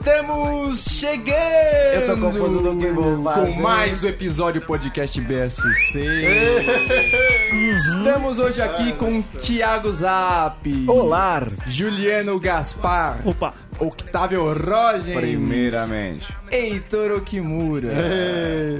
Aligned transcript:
Estamos 0.00 0.84
chegando! 0.86 1.36
Eu 1.92 2.06
tô 2.06 2.16
confuso 2.22 2.62
do 2.62 2.74
que 2.78 2.90
vou 2.90 3.22
fazer. 3.22 3.52
Com 3.52 3.60
mais 3.60 4.02
um 4.02 4.08
episódio 4.08 4.62
podcast 4.62 5.20
BSC. 5.20 6.00
Estamos 7.70 8.38
hoje 8.38 8.62
aqui 8.62 8.94
com 8.94 9.20
Thiago 9.20 9.92
Zap. 9.92 10.86
Olá! 10.88 11.46
Juliano 11.66 12.40
Gaspar. 12.40 13.20
Opa! 13.26 13.52
Octávio 13.80 14.52
Rogens. 14.52 15.16
Primeiramente. 15.18 16.26
Heitor 16.50 17.12
Okimura. 17.12 17.92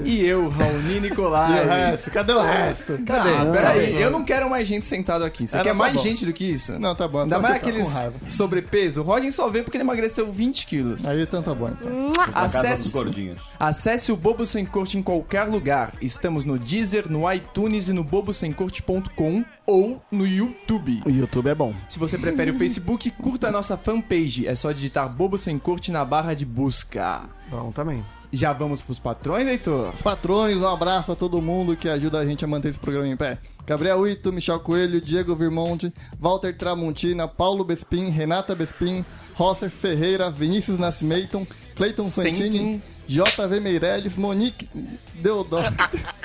E 0.05 0.25
eu, 0.25 0.47
Raoni 0.49 0.99
Nicolai. 0.99 1.51
E 1.61 1.65
o 1.65 1.67
resto? 1.69 2.11
Cadê 2.11 2.31
o 2.33 2.41
resto? 2.41 2.97
Cadê? 3.05 3.29
Ah, 3.29 3.45
peraí, 3.51 4.01
eu 4.01 4.11
não 4.11 4.23
quero 4.23 4.49
mais 4.49 4.67
gente 4.67 4.85
sentado 4.85 5.23
aqui. 5.23 5.47
Você 5.47 5.57
Ah, 5.57 5.63
quer 5.63 5.69
não, 5.69 5.77
tá 5.77 5.83
mais 5.83 5.95
bom. 5.95 6.01
gente 6.01 6.25
do 6.25 6.33
que 6.33 6.43
isso? 6.45 6.77
Não, 6.79 6.93
tá 6.95 7.07
bom. 7.07 7.19
Ainda 7.21 7.39
mais 7.39 7.59
tô 7.61 7.67
aqueles 7.69 7.87
sobrepeso. 8.29 9.01
O 9.01 9.03
Rogen 9.03 9.31
só 9.31 9.49
veio 9.49 9.63
porque 9.63 9.77
ele 9.77 9.83
emagreceu 9.83 10.31
20 10.31 10.67
quilos. 10.67 11.05
Aí 11.05 11.21
então 11.21 11.41
tá 11.41 11.53
bom. 11.55 11.69
Então. 11.69 12.11
Acesse, 12.33 12.89
gordinhos. 12.89 13.41
acesse 13.59 14.11
o 14.11 14.15
Bobo 14.17 14.45
Sem 14.45 14.65
Corte 14.65 14.97
em 14.97 15.01
qualquer 15.01 15.43
lugar. 15.43 15.93
Estamos 16.01 16.45
no 16.45 16.59
Deezer, 16.59 17.09
no 17.09 17.31
iTunes 17.31 17.87
e 17.87 17.93
no 17.93 18.03
bobosemcorte.com 18.03 19.43
ou 19.65 20.01
no 20.11 20.25
YouTube. 20.25 21.01
O 21.05 21.09
YouTube 21.09 21.47
é 21.47 21.55
bom. 21.55 21.73
Se 21.89 21.99
você 21.99 22.17
prefere 22.17 22.51
o 22.51 22.57
Facebook, 22.57 23.09
curta 23.11 23.47
a 23.47 23.51
nossa 23.51 23.77
fanpage. 23.77 24.47
É 24.47 24.55
só 24.55 24.71
digitar 24.71 25.09
Bobo 25.09 25.37
Sem 25.37 25.57
Corte 25.59 25.91
na 25.91 26.03
barra 26.03 26.33
de 26.33 26.45
busca. 26.45 27.29
Bom 27.49 27.71
também. 27.71 28.03
Já 28.33 28.53
vamos 28.53 28.81
pros 28.81 28.97
patrões, 28.97 29.45
Heitor? 29.45 29.93
Os 29.93 30.01
patrões, 30.01 30.57
um 30.57 30.67
abraço 30.67 31.11
a 31.11 31.15
todo 31.15 31.41
mundo 31.41 31.75
que 31.75 31.89
ajuda 31.89 32.19
a 32.19 32.25
gente 32.25 32.45
a 32.45 32.47
manter 32.47 32.69
esse 32.69 32.79
programa 32.79 33.07
em 33.07 33.17
pé. 33.17 33.37
Gabriel 33.65 34.07
Ito, 34.07 34.31
Michel 34.31 34.59
Coelho, 34.61 35.01
Diego 35.01 35.35
Virmonte, 35.35 35.93
Walter 36.17 36.55
Tramontina, 36.55 37.27
Paulo 37.27 37.65
Bespin, 37.65 38.09
Renata 38.09 38.55
Bespin, 38.55 39.05
Rosser 39.33 39.69
Ferreira, 39.69 40.31
Vinícius 40.31 40.79
Nascimento, 40.79 41.45
Cleiton 41.75 42.09
Fantini, 42.09 42.57
Sentim. 42.57 42.81
JV 43.07 43.59
Meirelles, 43.59 44.15
Monique 44.15 44.69
Deodoro, 45.15 45.67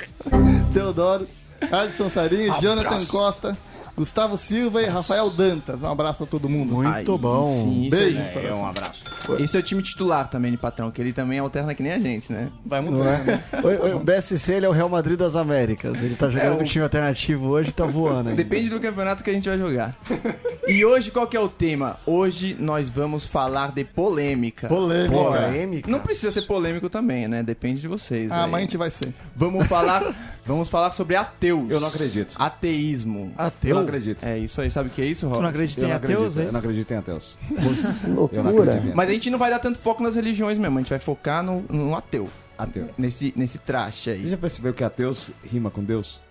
Teodoro, 0.73 1.27
Alisson 1.61 2.09
Sarinho, 2.09 2.59
Jonathan 2.61 3.05
Costa, 3.05 3.57
Gustavo 3.97 4.37
Silva 4.37 4.81
e 4.81 4.85
Rafael 4.85 5.29
Dantas. 5.31 5.81
Um 5.81 5.89
abraço 5.91 6.23
a 6.23 6.27
todo 6.27 6.47
mundo. 6.47 6.73
Muito 6.75 6.87
Aí, 6.89 7.03
bom. 7.17 7.63
sim, 7.63 7.87
isso 7.87 7.97
Beijo. 7.97 8.19
aí. 8.19 8.25
É, 8.27 8.31
coração. 8.31 8.61
um 8.61 8.67
abraço. 8.67 9.01
Esse 9.39 9.57
é 9.57 9.59
o 9.59 9.63
time 9.63 9.81
titular 9.81 10.29
também 10.29 10.51
de 10.51 10.57
patrão, 10.57 10.89
que 10.91 11.01
ele 11.01 11.11
também 11.11 11.39
alterna 11.39 11.73
que 11.75 11.81
nem 11.83 11.91
a 11.91 11.99
gente, 11.99 12.31
né? 12.31 12.49
Vai 12.65 12.79
Não 12.81 12.91
mudando. 12.91 13.25
né? 13.25 13.43
é? 13.51 13.93
O, 13.93 13.97
o 13.97 13.99
BSC 13.99 14.53
ele 14.53 14.65
é 14.65 14.69
o 14.69 14.71
Real 14.71 14.87
Madrid 14.87 15.17
das 15.17 15.35
Américas. 15.35 16.01
Ele 16.01 16.15
tá 16.15 16.29
jogando 16.29 16.53
É, 16.53 16.55
com 16.57 16.63
o- 16.63 16.65
time 16.67 16.83
alternativo 16.83 17.47
hoje 17.49 17.69
e 17.69 17.73
tá 17.73 17.85
voando. 17.85 18.29
ainda. 18.29 18.35
Depende 18.35 18.69
do 18.69 18.79
campeonato 18.79 19.23
que 19.23 19.29
a 19.29 19.33
gente 19.33 19.49
vai 19.49 19.57
jogar. 19.57 19.95
E 20.67 20.85
hoje, 20.85 21.09
qual 21.11 21.25
que 21.27 21.35
é 21.35 21.39
o 21.39 21.49
tema? 21.49 21.97
Hoje 22.05 22.55
nós 22.59 22.89
vamos 22.89 23.25
falar 23.25 23.71
de 23.73 23.83
polêmica. 23.83 24.67
Polêmica. 24.67 25.13
Polêmica. 25.23 25.91
Não 25.91 25.99
precisa 25.99 26.31
ser 26.31 26.43
polêmico 26.43 26.87
também, 26.89 27.27
né? 27.27 27.41
Depende 27.41 27.81
de 27.81 27.87
vocês. 27.87 28.31
Ah, 28.31 28.45
aí. 28.45 28.51
mas 28.51 28.59
a 28.59 28.61
gente 28.61 28.77
vai 28.77 28.91
ser. 28.91 29.13
Vamos 29.35 29.65
falar, 29.67 30.13
vamos 30.45 30.69
falar 30.69 30.91
sobre 30.91 31.15
ateus. 31.15 31.69
Eu 31.69 31.79
não 31.79 31.87
acredito. 31.87 32.35
Ateísmo. 32.37 33.33
Eu 33.37 33.45
Ateu? 33.45 33.86
Não 33.91 33.97
acredito. 33.97 34.23
É 34.25 34.37
isso 34.37 34.61
aí, 34.61 34.69
sabe 34.71 34.89
o 34.89 34.91
que 34.91 35.01
é 35.01 35.05
isso, 35.05 35.25
Tu 35.27 35.29
Rob? 35.29 35.41
não 35.41 35.49
acredita 35.49 35.81
Eu 35.81 35.85
em 35.85 35.89
não 35.89 35.95
ateus, 35.97 36.17
acredito. 36.19 36.39
é? 36.39 36.47
Eu 36.47 36.51
não 36.53 36.59
acredito 36.59 36.91
em 36.91 36.95
ateus. 36.97 37.37
Que 37.47 37.55
Eu 37.55 37.63
não 37.63 37.73
acredito 37.73 38.07
em 38.07 38.13
loucura. 38.13 38.73
ateus. 38.77 38.93
Mas 38.95 39.09
a 39.09 39.11
gente 39.13 39.29
não 39.29 39.39
vai 39.39 39.49
dar 39.49 39.59
tanto 39.59 39.79
foco 39.79 40.03
nas 40.03 40.15
religiões 40.15 40.57
mesmo, 40.57 40.77
a 40.77 40.81
gente 40.81 40.89
vai 40.89 40.99
focar 40.99 41.43
no, 41.43 41.61
no 41.69 41.95
ateu. 41.95 42.29
Ateu. 42.57 42.89
Nesse, 42.97 43.33
nesse 43.35 43.59
Você 44.03 44.09
aí. 44.11 44.29
já 44.29 44.37
percebeu 44.37 44.73
que 44.73 44.83
ateus 44.83 45.31
rima 45.43 45.69
com 45.69 45.83
Deus? 45.83 46.21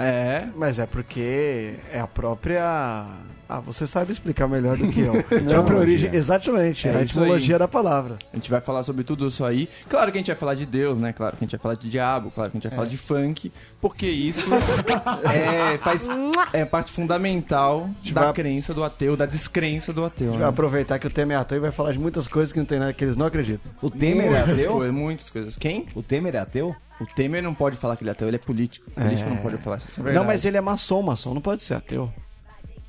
É. 0.00 0.46
Mas 0.56 0.78
é 0.78 0.86
porque 0.86 1.74
é 1.92 2.00
a 2.00 2.06
própria. 2.06 3.06
Ah, 3.52 3.58
você 3.58 3.84
sabe 3.84 4.12
explicar 4.12 4.46
melhor 4.46 4.76
do 4.76 4.86
que 4.92 5.00
eu. 5.00 5.12
a 5.18 5.52
própria 5.54 5.76
origem. 5.78 6.08
Exatamente, 6.14 6.86
É 6.88 6.94
a 6.94 7.02
etimologia 7.02 7.58
da 7.58 7.66
palavra. 7.66 8.16
A 8.32 8.36
gente 8.36 8.48
vai 8.48 8.60
falar 8.60 8.84
sobre 8.84 9.02
tudo 9.02 9.26
isso 9.26 9.44
aí. 9.44 9.68
Claro 9.88 10.12
que 10.12 10.18
a 10.18 10.20
gente 10.20 10.28
vai 10.28 10.36
falar 10.36 10.54
de 10.54 10.64
Deus, 10.64 10.96
né? 10.98 11.12
Claro 11.12 11.36
que 11.36 11.42
a 11.42 11.46
gente 11.46 11.50
vai 11.56 11.60
falar 11.60 11.74
de 11.74 11.90
diabo, 11.90 12.30
claro 12.30 12.48
que 12.52 12.56
a 12.56 12.60
gente 12.60 12.68
vai 12.68 12.76
falar 12.76 12.88
de 12.88 12.96
funk, 12.96 13.50
porque 13.80 14.06
isso 14.06 14.48
é, 15.34 15.78
faz, 15.78 16.06
é 16.52 16.64
parte 16.64 16.92
fundamental 16.92 17.90
da 18.12 18.26
vai- 18.26 18.32
crença 18.34 18.72
do 18.72 18.84
ateu, 18.84 19.16
da 19.16 19.26
descrença 19.26 19.92
do 19.92 20.04
ateu. 20.04 20.28
A 20.28 20.30
gente 20.30 20.38
Né? 20.38 20.44
vai 20.44 20.48
aproveitar 20.50 20.98
que 21.00 21.06
o 21.08 21.10
tema 21.10 21.32
é 21.32 21.36
ateu 21.36 21.58
e 21.58 21.60
vai 21.60 21.72
falar 21.72 21.90
de 21.92 21.98
muitas 21.98 22.28
coisas 22.28 22.52
que 22.52 22.58
não 22.60 22.66
tem 22.66 22.78
nada 22.78 22.92
que 22.92 23.02
eles 23.04 23.16
não 23.16 23.26
acreditam. 23.26 23.70
O 23.82 23.90
Temer 23.90 24.26
é 24.26 24.30
Muitas 24.30 24.50
ateu? 24.54 24.72
coisas, 24.72 24.94
muitas 24.94 25.28
coisas. 25.30 25.56
Quem? 25.56 25.86
O 25.96 26.02
Temer 26.04 26.36
é 26.36 26.38
ateu? 26.38 26.74
O 27.00 27.06
Temer 27.06 27.42
não 27.42 27.54
pode 27.54 27.76
falar 27.76 27.96
que 27.96 28.02
ele 28.02 28.10
é 28.10 28.12
ateu, 28.12 28.28
ele 28.28 28.36
é 28.36 28.38
político. 28.40 28.90
Político 28.90 29.30
não 29.30 29.36
pode 29.38 29.56
falar 29.58 29.78
isso. 29.78 30.02
Não, 30.02 30.24
mas 30.24 30.44
ele 30.44 30.56
é 30.56 30.60
maçom, 30.60 31.02
maçom 31.02 31.32
não 31.34 31.40
pode 31.40 31.62
ser 31.62 31.74
ateu. 31.74 32.12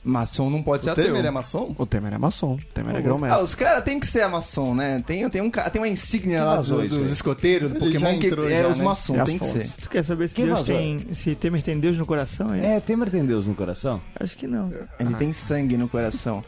Maçom 0.03 0.49
não 0.49 0.63
pode 0.63 0.81
ser 0.83 0.89
O 0.89 0.93
ateu. 0.93 1.05
Temer 1.05 1.23
é 1.25 1.29
maçom? 1.29 1.75
O 1.77 1.85
Temer 1.85 2.11
é 2.13 2.17
maçom, 2.17 2.55
o 2.55 2.57
Temer 2.73 2.95
é 2.95 2.97
Ah, 2.97 3.01
grão-mestre. 3.01 3.43
os 3.43 3.53
caras 3.53 3.83
tem 3.83 3.99
que 3.99 4.07
ser 4.07 4.27
maçom, 4.27 4.73
né? 4.73 4.99
Tem, 5.05 5.29
tem, 5.29 5.43
um, 5.43 5.51
tem 5.51 5.79
uma 5.79 5.87
insígnia 5.87 6.43
lá 6.43 6.55
vazou 6.55 6.79
do- 6.79 6.85
isso 6.87 6.95
dos 6.95 7.05
aí? 7.05 7.13
escoteiros 7.13 7.71
do 7.71 7.77
Pokémon 7.77 8.17
que 8.17 8.25
é 8.25 8.29
já, 8.63 8.67
os 8.69 8.77
né? 8.79 8.83
E 8.83 9.19
as 9.19 9.29
tem 9.29 9.37
que 9.37 9.45
ser. 9.45 9.69
Tu 9.79 9.89
quer 9.91 10.03
saber 10.03 10.27
se 10.27 10.33
Quem 10.35 10.45
Deus 10.47 10.57
vazou? 10.57 10.75
tem. 10.75 11.13
Se 11.13 11.35
Temer 11.35 11.61
tem 11.61 11.79
Deus 11.79 11.97
no 11.99 12.05
coração? 12.07 12.47
É? 12.51 12.77
É, 12.77 12.79
Temer 12.79 13.11
tem 13.11 13.23
Deus 13.23 13.45
no 13.45 13.53
coração? 13.53 14.01
Acho 14.19 14.35
que 14.35 14.47
não. 14.47 14.73
Ele 14.99 15.13
tem 15.13 15.31
sangue 15.33 15.77
no 15.77 15.87
coração. 15.87 16.43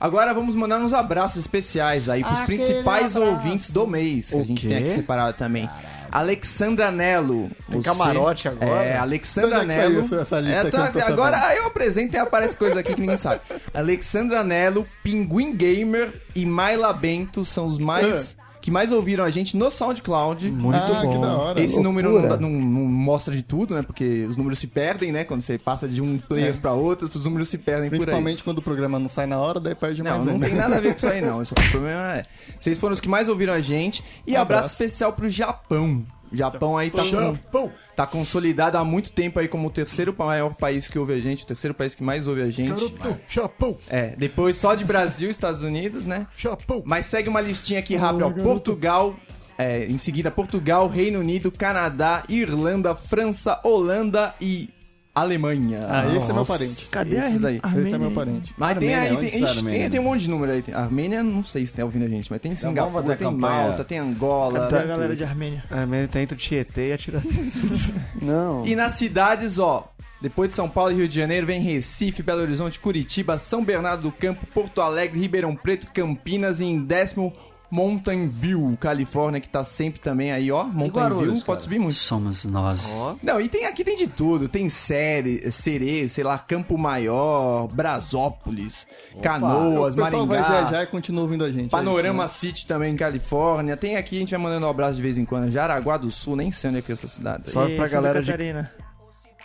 Agora 0.00 0.34
vamos 0.34 0.56
mandar 0.56 0.78
uns 0.80 0.92
abraços 0.92 1.36
especiais 1.38 2.08
aí 2.08 2.24
pros 2.24 2.40
principais 2.40 3.14
ouvintes 3.14 3.70
do 3.70 3.86
mês. 3.86 4.30
Que 4.30 4.34
O 4.36 4.40
a 4.40 4.42
gente 4.44 4.60
quê? 4.62 4.74
tem 4.74 4.76
aqui 4.78 4.90
separado 4.90 5.38
também. 5.38 5.70
Alexandra 6.12 6.90
Nelo. 6.90 7.50
Tem 7.70 7.80
você- 7.82 7.88
camarote 7.88 8.46
agora? 8.48 8.84
É, 8.84 8.96
Alexandra 8.98 9.56
é 9.64 9.66
saiu 9.66 9.90
Nelo. 10.02 10.20
essa- 10.20 10.40
lista 10.40 10.58
É, 10.58 10.70
que 10.70 10.76
eu 10.76 10.80
sabendo? 10.80 11.12
agora 11.12 11.56
eu 11.56 11.66
apresento 11.66 12.14
e 12.14 12.18
aparece 12.18 12.56
coisa 12.56 12.80
aqui 12.80 12.94
que 12.94 13.00
ninguém 13.00 13.16
sabe. 13.16 13.40
Alexandra 13.74 14.44
Nelo, 14.44 14.86
Pinguim 15.02 15.54
Gamer 15.56 16.12
e 16.34 16.44
Maila 16.46 16.92
Bento 16.92 17.44
são 17.44 17.66
os 17.66 17.78
mais 17.78 18.36
que 18.62 18.70
mais 18.70 18.90
ouviram 18.92 19.24
a 19.24 19.28
gente 19.28 19.56
no 19.56 19.70
SoundCloud. 19.70 20.50
Muito 20.50 20.76
ah, 20.76 20.86
que 20.86 20.92
da 20.92 21.02
bom. 21.02 21.20
hora. 21.26 21.60
Esse 21.60 21.74
Loucura. 21.74 21.82
número 22.12 22.38
não, 22.40 22.48
não- 22.48 22.60
não 22.60 22.80
mostra 22.88 23.34
de 23.34 23.42
tudo, 23.42 23.74
né? 23.74 23.82
Porque 23.82 24.24
os 24.26 24.36
números 24.38 24.58
se 24.58 24.68
perdem, 24.68 25.12
né? 25.12 25.24
Quando 25.24 25.42
você 25.42 25.58
passa 25.58 25.86
de 25.86 26.00
um 26.00 26.16
player 26.16 26.56
pra 26.58 26.72
outro, 26.72 27.10
os 27.12 27.24
números 27.24 27.48
se 27.50 27.58
perdem 27.58 27.90
por 27.90 27.96
aí. 27.96 28.00
Principalmente 28.00 28.42
quando 28.42 28.58
o 28.58 28.62
programa 28.62 28.98
não 28.98 29.08
sai 29.08 29.26
na 29.26 29.38
hora, 29.38 29.60
daí 29.60 29.74
perde 29.74 30.02
Não, 30.02 30.10
mais 30.12 30.24
não 30.24 30.32
ainda. 30.34 30.46
tem 30.46 30.54
nada 30.54 30.76
a 30.76 30.80
ver 30.80 30.90
com 30.92 30.96
isso 30.96 31.06
aí, 31.08 31.20
não. 31.20 31.42
Isso- 31.42 31.52
O 31.58 31.70
problema 31.70 32.16
é. 32.16 32.24
Vocês 32.58 32.78
foram 32.78 32.94
os 32.94 33.00
que 33.00 33.08
mais 33.08 33.28
ouviram 33.28 33.52
a 33.52 33.60
gente. 33.60 34.02
E 34.26 34.36
abraço, 34.36 34.42
abraço. 34.58 34.68
especial 34.74 35.12
pro 35.12 35.28
Japão. 35.28 36.04
O 36.32 36.36
Japão 36.36 36.78
aí 36.78 36.90
tá, 36.90 37.02
com, 37.50 37.70
tá 37.94 38.06
consolidado 38.06 38.78
há 38.78 38.84
muito 38.84 39.12
tempo 39.12 39.38
aí 39.38 39.46
como 39.46 39.68
o 39.68 39.70
terceiro 39.70 40.14
maior 40.18 40.54
país 40.54 40.88
que 40.88 40.98
ouve 40.98 41.12
a 41.12 41.20
gente, 41.20 41.44
o 41.44 41.46
terceiro 41.46 41.74
país 41.74 41.94
que 41.94 42.02
mais 42.02 42.26
ouve 42.26 42.40
a 42.40 42.50
gente. 42.50 42.70
Garoto, 42.70 43.20
Japão, 43.28 43.78
É, 43.88 44.14
depois 44.16 44.56
só 44.56 44.74
de 44.74 44.84
Brasil 44.84 45.28
e 45.28 45.30
Estados 45.30 45.62
Unidos, 45.62 46.06
né? 46.06 46.26
Japão. 46.36 46.82
Mas 46.86 47.06
segue 47.06 47.28
uma 47.28 47.40
listinha 47.40 47.80
aqui 47.80 47.94
rápida, 47.94 48.26
ó. 48.26 48.30
Portugal, 48.30 49.14
é, 49.58 49.84
em 49.84 49.98
seguida 49.98 50.30
Portugal, 50.30 50.88
Reino 50.88 51.20
Unido, 51.20 51.52
Canadá, 51.52 52.24
Irlanda, 52.28 52.94
França, 52.94 53.60
Holanda 53.62 54.34
e 54.40 54.70
Alemanha. 55.14 55.80
Ah, 55.88 56.06
esse 56.06 56.16
é 56.24 56.26
meu 56.28 56.36
Nossa. 56.36 56.52
parente. 56.54 56.86
Cadê 56.86 57.18
a 57.18 57.28
Esses 57.28 57.40
daí. 57.40 57.60
Armênia? 57.62 57.86
Esse 57.86 57.94
é 57.94 57.98
meu 57.98 58.10
parente. 58.12 58.54
Mas 58.56 58.78
tem 58.78 58.94
aí, 58.94 59.16
tem, 59.16 59.26
está 59.44 59.60
tem, 59.62 59.90
tem 59.90 60.00
um 60.00 60.04
monte 60.04 60.20
de 60.22 60.30
número 60.30 60.52
aí. 60.52 60.62
Tem- 60.62 60.74
Armênia, 60.74 61.22
não 61.22 61.44
sei 61.44 61.66
se 61.66 61.74
tá 61.74 61.84
ouvindo 61.84 62.06
a 62.06 62.08
gente, 62.08 62.30
mas 62.30 62.40
tem 62.40 62.54
Singapura, 62.56 63.00
a 63.12 63.16
tem 63.16 63.28
campanha. 63.28 63.38
Malta, 63.66 63.84
tem 63.84 63.98
Angola. 63.98 64.60
Cadê 64.60 64.74
a 64.74 64.78
tem 64.78 64.88
galera 64.88 65.08
tudo. 65.08 65.16
de 65.18 65.24
Armênia? 65.24 65.64
A 65.70 65.80
Armênia 65.80 66.08
tá 66.08 66.20
entre 66.22 66.34
o 66.34 66.38
Tietê 66.38 66.88
e 66.88 66.92
a 66.94 66.98
Tiradentes. 66.98 67.92
Não. 68.22 68.64
E 68.66 68.74
nas 68.74 68.94
cidades, 68.94 69.58
ó, 69.58 69.92
depois 70.22 70.48
de 70.48 70.54
São 70.54 70.68
Paulo 70.68 70.92
e 70.92 70.94
Rio 70.94 71.08
de 71.08 71.14
Janeiro, 71.16 71.46
vem 71.46 71.60
Recife, 71.60 72.22
Belo 72.22 72.40
Horizonte, 72.40 72.78
Curitiba, 72.80 73.36
São 73.36 73.62
Bernardo 73.62 74.04
do 74.04 74.12
Campo, 74.12 74.46
Porto 74.54 74.80
Alegre, 74.80 75.20
Ribeirão 75.20 75.54
Preto, 75.54 75.88
Campinas 75.92 76.58
e 76.60 76.64
em 76.64 76.82
décimo 76.82 77.34
Mountain 77.72 78.28
View, 78.28 78.76
Califórnia, 78.78 79.40
que 79.40 79.48
tá 79.48 79.64
sempre 79.64 79.98
também 79.98 80.30
aí, 80.30 80.52
ó. 80.52 80.64
Mountain 80.64 80.90
Guarulhos, 81.02 81.22
View, 81.22 81.32
cara? 81.36 81.44
pode 81.46 81.62
subir 81.62 81.78
muito. 81.78 81.94
Somos 81.94 82.44
nós. 82.44 82.82
Não, 83.22 83.40
e 83.40 83.48
tem 83.48 83.64
aqui 83.64 83.82
tem 83.82 83.96
de 83.96 84.06
tudo. 84.06 84.46
Tem 84.46 84.68
série, 84.68 85.50
Serê, 85.50 86.06
sei 86.08 86.22
lá, 86.22 86.36
Campo 86.38 86.76
Maior, 86.76 87.66
Brasópolis, 87.68 88.86
Canoas, 89.22 89.94
o 89.94 89.96
pessoal 89.96 90.26
vai 90.26 90.38
Maringá. 90.40 90.60
viajar 90.60 90.82
e 90.82 90.86
continua 90.88 91.22
ouvindo 91.22 91.44
a 91.44 91.50
gente. 91.50 91.70
Panorama 91.70 92.24
é 92.24 92.26
isso, 92.26 92.34
City 92.34 92.66
também 92.66 92.92
em 92.92 92.96
Califórnia. 92.96 93.76
Tem 93.76 93.96
aqui, 93.96 94.16
a 94.16 94.20
gente 94.20 94.30
vai 94.32 94.40
mandando 94.40 94.66
um 94.66 94.70
abraço 94.70 94.96
de 94.96 95.02
vez 95.02 95.16
em 95.16 95.24
quando. 95.24 95.50
Jaraguá 95.50 95.96
do 95.96 96.10
Sul, 96.10 96.36
nem 96.36 96.52
sei 96.52 96.68
onde 96.68 96.80
é 96.80 96.82
que 96.82 96.92
é 96.92 96.94
essa 96.94 97.08
cidade. 97.08 97.50
Salve 97.50 97.74
pra 97.74 97.86
Santa 97.86 97.94
galera 97.96 98.20
de- 98.20 98.26
Catarina. 98.30 98.70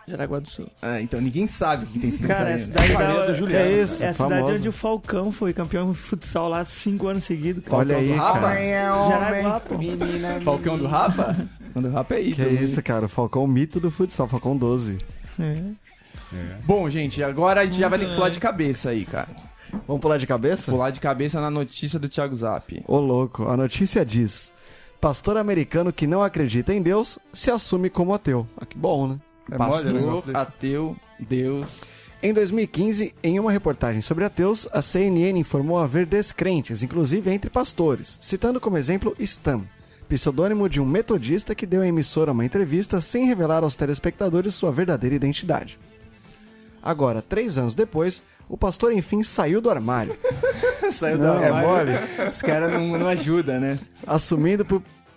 Jaraguá 0.07 0.39
do 0.39 0.47
Sul. 0.49 0.67
Ah, 0.81 1.01
então 1.01 1.19
ninguém 1.19 1.47
sabe 1.47 1.83
o 1.83 1.87
que 1.87 1.99
tem 1.99 2.09
Santa 2.11 2.27
Cara, 2.27 2.49
é 2.51 2.53
a 2.53 2.59
cidade 2.59 2.93
Família 2.93 3.19
da... 3.19 3.25
do 3.25 3.33
Juliano. 3.35 3.65
É, 3.65 3.71
isso, 3.83 4.03
é 4.03 4.07
a 4.07 4.13
cidade 4.13 4.33
famosa. 4.35 4.53
onde 4.53 4.69
o 4.69 4.71
Falcão 4.71 5.31
foi 5.33 5.51
campeão 5.53 5.91
de 5.91 5.97
futsal 5.97 6.47
lá 6.47 6.63
cinco 6.63 7.07
anos 7.07 7.25
seguidos. 7.25 7.63
Olha 7.69 7.97
aí, 7.97 8.11
Rapa? 8.13 8.39
cara. 8.39 9.09
Jaraguá, 9.09 9.59
pô. 9.59 9.75
Falcão 10.45 10.77
do 10.77 10.87
Rapa? 10.87 11.35
Falcão 11.73 11.81
do 11.81 11.89
Rapa 11.91 12.15
é 12.15 12.23
Que 12.23 12.29
ídolo. 12.29 12.63
isso, 12.63 12.81
cara. 12.81 13.05
O 13.05 13.09
Falcão 13.09 13.43
é 13.43 13.47
mito 13.47 13.79
do 13.79 13.91
futsal, 13.91 14.27
Falcão 14.27 14.55
12. 14.55 14.97
É. 15.39 15.61
Bom, 16.65 16.89
gente, 16.89 17.21
agora 17.23 17.61
a 17.61 17.65
gente 17.65 17.77
já 17.77 17.87
vai 17.89 17.99
ter 17.99 18.05
que 18.07 18.15
pular 18.15 18.29
de 18.29 18.39
cabeça 18.39 18.89
aí, 18.89 19.05
cara. 19.05 19.27
Vamos 19.85 20.01
pular 20.01 20.17
de 20.17 20.25
cabeça? 20.25 20.71
Pular 20.71 20.89
de 20.89 20.99
cabeça 20.99 21.41
na 21.41 21.51
notícia 21.51 21.99
do 21.99 22.07
Thiago 22.07 22.35
Zap. 22.35 22.81
Ô 22.87 22.99
louco, 22.99 23.47
a 23.47 23.57
notícia 23.57 24.05
diz: 24.05 24.53
Pastor 24.99 25.37
americano 25.37 25.91
que 25.91 26.07
não 26.07 26.23
acredita 26.23 26.73
em 26.73 26.81
Deus 26.81 27.19
se 27.33 27.51
assume 27.51 27.89
como 27.89 28.13
ateu. 28.13 28.47
Ah, 28.57 28.65
que 28.65 28.77
bom, 28.77 29.07
né? 29.07 29.19
É 29.51 29.57
Pastor, 29.57 30.21
desse. 30.21 30.37
ateu, 30.37 30.95
Deus. 31.19 31.67
Em 32.21 32.33
2015, 32.33 33.13
em 33.21 33.39
uma 33.39 33.51
reportagem 33.51 34.01
sobre 34.01 34.25
ateus, 34.25 34.67
a 34.71 34.81
CNN 34.81 35.39
informou 35.39 35.77
haver 35.77 36.05
descrentes, 36.05 36.81
inclusive 36.81 37.31
entre 37.31 37.49
pastores, 37.49 38.17
citando 38.21 38.59
como 38.59 38.77
exemplo 38.77 39.15
Stan, 39.19 39.61
pseudônimo 40.09 40.67
de 40.67 40.81
um 40.81 40.85
metodista 40.85 41.53
que 41.53 41.65
deu 41.65 41.81
à 41.81 41.87
emissora 41.87 42.31
uma 42.31 42.45
entrevista 42.45 42.99
sem 42.99 43.25
revelar 43.25 43.63
aos 43.63 43.75
telespectadores 43.75 44.55
sua 44.55 44.71
verdadeira 44.71 45.15
identidade. 45.15 45.77
Agora, 46.81 47.21
três 47.21 47.57
anos 47.57 47.75
depois, 47.75 48.23
o 48.49 48.57
pastor 48.57 48.93
enfim 48.93 49.21
saiu 49.21 49.61
do 49.61 49.69
armário, 49.69 50.17
Saiu 50.91 51.17
Não, 51.17 51.41
é 51.41 51.51
mole. 51.51 51.91
Os 52.31 52.41
caras 52.41 52.71
não, 52.71 52.97
não 52.97 53.07
ajudam, 53.07 53.59
né? 53.59 53.79
assumindo 54.05 54.65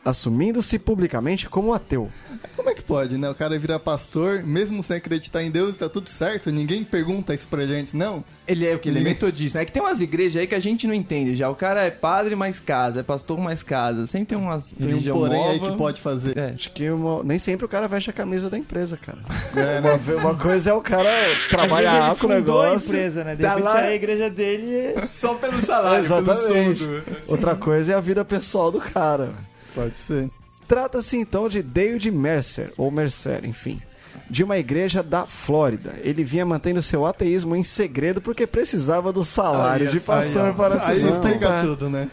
assumindo-se 0.05 0.79
publicamente 0.79 1.49
como 1.49 1.75
ateu. 1.75 2.11
Como 2.57 2.70
é 2.70 2.70
pode, 2.91 3.17
né? 3.17 3.31
O 3.31 3.35
cara 3.35 3.59
vira 3.59 3.79
pastor, 3.79 4.43
mesmo 4.43 4.83
sem 4.83 4.97
acreditar 4.97 5.43
em 5.43 5.51
Deus, 5.51 5.77
tá 5.77 5.89
tudo 5.89 6.09
certo. 6.11 6.51
Ninguém 6.51 6.83
pergunta 6.83 7.33
isso 7.33 7.47
pra 7.49 7.63
ele 7.63 7.77
antes, 7.77 7.93
não. 7.93 8.25
Ele 8.49 8.67
é 8.67 8.75
o 8.75 8.79
que? 8.81 8.89
Ele 8.89 8.97
é 8.97 9.01
Ninguém- 9.01 9.15
metodista. 9.15 9.59
né? 9.59 9.63
É 9.63 9.65
que 9.65 9.71
tem 9.73 9.81
umas 9.83 10.01
igrejas 10.01 10.41
aí 10.41 10.47
que 10.49 10.55
a 10.57 10.59
gente 10.61 10.87
não 10.87 10.95
entende 10.95 11.37
já. 11.37 11.49
O 11.49 11.55
cara 11.55 11.83
é 11.83 11.91
padre 11.91 12.35
mais 12.35 12.59
casa, 12.59 13.01
é 13.01 13.03
pastor 13.05 13.39
mais 13.39 13.63
casa. 13.63 14.07
Sempre 14.09 14.27
tem 14.35 14.39
umas 14.39 14.67
Tem 14.73 14.93
um 14.95 15.03
porém 15.13 15.41
aí 15.47 15.59
nova. 15.61 15.71
que 15.73 15.79
pode 15.79 16.01
fazer. 16.01 16.37
É. 16.37 16.51
Acho 16.51 16.73
que 16.73 16.91
uma- 16.91 17.23
nem 17.23 17.39
sempre 17.39 17.65
o 17.65 17.69
cara 17.69 17.87
veste 17.87 18.11
a 18.11 18.13
camisa 18.13 18.51
da 18.51 18.59
empresa, 18.59 18.97
cara. 18.97 19.19
É, 19.57 19.79
Uma, 19.81 19.97
ve- 19.97 20.15
uma 20.15 20.35
coisa 20.35 20.71
é 20.71 20.73
o 20.73 20.81
cara 20.81 21.09
trabalhar 21.49 21.97
ele 22.11 22.17
com 22.19 22.27
o 22.27 22.31
fundou 22.31 22.61
a 22.61 22.65
negócio. 22.67 22.89
empresa, 22.89 23.23
né? 23.25 23.37
De 23.37 23.43
Tá 23.43 23.55
lá- 23.55 23.79
a 23.83 23.95
igreja 23.95 24.29
dele 24.29 24.75
é... 24.97 25.07
Só 25.07 25.35
pelo 25.35 25.61
salário, 25.61 26.05
Exatamente. 26.05 26.83
Outra 27.29 27.55
coisa 27.55 27.93
é 27.93 27.95
a 27.95 28.01
vida 28.01 28.25
pessoal 28.25 28.73
do 28.73 28.81
cara. 28.81 29.31
Pode 29.75 29.97
ser. 29.99 30.29
Trata-se 30.71 31.17
então 31.17 31.49
de 31.49 31.65
David 31.65 32.13
Mercer, 32.13 32.73
ou 32.77 32.93
Mercer, 32.93 33.45
enfim, 33.45 33.83
de 34.31 34.45
uma 34.45 34.57
igreja 34.57 35.03
da 35.03 35.27
Flórida. 35.27 35.97
Ele 36.01 36.23
vinha 36.23 36.47
mantendo 36.47 36.81
seu 36.81 37.05
ateísmo 37.05 37.57
em 37.57 37.65
segredo 37.65 38.21
porque 38.21 38.47
precisava 38.47 39.13
do 39.13 39.25
salário 39.25 39.89
Aí, 39.89 39.93
de 39.93 39.99
pastor 39.99 40.47
Aí, 40.47 40.55
para 40.55 40.79
se 40.79 40.95
sustentar. 40.95 41.65
tudo, 41.65 41.91
né? 41.91 42.09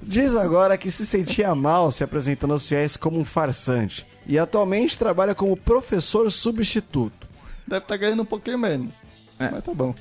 Diz 0.00 0.36
agora 0.36 0.78
que 0.78 0.88
se 0.88 1.04
sentia 1.04 1.52
mal 1.52 1.90
se 1.90 2.04
apresentando 2.04 2.52
aos 2.52 2.68
fiéis 2.68 2.96
como 2.96 3.18
um 3.18 3.24
farsante 3.24 4.06
e 4.24 4.38
atualmente 4.38 4.96
trabalha 4.96 5.34
como 5.34 5.56
professor 5.56 6.30
substituto. 6.30 7.26
Deve 7.66 7.86
estar 7.86 7.96
ganhando 7.96 8.22
um 8.22 8.26
pouquinho 8.26 8.58
menos. 8.58 8.94
É. 9.36 9.50
Mas 9.50 9.64
tá 9.64 9.74
bom. 9.74 9.92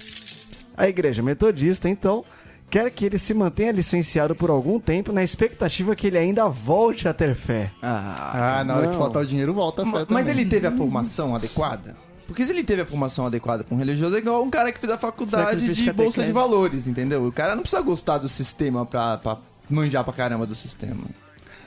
A 0.78 0.88
igreja 0.88 1.24
metodista, 1.24 1.90
então, 1.90 2.24
quer 2.70 2.90
que 2.92 3.06
ele 3.06 3.18
se 3.18 3.34
mantenha 3.34 3.72
licenciado 3.72 4.36
por 4.36 4.50
algum 4.50 4.80
tempo 4.80 5.12
na 5.14 5.24
expectativa 5.24 5.96
que 5.96 6.08
ele 6.08 6.18
ainda 6.18 6.48
volte 6.48 7.08
a 7.08 7.14
ter 7.14 7.36
fé. 7.36 7.72
Ah, 7.82 8.60
Ah, 8.60 8.64
na 8.64 8.76
hora 8.76 8.88
que 8.88 8.94
não. 8.94 9.00
faltar 9.00 9.24
o 9.24 9.26
dinheiro, 9.26 9.54
volta 9.54 9.82
a 9.84 9.86
fé 9.86 9.92
Ma- 9.92 10.06
Mas 10.10 10.28
também. 10.28 10.42
ele 10.42 10.50
teve 10.50 10.68
a 10.68 10.72
formação 10.72 11.36
adequada? 11.36 11.96
Porque 12.28 12.44
se 12.44 12.52
ele 12.52 12.64
teve 12.64 12.82
a 12.82 12.86
formação 12.86 13.26
adequada 13.28 13.64
para 13.64 13.76
um 13.76 13.78
religioso, 13.78 14.16
é 14.16 14.20
igual 14.20 14.44
um 14.44 14.50
cara 14.50 14.72
que 14.72 14.80
fez 14.80 14.92
a 14.92 14.98
faculdade 14.98 15.72
de 15.74 15.94
bolsa 15.94 16.24
de 16.24 16.32
valores, 16.32 16.88
entendeu? 16.88 17.24
O 17.26 17.32
cara 17.32 17.54
não 17.56 17.62
precisa 17.62 17.82
gostar 17.84 18.18
do 18.18 18.28
sistema 18.28 18.84
pra, 18.86 19.18
pra 19.20 19.38
manjar 19.70 20.04
pra 20.04 20.12
caramba 20.12 20.46
do 20.48 20.56
sistema. 20.56 21.04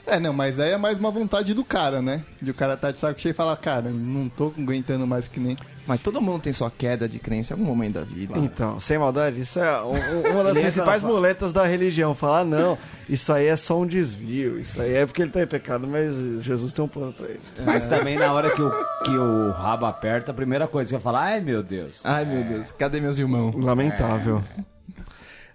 É, 0.05 0.19
não, 0.19 0.33
mas 0.33 0.59
aí 0.59 0.71
é 0.71 0.77
mais 0.77 0.97
uma 0.99 1.11
vontade 1.11 1.53
do 1.53 1.63
cara, 1.63 2.01
né? 2.01 2.23
De 2.41 2.51
o 2.51 2.53
cara 2.53 2.75
tá 2.75 2.91
de 2.91 2.97
saco 2.97 3.19
cheio 3.21 3.31
e 3.31 3.35
falar, 3.35 3.55
cara, 3.57 3.89
não 3.89 4.27
tô 4.27 4.51
aguentando 4.57 5.05
mais 5.07 5.27
que 5.27 5.39
nem. 5.39 5.55
Mas 5.89 5.99
todo 6.01 6.21
mundo 6.21 6.43
tem 6.43 6.53
sua 6.53 6.69
queda 6.69 7.09
de 7.09 7.17
crença 7.17 7.51
em 7.51 7.57
algum 7.57 7.65
momento 7.65 7.95
da 7.95 8.03
vida. 8.03 8.37
Então, 8.37 8.79
sem 8.79 8.95
maldade, 8.99 9.41
isso 9.41 9.59
é 9.59 9.81
um- 9.83 9.87
um- 9.93 10.31
uma 10.33 10.43
das 10.43 10.53
principais 10.57 11.01
muletas 11.01 11.51
da 11.51 11.65
religião. 11.65 12.13
Falar, 12.13 12.45
não, 12.45 12.77
isso 13.09 13.33
aí 13.33 13.47
é 13.47 13.57
só 13.57 13.79
um 13.79 13.87
desvio, 13.87 14.59
isso 14.59 14.79
aí 14.79 14.93
é 14.93 15.03
porque 15.05 15.19
ele 15.23 15.31
tá 15.31 15.41
em 15.41 15.47
pecado, 15.47 15.87
mas 15.87 16.15
Jesus 16.43 16.71
tem 16.73 16.85
um 16.85 16.87
plano 16.87 17.11
pra 17.11 17.25
ele. 17.27 17.39
Mas 17.65 17.85
também 17.85 18.17
na 18.19 18.31
hora 18.31 18.51
que 18.51 18.61
o, 18.61 18.69
que 19.03 19.17
o 19.17 19.49
rabo 19.49 19.87
aperta, 19.87 20.29
a 20.29 20.33
primeira 20.33 20.67
coisa 20.67 20.89
que 20.91 20.95
você 20.95 21.01
fala, 21.01 21.21
ai 21.23 21.41
meu 21.41 21.63
Deus. 21.63 22.01
Ai, 22.03 22.23
meu 22.23 22.43
Deus, 22.43 22.71
cadê 22.71 23.01
meus 23.01 23.17
irmãos? 23.17 23.55
Lamentável. 23.55 24.43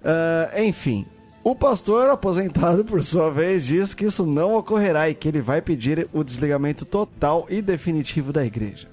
Ah, 0.02 0.50
enfim, 0.62 1.06
o 1.42 1.54
pastor 1.54 2.10
aposentado, 2.10 2.84
por 2.84 3.02
sua 3.02 3.30
vez, 3.30 3.64
diz 3.64 3.94
que 3.94 4.04
isso 4.06 4.26
não 4.26 4.56
ocorrerá 4.56 5.08
e 5.08 5.14
que 5.14 5.28
ele 5.28 5.40
vai 5.40 5.62
pedir 5.62 6.08
o 6.12 6.24
desligamento 6.24 6.84
total 6.84 7.46
e 7.48 7.62
definitivo 7.62 8.32
da 8.32 8.44
igreja. 8.44 8.88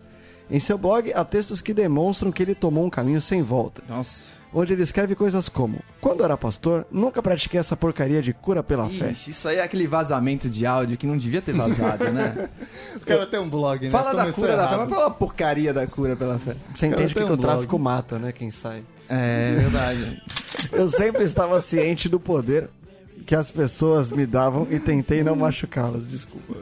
Em 0.51 0.59
seu 0.59 0.77
blog, 0.77 1.13
há 1.15 1.23
textos 1.23 1.61
que 1.61 1.73
demonstram 1.73 2.29
que 2.31 2.43
ele 2.43 2.53
tomou 2.53 2.85
um 2.85 2.89
caminho 2.89 3.21
sem 3.21 3.41
volta, 3.41 3.81
Nossa. 3.87 4.31
onde 4.53 4.73
ele 4.73 4.83
escreve 4.83 5.15
coisas 5.15 5.47
como: 5.47 5.79
Quando 6.01 6.25
era 6.25 6.35
pastor, 6.35 6.85
nunca 6.91 7.21
pratiquei 7.21 7.57
essa 7.57 7.77
porcaria 7.77 8.21
de 8.21 8.33
cura 8.33 8.61
pela 8.61 8.89
fé. 8.89 9.11
Ixi, 9.11 9.31
isso 9.31 9.47
aí 9.47 9.57
é 9.57 9.63
aquele 9.63 9.87
vazamento 9.87 10.49
de 10.49 10.65
áudio 10.65 10.97
que 10.97 11.07
não 11.07 11.17
devia 11.17 11.41
ter 11.41 11.53
vazado, 11.53 12.11
né? 12.11 12.49
O 12.97 12.99
cara 12.99 13.25
tem 13.25 13.39
um 13.39 13.49
blog, 13.49 13.85
né? 13.85 13.89
Fala 13.89 14.13
da 14.13 14.23
Começou 14.23 14.43
cura 14.43 14.57
da 14.57 14.63
fé, 14.67 14.73
errado. 14.73 14.79
mas 14.81 14.89
fala 14.89 15.07
a 15.07 15.11
porcaria 15.11 15.73
da 15.73 15.87
cura 15.87 16.15
pela 16.17 16.37
fé. 16.37 16.55
Você 16.75 16.87
entende 16.87 17.13
que 17.13 17.21
um 17.21 17.23
o 17.23 17.27
blog. 17.27 17.41
tráfico 17.41 17.79
mata, 17.79 18.19
né? 18.19 18.33
Quem 18.33 18.51
sai. 18.51 18.83
É 19.07 19.53
verdade. 19.55 20.21
Eu 20.73 20.89
sempre 20.89 21.23
estava 21.23 21.59
ciente 21.61 22.09
do 22.09 22.19
poder 22.19 22.69
que 23.25 23.35
as 23.35 23.49
pessoas 23.51 24.11
me 24.11 24.25
davam 24.25 24.67
e 24.69 24.79
tentei 24.79 25.23
não 25.23 25.35
machucá-las. 25.35 26.07
Desculpa. 26.07 26.55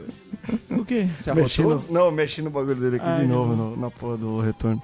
O 0.70 0.84
quê? 0.84 1.06
Você 1.20 1.34
Mexi 1.34 1.62
no, 1.62 1.84
não, 1.90 2.10
mexi 2.10 2.40
no 2.42 2.50
bagulho 2.50 2.76
dele 2.80 2.96
aqui 2.96 3.04
Ai, 3.06 3.22
de 3.22 3.26
novo, 3.26 3.54
no- 3.54 3.76
na 3.76 3.90
porra 3.90 4.16
do 4.16 4.40
retorno. 4.40 4.82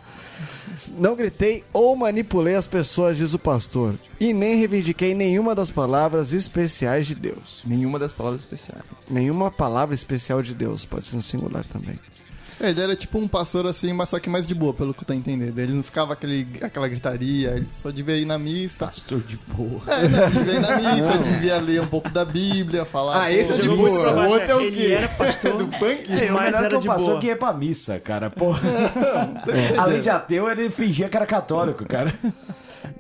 Não 0.99 1.17
gritei 1.17 1.65
ou 1.73 1.97
manipulei 1.97 2.55
as 2.55 2.67
pessoas, 2.67 3.17
diz 3.17 3.33
o 3.35 3.39
pastor, 3.39 3.95
e 4.21 4.33
nem 4.33 4.57
reivindiquei 4.57 5.15
nenhuma 5.15 5.55
das 5.55 5.71
palavras 5.71 6.33
especiais 6.33 7.07
de 7.07 7.15
Deus. 7.15 7.63
Nenhuma 7.67 7.99
das 7.99 8.13
palavras 8.13 8.43
especiais. 8.43 8.83
Nenhuma 9.11 9.51
palavra 9.51 9.95
especial 9.95 10.43
de 10.43 10.55
Deus, 10.55 10.85
pode 10.85 11.07
ser 11.07 11.17
no 11.17 11.23
singular 11.23 11.65
também. 11.67 11.99
É, 12.61 12.71
ele 12.71 12.81
era 12.81 12.97
tipo 12.97 13.19
um 13.19 13.29
pastor 13.29 13.67
assim, 13.67 13.93
mas 13.93 14.09
só 14.09 14.19
que 14.19 14.31
mais 14.31 14.47
de 14.47 14.55
boa, 14.55 14.73
pelo 14.73 14.95
que 14.95 15.03
eu 15.03 15.07
tô 15.07 15.13
entendendo. 15.13 15.59
Ele 15.59 15.73
não 15.75 15.83
ficava 15.83 16.15
aquele, 16.15 16.47
aquela 16.63 16.89
gritaria, 16.89 17.51
ele 17.51 17.67
só 17.67 17.91
devia 17.91 18.17
ir 18.17 18.25
na 18.25 18.39
missa. 18.39 18.87
Pastor 18.87 19.21
de 19.21 19.39
boa. 19.49 19.83
É, 19.87 20.09
não, 20.09 20.31
devia 20.31 20.55
ir 20.55 20.61
na 20.61 20.77
missa, 20.77 21.19
devia 21.19 21.57
ler 21.59 21.83
um 21.83 21.87
pouco 21.87 22.09
da 22.09 22.25
Bíblia, 22.25 22.85
falar. 22.85 23.23
Ah, 23.25 23.33
esse 23.33 23.53
é 23.53 23.57
de 23.57 23.69
boa. 23.69 24.11
O 24.11 24.29
outro 24.31 24.51
é 24.51 24.55
o 24.55 24.61
ele 24.61 24.77
quê? 24.77 24.93
era 24.93 25.09
pastor 25.09 25.53
Do 25.59 25.71
funk? 25.73 26.07
É, 26.17 26.31
o 26.31 26.35
mas 26.35 26.55
era 26.55 26.69
que 26.71 26.79
de 26.79 26.87
pastor 26.87 27.09
boa. 27.09 27.21
que 27.21 27.27
ia 27.27 27.37
pra 27.37 27.53
missa, 27.53 28.01
cara. 28.01 28.31
Porra. 28.31 28.61
Além 29.77 30.01
de 30.01 30.09
ateu, 30.09 30.49
ele 30.51 30.71
fingia 30.71 31.09
que 31.09 31.17
era 31.17 31.27
católico, 31.27 31.85
cara. 31.87 32.15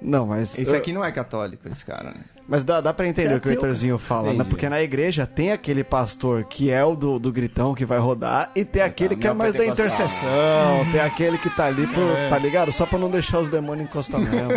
Não, 0.06 0.25
mas. 0.25 0.56
Esse 0.56 0.76
aqui 0.76 0.93
não 0.93 1.05
é 1.05 1.11
católico, 1.11 1.69
esse 1.69 1.85
cara, 1.85 2.12
né? 2.12 2.20
Mas 2.49 2.62
dá, 2.62 2.81
dá 2.81 2.94
pra 2.94 3.08
entender 3.08 3.35
é 3.35 3.37
o 3.37 3.41
que 3.41 3.49
o 3.49 3.50
Heitorzinho 3.50 3.99
fala, 3.99 4.32
né? 4.32 4.44
Porque 4.49 4.69
na 4.69 4.81
igreja 4.81 5.26
tem 5.26 5.50
aquele 5.50 5.82
pastor 5.82 6.44
que 6.44 6.70
é 6.70 6.85
o 6.85 6.94
do, 6.94 7.19
do 7.19 7.32
gritão 7.32 7.75
que 7.75 7.84
vai 7.84 7.98
rodar 7.98 8.53
e 8.55 8.65
tem 8.65 8.82
aquele 8.82 9.17
que 9.17 9.27
é 9.27 9.32
mais 9.32 9.53
da 9.53 9.67
intercessão, 9.67 10.86
tem 10.93 11.01
aquele 11.01 11.36
que 11.39 11.51
tá 11.51 11.67
ali, 11.67 11.89
pro, 11.89 12.06
tá 12.31 12.39
ligado? 12.39 12.70
Só 12.70 12.86
pra 12.86 13.01
não 13.01 13.10
deixar 13.10 13.41
os 13.41 13.48
demônios 13.48 13.89
encostar 13.89 14.20
mesmo. 14.20 14.48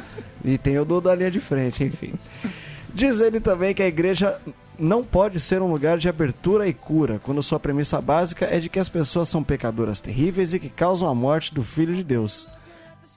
e 0.42 0.56
tem 0.56 0.78
o 0.78 0.86
do 0.86 1.02
da 1.02 1.14
linha 1.14 1.30
de 1.30 1.38
frente, 1.38 1.84
enfim. 1.84 2.14
Diz 2.94 3.20
ele 3.20 3.40
também 3.40 3.74
que 3.74 3.82
a 3.82 3.86
igreja 3.86 4.34
não 4.78 5.04
pode 5.04 5.38
ser 5.38 5.60
um 5.60 5.70
lugar 5.70 5.98
de 5.98 6.08
abertura 6.08 6.66
e 6.66 6.72
cura, 6.72 7.20
quando 7.22 7.42
sua 7.42 7.60
premissa 7.60 8.00
básica 8.00 8.46
é 8.46 8.58
de 8.58 8.70
que 8.70 8.78
as 8.78 8.88
pessoas 8.88 9.28
são 9.28 9.44
pecadoras 9.44 10.00
terríveis 10.00 10.54
e 10.54 10.58
que 10.58 10.70
causam 10.70 11.08
a 11.10 11.14
morte 11.14 11.52
do 11.52 11.62
Filho 11.62 11.94
de 11.94 12.02
Deus. 12.02 12.48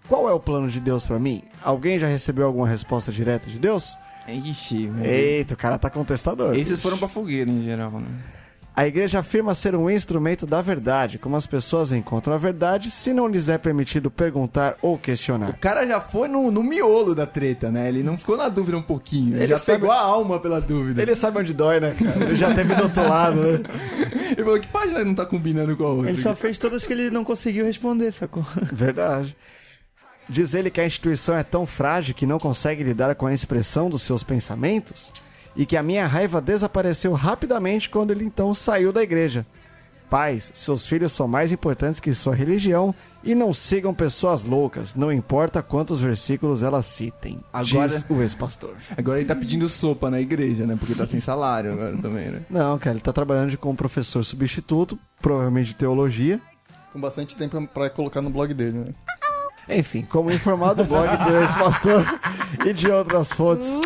Qual 0.07 0.29
é 0.29 0.33
o 0.33 0.39
plano 0.39 0.69
de 0.69 0.79
Deus 0.79 1.05
pra 1.05 1.19
mim? 1.19 1.43
Alguém 1.63 1.99
já 1.99 2.07
recebeu 2.07 2.45
alguma 2.45 2.67
resposta 2.67 3.11
direta 3.11 3.49
de 3.49 3.59
Deus? 3.59 3.97
Ixi. 4.27 4.89
Eita, 5.03 5.53
o 5.53 5.57
cara 5.57 5.77
tá 5.77 5.89
contestador. 5.89 6.55
Esses 6.55 6.79
foram 6.79 6.97
pra 6.97 7.07
fogueira 7.07 7.49
em 7.49 7.63
geral, 7.63 7.91
né? 7.91 8.07
A 8.75 8.85
igreja 8.85 9.17
afirma 9.19 9.55
ser 9.55 9.73
um 9.75 9.89
instrumento 9.89 10.45
da 10.45 10.61
verdade, 10.61 11.17
como 11.17 11.35
as 11.35 11.47
pessoas 11.47 11.91
encontram 11.91 12.35
a 12.35 12.37
verdade 12.37 12.91
se 12.91 13.11
não 13.11 13.27
lhes 13.27 13.49
é 13.49 13.57
permitido 13.57 14.11
perguntar 14.11 14.75
ou 14.83 14.93
O 14.93 14.97
questionar. 14.99 15.53
cara 15.53 15.87
já 15.87 15.99
foi 15.99 16.27
no, 16.27 16.51
no 16.51 16.61
miolo 16.61 17.15
da 17.15 17.25
treta, 17.25 17.71
né? 17.71 17.87
Ele 17.87 18.03
não 18.03 18.19
ficou 18.19 18.37
na 18.37 18.47
dúvida 18.49 18.77
um 18.77 18.81
pouquinho. 18.83 19.33
Ele, 19.33 19.43
Ele 19.45 19.47
já 19.47 19.57
sabe- 19.57 19.79
pegou 19.79 19.91
a 19.91 19.99
alma 19.99 20.39
pela 20.39 20.61
dúvida. 20.61 21.01
Ele 21.01 21.15
sabe 21.15 21.39
onde 21.39 21.53
dói, 21.53 21.79
né, 21.79 21.95
cara? 21.97 22.23
Ele 22.23 22.35
já 22.35 22.53
teve 22.53 22.75
do 22.75 22.83
outro 22.83 23.01
lado, 23.09 23.37
né? 23.41 23.59
Ele 24.37 24.43
falou, 24.43 24.59
que 24.59 24.67
página 24.67 25.03
não 25.03 25.15
tá 25.15 25.25
combinando 25.25 25.75
com 25.75 25.83
a 25.83 25.89
outra? 25.89 26.11
Ele 26.11 26.21
só 26.21 26.35
fez 26.35 26.59
todas 26.59 26.85
que 26.85 26.93
ele 26.93 27.09
não 27.09 27.23
conseguiu 27.23 27.65
responder, 27.65 28.11
sacou? 28.13 28.45
Verdade. 28.71 29.35
Diz 30.29 30.53
ele 30.53 30.69
que 30.69 30.81
a 30.81 30.85
instituição 30.85 31.35
é 31.37 31.43
tão 31.43 31.65
frágil 31.65 32.13
que 32.13 32.25
não 32.25 32.37
consegue 32.39 32.83
lidar 32.83 33.15
com 33.15 33.25
a 33.25 33.33
expressão 33.33 33.89
dos 33.89 34.01
seus 34.01 34.23
pensamentos 34.23 35.13
e 35.55 35.65
que 35.65 35.77
a 35.77 35.83
minha 35.83 36.05
raiva 36.05 36.41
desapareceu 36.41 37.13
rapidamente 37.13 37.89
quando 37.89 38.11
ele 38.11 38.25
então 38.25 38.53
saiu 38.53 38.91
da 38.91 39.01
igreja. 39.01 39.45
Pais, 40.09 40.51
seus 40.53 40.85
filhos 40.85 41.11
são 41.11 41.27
mais 41.27 41.51
importantes 41.51 41.99
que 41.99 42.13
sua 42.13 42.33
religião 42.33 42.95
e 43.23 43.35
não 43.35 43.53
sigam 43.53 43.93
pessoas 43.93 44.41
loucas, 44.43 44.95
não 44.95 45.11
importa 45.11 45.61
quantos 45.61 45.99
versículos 45.99 46.63
elas 46.63 46.85
citem. 46.85 47.41
Agora- 47.51 47.89
Diz 47.89 48.05
o 48.09 48.21
ex-pastor. 48.21 48.75
Agora 48.97 49.19
ele 49.19 49.27
tá 49.27 49.35
pedindo 49.35 49.67
sopa 49.67 50.09
na 50.09 50.21
igreja, 50.21 50.65
né? 50.65 50.77
Porque 50.79 50.95
tá 50.95 51.05
sem 51.05 51.19
salário 51.19 51.73
agora 51.73 51.97
também, 51.97 52.29
né? 52.29 52.41
Não, 52.49 52.77
cara, 52.79 52.93
ele 52.95 53.01
tá 53.03 53.11
trabalhando 53.11 53.57
como 53.57 53.75
professor 53.75 54.23
substituto, 54.23 54.97
provavelmente 55.21 55.67
de 55.69 55.75
teologia. 55.75 56.39
Com 56.93 57.01
bastante 57.01 57.35
tempo 57.35 57.67
pra 57.67 57.89
colocar 57.89 58.21
no 58.21 58.29
blog 58.29 58.53
dele, 58.53 58.77
né? 58.79 58.93
Enfim, 59.69 60.03
como 60.03 60.31
informado 60.31 60.83
do 60.83 60.89
blog 60.89 61.17
do 61.23 61.37
ex-pastor 61.37 62.05
e 62.65 62.73
de 62.73 62.87
outras 62.87 63.31
fontes 63.31 63.79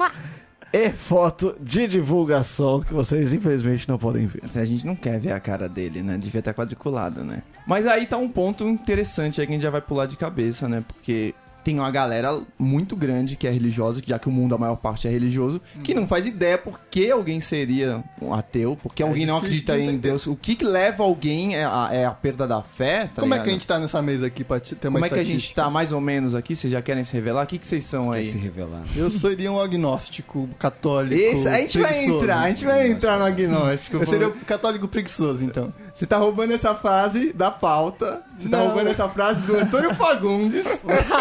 e 0.74 0.90
foto 0.90 1.56
de 1.60 1.88
divulgação 1.88 2.82
que 2.82 2.94
vocês 2.94 3.34
infelizmente 3.34 3.90
não 3.90 3.98
podem 3.98 4.26
ver. 4.26 4.44
A 4.56 4.66
gente 4.66 4.86
não 4.86 4.96
quer 4.96 5.20
ver 5.20 5.34
a 5.34 5.40
cara 5.40 5.68
dele, 5.68 6.02
né? 6.02 6.18
Devia 6.18 6.40
estar 6.40 6.54
quadriculado, 6.54 7.24
né? 7.24 7.44
Mas 7.66 7.86
aí 7.86 8.06
tá 8.06 8.18
um 8.18 8.30
ponto 8.30 8.68
interessante 8.68 9.42
aí 9.42 9.48
que 9.48 9.54
a 9.54 9.56
gente 9.56 9.64
já 9.64 9.70
vai 9.70 9.82
pular 9.82 10.06
de 10.06 10.16
cabeça, 10.16 10.70
né? 10.70 10.84
Porque 10.88 11.36
tem 11.64 11.78
uma 11.80 11.92
galera 11.92 12.42
muito 12.58 12.96
grande 12.96 13.36
que 13.36 13.48
é 13.48 13.52
religiosa, 13.52 14.02
já 14.06 14.18
que 14.18 14.28
o 14.28 14.32
mundo, 14.32 14.56
a 14.56 14.58
maior 14.58 14.76
parte 14.76 15.08
é 15.08 15.12
religioso, 15.12 15.62
que 15.84 15.94
não 15.94 16.08
faz 16.08 16.26
ideia 16.26 16.58
por 16.58 16.80
que 16.90 17.10
alguém 17.12 17.40
seria 17.40 18.04
um 18.22 18.34
ateu, 18.34 18.78
porque 18.82 19.04
alguém 19.04 19.26
não 19.26 19.38
acredita 19.38 19.78
de 19.78 19.84
em. 19.84 19.98
Deus. 19.98 20.26
O 20.28 20.36
que, 20.36 20.56
que 20.56 20.66
leva 20.66 21.04
alguém 21.04 21.56
é 21.56 21.64
a, 21.66 21.90
é 21.92 22.06
a 22.06 22.12
perda 22.12 22.48
da 22.48 22.62
fé? 22.62 23.06
tá 23.14 23.22
Como 23.22 23.34
é 23.34 23.38
ligado? 23.38 23.44
que 23.46 23.50
a 23.50 23.54
gente 23.54 23.68
tá 23.68 23.80
nessa 23.80 24.02
mesa 24.02 24.26
aqui 24.28 24.44
pra 24.44 24.60
te- 24.60 24.76
ter 24.76 24.88
uma 24.88 25.00
Como 25.00 25.06
é 25.06 25.10
que 25.10 25.20
a 25.20 25.24
gente 25.24 25.54
tá 25.54 25.70
mais 25.70 25.92
ou 25.92 26.02
menos 26.02 26.34
aqui? 26.36 26.56
Vocês 26.56 26.72
já 26.74 26.82
querem 26.82 27.04
se 27.04 27.14
revelar? 27.14 27.44
O 27.44 27.48
que, 27.48 27.58
que 27.58 27.68
vocês 27.68 27.84
são 27.86 28.12
aí? 28.12 28.26
Se 28.28 28.38
revelar. 28.38 28.84
Eu 28.96 29.10
seria 29.12 29.52
um 29.52 29.60
agnóstico 29.60 30.50
católico. 30.58 31.22
Esse, 31.22 31.48
a 31.48 31.58
gente 31.60 31.78
vai 31.78 31.92
preguiçoso. 31.94 32.20
entrar, 32.24 32.40
a 32.42 32.48
gente 32.50 32.66
vai 32.66 32.92
entrar 32.92 33.18
no 33.20 33.26
agnóstico. 33.26 33.98
Eu 33.98 34.06
seria 34.08 34.28
o 34.28 34.32
católico 34.32 34.88
preguiçoso, 34.88 35.44
então. 35.44 35.74
Você 35.94 36.06
tá 36.06 36.18
roubando 36.18 36.54
essa 36.54 36.74
frase 36.74 37.34
da 37.34 37.52
pauta. 37.52 38.22
Você 38.40 38.50
tá 38.50 38.60
roubando 38.60 38.88
essa 38.88 39.08
frase 39.10 39.42
do 39.44 39.56
Antônio 39.56 39.94
Fagundes, 39.94 40.66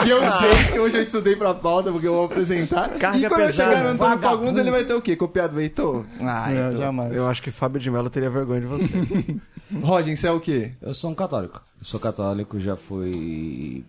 que 0.04 0.08
eu 0.10 0.20
sei 0.20 0.72
que 0.72 0.78
hoje 0.78 0.96
eu 0.96 1.02
estudei 1.02 1.36
pra 1.36 1.52
pauta, 1.52 1.90
porque 1.92 2.06
eu 2.06 2.14
vou 2.14 2.24
apresentar. 2.26 2.88
Carga 2.90 3.18
e 3.18 3.28
quando 3.28 3.40
eu 3.42 3.46
pesada. 3.48 3.70
chegar 3.70 3.82
no 3.84 3.90
Antônio 3.90 4.16
Vagabundo. 4.16 4.38
Fagundes, 4.42 4.58
ele 4.58 4.70
vai 4.70 4.84
ter 4.84 4.94
o 4.94 5.02
quê? 5.02 5.16
Copiado 5.16 5.54
do 5.54 5.60
Heitor? 5.60 6.04
Ah, 6.20 6.46
Não, 6.50 6.64
Heitor. 6.66 6.76
jamais. 6.80 7.14
Eu 7.14 7.28
acho 7.28 7.42
que 7.42 7.50
Fábio 7.50 7.80
de 7.80 7.90
Mello 7.90 8.08
teria 8.08 8.30
vergonha 8.30 8.60
de 8.60 8.66
você. 8.66 8.88
Roger, 9.82 10.16
você 10.16 10.26
é 10.26 10.30
o 10.32 10.40
quê? 10.40 10.72
Eu 10.80 10.94
sou 10.94 11.10
um 11.10 11.14
católico. 11.14 11.62
Eu 11.78 11.84
sou 11.84 12.00
católico, 12.00 12.58
já 12.58 12.76
fui. 12.76 13.84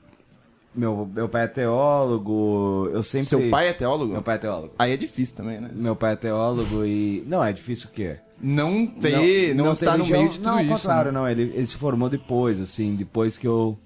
Meu, 0.73 1.09
meu 1.13 1.27
pai 1.27 1.43
é 1.43 1.47
teólogo. 1.47 2.89
Eu 2.93 3.03
sempre. 3.03 3.27
Seu 3.27 3.49
pai 3.49 3.67
é 3.69 3.73
teólogo? 3.73 4.13
Meu 4.13 4.21
pai 4.21 4.35
é 4.35 4.37
teólogo. 4.39 4.73
Aí 4.79 4.91
é 4.93 4.97
difícil 4.97 5.35
também, 5.35 5.59
né? 5.59 5.69
Meu 5.73 5.95
pai 5.95 6.13
é 6.13 6.15
teólogo 6.15 6.85
e. 6.85 7.23
Não, 7.27 7.43
é 7.43 7.51
difícil 7.51 7.89
o 7.89 7.93
quê? 7.93 8.17
Não 8.41 8.87
ter, 8.87 9.53
não, 9.53 9.65
ter 9.65 9.71
estar 9.73 9.97
no 9.97 10.05
meio 10.05 10.29
de 10.29 10.39
tudo 10.39 10.49
não, 10.49 10.59
isso. 10.59 10.69
contrário, 10.71 11.11
né? 11.11 11.19
não. 11.19 11.27
Ele, 11.27 11.43
ele 11.53 11.67
se 11.67 11.77
formou 11.77 12.09
depois, 12.09 12.59
assim, 12.59 12.95
depois 12.95 13.37
que 13.37 13.47
eu, 13.47 13.77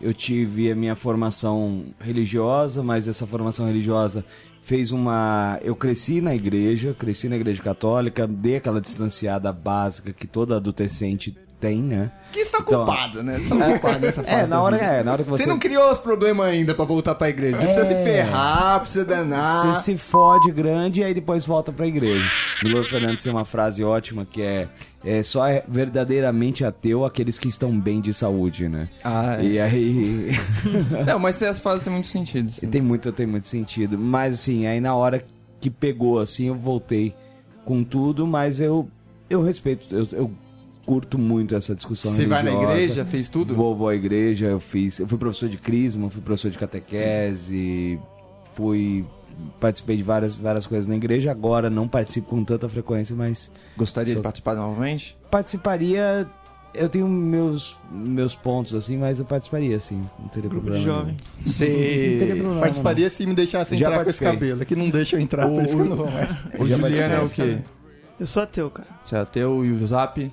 eu 0.00 0.14
tive 0.14 0.70
a 0.70 0.74
minha 0.76 0.94
formação 0.94 1.86
religiosa, 2.00 2.82
mas 2.82 3.08
essa 3.08 3.26
formação 3.26 3.66
religiosa 3.66 4.24
fez 4.62 4.90
uma. 4.90 5.58
Eu 5.62 5.74
cresci 5.74 6.20
na 6.20 6.34
igreja, 6.34 6.94
cresci 6.98 7.28
na 7.28 7.36
igreja 7.36 7.62
católica, 7.62 8.26
dei 8.26 8.56
aquela 8.56 8.80
distanciada 8.80 9.52
básica 9.52 10.12
que 10.12 10.26
toda 10.26 10.56
adolescente 10.56 11.36
tem, 11.60 11.82
né? 11.82 12.10
Que 12.32 12.44
você 12.44 12.52
tá 12.52 12.58
Então- 12.66 12.84
culpado, 12.84 13.22
né? 13.22 13.38
Você 13.38 13.48
tá 13.48 13.66
culpado 13.72 13.98
nessa 14.00 14.22
fase. 14.22 14.44
É, 14.44 14.46
na 14.46 14.60
hora, 14.62 14.76
é, 14.76 15.02
na 15.02 15.12
hora 15.12 15.24
que 15.24 15.30
você. 15.30 15.42
Você 15.44 15.48
não 15.48 15.58
criou 15.58 15.90
os 15.90 15.98
problemas 15.98 16.46
ainda 16.46 16.74
pra 16.74 16.84
voltar 16.84 17.14
pra 17.14 17.28
igreja. 17.30 17.58
Você 17.58 17.66
precisa 17.66 17.86
se 17.86 17.94
É. 17.94 18.04
ferrar, 18.04 18.80
precisa 18.80 19.04
danar. 19.04 19.66
Você 19.74 19.82
se 19.92 19.98
fode 19.98 20.50
grande 20.52 21.00
e 21.00 21.04
aí 21.04 21.14
depois 21.14 21.46
volta 21.46 21.72
pra 21.72 21.86
igreja. 21.86 22.24
Milor 22.62 22.84
Fernandes 22.84 23.22
tem 23.22 23.32
uma 23.32 23.44
frase 23.46 23.82
ótima 23.82 24.26
que 24.26 24.42
é, 24.42 24.68
é 25.04 25.22
só 25.22 25.46
é 25.46 25.62
verdadeiramente 25.66 26.64
ateu 26.64 27.04
aqueles 27.04 27.38
que 27.38 27.48
estão 27.48 27.78
bem 27.78 28.00
de 28.00 28.12
saúde, 28.12 28.68
né? 28.68 28.88
Ah, 29.02 29.36
é. 29.40 29.44
E 29.44 29.58
aí 29.60 30.30
Não, 31.06 31.18
mas 31.18 31.40
essas 31.40 31.60
fases 31.60 31.84
têm 31.84 31.92
muito 31.92 32.08
sentido. 32.08 32.52
tem 32.70 32.82
muito, 32.82 33.10
tem 33.12 33.26
muito 33.26 33.46
sentido. 33.46 33.96
Mas 33.98 34.34
assim, 34.34 34.66
aí 34.66 34.80
na 34.80 34.94
hora 34.94 35.24
que 35.60 35.70
pegou 35.70 36.18
assim, 36.18 36.48
eu 36.48 36.54
voltei 36.54 37.14
com 37.64 37.82
tudo, 37.82 38.26
mas 38.26 38.60
eu 38.60 38.88
eu 39.28 39.42
respeito, 39.42 39.86
eu, 39.92 40.06
eu 40.12 40.30
curto 40.86 41.18
muito 41.18 41.54
essa 41.54 41.74
discussão 41.74 42.12
Você 42.12 42.26
vai 42.26 42.42
na 42.44 42.50
religiosa. 42.50 42.78
igreja, 42.80 43.04
fez 43.04 43.28
tudo? 43.28 43.54
Vou, 43.54 43.74
vou 43.76 43.88
à 43.88 43.94
igreja, 43.96 44.46
eu 44.46 44.60
fiz. 44.60 45.00
Eu 45.00 45.08
fui 45.08 45.18
professor 45.18 45.48
de 45.48 45.58
crisma, 45.58 46.08
fui 46.08 46.22
professor 46.22 46.50
de 46.50 46.58
catequese, 46.58 47.98
fui. 48.52 49.04
Participei 49.60 49.98
de 49.98 50.02
várias, 50.02 50.34
várias 50.34 50.66
coisas 50.66 50.86
na 50.86 50.96
igreja, 50.96 51.30
agora 51.30 51.68
não 51.68 51.86
participo 51.86 52.28
com 52.28 52.42
tanta 52.42 52.66
frequência, 52.70 53.14
mas 53.14 53.50
Gostaria 53.76 54.14
Sou- 54.14 54.22
de 54.22 54.24
participar 54.24 54.54
novamente? 54.54 55.14
participaria. 55.30 56.26
Eu 56.74 56.88
tenho 56.90 57.08
meus, 57.08 57.74
meus 57.90 58.34
pontos, 58.34 58.74
assim, 58.74 58.98
mas 58.98 59.18
eu 59.18 59.24
participaria, 59.24 59.76
assim. 59.76 60.02
Não 60.18 60.28
teria 60.28 60.48
Grupo 60.50 60.66
problema. 60.66 60.78
de 60.78 60.84
jovem. 60.84 61.16
Não 61.40 61.46
Você. 61.52 61.66
teria 62.18 62.36
problema. 62.36 62.60
Participaria 62.60 63.08
se 63.10 63.26
me 63.26 63.34
deixassem 63.34 63.78
Já 63.78 63.88
entrar 63.88 64.04
com 64.04 64.10
esse 64.10 64.20
cabelo. 64.24 64.60
É 64.62 64.64
que 64.66 64.76
não 64.76 64.90
deixa 64.90 65.16
eu 65.16 65.20
entrar, 65.20 65.48
por 65.48 65.62
isso 65.62 65.74
que 65.74 65.82
eu 65.82 65.86
não 65.86 65.96
vou 65.96 66.10
mais. 66.10 66.28
O 66.58 66.66
Juliano 66.66 67.14
é 67.14 67.20
o 67.22 67.28
quê? 67.30 67.58
Eu 68.20 68.26
sou 68.26 68.42
ateu, 68.42 68.70
cara. 68.70 68.88
Você 69.04 69.16
é 69.16 69.18
ateu 69.20 69.64
e 69.64 69.70
o 69.70 69.86
Zap? 69.86 70.30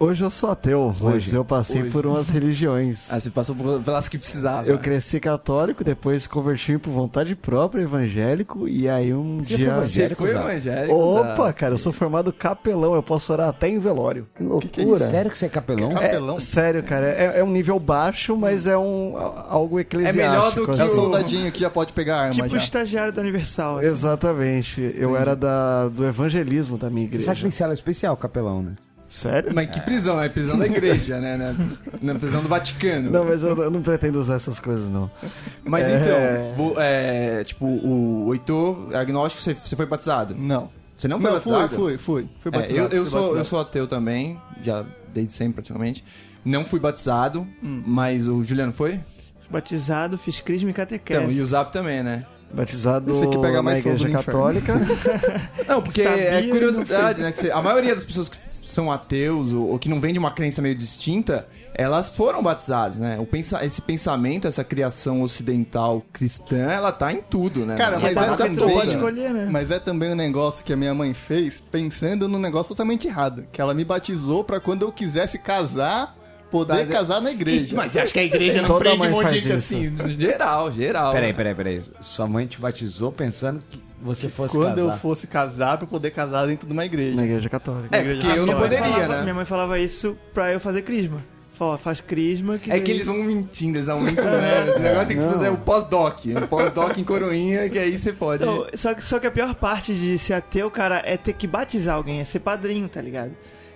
Hoje 0.00 0.22
eu 0.22 0.30
sou 0.30 0.50
ateu, 0.52 0.94
mas 1.00 1.14
Hoje. 1.14 1.34
eu 1.34 1.44
passei 1.44 1.82
Hoje. 1.82 1.90
por 1.90 2.06
umas 2.06 2.28
religiões. 2.28 3.06
Ah, 3.10 3.18
você 3.18 3.30
passou 3.30 3.52
por- 3.56 3.82
pelas 3.82 4.08
que 4.08 4.16
precisava. 4.16 4.68
Eu 4.68 4.78
cresci 4.78 5.18
católico, 5.18 5.82
depois 5.82 6.24
converti 6.24 6.78
por 6.78 6.90
vontade 6.92 7.34
própria 7.34 7.82
evangélico, 7.82 8.68
e 8.68 8.88
aí 8.88 9.12
um 9.12 9.38
Você 9.42 9.56
dia. 9.56 9.56
foi 9.56 9.66
Você 9.66 9.80
evangélico, 9.80 10.22
foi 10.22 10.30
evangélico? 10.30 10.94
Opa, 10.94 11.52
cara, 11.52 11.74
eu 11.74 11.78
sou 11.78 11.92
formado 11.92 12.32
capelão, 12.32 12.94
eu 12.94 13.02
posso 13.02 13.32
orar 13.32 13.48
até 13.48 13.68
em 13.68 13.80
velório. 13.80 14.28
Que 14.36 14.44
que 14.60 14.68
que 14.68 14.80
é 14.82 14.84
loucura. 14.84 15.08
Sério 15.10 15.30
que 15.32 15.38
você 15.38 15.46
é 15.46 15.48
capelão? 15.48 15.90
Capelão? 15.90 16.36
É, 16.36 16.38
sério, 16.38 16.82
cara, 16.84 17.06
é, 17.08 17.40
é 17.40 17.42
um 17.44 17.50
nível 17.50 17.80
baixo, 17.80 18.36
mas 18.36 18.68
é 18.68 18.78
um 18.78 19.14
algo 19.48 19.80
eclesiástico. 19.80 20.22
melhor 20.30 20.54
do 20.54 20.64
que 20.64 20.80
É 20.80 20.84
o 20.84 20.86
assim. 20.86 20.94
soldadinho 20.94 21.50
que 21.52 21.58
já 21.58 21.70
pode 21.70 21.92
pegar 21.92 22.20
arma 22.20 22.34
Tipo 22.34 22.50
já. 22.50 22.58
estagiário 22.58 23.12
da 23.12 23.20
Universal. 23.20 23.78
assim. 23.78 23.88
Exatamente. 23.88 24.94
Eu 24.96 25.16
era 25.16 25.34
da, 25.34 25.88
do 25.88 26.04
evangelismo 26.06 26.78
da 26.78 26.88
minha 26.88 27.06
Você 27.08 27.14
igreja. 27.16 27.26
sabe 27.26 27.36
que 27.38 27.42
tem 27.42 27.72
especial, 27.72 28.16
capelão, 28.16 28.62
né? 28.62 28.72
Sério? 29.08 29.50
Mas 29.54 29.70
que 29.70 29.80
prisão, 29.80 30.16
né? 30.18 30.28
Prisão 30.28 30.58
da 30.58 30.66
igreja, 30.66 31.18
né? 31.18 31.36
Na, 31.36 32.12
na 32.12 32.18
prisão 32.18 32.42
do 32.42 32.48
Vaticano. 32.48 33.10
Não, 33.10 33.24
mas 33.24 33.42
eu, 33.42 33.56
eu 33.56 33.70
não 33.70 33.80
pretendo 33.80 34.20
usar 34.20 34.34
essas 34.34 34.60
coisas, 34.60 34.88
não. 34.90 35.10
Mas 35.64 35.86
É. 35.86 35.96
então, 35.96 36.54
vo- 36.56 36.74
é, 36.78 37.42
tipo, 37.44 37.64
o 37.66 38.32
Heitor, 38.34 38.94
agnóstico, 38.94 39.42
você, 39.42 39.54
você 39.54 39.74
foi 39.74 39.86
batizado? 39.86 40.34
Não. 40.38 40.70
Você 40.96 41.08
não 41.08 41.20
foi 41.20 41.30
Não, 41.30 41.40
fui, 41.40 41.52
batizado? 41.52 41.74
fui, 41.82 41.98
fui. 41.98 42.28
Fui 42.40 42.48
É, 42.52 42.58
batizado. 42.60 42.94
eu, 42.94 42.98
eu 42.98 43.02
fui 43.04 43.10
sou, 43.10 43.18
eu 43.20 43.24
batizado. 43.28 43.48
sou 43.48 43.60
ateu 43.60 43.86
também, 43.88 44.38
já 44.62 44.84
desde 45.14 45.32
sempre 45.32 45.54
praticamente. 45.54 46.04
Não 46.44 46.64
fui 46.66 46.78
batizado, 46.78 47.46
mas 47.62 48.26
o 48.28 48.44
Juliano 48.44 48.72
foi? 48.74 49.00
Batizado, 49.50 50.18
fiz 50.18 50.40
crisma 50.40 50.70
e 50.70 50.74
catequese. 50.74 51.20
Então, 51.24 51.32
e 51.34 51.40
o 51.40 51.46
Zap 51.46 51.72
também, 51.72 52.02
né? 52.02 52.24
Batizado 52.52 53.12
Esse 53.12 53.26
que 53.28 53.38
pega 53.38 53.56
na 53.58 53.62
mais 53.62 53.82
fogo 53.82 53.94
igreja 53.96 54.22
católica. 54.22 54.74
Não, 55.68 55.82
porque 55.82 56.02
Sabia, 56.02 56.22
é 56.24 56.42
curiosidade, 56.48 57.20
né? 57.22 57.32
que 57.32 57.40
você- 57.40 57.50
a 57.50 57.60
maioria 57.62 57.94
das 57.94 58.04
pessoas 58.04 58.28
que 58.28 58.38
são 58.70 58.90
ateus 58.92 59.52
ou, 59.52 59.70
ou 59.70 59.78
que 59.78 59.88
não 59.88 60.00
vêm 60.00 60.12
de 60.12 60.18
uma 60.18 60.30
crença 60.30 60.60
meio 60.62 60.74
distinta, 60.74 61.48
elas 61.74 62.08
foram 62.10 62.42
batizadas, 62.42 62.98
né? 62.98 63.18
O 63.18 63.26
pensa, 63.26 63.64
esse 63.64 63.80
pensamento, 63.80 64.46
essa 64.46 64.62
criação 64.64 65.22
ocidental 65.22 66.02
cristã, 66.12 66.56
ela 66.70 66.92
tá 66.92 67.12
em 67.12 67.22
tudo, 67.22 67.64
né? 67.64 67.76
Cara, 67.76 67.92
Ela 67.96 68.00
mas 68.00 68.14
tá 68.14 68.26
é 68.26 68.36
também- 68.36 68.74
pode 68.74 68.90
escolher, 68.90 69.30
né? 69.32 69.48
Mas 69.50 69.70
é 69.70 69.78
também 69.78 70.10
um 70.12 70.16
negócio 70.16 70.64
que 70.64 70.72
a 70.72 70.76
minha 70.76 70.94
mãe 70.94 71.14
fez 71.14 71.62
pensando 71.70 72.28
num 72.28 72.38
negócio 72.38 72.68
totalmente 72.70 73.06
errado. 73.06 73.44
Que 73.52 73.60
ela 73.60 73.74
me 73.74 73.84
batizou 73.84 74.44
pra 74.44 74.60
quando 74.60 74.82
eu 74.82 74.92
quisesse 74.92 75.38
casar, 75.38 76.16
poder 76.50 76.86
Tá, 76.86 76.92
casar 76.92 77.20
na 77.20 77.30
igreja. 77.30 77.76
Mas 77.76 77.92
você 77.92 78.00
acha 78.00 78.12
que 78.12 78.18
a 78.18 78.24
igreja 78.24 78.60
não 78.62 78.68
Toda 78.68 78.80
prende 78.90 79.06
um 79.06 79.10
monte 79.10 79.28
de 79.28 79.34
gente 79.34 79.44
isso. 79.44 79.52
assim? 79.74 79.92
Geral, 80.18 80.72
geral. 80.72 81.12
Peraí, 81.12 81.32
peraí, 81.32 81.54
peraí. 81.54 81.82
Sua 82.00 82.26
mãe 82.26 82.46
te 82.46 82.60
batizou 82.60 83.12
pensando 83.12 83.62
que 83.68 83.80
você 84.02 84.28
fosse 84.28 84.56
Quando 84.56 84.76
casar. 84.76 84.92
eu 84.94 84.98
fosse 84.98 85.26
casar, 85.26 85.76
pra 85.76 85.84
eu 85.84 85.88
poder 85.88 86.10
casar 86.10 86.46
dentro 86.46 86.66
de 86.66 86.72
uma 86.72 86.84
igreja. 86.84 87.16
na 87.16 87.24
igreja 87.24 87.48
católica. 87.48 87.96
É, 87.96 88.00
igreja 88.00 88.20
porque 88.22 88.38
eu 88.38 88.46
não 88.46 88.54
poderia, 88.58 88.78
falava- 88.84 89.08
né? 89.16 89.22
Minha 89.22 89.34
mãe 89.34 89.44
falava 89.44 89.78
isso 89.78 90.16
pra 90.32 90.52
eu 90.52 90.60
fazer 90.60 90.82
crisma. 90.82 91.24
Falou, 91.54 91.74
ó, 91.74 91.76
faz 91.78 92.00
crisma 92.00 92.56
que 92.56 92.70
É 92.70 92.74
daí- 92.74 92.82
que 92.82 92.90
eles 92.92 93.06
vão 93.06 93.16
mentindo, 93.16 93.78
eles 93.78 93.88
aumentam 93.88 94.24
né? 94.26 94.68
Esse 94.68 94.78
negócio 94.78 95.08
tem 95.08 95.16
que 95.16 95.22
Não. 95.24 95.32
fazer 95.32 95.48
o 95.48 95.56
pós-doc. 95.56 96.20
Um 96.26 96.46
pós-doc 96.46 96.96
em 96.96 97.02
coroinha, 97.02 97.68
que 97.68 97.76
aí 97.78 97.98
você 97.98 98.12
pode. 98.12 98.44
Então, 98.44 98.64
só, 98.74 98.94
que, 98.94 99.04
só 99.04 99.18
que 99.18 99.26
a 99.26 99.30
pior 99.32 99.52
parte 99.56 99.92
de 99.92 100.16
ser 100.18 100.34
ateu, 100.34 100.70
cara, 100.70 101.02
é 101.04 101.16
ter 101.16 101.32
que 101.32 101.48
batizar 101.48 101.96
alguém, 101.96 102.20
é 102.20 102.24
ser 102.24 102.38
padrinho, 102.38 102.88
tá 102.88 103.00
ligado? 103.00 103.32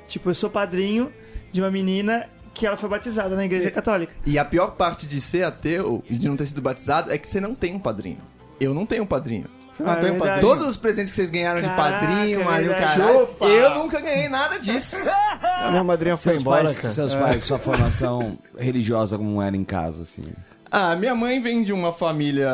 Tipo, 0.07 0.31
eu 0.31 0.35
sou 0.35 0.49
padrinho 0.49 1.11
de 1.51 1.61
uma 1.61 1.73
menina 1.73 2.29
que 2.55 2.65
ela 2.67 2.77
foi 2.77 2.89
batizada 2.89 3.35
na 3.35 3.45
igreja 3.45 3.69
católica. 3.71 4.13
E 4.25 4.39
a 4.39 4.45
pior 4.45 4.77
parte 4.77 5.05
de 5.09 5.21
ser 5.21 5.43
ateu 5.43 6.05
e 6.09 6.15
de 6.17 6.29
não 6.29 6.37
ter 6.37 6.47
sido 6.47 6.63
batizado 6.63 7.11
é 7.11 7.19
que 7.19 7.29
você 7.29 7.41
não 7.41 7.53
tem 7.53 7.75
um 7.75 7.81
padrinho. 7.81 8.19
Eu 8.61 8.73
não 8.75 8.87
tenho 8.87 9.03
um 9.03 9.07
padrinho. 9.07 9.47
Ah, 9.91 9.97
tem 9.97 10.09
é 10.09 10.13
verdade. 10.13 10.41
Todos 10.41 10.67
os 10.69 10.77
presentes 10.77 11.11
que 11.11 11.17
vocês 11.17 11.31
ganharam 11.31 11.61
Caraca, 11.61 11.83
de 11.83 12.07
padrinho, 12.07 12.41
é 12.41 12.45
Mario, 12.45 12.71
caralho, 12.71 13.29
eu 13.41 13.75
nunca 13.75 14.01
ganhei 14.01 14.29
nada 14.29 14.59
disso. 14.59 14.97
A 15.07 15.69
minha 15.71 15.85
madrinha 15.85 16.17
foi 16.17 16.33
Seus 16.33 16.41
embora, 16.43 16.65
pais, 16.65 16.79
cara. 16.79 16.95
seus 16.95 17.15
pais, 17.15 17.45
sua 17.45 17.59
formação 17.59 18.39
religiosa 18.59 19.17
como 19.17 19.41
era 19.43 19.57
em 19.57 19.65
casa, 19.65 20.03
assim. 20.03 20.25
Ah, 20.71 20.97
minha 20.97 21.15
mãe 21.15 21.41
vem 21.41 21.63
de 21.63 21.73
uma 21.73 21.93
família 21.93 22.51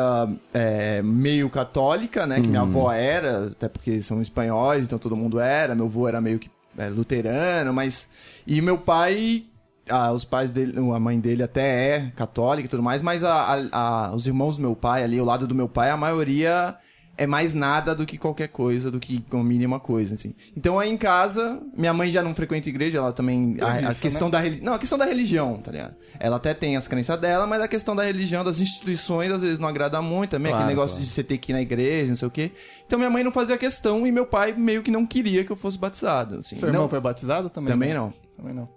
é, 0.53 1.01
meio 1.01 1.49
católica, 1.49 2.27
né? 2.27 2.41
Que 2.41 2.47
minha 2.47 2.61
avó 2.61 2.91
era, 2.91 3.47
até 3.47 3.69
porque 3.69 4.01
são 4.01 4.21
espanhóis, 4.21 4.83
então 4.83 4.99
todo 4.99 5.15
mundo 5.15 5.39
era. 5.39 5.73
Meu 5.73 5.85
avô 5.85 6.05
era 6.07 6.19
meio 6.19 6.37
que 6.37 6.49
é, 6.77 6.87
luterano, 6.89 7.71
mas. 7.73 8.05
E 8.45 8.61
meu 8.61 8.77
pai. 8.77 9.45
ah, 9.89 10.11
os 10.11 10.25
pais 10.25 10.51
dele, 10.51 10.77
a 10.77 10.99
mãe 10.99 11.17
dele 11.19 11.41
até 11.43 11.95
é 11.95 12.11
católica 12.15 12.65
e 12.67 12.69
tudo 12.69 12.83
mais, 12.83 13.01
mas 13.01 13.23
a- 13.23 13.33
a- 13.55 13.69
a- 13.71 14.13
os 14.13 14.27
irmãos 14.27 14.57
do 14.57 14.61
meu 14.61 14.75
pai, 14.75 15.01
ali, 15.03 15.19
o 15.19 15.25
lado 15.25 15.47
do 15.47 15.55
meu 15.55 15.67
pai, 15.69 15.89
a 15.89 15.97
maioria 15.97 16.75
é 17.19 17.27
mais 17.27 17.53
nada 17.53 17.93
do 17.93 18.05
que 18.05 18.17
qualquer 18.17 18.47
coisa, 18.47 18.89
do 18.89 18.97
que 18.97 19.21
uma 19.29 19.43
mínima 19.43 19.77
coisa, 19.77 20.15
assim. 20.15 20.33
Então 20.55 20.79
aí 20.79 20.89
em 20.89 20.95
casa, 20.95 21.61
minha 21.75 21.93
mãe 21.93 22.09
já 22.09 22.23
não 22.23 22.33
frequenta 22.33 22.69
igreja, 22.69 22.97
ela 22.97 23.11
também. 23.11 23.57
A, 23.59 23.65
a 23.65 23.71
Preguiça, 23.71 24.01
questão 24.01 24.27
né? 24.29 24.31
da 24.31 24.39
religião. 24.39 24.65
Não, 24.65 24.73
a 24.73 24.79
questão 24.79 24.97
da 24.97 25.03
religião, 25.03 25.57
tá 25.57 25.69
ligado? 25.69 25.95
Ela 26.17 26.37
até 26.37 26.53
tem 26.53 26.77
as 26.77 26.87
crenças 26.87 27.19
dela, 27.19 27.45
mas 27.45 27.61
a 27.61 27.67
questão 27.67 27.93
da 27.93 28.05
religião, 28.05 28.41
das 28.41 28.61
instituições, 28.61 29.31
às 29.31 29.41
vezes 29.41 29.59
não 29.59 29.67
agrada 29.67 30.01
muito 30.01 30.31
também. 30.31 30.51
Claro, 30.51 30.63
aquele 30.63 30.75
negócio 30.77 30.95
claro. 30.95 31.05
de 31.05 31.11
você 31.13 31.21
ter 31.21 31.37
que 31.37 31.51
ir 31.51 31.55
na 31.55 31.61
igreja, 31.61 32.07
não 32.07 32.15
sei 32.15 32.27
o 32.29 32.31
quê. 32.31 32.53
Então 32.87 32.97
minha 32.97 33.09
mãe 33.11 33.21
não 33.21 33.33
fazia 33.33 33.57
questão 33.57 34.07
e 34.07 34.11
meu 34.13 34.25
pai 34.25 34.53
meio 34.53 34.81
que 34.81 34.89
não 34.89 35.05
queria 35.05 35.43
que 35.43 35.51
eu 35.51 35.57
fosse 35.57 35.77
batizado. 35.77 36.39
Assim. 36.39 36.55
Seu 36.55 36.69
irmão 36.69 36.83
não, 36.83 36.89
foi 36.89 37.01
batizado 37.01 37.49
também? 37.49 37.73
Também 37.73 37.93
não. 37.93 38.13
Também 38.37 38.53
não. 38.53 38.69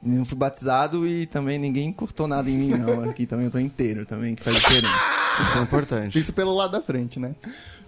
Não 0.00 0.24
fui 0.24 0.38
batizado 0.38 1.04
e 1.04 1.26
também 1.26 1.58
ninguém 1.58 1.90
cortou 1.92 2.28
nada 2.28 2.48
em 2.48 2.56
mim, 2.56 2.68
não. 2.68 3.10
Aqui 3.10 3.26
também 3.26 3.46
eu 3.46 3.50
tô 3.50 3.58
inteiro 3.58 4.06
também, 4.06 4.36
que 4.36 4.44
faz 4.44 4.54
diferença. 4.56 5.23
Isso 5.42 5.58
é 5.58 5.62
importante. 5.62 6.18
Isso 6.18 6.32
pelo 6.32 6.54
lado 6.54 6.72
da 6.72 6.80
frente, 6.80 7.18
né? 7.18 7.34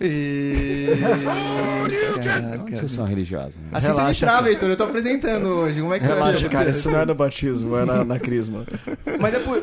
E... 0.00 0.88
É 0.90 2.18
uma 2.18 2.24
Caraca. 2.24 2.70
discussão 2.70 3.06
religiosa. 3.06 3.58
né? 3.58 3.68
Assim 3.72 3.86
você 3.86 3.92
me 3.92 3.98
Relaxa, 3.98 4.26
trava, 4.26 4.48
Heitor. 4.48 4.68
Eu 4.68 4.76
tô 4.76 4.84
apresentando 4.84 5.46
hoje. 5.46 5.80
Como 5.80 5.94
é 5.94 5.98
que 5.98 6.06
você 6.06 6.12
Relaxa, 6.12 6.40
vai 6.40 6.48
cara, 6.50 6.70
isso 6.70 6.90
não 6.90 6.98
é 7.00 7.06
no 7.06 7.14
batismo, 7.14 7.76
é 7.76 7.84
na, 7.84 8.04
na 8.04 8.18
crisma. 8.18 8.66
Mas 9.20 9.34
é 9.34 9.38
por... 9.38 9.62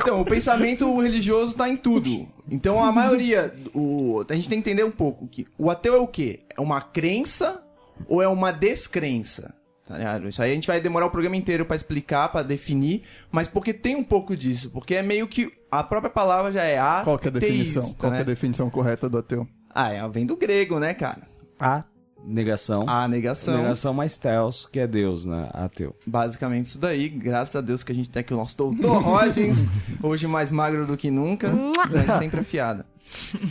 Então, 0.00 0.20
o 0.20 0.24
pensamento 0.24 1.00
religioso 1.00 1.52
tá 1.54 1.68
em 1.68 1.76
tudo. 1.76 2.26
Então, 2.50 2.82
a 2.82 2.90
maioria... 2.90 3.54
O... 3.74 4.24
A 4.28 4.34
gente 4.34 4.48
tem 4.48 4.60
que 4.62 4.70
entender 4.70 4.84
um 4.84 4.90
pouco 4.90 5.28
que 5.28 5.46
o 5.58 5.70
ateu 5.70 5.94
é 5.94 5.98
o 5.98 6.06
quê? 6.06 6.40
É 6.56 6.60
uma 6.60 6.80
crença 6.80 7.60
ou 8.08 8.22
é 8.22 8.26
uma 8.28 8.50
descrença? 8.52 9.54
Tá 9.90 9.98
ligado? 9.98 10.28
Isso 10.28 10.40
aí 10.40 10.52
a 10.52 10.54
gente 10.54 10.68
vai 10.68 10.80
demorar 10.80 11.06
o 11.06 11.10
programa 11.10 11.34
inteiro 11.36 11.66
pra 11.66 11.74
explicar, 11.74 12.28
pra 12.28 12.44
definir, 12.44 13.02
mas 13.32 13.48
porque 13.48 13.74
tem 13.74 13.96
um 13.96 14.04
pouco 14.04 14.36
disso. 14.36 14.70
Porque 14.70 14.94
é 14.94 15.02
meio 15.02 15.26
que... 15.26 15.52
A 15.68 15.82
própria 15.82 16.08
palavra 16.10 16.52
já 16.52 16.62
é 16.62 16.78
ateísmo, 16.78 17.04
Qual 17.04 17.18
que 17.18 17.26
é 17.26 17.28
a 17.28 17.32
definição? 17.32 17.82
Qual 17.94 18.12
que 18.12 18.18
é 18.18 18.20
a 18.20 18.24
né? 18.24 18.24
definição 18.24 18.70
correta 18.70 19.08
do 19.08 19.18
ateu? 19.18 19.48
Ah, 19.74 19.92
é, 19.92 20.08
vem 20.08 20.24
do 20.24 20.36
grego, 20.36 20.78
né, 20.78 20.94
cara? 20.94 21.22
A 21.58 21.82
negação. 22.24 22.84
A 22.88 23.08
negação. 23.08 23.56
Negação 23.56 23.92
mais 23.92 24.16
teos, 24.16 24.64
que 24.66 24.78
é 24.78 24.86
Deus, 24.86 25.26
né? 25.26 25.48
Ateu. 25.52 25.92
Basicamente 26.06 26.66
isso 26.66 26.78
daí. 26.78 27.08
Graças 27.08 27.56
a 27.56 27.60
Deus 27.60 27.82
que 27.82 27.90
a 27.90 27.94
gente 27.94 28.08
tem 28.10 28.20
aqui 28.20 28.32
o 28.32 28.36
nosso 28.36 28.56
doutor 28.56 28.98
Rogens. 29.02 29.64
hoje 30.00 30.28
mais 30.28 30.52
magro 30.52 30.86
do 30.86 30.96
que 30.96 31.10
nunca, 31.10 31.50
mas 31.90 32.18
sempre 32.18 32.38
afiado. 32.40 32.84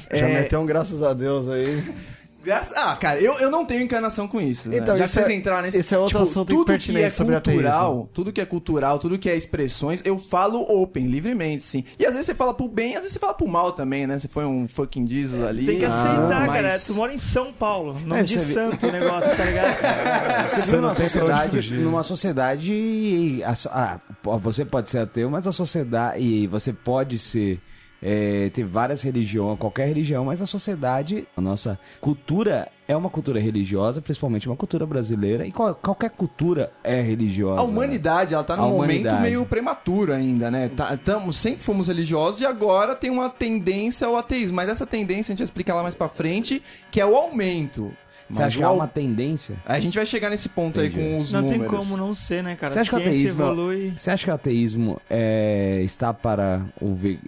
Já 0.10 0.26
É, 0.28 0.42
meteu 0.42 0.62
um 0.62 0.66
graças 0.66 1.04
a 1.04 1.14
Deus 1.14 1.50
aí. 1.50 1.84
Graças- 2.50 2.76
Ah, 2.78 2.96
cara, 2.96 3.20
eu, 3.22 3.34
eu 3.40 3.50
não 3.50 3.66
tenho 3.66 3.82
encarnação 3.82 4.28
com 4.28 4.42
isso. 4.42 4.68
né? 4.70 4.78
Então, 4.78 4.98
Já 4.98 5.06
isso 5.06 5.14
que 5.16 5.20
vocês 5.24 5.36
é- 5.36 5.40
entraram 5.40 5.62
nesse... 5.64 5.78
esse 5.80 5.94
é 5.94 5.98
outro 5.98 6.20
assunto 6.20 6.48
tudo 6.50 6.78
que 6.78 6.98
é 6.98 7.10
sobre 7.10 7.34
cultural, 7.40 7.86
ateísmo. 7.92 8.10
tudo 8.14 8.34
que 8.34 8.42
é 8.42 8.46
cultural, 8.46 9.00
tudo 9.00 9.18
que 9.18 9.30
é 9.30 9.36
expressões, 9.36 10.02
eu 10.06 10.18
falo 10.20 10.60
open, 10.62 11.08
livremente, 11.08 11.64
sim. 11.64 11.84
E 11.98 12.06
às 12.06 12.12
vezes 12.12 12.26
você 12.28 12.36
fala 12.36 12.54
pro 12.54 12.68
bem, 12.68 12.96
às 12.96 13.02
vezes 13.02 13.14
você 13.14 13.20
fala 13.20 13.34
pro 13.34 13.48
mal 13.48 13.72
também, 13.72 14.06
né? 14.08 14.18
Você 14.20 14.28
foi 14.28 14.46
um 14.46 14.68
fucking 14.68 15.08
Jesus 15.08 15.44
ali. 15.44 15.66
Tem 15.66 15.80
que 15.80 15.86
aceitar, 15.86 16.48
mas- 16.48 16.62
cara. 16.62 16.80
Tu 16.80 16.94
mora 16.94 17.14
em 17.14 17.20
São 17.20 17.54
Paulo. 17.54 17.94
Nome 18.06 18.22
É, 18.22 18.24
de 18.24 18.40
você 18.40 18.54
santo 18.54 18.88
o 18.88 18.92
negócio, 18.92 19.36
tá 19.36 19.44
ligado? 19.46 19.70
Você, 20.50 20.62
Você 20.62 20.72
vive 20.72 20.78
numa 20.82 20.96
sociedade, 20.96 21.74
numa 21.74 22.04
sociedade, 22.04 23.42
a- 23.44 23.54
ah, 23.72 24.00
você 24.38 24.66
pode 24.66 24.90
ser 24.90 25.00
ateu, 25.00 25.30
mas 25.30 25.48
a 25.48 25.52
sociedade 25.52 26.22
e 26.24 26.48
você 26.48 26.74
pode 26.74 27.20
ser 27.20 27.60
é, 28.02 28.50
ter 28.54 28.64
várias 28.64 29.02
religiões, 29.02 29.58
qualquer 29.60 29.88
religião, 29.88 30.26
mas 30.26 30.42
a 30.42 30.46
sociedade, 30.46 31.28
a 31.36 31.42
nossa 31.42 31.78
cultura 32.00 32.68
é 32.88 32.96
uma 32.96 33.10
cultura 33.10 33.40
religiosa, 33.40 34.02
principalmente 34.02 34.48
uma 34.48 34.56
cultura 34.56 34.86
brasileira 34.86 35.46
e 35.46 35.52
qual- 35.52 35.76
qualquer 35.76 36.10
cultura 36.10 36.72
é 36.84 37.00
religiosa. 37.02 37.60
A 37.62 37.64
humanidade, 37.64 38.34
ela 38.34 38.44
tá 38.44 38.56
num 38.58 38.64
A 38.64 38.68
momento 38.70 39.14
meio 39.20 39.46
prematuro 39.46 40.14
ainda, 40.14 40.50
né? 40.50 40.70
Tá, 40.76 40.98
tamo, 40.98 41.32
sempre 41.34 41.62
fomos 41.62 41.88
religiosos 41.88 42.42
e 42.42 42.46
agora 42.46 42.96
tem 42.96 43.12
uma 43.12 43.30
tendência 43.30 44.08
ao 44.08 44.16
ateísmo. 44.18 44.56
Mas 44.56 44.70
essa 44.70 44.88
tendência 44.88 45.32
a 45.32 45.34
gente 45.34 45.40
vai 45.40 45.46
explicar 45.46 45.76
lá 45.76 45.84
mais 45.84 45.94
pra 45.94 46.10
frente, 46.10 46.64
que 46.90 47.00
é 47.00 47.06
o 47.06 47.16
aumento. 47.16 47.92
Você 48.30 48.36
Mas 48.40 48.48
acha 48.48 48.58
que 48.60 48.64
há 48.64 48.72
uma 48.72 48.88
tendência? 48.88 49.56
A 49.66 49.80
gente 49.80 49.96
vai 49.96 50.06
chegar 50.06 50.30
nesse 50.30 50.48
ponto 50.50 50.80
aí 50.80 50.88
Entendi. 50.88 51.04
com 51.04 51.20
os 51.20 51.32
Não 51.34 51.44
tem 51.44 51.58
números. 51.58 51.78
como 51.80 51.98
não 51.98 52.14
ser, 52.14 52.44
né, 52.44 52.56
cara? 52.56 52.72
Você 52.74 52.80
acha 52.80 52.90
que 52.92 52.96
o 52.96 53.00
Ciência 53.00 53.22
ateísmo- 53.22 53.44
evolui. 53.44 53.94
Você 53.98 54.12
acha 54.12 54.24
que 54.26 54.32
o 54.32 54.34
ateísmo 54.36 55.02
é, 55.10 55.82
está 55.84 56.14
para 56.14 56.62
o 56.80 56.94
ve- 56.94 57.20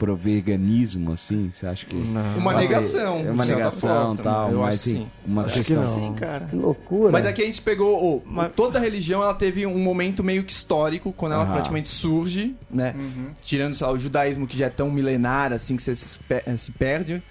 pro 0.00 0.16
veganismo, 0.16 1.12
assim? 1.12 1.50
Você 1.52 1.66
acha 1.66 1.84
que... 1.84 1.94
Não. 1.94 2.38
Uma 2.38 2.54
negação. 2.54 3.18
É 3.18 3.30
uma 3.30 3.44
negação 3.44 4.14
e 4.14 4.18
tal, 4.18 4.50
eu 4.50 4.60
mas 4.60 4.74
acho 4.76 4.82
que 4.84 4.90
assim, 4.90 5.00
sim. 5.02 5.08
uma 5.26 5.42
Acho 5.44 5.52
que 5.52 5.64
questão... 5.74 5.82
não. 5.82 5.94
Sim, 5.94 6.14
cara. 6.14 6.48
loucura. 6.54 7.12
Mas 7.12 7.26
aqui 7.26 7.42
a 7.42 7.44
gente 7.44 7.60
pegou. 7.60 8.22
Mas- 8.24 8.50
Toda 8.56 8.80
religião 8.80 9.22
ela 9.22 9.34
teve 9.34 9.66
um 9.66 9.78
momento 9.78 10.24
meio 10.24 10.42
que 10.42 10.52
histórico, 10.52 11.12
quando 11.12 11.32
ela 11.32 11.44
praticamente 11.44 11.90
surge, 11.90 12.56
né? 12.70 12.94
Tirando 13.42 13.74
sei 13.74 13.86
lá, 13.86 13.92
o 13.92 13.98
judaísmo 13.98 14.46
que 14.46 14.56
já 14.56 14.66
é 14.66 14.70
tão 14.70 14.90
milenar 14.90 15.52
assim 15.52 15.76
que 15.76 15.82
você 15.82 15.94
se, 15.94 16.18
eh, 16.30 16.56
se 16.56 16.72
perde. 16.72 17.22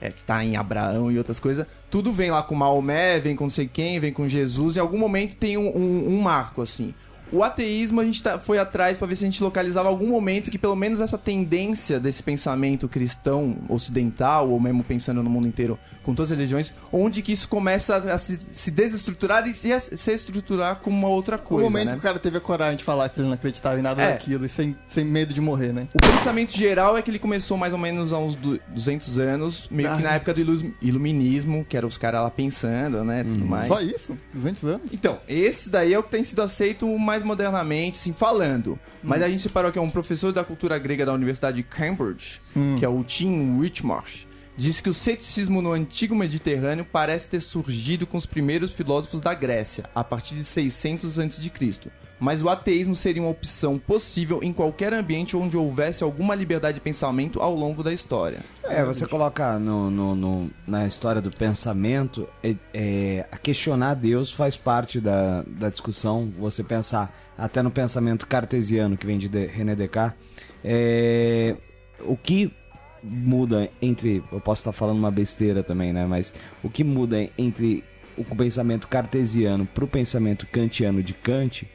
É, 0.00 0.10
que 0.10 0.24
tá 0.24 0.44
em 0.44 0.56
Abraão 0.56 1.12
e 1.12 1.18
outras 1.18 1.38
coisas. 1.38 1.64
Tudo 1.88 2.12
vem 2.12 2.28
lá 2.30 2.42
com 2.42 2.56
Maomé, 2.56 3.20
vem 3.20 3.36
com 3.36 3.44
não 3.44 3.50
sei 3.50 3.68
quem, 3.68 4.00
vem 4.00 4.12
com 4.12 4.26
Jesus. 4.26 4.76
Em 4.76 4.80
algum 4.80 4.98
momento 4.98 5.36
tem 5.36 5.56
um, 5.56 5.68
um- 5.76 6.08
um 6.08 6.20
marco, 6.20 6.60
assim. 6.62 6.92
O 7.32 7.42
ateísmo, 7.42 7.98
a 8.00 8.04
gente 8.04 8.22
tá- 8.22 8.38
foi 8.38 8.58
atrás 8.58 8.98
pra 8.98 9.06
ver 9.06 9.16
se 9.16 9.24
a 9.24 9.30
gente 9.30 9.42
localizava 9.42 9.88
algum 9.88 10.08
momento 10.08 10.50
que 10.50 10.58
pelo 10.58 10.76
menos 10.76 11.00
essa 11.00 11.16
tendência 11.16 11.98
desse 11.98 12.22
pensamento 12.22 12.86
cristão 12.88 13.56
ocidental, 13.70 14.50
ou 14.50 14.60
mesmo 14.60 14.84
pensando 14.84 15.22
no 15.22 15.30
mundo 15.30 15.48
inteiro, 15.48 15.78
com 16.02 16.14
todas 16.14 16.30
as 16.32 16.36
religiões, 16.36 16.72
onde 16.92 17.22
que 17.22 17.32
isso 17.32 17.48
começa 17.48 17.96
a 17.96 18.18
se, 18.18 18.38
se 18.50 18.70
desestruturar 18.70 19.46
e 19.48 19.54
se, 19.54 19.68
se 19.80 20.12
estruturar 20.12 20.76
como 20.76 20.96
uma 20.98 21.08
outra 21.08 21.36
O 21.36 21.38
coisa, 21.38 21.62
momento 21.64 21.86
né? 21.86 21.92
que 21.92 21.98
o 21.98 22.02
cara 22.02 22.18
teve 22.18 22.36
a 22.38 22.40
coragem 22.40 22.76
de 22.76 22.84
falar 22.84 23.08
que 23.08 23.20
ele 23.20 23.26
não 23.28 23.34
acreditava 23.34 23.78
em 23.78 23.82
nada 23.82 24.02
É. 24.02 24.12
daquilo 24.12 24.44
e 24.44 24.48
sem, 24.48 24.76
sem 24.88 25.04
medo 25.04 25.32
de 25.32 25.40
morrer, 25.40 25.72
né? 25.72 25.88
O 25.94 26.00
pensamento 26.00 26.52
geral 26.56 26.96
é 26.96 27.02
que 27.02 27.10
ele 27.10 27.18
começou 27.18 27.56
mais 27.56 27.72
ou 27.72 27.78
menos 27.78 28.12
há 28.12 28.18
uns 28.18 28.34
du- 28.34 28.60
200 28.68 29.18
anos, 29.18 29.68
meio 29.70 29.88
que 29.90 29.94
Ah. 30.00 30.04
na 30.04 30.14
época 30.14 30.34
do 30.34 30.40
ilu- 30.40 30.74
iluminismo, 30.82 31.64
que 31.68 31.76
eram 31.76 31.88
os 31.88 31.96
caras 31.96 32.22
lá 32.22 32.30
pensando, 32.30 33.04
né, 33.04 33.24
tudo 33.24 33.44
mais. 33.44 33.66
Só 33.66 33.80
isso? 33.80 34.16
200 34.32 34.64
anos? 34.64 34.92
Então, 34.92 35.18
esse 35.28 35.68
daí 35.70 35.92
é 35.94 35.98
o 35.98 36.02
que 36.02 36.10
tem 36.10 36.24
sido 36.24 36.42
aceito 36.42 36.86
mais 36.98 37.22
modernamente, 37.22 37.98
assim, 37.98 38.12
falando. 38.12 38.78
Mas 39.02 39.22
a 39.22 39.28
gente 39.28 39.42
separou 39.42 39.68
aqui 39.68 39.78
um 39.78 39.90
professor 39.90 40.32
da 40.32 40.44
cultura 40.44 40.78
grega 40.78 41.04
da 41.06 41.12
Universidade 41.12 41.56
de 41.56 41.62
Cambridge, 41.64 42.40
que 42.78 42.84
é 42.84 42.88
o 42.88 43.02
Tim 43.02 43.58
Whitmarsh, 43.58 44.26
diz 44.62 44.80
que 44.80 44.88
o 44.88 44.94
ceticismo 44.94 45.60
no 45.60 45.72
antigo 45.72 46.14
Mediterrâneo 46.14 46.84
parece 46.84 47.28
ter 47.28 47.40
surgido 47.40 48.06
com 48.06 48.16
os 48.16 48.24
primeiros 48.24 48.70
filósofos 48.70 49.20
da 49.20 49.34
Grécia, 49.34 49.84
a 49.92 50.04
partir 50.04 50.36
de 50.36 50.44
600 50.44 51.18
a.C. 51.18 51.90
Mas 52.20 52.40
o 52.44 52.48
ateísmo 52.48 52.94
seria 52.94 53.20
uma 53.20 53.30
opção 53.32 53.76
possível 53.76 54.38
em 54.40 54.52
qualquer 54.52 54.94
ambiente 54.94 55.36
onde 55.36 55.56
houvesse 55.56 56.04
alguma 56.04 56.36
liberdade 56.36 56.76
de 56.76 56.80
pensamento 56.80 57.42
ao 57.42 57.52
longo 57.56 57.82
da 57.82 57.92
história. 57.92 58.38
É, 58.62 58.84
você 58.84 59.04
coloca 59.04 59.58
no, 59.58 59.90
no- 59.90 60.14
no- 60.14 60.50
na 60.64 60.86
história 60.86 61.20
do 61.20 61.30
pensamento, 61.32 62.28
é, 62.40 62.54
é, 62.72 63.26
questionar 63.42 63.94
Deus 63.94 64.30
faz 64.32 64.56
parte 64.56 65.00
da, 65.00 65.42
da 65.42 65.70
discussão. 65.70 66.24
Você 66.38 66.62
pensar 66.62 67.12
até 67.36 67.60
no 67.62 67.70
pensamento 67.72 68.28
cartesiano 68.28 68.96
que 68.96 69.04
vem 69.06 69.18
de, 69.18 69.28
de 69.28 69.46
René 69.46 69.74
Descartes, 69.74 70.16
é, 70.62 71.56
o 72.04 72.16
que 72.16 72.52
muda 73.02 73.70
entre, 73.80 74.22
eu 74.30 74.40
posso 74.40 74.60
estar 74.60 74.72
falando 74.72 74.98
uma 74.98 75.10
besteira 75.10 75.62
também, 75.62 75.92
né? 75.92 76.06
Mas 76.06 76.32
o 76.62 76.70
que 76.70 76.84
muda 76.84 77.28
entre 77.36 77.84
o 78.16 78.24
pensamento 78.36 78.88
cartesiano 78.88 79.66
para 79.66 79.84
o 79.84 79.88
pensamento 79.88 80.46
kantiano 80.46 81.02
de 81.02 81.14
Kant, 81.14 81.68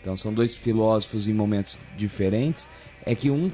então 0.00 0.16
são 0.16 0.32
dois 0.32 0.54
filósofos 0.54 1.28
em 1.28 1.32
momentos 1.32 1.80
diferentes, 1.96 2.68
é 3.06 3.14
que 3.14 3.30
um 3.30 3.50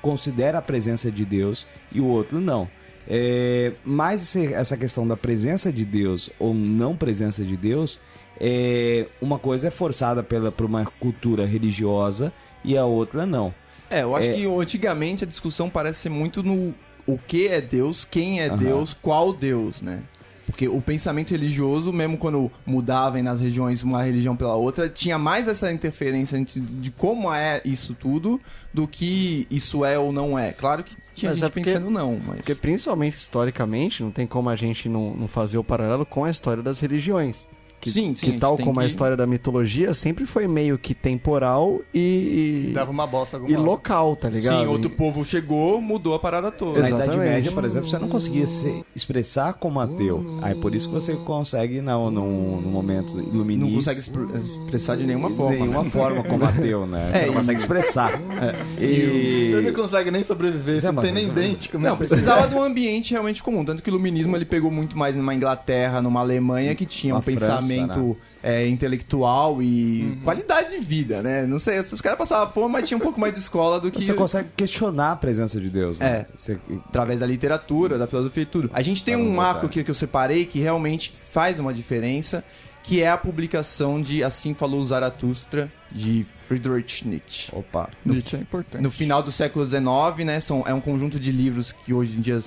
considera 0.00 0.58
a 0.58 0.62
presença 0.62 1.10
de 1.10 1.24
Deus 1.24 1.66
e 1.92 2.00
o 2.00 2.06
outro 2.06 2.40
não. 2.40 2.68
É, 3.08 3.72
mas 3.84 4.34
essa 4.36 4.76
questão 4.76 5.06
da 5.06 5.16
presença 5.16 5.72
de 5.72 5.84
Deus 5.84 6.30
ou 6.38 6.54
não 6.54 6.96
presença 6.96 7.44
de 7.44 7.56
Deus, 7.56 8.00
é, 8.40 9.06
uma 9.20 9.38
coisa 9.38 9.68
é 9.68 9.70
forçada 9.70 10.22
pela, 10.22 10.52
por 10.52 10.66
uma 10.66 10.84
cultura 10.84 11.46
religiosa 11.46 12.32
e 12.64 12.76
a 12.76 12.84
outra 12.84 13.26
não. 13.26 13.54
É, 13.92 14.02
eu 14.02 14.16
acho 14.16 14.28
É. 14.30 14.32
que 14.34 14.46
antigamente 14.46 15.24
a 15.24 15.26
discussão 15.26 15.68
parece 15.68 16.00
ser 16.00 16.08
muito 16.08 16.42
no 16.42 16.74
o 17.06 17.18
que 17.18 17.48
é 17.48 17.60
Deus, 17.60 18.04
quem 18.04 18.40
é 18.40 18.46
Aham. 18.48 18.56
Deus, 18.56 18.94
qual 19.00 19.32
Deus, 19.32 19.82
né? 19.82 20.00
Porque 20.46 20.68
o 20.68 20.80
pensamento 20.82 21.30
religioso, 21.30 21.92
mesmo 21.92 22.16
quando 22.18 22.50
mudava 22.66 23.20
nas 23.22 23.40
regiões 23.40 23.82
uma 23.82 24.02
religião 24.02 24.36
pela 24.36 24.54
outra, 24.54 24.88
tinha 24.88 25.18
mais 25.18 25.48
essa 25.48 25.72
interferência 25.72 26.38
de 26.44 26.90
como 26.90 27.32
é 27.32 27.60
isso 27.64 27.94
tudo 27.98 28.40
do 28.72 28.86
que 28.86 29.46
isso 29.50 29.84
é 29.84 29.98
ou 29.98 30.12
não 30.12 30.38
é. 30.38 30.52
Claro 30.52 30.84
que 30.84 30.94
tinha 31.14 31.30
Mas 31.30 31.38
gente 31.38 31.46
é 31.46 31.50
porque- 31.50 31.64
pensando 31.72 31.90
não, 31.90 32.20
mas... 32.26 32.36
Porque 32.38 32.54
principalmente 32.54 33.14
historicamente, 33.16 34.02
não 34.02 34.10
tem 34.10 34.26
como 34.26 34.48
a 34.50 34.56
gente 34.56 34.88
não, 34.88 35.14
não 35.14 35.26
fazer 35.28 35.58
o 35.58 35.64
paralelo 35.64 36.04
com 36.04 36.24
a 36.24 36.30
história 36.30 36.62
das 36.62 36.80
religiões. 36.80 37.48
Que, 37.82 37.90
Sim, 37.90 38.14
sim, 38.14 38.28
a 38.28 38.32
que 38.32 38.38
tal 38.38 38.56
como 38.56 38.78
a 38.78 38.84
que- 38.84 38.88
história 38.90 39.16
da 39.16 39.26
mitologia 39.26 39.92
sempre 39.92 40.24
foi 40.24 40.46
meio 40.46 40.78
que 40.78 40.94
temporal 40.94 41.80
e, 41.92 42.68
e, 42.68 42.72
Dava 42.72 42.92
uma 42.92 43.08
bosta 43.08 43.38
alguma 43.38 43.52
e 43.52 43.56
hora. 43.56 43.66
local, 43.66 44.14
tá 44.14 44.30
ligado? 44.30 44.60
Sim, 44.62 44.66
outro 44.68 44.88
povo 44.88 45.24
chegou, 45.24 45.80
mudou 45.80 46.14
a 46.14 46.18
parada 46.20 46.52
toda. 46.52 46.78
Na 46.78 46.86
Exatamente. 46.86 47.14
Idade 47.16 47.28
Média, 47.28 47.50
por 47.50 47.64
exemplo, 47.64 47.88
você 47.90 47.98
não 47.98 48.08
conseguia 48.08 48.46
se 48.46 48.84
expressar 48.94 49.54
como 49.54 49.80
ateu. 49.80 50.22
Aí 50.42 50.54
por 50.54 50.72
isso 50.76 50.86
que 50.88 50.94
você 50.94 51.14
consegue, 51.16 51.80
no, 51.80 52.08
no, 52.08 52.60
no 52.60 52.70
momento 52.70 53.18
iluminista... 53.18 53.66
Não 53.66 53.74
consegue 53.74 53.98
expr- 54.00 54.36
expressar 54.62 54.96
de 54.96 55.02
nenhuma 55.04 55.30
forma. 55.30 55.52
De 55.56 55.60
nenhuma 55.62 55.82
né? 55.82 55.90
forma 55.90 56.22
como 56.22 56.44
ateu, 56.44 56.86
né? 56.86 57.10
Você 57.18 57.18
É, 57.24 57.26
não 57.26 57.32
e- 57.32 57.36
consegue 57.36 57.58
expressar. 57.58 58.20
Não 58.20 58.78
E... 58.80 59.72
consegue 59.72 60.10
nem 60.12 60.24
sobreviver, 60.24 60.76
Isso 60.76 60.80
você 60.82 60.86
é 60.86 60.92
não 60.92 61.02
tem 61.02 61.12
nem 61.12 61.28
dente. 61.28 61.68
Como 61.68 61.84
Não, 61.84 61.94
é 61.94 61.96
precisava 61.96 62.46
de 62.46 62.54
um 62.54 62.62
ambiente 62.62 63.10
realmente 63.10 63.42
comum. 63.42 63.64
Tanto 63.64 63.82
que 63.82 63.88
o 63.88 63.92
iluminismo 63.92 64.36
ele 64.36 64.44
pegou 64.44 64.70
muito 64.70 64.96
mais 64.96 65.16
numa 65.16 65.34
Inglaterra, 65.34 66.00
numa 66.00 66.20
Alemanha, 66.20 66.74
que 66.74 66.86
tinha 66.86 67.14
um 67.14 67.16
Uma 67.16 67.22
França. 67.22 67.36
Desenvolvimento 67.76 68.16
é, 68.42 68.66
intelectual 68.66 69.62
e 69.62 70.02
Uhum. 70.02 70.20
qualidade 70.24 70.70
de 70.70 70.78
vida, 70.78 71.22
né? 71.22 71.46
Não 71.46 71.58
sei, 71.58 71.78
os 71.80 72.00
caras 72.00 72.18
passavam 72.18 72.52
fome, 72.52 72.72
mas 72.72 72.88
tinha 72.88 72.98
um 72.98 73.00
pouco 73.00 73.20
mais 73.20 73.32
de 73.32 73.38
escola 73.40 73.78
do 73.80 73.90
que 73.90 74.00
Você 74.04 74.14
consegue 74.14 74.48
questionar 74.56 75.12
a 75.12 75.16
presença 75.16 75.60
de 75.60 75.70
Deus, 75.70 75.98
né? 75.98 76.06
É. 76.06 76.26
Você- 76.36 76.58
através 76.88 77.20
da 77.20 77.26
literatura, 77.26 77.98
da 77.98 78.06
filosofia 78.06 78.42
e 78.42 78.46
tudo. 78.46 78.70
A 78.72 78.82
gente 78.82 79.04
tem 79.04 79.14
um 79.16 79.32
marco 79.34 79.66
aqui 79.66 79.84
que 79.84 79.90
eu 79.90 79.94
separei 79.94 80.44
que 80.44 80.58
realmente 80.58 81.12
faz 81.30 81.60
uma 81.60 81.72
diferença, 81.72 82.42
que 82.82 83.00
é 83.00 83.08
a 83.08 83.16
publicação 83.16 84.02
de 84.02 84.24
Assim 84.24 84.54
Falou 84.54 84.82
Zaratustra, 84.82 85.70
de 85.90 86.26
Friedrich 86.48 87.06
Nietzsche. 87.06 87.48
Opa. 87.54 87.88
Nietzsche 88.04 88.34
é 88.36 88.40
importante. 88.40 88.82
No 88.82 88.90
final 88.90 89.22
do 89.22 89.30
século 89.30 89.64
XIX, 89.68 90.24
né, 90.26 90.40
são, 90.40 90.64
é 90.66 90.74
um 90.74 90.80
conjunto 90.80 91.20
de 91.20 91.30
livros 91.30 91.70
que 91.70 91.94
hoje 91.94 92.16
em 92.16 92.20
dia 92.20 92.40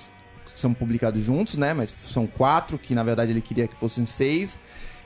são 0.54 0.74
publicados 0.74 1.22
juntos, 1.24 1.56
né, 1.58 1.74
mas 1.74 1.94
são 2.10 2.28
quatro, 2.28 2.78
que 2.78 2.94
na 2.94 3.04
verdade 3.04 3.32
ele 3.32 3.42
queria 3.42 3.66
que 3.68 3.76
fossem 3.76 4.06
seis, 4.06 4.60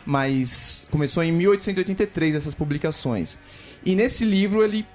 mas 0.06 0.88
começou 0.92 1.24
em 1.24 1.32
1883 1.32 2.36
essas 2.36 2.54
publicações. 2.54 3.38
E 3.86 3.96
nesse 3.96 4.26
livro 4.26 4.64
ele 4.64 4.86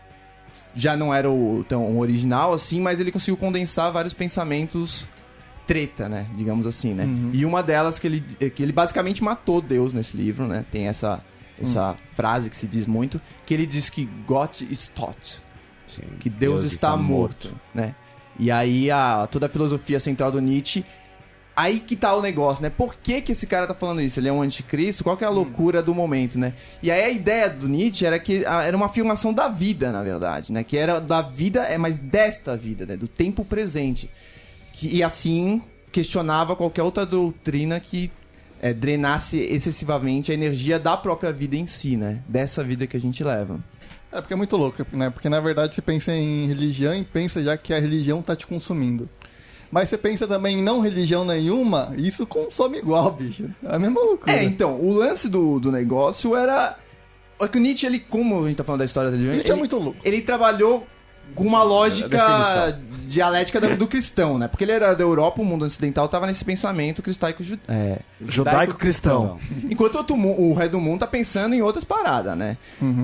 já 0.75 0.97
não 0.97 1.13
era 1.13 1.31
o 1.31 1.65
tão 1.69 1.99
original 1.99 2.53
assim, 2.53 2.81
mas 2.81 3.01
ele 3.01 3.11
conseguiu 3.11 3.37
condensar 3.37 3.93
vários 3.93 4.15
pensamentos 4.15 5.07
treta, 5.67 6.09
né, 6.09 6.27
digamos 6.37 6.67
assim, 6.67 6.93
né. 6.93 7.09
E 7.33 7.45
uma 7.45 7.63
delas 7.63 7.99
que 7.99 8.07
ele 8.07 8.21
que 8.51 8.63
ele 8.63 8.73
basicamente 8.73 9.25
matou 9.25 9.61
Deus 9.61 9.93
nesse 9.93 10.17
livro, 10.17 10.47
né? 10.47 10.65
Tem 10.71 10.89
essa 10.89 11.25
essa 11.61 11.97
frase 12.17 12.51
que 12.51 12.57
se 12.57 12.67
diz 12.67 12.87
muito, 12.87 13.21
que 13.47 13.55
ele 13.55 13.65
diz 13.65 13.89
que 13.89 14.05
Gott 14.27 14.67
ist 14.71 14.93
tot, 14.95 15.41
Sim, 15.87 16.03
que 16.19 16.29
Deus, 16.29 16.65
está, 16.65 16.97
morto, 16.97 17.55
né? 17.73 17.95
E 18.39 18.51
aí 18.51 18.91
a, 18.91 19.29
toda 19.31 19.47
a 19.47 19.49
filosofia 19.49 20.01
central 20.01 20.33
do 20.33 20.41
Nietzsche, 20.41 20.85
aí 21.57 21.81
que 21.81 21.97
tá 21.97 22.15
o 22.15 22.23
negócio, 22.23 22.63
né? 22.63 22.71
Por 22.71 22.95
que 22.95 23.21
que 23.21 23.33
esse 23.33 23.47
cara 23.47 23.67
tá 23.67 23.75
falando 23.75 24.01
isso? 24.01 24.19
Ele 24.19 24.29
é 24.29 24.33
um 24.33 24.43
anticristo? 24.43 25.05
Qual 25.05 25.17
que 25.17 25.25
é 25.25 25.27
a 25.27 25.31
loucura 25.31 25.83
do 25.83 25.95
momento, 25.95 26.39
né? 26.39 26.55
E 26.83 26.91
aí 26.91 27.03
a 27.03 27.11
ideia 27.11 27.49
do 27.49 27.69
Nietzsche 27.69 28.05
era 28.05 28.19
que 28.19 28.45
era 28.45 28.77
uma 28.77 28.87
afirmação 28.87 29.33
da 29.33 29.49
vida, 29.49 29.93
na 29.93 30.03
verdade, 30.03 30.53
né? 30.53 30.65
Que 30.65 30.77
era 30.77 31.01
da 31.01 31.23
vida, 31.23 31.63
é 31.63 31.79
mais 31.79 31.99
desta 31.99 32.57
vida, 32.57 32.85
né? 32.87 32.97
Do 32.97 33.09
tempo 33.09 33.45
presente. 33.45 34.11
Que, 34.73 34.97
e 34.97 35.03
assim 35.03 35.63
questionava 35.93 36.57
qualquer 36.57 36.83
outra 36.83 37.07
doutrina 37.07 37.79
que 37.79 38.11
é, 38.61 38.73
drenasse 38.73 39.39
excessivamente 39.39 40.33
a 40.33 40.35
energia 40.35 40.79
da 40.79 40.97
própria 40.97 41.33
vida 41.33 41.55
em 41.55 41.67
si, 41.67 41.97
né? 41.97 42.23
Dessa 42.27 42.65
vida 42.65 42.87
que 42.87 42.97
a 42.97 43.01
gente 43.01 43.23
leva. 43.23 43.61
É 44.11 44.21
porque 44.21 44.33
é 44.33 44.37
muito 44.37 44.57
louco, 44.57 44.85
né? 44.93 45.11
Porque 45.11 45.29
na 45.29 45.41
verdade 45.41 45.75
você 45.75 45.83
pensa 45.83 46.13
em 46.13 46.47
religião 46.47 46.95
e 46.95 47.05
pensa 47.05 47.43
já 47.43 47.57
que 47.57 47.75
a 47.75 47.79
religião 47.79 48.23
tá 48.23 48.35
te 48.35 48.47
consumindo. 48.47 49.09
Mas 49.75 49.89
você 49.89 49.99
pensa 49.99 50.25
também 50.25 50.61
em 50.61 50.63
não 50.63 50.79
religião 50.79 51.25
nenhuma, 51.25 51.93
isso 51.99 52.25
consome 52.29 52.79
igual, 52.79 53.11
bicho. 53.11 53.51
É 53.61 53.75
a 53.75 53.79
mesma 53.81 54.01
loucura. 54.01 54.31
É, 54.33 54.45
então, 54.45 54.81
o 54.81 54.93
lance 54.93 55.29
do, 55.29 55.59
do 55.59 55.73
negócio 55.73 56.37
era. 56.37 56.77
É 57.43 57.49
que 57.49 57.59
o 57.59 57.61
Nietzsche, 57.61 57.85
ele, 57.85 57.99
como 57.99 58.45
a 58.45 58.47
gente 58.47 58.57
tá 58.57 58.63
falando 58.63 58.79
da 58.79 58.85
história 58.85 59.11
da 59.11 59.17
religião, 59.17 59.35
Nietzsche 59.35 59.51
é 59.51 59.55
ele, 59.55 59.59
muito 59.59 59.77
louco. 59.77 59.99
ele 60.05 60.21
trabalhou 60.23 60.87
com 61.35 61.43
uma 61.43 61.65
lógica 61.65 62.79
dialética 63.03 63.61
do, 63.61 63.77
do 63.77 63.87
cristão, 63.89 64.39
né? 64.39 64.47
Porque 64.47 64.63
ele 64.63 64.71
era 64.71 64.95
da 64.95 65.03
Europa, 65.03 65.43
o 65.43 65.45
mundo 65.45 65.65
ocidental 65.65 66.09
tava 66.09 66.29
nesse 66.29 66.45
pensamento 66.45 67.03
cristaico 67.03 67.43
ju- 67.43 67.59
é, 67.67 67.99
Judaico-cristão. 68.25 69.39
Enquanto 69.69 69.97
outro 69.97 70.15
o 70.17 70.55
resto 70.55 70.73
do 70.73 70.81
mundo 70.81 71.01
tá 71.01 71.07
pensando 71.09 71.53
em 71.55 71.63
outras 71.63 71.83
paradas, 71.85 72.39
né? 72.39 72.57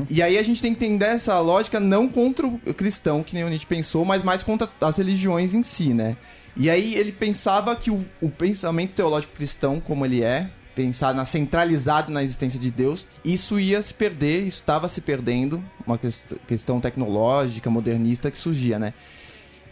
E 0.08 0.22
aí 0.22 0.38
a 0.38 0.42
gente 0.44 0.62
tem 0.62 0.72
que 0.72 0.84
entender 0.84 1.06
essa 1.06 1.38
lógica 1.40 1.80
não 1.80 2.08
contra 2.08 2.46
o 2.46 2.58
cristão, 2.74 3.24
que 3.24 3.34
nem 3.34 3.42
o 3.42 3.48
Nietzsche 3.48 3.66
pensou, 3.66 4.04
mas 4.04 4.22
mais 4.22 4.44
contra 4.44 4.68
as 4.80 4.96
religiões 4.96 5.52
em 5.52 5.64
si, 5.64 5.92
né? 5.92 6.16
E 6.60 6.68
aí 6.68 6.94
ele 6.94 7.10
pensava 7.10 7.74
que 7.74 7.90
o, 7.90 8.04
o 8.20 8.28
pensamento 8.28 8.92
teológico 8.92 9.32
cristão, 9.34 9.80
como 9.80 10.04
ele 10.04 10.22
é, 10.22 10.50
pensar 10.76 11.14
na 11.14 11.24
centralizado 11.24 12.12
na 12.12 12.22
existência 12.22 12.60
de 12.60 12.70
Deus, 12.70 13.06
isso 13.24 13.58
ia 13.58 13.82
se 13.82 13.94
perder, 13.94 14.42
isso 14.46 14.58
estava 14.60 14.86
se 14.86 15.00
perdendo, 15.00 15.64
uma 15.86 15.96
quest- 15.96 16.34
questão 16.46 16.78
tecnológica, 16.78 17.70
modernista 17.70 18.30
que 18.30 18.36
surgia, 18.36 18.78
né? 18.78 18.92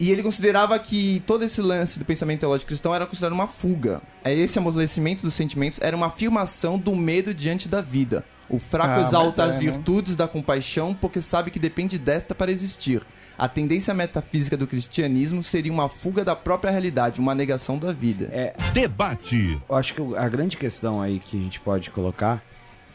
E 0.01 0.11
ele 0.11 0.23
considerava 0.23 0.79
que 0.79 1.23
todo 1.27 1.45
esse 1.45 1.61
lance 1.61 1.99
do 1.99 2.05
pensamento 2.07 2.41
teológico 2.41 2.69
cristão 2.69 2.95
era 2.95 3.05
considerado 3.05 3.33
uma 3.35 3.49
fuga. 3.49 4.01
É 4.25 4.33
Esse 4.33 4.57
amolecimento 4.59 5.23
dos 5.25 5.35
sentimentos 5.35 5.81
era 5.83 5.95
uma 5.97 6.07
afirmação 6.07 6.79
do 6.79 6.95
medo 6.95 7.35
diante 7.35 7.69
da 7.69 7.81
vida. 7.83 8.25
O 8.49 8.59
fraco 8.61 9.01
Ah, 9.01 9.03
exalta 9.03 9.45
mas 9.45 9.57
as 9.57 9.61
é, 9.61 9.65
né? 9.65 9.73
virtudes 9.73 10.15
da 10.17 10.27
compaixão 10.29 10.95
porque 10.95 11.21
sabe 11.21 11.51
que 11.51 11.59
depende 11.59 11.99
desta 11.99 12.33
para 12.35 12.51
existir. 12.53 13.05
A 13.39 13.49
tendência 13.49 13.95
metafísica 13.95 14.57
do 14.57 14.67
cristianismo 14.67 15.45
seria 15.45 15.73
uma 15.73 15.89
fuga 15.89 16.25
da 16.25 16.35
própria 16.35 16.73
realidade, 16.73 17.21
uma 17.21 17.37
negação 17.37 17.79
da 17.79 17.93
vida. 17.93 18.29
É, 18.33 18.53
Debate. 18.73 19.57
eu 19.69 19.77
acho 19.77 19.95
que 19.95 20.17
a 20.17 20.29
grande 20.29 20.57
questão 20.57 21.01
aí 21.01 21.21
que 21.21 21.39
a 21.39 21.41
gente 21.41 21.61
pode 21.61 21.89
colocar 21.91 22.43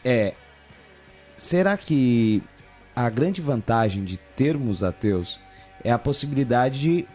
é: 0.04 0.34
será 1.38 1.78
que 1.78 2.42
a 2.94 3.08
grande 3.08 3.40
vantagem 3.40 4.04
de 4.04 4.18
termos 4.36 4.82
ateus 4.82 5.40
é 5.82 5.90
a 5.90 5.98
possibilidade 5.98 6.78
de 6.78 7.06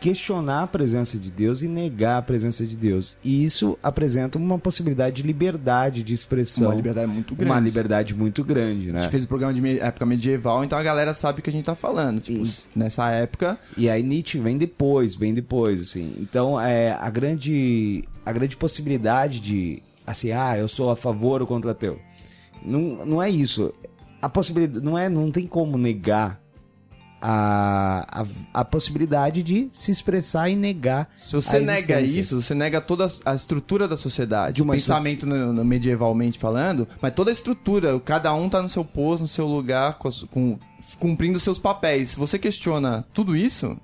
questionar 0.00 0.62
a 0.62 0.66
presença 0.66 1.18
de 1.18 1.30
Deus 1.30 1.62
e 1.62 1.68
negar 1.68 2.18
a 2.18 2.22
presença 2.22 2.66
de 2.66 2.76
Deus? 2.76 3.16
E 3.24 3.44
isso 3.44 3.78
apresenta 3.82 4.38
uma 4.38 4.58
possibilidade 4.58 5.16
de 5.16 5.22
liberdade 5.22 6.02
de 6.02 6.14
expressão, 6.14 6.68
Uma 6.68 6.74
liberdade 6.74 7.10
muito 7.10 7.34
grande. 7.34 7.50
uma 7.52 7.60
liberdade 7.60 8.14
muito 8.14 8.44
grande, 8.44 8.90
A 8.90 8.92
né? 8.92 9.00
gente 9.02 9.10
fez 9.10 9.24
o 9.24 9.28
programa 9.28 9.52
de 9.54 9.78
época 9.78 10.06
medieval, 10.06 10.64
então 10.64 10.78
a 10.78 10.82
galera 10.82 11.14
sabe 11.14 11.40
o 11.40 11.42
que 11.42 11.50
a 11.50 11.52
gente 11.52 11.64
tá 11.64 11.74
falando. 11.74 12.20
Tipo, 12.20 12.44
Isso. 12.44 12.68
nessa 12.74 13.10
época, 13.10 13.58
E 13.76 13.88
aí 13.88 14.02
Nietzsche 14.02 14.38
vem 14.38 14.56
depois, 14.56 15.14
vem 15.14 15.32
depois, 15.34 15.80
assim. 15.80 16.14
Então, 16.20 16.60
é, 16.60 16.92
a 16.92 17.10
grande 17.10 18.04
a 18.24 18.32
grande 18.32 18.56
possibilidade 18.56 19.40
de 19.40 19.82
assim, 20.06 20.30
ah, 20.32 20.56
eu 20.56 20.68
sou 20.68 20.90
a 20.90 20.96
favor 20.96 21.40
ou 21.40 21.46
contra 21.46 21.74
teu. 21.74 21.98
Não, 22.64 23.04
não 23.06 23.22
é 23.22 23.28
isso. 23.30 23.72
A 24.20 24.28
possibilidade 24.28 24.84
não 24.84 24.96
é, 24.98 25.08
não 25.08 25.30
tem 25.30 25.46
como 25.46 25.76
negar 25.78 26.40
a, 27.28 28.22
a, 28.22 28.60
a 28.60 28.64
possibilidade 28.64 29.42
de 29.42 29.68
se 29.72 29.90
expressar 29.90 30.48
e 30.48 30.54
negar 30.54 31.10
se 31.18 31.32
você 31.34 31.56
a 31.56 31.60
nega 31.60 32.00
isso, 32.00 32.40
você 32.40 32.54
nega 32.54 32.80
toda 32.80 33.08
a 33.24 33.34
estrutura 33.34 33.88
da 33.88 33.96
sociedade. 33.96 34.54
De 34.54 34.62
uma 34.62 34.74
o 34.74 34.76
pensamento 34.76 35.26
no, 35.26 35.52
no 35.52 35.64
medievalmente 35.64 36.38
falando, 36.38 36.86
mas 37.02 37.12
toda 37.14 37.30
a 37.30 37.32
estrutura, 37.32 37.98
cada 37.98 38.32
um 38.32 38.48
tá 38.48 38.62
no 38.62 38.68
seu 38.68 38.84
posto, 38.84 39.22
no 39.22 39.26
seu 39.26 39.44
lugar, 39.44 39.98
com, 39.98 40.08
com- 40.30 40.58
cumprindo 41.00 41.40
seus 41.40 41.58
papéis. 41.58 42.10
Se 42.10 42.16
você 42.16 42.38
questiona 42.38 43.04
tudo 43.12 43.34
isso, 43.36 43.76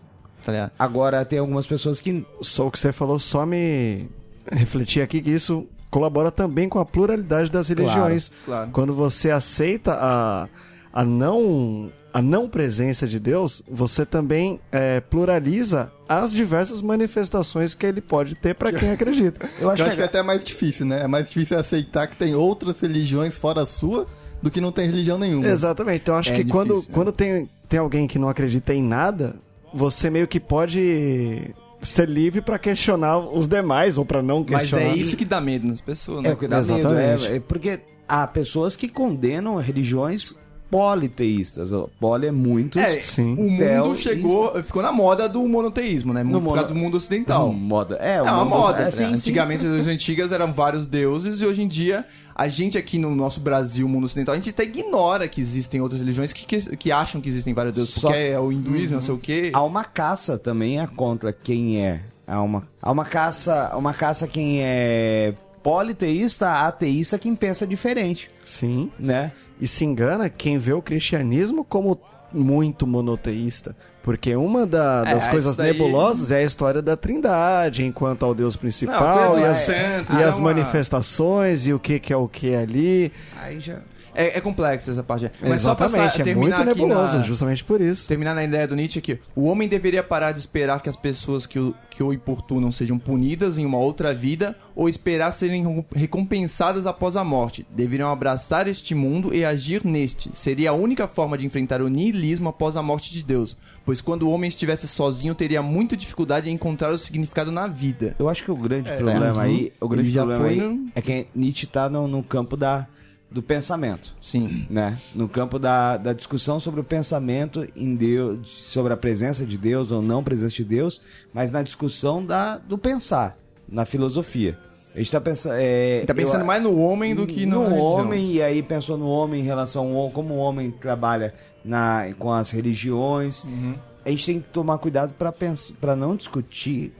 tá? 0.44 0.70
Agora 0.78 1.24
tem 1.24 1.40
algumas 1.40 1.66
pessoas 1.66 2.00
que 2.00 2.24
Só 2.42 2.68
o 2.68 2.70
que 2.70 2.78
você 2.78 2.92
falou 2.92 3.18
só 3.18 3.44
me 3.44 4.06
refletir 4.52 5.02
aqui 5.02 5.20
que 5.20 5.30
isso 5.30 5.66
colabora 5.90 6.30
também 6.30 6.68
com 6.68 6.78
a 6.78 6.84
pluralidade 6.84 7.50
das 7.50 7.68
religiões. 7.68 8.30
claro. 8.44 8.70
Quando 8.70 8.94
você 8.94 9.32
aceita 9.32 9.94
a, 10.00 10.48
a 10.92 11.04
não 11.04 11.90
a 12.12 12.20
não 12.20 12.48
presença 12.48 13.06
de 13.06 13.18
Deus, 13.18 13.62
você 13.70 14.04
também 14.04 14.60
é, 14.70 15.00
pluraliza 15.00 15.90
as 16.08 16.30
diversas 16.32 16.82
manifestações 16.82 17.74
que 17.74 17.86
ele 17.86 18.00
pode 18.00 18.34
ter 18.34 18.54
para 18.54 18.72
quem 18.72 18.90
acredita. 18.92 19.48
eu 19.60 19.70
acho 19.70 19.82
Eu 19.82 19.86
que, 19.86 19.88
acho 19.88 19.96
que 19.96 20.02
é 20.02 20.06
até 20.06 20.22
mais 20.22 20.44
difícil, 20.44 20.84
né? 20.86 21.02
É 21.04 21.06
mais 21.08 21.28
difícil 21.28 21.58
aceitar 21.58 22.06
que 22.06 22.16
tem 22.16 22.34
outras 22.34 22.78
religiões 22.80 23.38
fora 23.38 23.62
a 23.62 23.66
sua 23.66 24.06
do 24.42 24.50
que 24.50 24.60
não 24.60 24.72
tem 24.72 24.86
religião 24.86 25.18
nenhuma. 25.18 25.46
Exatamente. 25.46 26.02
Então 26.02 26.14
acho 26.16 26.30
É 26.30 26.36
que 26.36 26.44
difícil, 26.44 26.52
quando, 26.54 26.76
né? 26.76 26.82
quando 26.92 27.12
tem, 27.12 27.48
tem 27.68 27.78
alguém 27.80 28.06
que 28.06 28.18
não 28.18 28.28
acredita 28.28 28.74
em 28.74 28.82
nada, 28.82 29.36
você 29.72 30.10
meio 30.10 30.26
que 30.28 30.38
pode 30.38 31.54
ser 31.80 32.08
livre 32.08 32.40
para 32.40 32.58
questionar 32.58 33.18
os 33.18 33.48
demais 33.48 33.96
ou 33.98 34.04
para 34.04 34.22
não 34.22 34.40
Mas 34.48 34.62
questionar. 34.62 34.84
é 34.84 34.94
isso 34.96 35.16
que 35.16 35.24
dá 35.24 35.40
medo 35.40 35.66
nas 35.66 35.80
pessoas, 35.80 36.22
né? 36.22 36.30
É 36.30 36.32
o 36.32 36.36
que 36.36 36.46
dá 36.46 36.58
medo, 36.60 36.78
Exatamente. 36.78 37.26
é, 37.26 37.36
é 37.36 37.40
porque 37.40 37.80
há 38.06 38.26
pessoas 38.26 38.76
que 38.76 38.88
condenam 38.88 39.56
religiões 39.56 40.34
politeístas. 40.72 41.70
Poli 42.00 42.26
é 42.26 42.30
muito 42.32 42.78
É, 42.78 43.00
Sim. 43.00 43.34
o 43.34 43.50
mundo 43.50 43.96
chegou, 43.96 44.62
ficou 44.62 44.82
na 44.82 44.90
moda 44.90 45.28
do 45.28 45.46
monoteísmo, 45.46 46.12
né? 46.12 46.22
No 46.22 46.40
por 46.40 46.54
causa 46.54 46.62
mono- 46.62 46.68
do 46.68 46.74
mundo 46.74 46.96
ocidental. 46.96 47.50
Hum, 47.50 47.52
moda. 47.52 47.98
É, 48.00 48.16
É 48.16 48.22
uma 48.22 48.44
mundo- 48.44 48.48
moda. 48.58 48.78
é, 48.80 48.84
né? 48.86 48.90
sim, 48.90 49.04
sim. 49.06 49.12
Antigamente, 49.14 49.66
as 49.66 49.86
antigas 49.86 50.32
eram 50.32 50.52
vários 50.52 50.86
deuses 50.86 51.40
e 51.40 51.46
hoje 51.46 51.62
em 51.62 51.68
dia, 51.68 52.04
a 52.34 52.48
gente 52.48 52.76
aqui 52.78 52.98
no 52.98 53.14
nosso 53.14 53.40
Brasil, 53.40 53.86
mundo 53.88 54.04
ocidental, 54.04 54.32
a 54.34 54.36
gente 54.36 54.50
até 54.50 54.64
ignora 54.64 55.28
que 55.28 55.40
existem 55.40 55.80
outras 55.80 56.00
religiões 56.00 56.32
que, 56.32 56.44
que, 56.46 56.76
que 56.76 56.90
acham 56.90 57.20
que 57.20 57.28
existem 57.28 57.52
vários 57.54 57.74
deuses, 57.74 57.94
Só- 57.94 58.08
porque 58.08 58.18
é 58.18 58.38
o 58.40 58.50
hinduísmo, 58.50 58.96
não 58.96 59.02
sei 59.02 59.14
o 59.14 59.18
quê. 59.18 59.50
Há 59.52 59.62
uma 59.62 59.84
caça 59.84 60.38
também 60.38 60.80
é 60.80 60.86
contra 60.86 61.32
quem 61.32 61.84
é. 61.84 62.00
Há 62.26 62.40
uma, 62.40 62.62
há 62.80 62.90
uma 62.90 63.04
caça, 63.04 63.72
uma 63.76 63.92
caça 63.92 64.26
quem 64.26 64.60
é 64.62 65.34
politeísta, 65.62 66.66
ateísta, 66.66 67.18
quem 67.18 67.34
pensa 67.36 67.64
diferente, 67.66 68.28
Sim. 68.44 68.90
né? 68.98 69.30
E 69.62 69.68
se 69.68 69.84
engana 69.84 70.28
quem 70.28 70.58
vê 70.58 70.72
o 70.72 70.82
cristianismo 70.82 71.64
como 71.64 71.96
muito 72.32 72.84
monoteísta. 72.86 73.76
Porque 74.02 74.34
uma 74.34 74.66
da- 74.66 75.04
É, 75.06 75.14
das 75.14 75.28
coisas 75.28 75.52
isso 75.52 75.58
daí- 75.62 75.72
nebulosas 75.72 76.32
é 76.32 76.38
a 76.38 76.42
história 76.42 76.82
da 76.82 76.96
trindade, 76.96 77.84
enquanto 77.84 78.24
ao 78.24 78.34
Deus 78.34 78.56
Não, 78.56 78.60
principal, 78.60 79.30
coisa 79.32 79.46
e 79.46 79.50
as, 79.50 79.56
santos, 79.58 80.18
e 80.18 80.20
é 80.20 80.24
as 80.24 80.36
uma- 80.38 80.52
manifestações, 80.52 81.66
e 81.68 81.72
o 81.72 81.78
que, 81.78 82.00
que 82.00 82.12
é 82.12 82.16
o 82.16 82.26
que 82.26 82.52
ali. 82.54 83.12
Aí 83.40 83.60
já. 83.60 83.78
É, 84.14 84.38
é 84.38 84.40
complexo 84.40 84.90
essa 84.90 85.02
parte. 85.02 85.30
Mas 85.40 85.62
só 85.62 85.70
Exatamente, 85.72 85.96
passar, 86.04 86.20
é 86.20 86.24
terminar 86.24 86.56
muito 86.58 86.70
aqui 86.70 86.80
nebuloso, 86.82 87.16
na- 87.18 87.22
justamente 87.22 87.64
por 87.64 87.80
isso. 87.80 88.06
Terminar 88.08 88.34
na 88.34 88.44
ideia 88.44 88.66
do 88.68 88.76
Nietzsche 88.76 88.98
aqui. 88.98 89.18
O 89.34 89.44
homem 89.44 89.68
deveria 89.68 90.02
parar 90.02 90.32
de 90.32 90.40
esperar 90.40 90.82
que 90.82 90.88
as 90.88 90.96
pessoas 90.96 91.46
que 91.46 91.58
o, 91.58 91.74
que 91.90 92.02
o 92.02 92.12
importunam 92.12 92.70
sejam 92.70 92.98
punidas 92.98 93.58
em 93.58 93.64
uma 93.66 93.78
outra 93.78 94.14
vida 94.14 94.56
ou 94.74 94.88
esperar 94.88 95.32
serem 95.32 95.84
recompensadas 95.94 96.86
após 96.86 97.16
a 97.16 97.24
morte. 97.24 97.66
Deveriam 97.74 98.10
abraçar 98.10 98.66
este 98.68 98.94
mundo 98.94 99.34
e 99.34 99.44
agir 99.44 99.84
neste. 99.84 100.30
Seria 100.34 100.70
a 100.70 100.74
única 100.74 101.06
forma 101.08 101.36
de 101.36 101.46
enfrentar 101.46 101.80
o 101.80 101.88
niilismo 101.88 102.48
após 102.48 102.76
a 102.76 102.82
morte 102.82 103.12
de 103.12 103.24
Deus. 103.24 103.56
Pois 103.84 104.00
quando 104.00 104.24
o 104.24 104.30
homem 104.30 104.48
estivesse 104.48 104.86
sozinho, 104.86 105.34
teria 105.34 105.62
muita 105.62 105.96
dificuldade 105.96 106.48
em 106.50 106.54
encontrar 106.54 106.90
o 106.92 106.98
significado 106.98 107.50
na 107.50 107.66
vida. 107.66 108.14
Eu 108.18 108.28
acho 108.28 108.44
que 108.44 108.50
o 108.50 108.56
grande 108.56 108.90
É, 108.90 108.96
problema 108.96 109.32
uhum. 109.32 109.40
aí, 109.40 109.72
o 109.80 109.88
grande 109.88 110.12
problema 110.12 110.40
foi 110.44 110.60
aí 110.60 110.84
é 110.94 111.00
que 111.00 111.26
Nietzsche 111.34 111.66
tá 111.66 111.88
no, 111.88 112.06
no 112.06 112.22
campo 112.22 112.56
da, 112.56 112.86
do 113.32 113.42
pensamento, 113.42 114.14
Sim. 114.20 114.66
né? 114.68 114.98
No 115.14 115.28
campo 115.28 115.58
da, 115.58 115.96
da 115.96 116.12
discussão 116.12 116.60
sobre 116.60 116.80
o 116.80 116.84
pensamento 116.84 117.66
em 117.74 117.94
Deus, 117.94 118.48
sobre 118.64 118.92
a 118.92 118.96
presença 118.96 119.44
de 119.46 119.56
Deus 119.56 119.90
ou 119.90 120.02
não 120.02 120.22
presença 120.22 120.54
de 120.54 120.64
Deus, 120.64 121.00
mas 121.32 121.50
na 121.50 121.62
discussão 121.62 122.24
da, 122.24 122.58
do 122.58 122.76
pensar, 122.76 123.36
na 123.68 123.84
filosofia. 123.86 124.58
A 124.94 124.98
gente 124.98 125.10
tá 125.10 125.20
pensando, 125.20 125.54
é, 125.58 126.04
Tá 126.06 126.14
pensando 126.14 126.40
eu- 126.42 126.46
mais 126.46 126.62
no 126.62 126.78
homem 126.78 127.14
do 127.14 127.26
que 127.26 127.46
no, 127.46 127.70
no 127.70 127.76
homem 127.76 128.32
e 128.32 128.42
aí 128.42 128.62
pensou 128.62 128.98
no 128.98 129.06
homem 129.08 129.40
em 129.40 129.44
relação 129.44 129.96
ao 129.96 130.10
como 130.10 130.34
o 130.34 130.36
homem 130.36 130.70
trabalha 130.70 131.32
na 131.64 132.12
com 132.18 132.30
as 132.30 132.50
religiões. 132.50 133.44
Uhum. 133.44 133.74
A 134.04 134.10
gente 134.10 134.26
tem 134.26 134.40
que 134.40 134.48
tomar 134.48 134.76
cuidado 134.78 135.14
para 135.14 135.32
para 135.80 135.96
não 135.96 136.14
discutir 136.14 136.92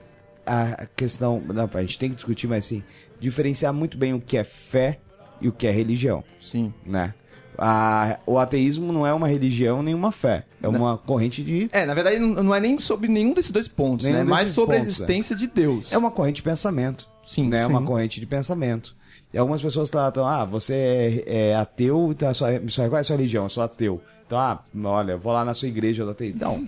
a 0.45 0.87
questão, 0.95 1.41
não, 1.45 1.69
a 1.71 1.81
gente 1.81 1.99
tem 1.99 2.09
que 2.09 2.15
discutir, 2.15 2.47
mas 2.47 2.65
sim 2.65 2.81
diferenciar 3.19 3.71
muito 3.73 3.97
bem 3.97 4.13
o 4.13 4.19
que 4.19 4.35
é 4.37 4.43
fé 4.43 4.99
e 5.43 5.47
o 5.47 5.51
que 5.51 5.67
é 5.67 5.71
religião, 5.71 6.23
Sim. 6.39 6.73
né? 6.85 7.13
A, 7.55 8.17
o 8.25 8.39
ateísmo 8.39 8.91
não 8.91 9.05
é 9.05 9.13
uma 9.13 9.27
religião 9.27 9.83
nem 9.83 9.93
uma 9.93 10.11
fé, 10.11 10.43
é 10.61 10.67
uma 10.67 10.97
corrente 10.97 11.43
de 11.43 11.69
É, 11.71 11.85
na 11.85 11.93
verdade, 11.93 12.17
não 12.17 12.53
é 12.55 12.59
nem 12.59 12.79
sobre 12.79 13.07
nenhum 13.07 13.31
desses 13.33 13.51
dois 13.51 13.67
pontos, 13.67 14.05
Nenhum 14.05 14.17
né? 14.17 14.21
É 14.23 14.25
mais 14.27 14.49
sobre 14.49 14.75
a 14.75 14.79
pontos, 14.79 14.95
existência 14.95 15.35
de 15.35 15.45
Deus. 15.45 15.93
é 15.93 15.97
uma 15.97 16.09
corrente 16.09 16.37
de 16.37 16.41
pensamento. 16.43 17.07
Sim, 17.23 17.49
né? 17.49 17.59
sim. 17.59 17.65
Uma 17.69 17.83
corrente 17.83 18.19
de 18.19 18.25
pensamento. 18.25 18.95
E 19.31 19.37
algumas 19.37 19.61
pessoas 19.61 19.89
tratam, 19.89 20.27
ah, 20.27 20.45
você 20.45 21.23
é, 21.27 21.49
é 21.49 21.55
ateu, 21.55 22.09
então 22.11 22.27
a 22.29 22.33
sua, 22.33 22.49
sua- 22.67 22.89
qual 22.89 22.97
é 22.97 23.01
a 23.01 23.03
sua 23.03 23.15
religião? 23.17 23.43
Eu 23.43 23.49
sou 23.49 23.61
ateu. 23.63 24.01
Então, 24.25 24.37
ah, 24.37 24.63
olha, 24.85 25.15
vou 25.17 25.31
lá 25.31 25.45
na 25.45 25.53
sua 25.53 25.67
igreja 25.67 26.03
do 26.05 26.11
ateu. 26.11 26.33
Não, 26.35 26.59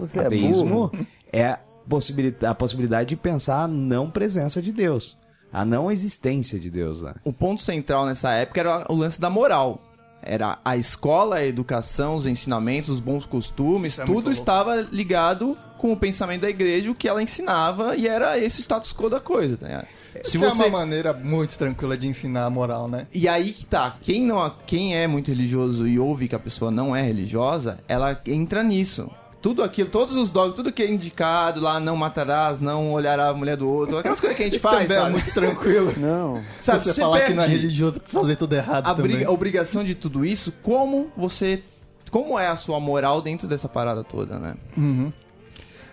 Você 0.00 0.18
é 0.18 0.26
ateísmo 0.26 0.90
é, 1.32 1.44
a 1.52 1.58
possibilidade, 1.88 2.46
a 2.46 2.54
possibilidade 2.54 3.08
de 3.10 3.16
pensar 3.16 3.62
a 3.64 3.68
não 3.68 4.10
presença 4.10 4.60
de 4.60 4.70
Deus. 4.72 5.16
A 5.52 5.64
não 5.64 5.90
existência 5.90 6.58
de 6.58 6.70
Deus, 6.70 7.02
né? 7.02 7.14
O 7.24 7.32
ponto 7.32 7.62
central 7.62 8.06
nessa 8.06 8.30
época 8.32 8.60
era 8.60 8.86
o 8.88 8.94
lance 8.94 9.20
da 9.20 9.30
moral. 9.30 9.82
Era 10.22 10.58
a 10.64 10.76
escola, 10.76 11.36
a 11.36 11.46
educação, 11.46 12.16
os 12.16 12.26
ensinamentos, 12.26 12.90
os 12.90 12.98
bons 12.98 13.24
costumes, 13.24 13.98
é 13.98 14.04
tudo 14.04 14.32
estava 14.32 14.80
ligado 14.90 15.56
com 15.78 15.92
o 15.92 15.96
pensamento 15.96 16.40
da 16.40 16.50
igreja, 16.50 16.90
o 16.90 16.94
que 16.94 17.06
ela 17.06 17.22
ensinava, 17.22 17.94
e 17.96 18.08
era 18.08 18.38
esse 18.38 18.58
o 18.58 18.62
status 18.62 18.92
quo 18.92 19.08
da 19.08 19.20
coisa. 19.20 19.58
Ligado? 19.60 19.86
Se 20.24 20.32
Se 20.32 20.36
é 20.38 20.40
você 20.40 20.64
uma 20.64 20.78
maneira 20.78 21.12
muito 21.12 21.56
tranquila 21.56 21.96
de 21.96 22.08
ensinar 22.08 22.46
a 22.46 22.50
moral, 22.50 22.88
né? 22.88 23.06
E 23.12 23.28
aí 23.28 23.52
que 23.52 23.64
tá, 23.66 23.96
quem, 24.02 24.24
não, 24.24 24.50
quem 24.66 24.96
é 24.96 25.06
muito 25.06 25.30
religioso 25.30 25.86
e 25.86 25.98
ouve 25.98 26.28
que 26.28 26.34
a 26.34 26.40
pessoa 26.40 26.70
não 26.70 26.96
é 26.96 27.02
religiosa, 27.02 27.78
ela 27.86 28.20
entra 28.26 28.62
nisso. 28.62 29.10
Tudo 29.46 29.62
aquilo, 29.62 29.88
todos 29.88 30.16
os 30.16 30.28
dogmas, 30.28 30.56
tudo 30.56 30.72
que 30.72 30.82
é 30.82 30.90
indicado 30.90 31.60
lá, 31.60 31.78
não 31.78 31.94
matarás, 31.94 32.58
não 32.58 32.92
olhará 32.92 33.28
a 33.28 33.32
mulher 33.32 33.56
do 33.56 33.70
outro, 33.70 33.96
aquelas 33.96 34.18
coisas 34.18 34.36
que 34.36 34.42
a 34.42 34.46
gente 34.46 34.58
faz, 34.58 34.88
Também 34.88 34.96
é 34.96 35.00
sabe? 35.00 35.12
muito 35.12 35.32
tranquilo. 35.32 35.94
Não. 35.96 36.42
Sabe, 36.60 36.82
você, 36.82 36.92
você 36.92 37.00
falar 37.00 37.20
que 37.20 37.32
não 37.32 37.44
é 37.44 37.46
religioso 37.46 38.00
pra 38.00 38.20
fazer 38.20 38.34
tudo 38.34 38.56
errado 38.56 38.88
a, 38.88 38.94
também. 38.96 39.24
a 39.24 39.30
obrigação 39.30 39.84
de 39.84 39.94
tudo 39.94 40.24
isso, 40.24 40.52
como 40.64 41.12
você... 41.16 41.62
Como 42.10 42.36
é 42.36 42.48
a 42.48 42.56
sua 42.56 42.80
moral 42.80 43.22
dentro 43.22 43.46
dessa 43.46 43.68
parada 43.68 44.02
toda, 44.02 44.36
né? 44.36 44.56
Uhum. 44.76 45.12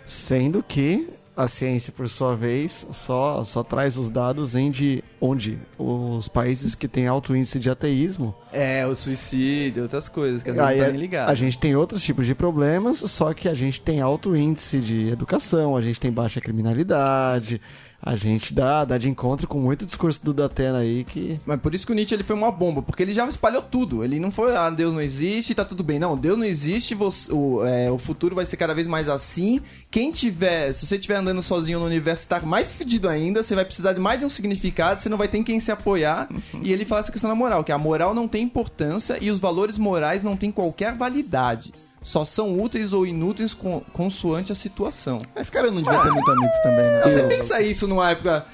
Sendo 0.04 0.64
que 0.64 1.08
a 1.36 1.48
ciência, 1.48 1.92
por 1.92 2.08
sua 2.10 2.36
vez, 2.36 2.88
só, 2.94 3.44
só 3.44 3.64
traz 3.64 3.98
os 3.98 4.10
dados 4.10 4.56
em 4.56 4.70
de 4.70 5.04
onde 5.20 5.58
os 5.78 6.28
países 6.28 6.76
que 6.76 6.88
têm 6.88 7.08
alto 7.08 7.36
índice 7.36 7.60
de 7.60 7.70
ateísmo, 7.70 8.36
É, 8.52 8.86
o 8.86 8.96
suicídio, 8.96 9.84
outras 9.84 10.08
coisas 10.08 10.44
que 10.44 10.50
às 10.50 10.56
vezes 10.56 10.72
não 10.72 10.78
tá 10.78 10.86
a, 10.86 10.92
nem 10.92 11.00
ligado. 11.02 11.30
a 11.30 11.36
gente 11.36 11.58
tem 11.58 11.76
outros 11.76 12.04
tipos 12.04 12.26
de 12.26 12.36
problemas, 12.36 13.00
só 13.00 13.34
que 13.34 13.50
a 13.50 13.54
gente 13.54 13.82
tem 13.82 14.00
alto 14.02 14.36
índice 14.36 14.80
de 14.80 15.10
educação, 15.10 15.76
a 15.76 15.82
gente 15.82 16.00
tem 16.00 16.12
baixa 16.12 16.40
criminalidade, 16.40 17.60
a 18.06 18.18
gente 18.18 18.54
dá, 18.54 18.84
dá 18.84 18.98
de 18.98 19.10
encontro 19.10 19.48
com 19.48 19.60
muito 19.60 19.86
discurso 19.86 20.24
do 20.26 20.34
Datena 20.34 20.80
aí 20.80 21.06
que 21.06 21.40
Mas 21.46 21.62
por 21.62 21.74
isso 21.74 21.86
que 21.86 21.94
o 21.94 21.96
Nietzsche 21.96 22.14
ele 22.14 22.24
foi 22.24 22.36
uma 22.36 22.52
bomba, 22.52 22.82
porque 22.82 23.02
ele 23.02 23.14
já 23.14 23.26
espalhou 23.28 23.62
tudo. 23.62 24.04
Ele 24.04 24.20
não 24.20 24.30
foi, 24.30 24.54
ah, 24.56 24.70
Deus 24.70 24.94
não 24.94 25.00
existe, 25.00 25.56
tá 25.56 25.64
tudo 25.64 25.84
bem. 25.84 26.00
Não, 26.00 26.18
Deus 26.18 26.38
não 26.38 26.44
existe, 26.44 26.94
você- 26.94 27.32
o, 27.32 27.66
é, 27.66 27.90
o 27.90 27.98
futuro 27.98 28.36
vai 28.36 28.46
ser 28.46 28.58
cada 28.58 28.74
vez 28.76 28.88
mais 28.88 29.08
assim. 29.08 29.62
Quem 29.90 30.12
tiver, 30.12 30.74
se 30.74 30.86
você 30.86 30.96
estiver 30.96 31.16
andando 31.16 31.42
sozinho 31.42 31.80
no 31.80 31.86
universo, 31.86 32.28
tá 32.28 32.42
mais 32.42 32.68
fedido 32.68 33.08
ainda, 33.08 33.42
você 33.42 33.56
vai 33.56 33.64
precisar 33.64 33.94
de 33.94 34.00
mais 34.02 34.20
de 34.20 34.26
um 34.26 34.30
significado, 34.30 35.02
você 35.02 35.08
não 35.08 35.18
vai 35.18 35.30
ter 35.30 35.38
em 35.38 35.44
quem 35.44 35.60
se 35.62 35.72
apoiar. 35.72 36.28
e 36.62 36.74
ele 36.74 36.84
fala 36.84 37.02
essa 37.02 37.12
questão 37.12 37.30
da 37.30 37.36
moral, 37.36 37.64
que 37.64 37.72
a 37.72 37.78
moral 37.78 38.14
não 38.14 38.28
tem 38.28 38.44
importância 38.44 39.18
e 39.22 39.32
os 39.32 39.40
valores 39.40 39.78
morais 39.78 40.22
não 40.24 40.36
têm 40.36 40.52
qualquer 40.52 40.94
validade. 40.94 41.72
Só 42.04 42.26
são 42.26 42.60
úteis 42.62 42.92
ou 42.92 43.08
inúteis 43.08 43.54
con- 43.54 43.82
consoante 43.94 44.52
a 44.52 44.56
situação. 44.56 45.20
Esse 45.36 45.50
cara 45.50 45.72
não 45.72 45.82
devia 45.82 46.00
ter 46.02 46.12
muito 46.12 46.30
amigos 46.32 46.60
também, 46.62 46.84
né? 46.86 47.02
Não, 47.06 47.10
você 47.12 47.24
pensa 47.24 47.62
isso 47.62 47.88
numa 47.88 48.12
época. 48.12 48.46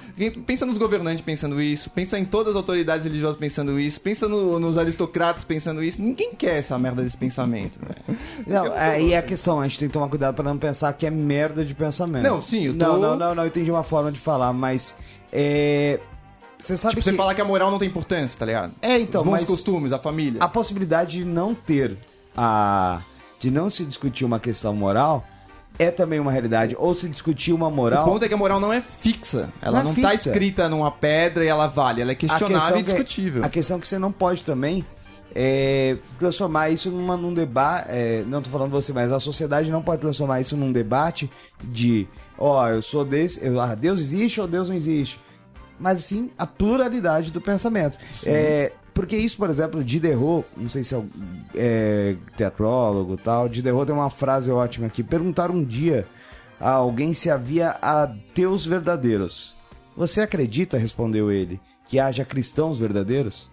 Pensa 0.45 0.65
nos 0.67 0.77
governantes 0.77 1.21
pensando 1.21 1.59
isso, 1.59 1.89
pensa 1.89 2.19
em 2.19 2.25
todas 2.25 2.51
as 2.51 2.55
autoridades 2.57 3.05
religiosas 3.07 3.39
pensando 3.39 3.79
isso, 3.79 3.99
pensa 4.01 4.27
no- 4.27 4.59
nos 4.59 4.77
aristocratas 4.77 5.43
pensando 5.43 5.83
isso. 5.83 5.99
Ninguém 5.99 6.35
quer 6.35 6.57
essa 6.59 6.77
merda 6.77 7.01
desse 7.01 7.17
pensamento, 7.17 7.79
né? 7.81 8.15
Não, 8.45 8.71
aí 8.73 9.13
é 9.13 9.17
a 9.17 9.23
questão, 9.23 9.59
a 9.59 9.67
gente 9.67 9.79
tem 9.79 9.87
que 9.87 9.93
tomar 9.93 10.09
cuidado 10.09 10.35
para 10.35 10.43
não 10.43 10.57
pensar 10.57 10.93
que 10.93 11.07
é 11.07 11.09
merda 11.09 11.65
de 11.65 11.73
pensamento. 11.73 12.23
Não, 12.23 12.39
sim, 12.39 12.65
eu 12.67 12.77
tô- 12.77 12.85
Não, 12.85 12.97
não, 12.99 13.17
não, 13.17 13.33
não, 13.35 13.43
eu 13.43 13.47
entendi 13.47 13.71
uma 13.71 13.83
forma 13.83 14.11
de 14.11 14.19
falar, 14.19 14.53
mas 14.53 14.95
é... 15.33 15.99
Você 16.59 16.75
sabe 16.77 16.91
Tipo, 16.95 17.03
que... 17.05 17.09
você 17.11 17.17
falar 17.17 17.33
que 17.33 17.41
a 17.41 17.45
moral 17.45 17.71
não 17.71 17.79
tem 17.79 17.87
importância, 17.87 18.37
tá 18.37 18.45
ligado? 18.45 18.73
É, 18.81 18.99
então, 18.99 19.21
Os 19.21 19.25
bons 19.25 19.31
mas 19.31 19.43
costumes, 19.45 19.93
a 19.93 19.97
família. 19.97 20.43
a 20.43 20.47
possibilidade 20.47 21.17
de 21.19 21.25
não 21.25 21.55
ter 21.55 21.97
a... 22.35 23.01
de 23.39 23.49
não 23.49 23.69
se 23.69 23.85
discutir 23.85 24.25
uma 24.25 24.39
questão 24.39 24.75
moral 24.75 25.25
é 25.77 25.89
também 25.89 26.19
uma 26.19 26.31
realidade. 26.31 26.75
Ou 26.77 26.93
se 26.93 27.07
discutir 27.07 27.53
uma 27.53 27.67
O 27.67 27.71
moral... 27.71 28.03
ponto 28.05 28.23
é 28.25 28.27
que 28.27 28.33
a 28.33 28.37
moral 28.37 28.59
não 28.59 28.73
é 28.73 28.81
fixa. 28.81 29.49
Ela 29.61 29.81
Não 29.83 29.93
não, 29.93 29.99
é 29.99 30.01
tá 30.01 30.13
escrita 30.13 30.67
numa 30.67 30.91
pedra 30.91 31.43
e 31.45 31.47
ela 31.47 31.67
vale. 31.67 32.01
Ela 32.01 32.11
é 32.11 32.15
questionável 32.15 32.77
e 32.79 32.83
que- 32.83 32.89
discutível. 32.91 33.43
A 33.45 33.49
questão 33.49 33.77
é 33.77 33.79
que 33.79 33.87
você 33.87 33.97
não 33.97 34.11
pode 34.11 34.43
também 34.43 34.83
é, 35.33 35.95
transformar 36.17 36.69
isso 36.69 36.89
numa, 36.91 37.15
num 37.15 37.33
debate. 37.33 37.87
não 38.27 38.41
tô 38.41 38.49
falando 38.49 38.71
você, 38.71 38.91
mas 38.91 39.11
a 39.11 39.19
sociedade 39.19 39.71
não 39.71 39.81
pode 39.81 40.01
transformar 40.01 40.41
isso 40.41 40.57
num 40.57 40.71
debate 40.71 41.29
de, 41.63 42.07
ó, 42.37 42.67
eu 42.67 42.81
sou 42.81 43.05
desse, 43.05 43.45
eu, 43.45 43.59
ah, 43.61 43.75
Deus 43.75 44.01
existe 44.01 44.41
ou 44.41 44.47
Deus 44.47 44.67
não 44.67 44.75
existe. 44.75 45.19
Mas 45.79 46.03
sim 46.03 46.31
a 46.37 46.45
pluralidade 46.45 47.31
do 47.31 47.39
pensamento. 47.39 47.97
É, 48.25 48.73
porque 48.99 49.15
isso, 49.15 49.37
por 49.37 49.49
exemplo, 49.49 49.81
Diderot, 49.81 50.45
não 50.57 50.67
sei 50.67 50.83
se 50.83 50.93
é, 50.93 51.01
é 51.55 52.15
teatrólogo 52.35 53.13
e 53.13 53.17
tal, 53.17 53.47
Diderot 53.47 53.85
tem 53.85 53.95
uma 53.95 54.09
frase 54.09 54.51
ótima 54.51 54.87
aqui. 54.87 55.01
Perguntaram 55.01 55.55
um 55.55 55.63
dia 55.63 56.05
a 56.59 56.71
alguém 56.71 57.13
se 57.13 57.29
havia 57.29 57.69
ateus 57.81 58.65
verdadeiros. 58.65 59.55
Você 59.95 60.19
acredita, 60.19 60.77
respondeu 60.77 61.31
ele, 61.31 61.61
que 61.87 61.97
haja 61.97 62.25
cristãos 62.25 62.77
verdadeiros? 62.77 63.49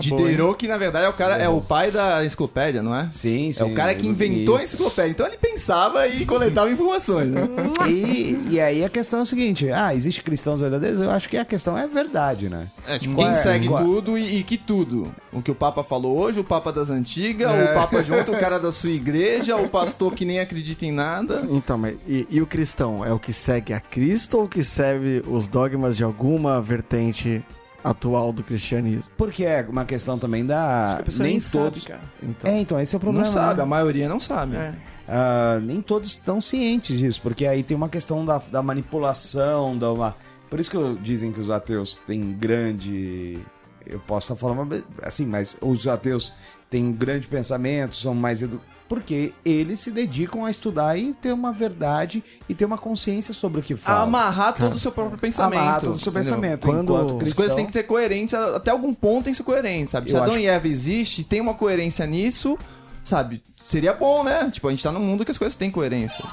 Diderot, 0.00 0.56
que 0.56 0.66
na 0.68 0.76
verdade 0.78 1.06
é 1.06 1.08
o 1.08 1.12
cara, 1.12 1.36
é 1.36 1.48
o 1.48 1.60
pai 1.60 1.90
da 1.90 2.24
enciclopédia, 2.24 2.82
não 2.82 2.94
é? 2.94 3.08
Sim, 3.12 3.50
É 3.58 3.64
o 3.64 3.74
cara 3.74 3.94
que 3.94 4.06
inventou 4.06 4.54
a 4.56 4.58
isso. 4.58 4.66
enciclopédia. 4.74 5.10
Então 5.10 5.26
ele 5.26 5.36
pensava 5.36 6.06
e 6.08 6.24
coletava 6.26 6.70
informações, 6.70 7.28
né? 7.30 7.42
E, 7.88 8.38
e 8.50 8.60
aí 8.60 8.82
a 8.84 8.88
questão 8.88 9.18
é 9.20 9.22
a 9.22 9.26
seguinte: 9.26 9.68
ah, 9.70 9.94
existe 9.94 10.22
cristãos 10.22 10.60
verdadeiros? 10.60 11.00
Eu 11.00 11.10
acho 11.10 11.28
que 11.28 11.36
a 11.36 11.44
questão 11.44 11.76
é 11.76 11.86
verdade, 11.86 12.48
né? 12.48 12.66
É, 12.86 12.98
tipo, 12.98 13.14
quem 13.14 13.26
é- 13.28 13.32
segue 13.34 13.68
qual- 13.68 13.84
tudo 13.84 14.16
e, 14.16 14.38
e 14.38 14.42
que 14.42 14.56
tudo. 14.56 15.12
O 15.32 15.42
que 15.42 15.50
o 15.50 15.54
Papa 15.54 15.82
falou 15.84 16.16
hoje, 16.16 16.40
o 16.40 16.44
Papa 16.44 16.72
das 16.72 16.88
antigas, 16.88 17.50
É. 17.52 17.70
o 17.72 17.74
Papa 17.74 18.02
de 18.02 18.12
ontem, 18.12 18.34
o 18.34 18.38
cara 18.38 18.58
da 18.58 18.72
sua 18.72 18.90
igreja, 18.90 19.56
o 19.56 19.68
pastor 19.68 20.14
que 20.14 20.24
nem 20.24 20.38
acredita 20.40 20.86
em 20.86 20.92
nada. 20.92 21.44
Então, 21.50 21.76
mas 21.76 21.96
e, 22.06 22.26
e 22.30 22.40
o 22.40 22.46
cristão? 22.46 23.04
É 23.04 23.12
o 23.12 23.18
que 23.18 23.32
segue 23.32 23.72
a 23.74 23.80
Cristo 23.80 24.38
ou 24.38 24.44
o 24.44 24.48
que 24.48 24.64
segue 24.64 25.22
os 25.28 25.46
dogmas 25.46 25.96
de 25.96 26.04
alguma 26.04 26.60
vertente 26.62 27.42
atual 27.84 28.32
do 28.32 28.42
cristianismo? 28.42 29.12
Porque 29.16 29.44
é 29.44 29.64
uma 29.68 29.84
questão 29.84 30.18
também 30.18 30.44
da. 30.44 30.96
A 30.98 31.02
pessoa 31.02 31.22
nem 31.24 31.34
nem 31.34 31.40
sabe, 31.40 31.64
todos. 31.64 31.84
cara. 31.84 32.00
Então, 32.22 32.50
É, 32.50 32.60
então, 32.60 32.80
esse 32.80 32.96
é 32.96 32.98
o 32.98 33.00
Não 33.00 33.12
problema. 33.12 33.26
sabe, 33.26 33.58
né? 33.58 33.62
a 33.62 33.66
maioria 33.66 34.08
não 34.08 34.18
sabe. 34.18 34.56
É. 34.56 34.74
Ah, 35.06 35.60
nem 35.62 35.82
todos 35.82 36.12
estão 36.12 36.40
cientes 36.40 36.98
disso, 36.98 37.20
porque 37.22 37.46
aí 37.46 37.62
tem 37.62 37.76
uma 37.76 37.90
questão 37.90 38.24
da, 38.24 38.38
da 38.38 38.62
manipulação, 38.62 39.76
da 39.76 39.92
uma... 39.92 40.16
por 40.48 40.58
isso 40.58 40.70
que 40.70 40.76
eu- 40.76 40.96
dizem 40.96 41.30
que 41.30 41.38
os 41.40 41.50
ateus 41.50 42.00
têm 42.06 42.32
grande 42.32 43.38
eu 43.86 44.00
posso 44.00 44.32
estar 44.32 44.40
falando 44.40 44.82
assim, 45.02 45.26
mas 45.26 45.58
os 45.60 45.86
ateus 45.86 46.32
têm 46.70 46.86
um 46.86 46.92
grande 46.92 47.26
pensamento, 47.28 47.94
são 47.94 48.14
mais 48.14 48.40
edu... 48.40 48.58
porque 48.88 49.32
eles 49.44 49.80
se 49.80 49.90
dedicam 49.90 50.44
a 50.44 50.50
estudar 50.50 50.96
e 50.98 51.14
ter 51.14 51.32
uma 51.32 51.52
verdade 51.52 52.22
e 52.48 52.54
ter 52.54 52.64
uma 52.64 52.76
consciência 52.78 53.32
sobre 53.32 53.60
o 53.60 53.62
que 53.62 53.72
A 53.74 53.76
falam. 53.76 54.02
amarrar 54.04 54.54
todo 54.54 54.74
o 54.74 54.78
seu 54.78 54.92
próprio 54.92 55.18
pensamento. 55.18 55.58
Amarrar 55.60 55.80
todo 55.80 55.94
o 55.94 55.98
seu 55.98 56.10
entendeu? 56.12 56.32
pensamento. 56.34 56.66
Quando- 56.66 56.82
Enquanto 56.92 57.06
As 57.06 57.12
As 57.12 57.18
cristão, 57.18 57.36
coisas 57.36 57.56
têm 57.56 57.66
que 57.66 57.72
ser 57.72 57.82
coerentes, 57.84 58.34
até 58.34 58.70
algum 58.70 58.92
ponto 58.92 59.24
tem 59.24 59.32
que 59.32 59.36
ser 59.36 59.42
coerente, 59.42 59.90
sabe? 59.90 60.10
Se 60.10 60.16
Eu 60.16 60.22
Adão 60.22 60.34
acho- 60.34 60.42
e 60.42 60.46
Eva 60.46 60.68
existe, 60.68 61.24
tem 61.24 61.40
uma 61.40 61.54
coerência 61.54 62.06
nisso, 62.06 62.58
sabe? 63.04 63.42
Seria 63.64 63.92
bom, 63.94 64.22
né? 64.22 64.50
Tipo, 64.50 64.68
a 64.68 64.70
gente 64.70 64.82
tá 64.82 64.92
num 64.92 65.00
mundo 65.00 65.24
que 65.24 65.30
as 65.30 65.38
coisas 65.38 65.56
têm 65.56 65.70
coerência. 65.70 66.24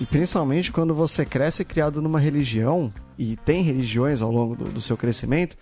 E 0.00 0.04
principalmente 0.06 0.72
quando 0.72 0.92
você 0.94 1.24
cresce 1.24 1.64
criado 1.64 2.02
numa 2.02 2.18
religião, 2.18 2.92
e 3.16 3.36
tem 3.36 3.62
religiões 3.62 4.20
ao 4.22 4.32
longo 4.32 4.56
do, 4.56 4.64
do 4.64 4.80
seu 4.80 4.96
crescimento, 4.96 5.56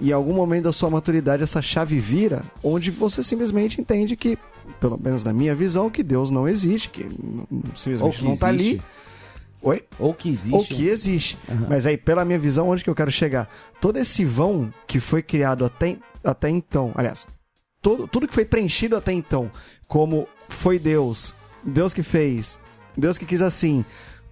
e 0.00 0.10
em 0.10 0.12
algum 0.12 0.32
momento 0.32 0.64
da 0.64 0.72
sua 0.72 0.90
maturidade 0.90 1.42
essa 1.42 1.60
chave 1.60 1.98
vira, 1.98 2.42
onde 2.62 2.90
você 2.90 3.22
simplesmente 3.22 3.80
entende 3.80 4.16
que, 4.16 4.38
pelo 4.80 4.98
menos 4.98 5.24
na 5.24 5.32
minha 5.32 5.54
visão, 5.54 5.90
que 5.90 6.02
Deus 6.02 6.30
não 6.30 6.46
existe, 6.46 6.88
que 6.88 7.06
simplesmente 7.74 8.18
que 8.18 8.24
não 8.24 8.36
tá 8.36 8.48
ali. 8.48 8.80
Oi? 9.60 9.82
ou 9.98 10.14
que 10.14 10.28
existe. 10.28 10.54
Ou 10.54 10.64
que 10.64 10.86
existe. 10.86 11.36
Mas 11.68 11.84
aí, 11.84 11.96
pela 11.96 12.24
minha 12.24 12.38
visão, 12.38 12.68
onde 12.68 12.84
que 12.84 12.90
eu 12.90 12.94
quero 12.94 13.10
chegar? 13.10 13.48
Todo 13.80 13.98
esse 13.98 14.24
vão 14.24 14.72
que 14.86 15.00
foi 15.00 15.20
criado 15.20 15.64
até, 15.64 15.96
até 16.22 16.48
então, 16.48 16.92
aliás, 16.94 17.26
todo, 17.82 18.06
tudo 18.06 18.28
que 18.28 18.34
foi 18.34 18.44
preenchido 18.44 18.96
até 18.96 19.12
então, 19.12 19.50
como 19.88 20.28
foi 20.48 20.78
Deus, 20.78 21.34
Deus 21.64 21.92
que 21.92 22.04
fez, 22.04 22.60
Deus 22.96 23.18
que 23.18 23.26
quis 23.26 23.42
assim, 23.42 23.84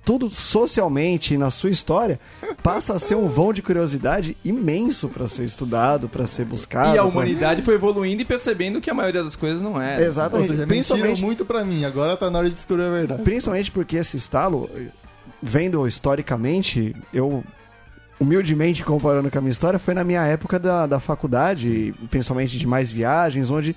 tudo 0.07 0.31
socialmente 0.33 1.37
na 1.37 1.51
sua 1.51 1.69
história 1.69 2.21
passa 2.63 2.95
a 2.95 2.99
ser 2.99 3.17
um 3.17 3.27
vão 3.27 3.53
de 3.53 3.61
curiosidade 3.61 4.37
imenso 4.45 5.09
para 5.09 5.27
ser 5.27 5.45
estudado, 5.45 6.09
para 6.09 6.27
ser 6.29 6.45
buscado. 6.45 6.95
e 6.95 6.99
a 6.99 7.03
pra- 7.03 7.05
humanidade 7.11 7.61
foi 7.61 7.75
evoluindo 7.75 8.23
e 8.23 8.25
percebendo 8.25 8.81
que 8.81 8.89
a 8.89 8.95
maioria 8.95 9.25
das 9.25 9.35
coisas 9.35 9.61
não 9.61 9.83
é. 9.83 9.97
Ou 9.99 10.05
Exatamente. 10.05 10.47
seja, 10.47 10.59
mentiram 10.61 10.69
principalmente, 10.69 11.23
muito 11.23 11.45
pra 11.45 11.65
mim. 11.65 11.85
Agora 11.85 12.17
tá 12.17 12.31
na 12.31 12.39
hora 12.39 12.49
de 12.49 12.55
descobrir 12.55 12.85
a 12.85 12.91
verdade. 12.91 13.23
principalmente 13.25 13.73
porque 13.73 13.97
esse 13.97 14.17
estalo, 14.17 14.71
vendo 15.43 15.85
historicamente, 15.89 16.95
eu 17.13 17.43
humildemente 18.21 18.85
comparando 18.85 19.29
com 19.31 19.39
a 19.39 19.41
minha 19.41 19.51
história, 19.51 19.79
foi 19.79 19.93
na 19.93 20.05
minha 20.05 20.25
época 20.25 20.59
da, 20.59 20.87
da 20.87 21.01
faculdade, 21.01 21.93
principalmente 22.11 22.59
de 22.59 22.67
mais 22.67 22.91
viagens, 22.91 23.51
onde 23.51 23.75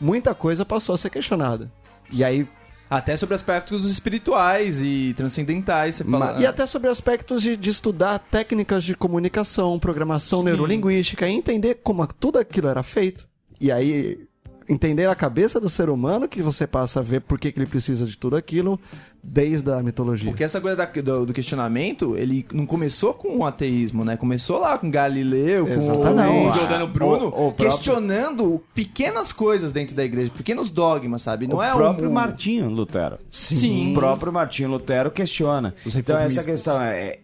muita 0.00 0.32
coisa 0.34 0.64
passou 0.64 0.94
a 0.94 0.98
ser 0.98 1.10
questionada. 1.10 1.68
E 2.10 2.22
aí, 2.24 2.46
Até 2.92 3.16
sobre 3.16 3.34
aspectos 3.34 3.90
espirituais 3.90 4.82
e 4.82 5.14
transcendentais, 5.16 5.94
você 5.94 6.04
fala. 6.04 6.38
e 6.38 6.44
até 6.44 6.66
sobre 6.66 6.90
aspectos 6.90 7.40
de, 7.40 7.56
de 7.56 7.70
estudar 7.70 8.18
técnicas 8.18 8.84
de 8.84 8.94
comunicação, 8.94 9.78
programação 9.78 10.40
Sim. 10.40 10.44
neurolinguística, 10.44 11.26
e 11.26 11.32
entender 11.32 11.76
como 11.82 12.06
tudo 12.06 12.38
aquilo 12.38 12.68
era 12.68 12.82
feito. 12.82 13.26
E 13.58 13.72
aí, 13.72 14.26
entender 14.68 15.08
a 15.08 15.14
cabeça 15.14 15.60
do 15.60 15.68
ser 15.68 15.88
humano 15.90 16.28
que 16.28 16.42
você 16.42 16.66
passa 16.66 17.00
a 17.00 17.02
ver 17.02 17.20
por 17.20 17.38
que, 17.38 17.50
que 17.52 17.58
ele 17.58 17.66
precisa 17.66 18.04
de 18.06 18.16
tudo 18.16 18.36
aquilo 18.36 18.78
desde 19.22 19.70
a 19.70 19.82
mitologia. 19.82 20.30
Porque 20.30 20.42
essa 20.44 20.60
coisa 20.60 20.76
da- 20.76 20.84
do, 20.86 21.26
do 21.26 21.32
questionamento, 21.32 22.16
ele 22.16 22.44
não 22.52 22.66
começou 22.66 23.14
com 23.14 23.38
o 23.38 23.44
ateísmo, 23.46 24.04
né? 24.04 24.16
Começou 24.16 24.58
lá 24.58 24.76
com 24.78 24.90
Galileu, 24.90 25.66
com 25.66 25.72
Exatamente. 25.72 26.10
o 26.10 26.44
Não, 26.46 26.52
Giordano 26.54 26.86
Bruno, 26.88 27.24
o- 27.26 27.28
o 27.28 27.30
próprio- 27.52 27.68
questionando 27.70 28.62
pequenas 28.74 29.32
coisas 29.32 29.70
dentro 29.72 29.94
da 29.94 30.04
igreja, 30.04 30.30
pequenos 30.36 30.70
dogmas, 30.70 31.22
sabe? 31.22 31.46
Não 31.46 31.56
o 31.56 31.62
é 31.62 31.72
próprio 31.72 32.08
um... 32.08 32.12
Martinho 32.12 32.68
Lutero. 32.68 33.18
Sim. 33.30 33.92
O 33.92 33.94
próprio 33.94 34.32
Martinho 34.32 34.70
Lutero 34.70 35.10
questiona. 35.10 35.74
Então 35.94 36.18
essa 36.18 36.42
questão 36.42 36.80
é, 36.82 36.98
é- 37.06 37.18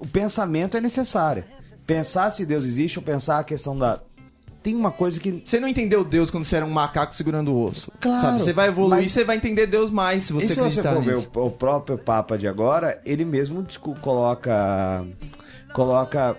o 0.00 0.06
pensamento 0.06 0.76
é 0.76 0.80
necessário. 0.80 1.44
Pensar 1.86 2.30
se 2.30 2.44
Deus 2.46 2.64
existe 2.64 2.98
ou 2.98 3.02
pensar 3.04 3.38
a 3.38 3.44
questão 3.44 3.76
da 3.76 4.00
tem 4.62 4.74
uma 4.74 4.90
coisa 4.90 5.18
que 5.20 5.42
Você 5.44 5.58
não 5.60 5.68
entendeu 5.68 6.02
Deus 6.04 6.30
quando 6.30 6.44
você 6.44 6.56
era 6.56 6.66
um 6.66 6.70
macaco 6.70 7.14
segurando 7.14 7.52
o 7.52 7.64
osso. 7.64 7.90
Claro, 8.00 8.20
Sabe? 8.20 8.40
Você 8.42 8.52
vai 8.52 8.68
evoluir, 8.68 9.00
mas- 9.02 9.10
você 9.10 9.24
vai 9.24 9.36
entender 9.36 9.66
Deus 9.66 9.90
mais 9.90 10.24
se 10.24 10.32
você 10.32 10.46
e 10.46 10.48
se 10.50 10.60
você 10.60 10.82
for 10.82 11.02
ver 11.02 11.16
o, 11.16 11.46
o 11.46 11.50
próprio 11.50 11.96
Papa 11.98 12.36
de 12.36 12.46
agora, 12.48 13.00
ele 13.04 13.24
mesmo 13.24 13.66
coloca 14.00 15.04
coloca 15.72 16.36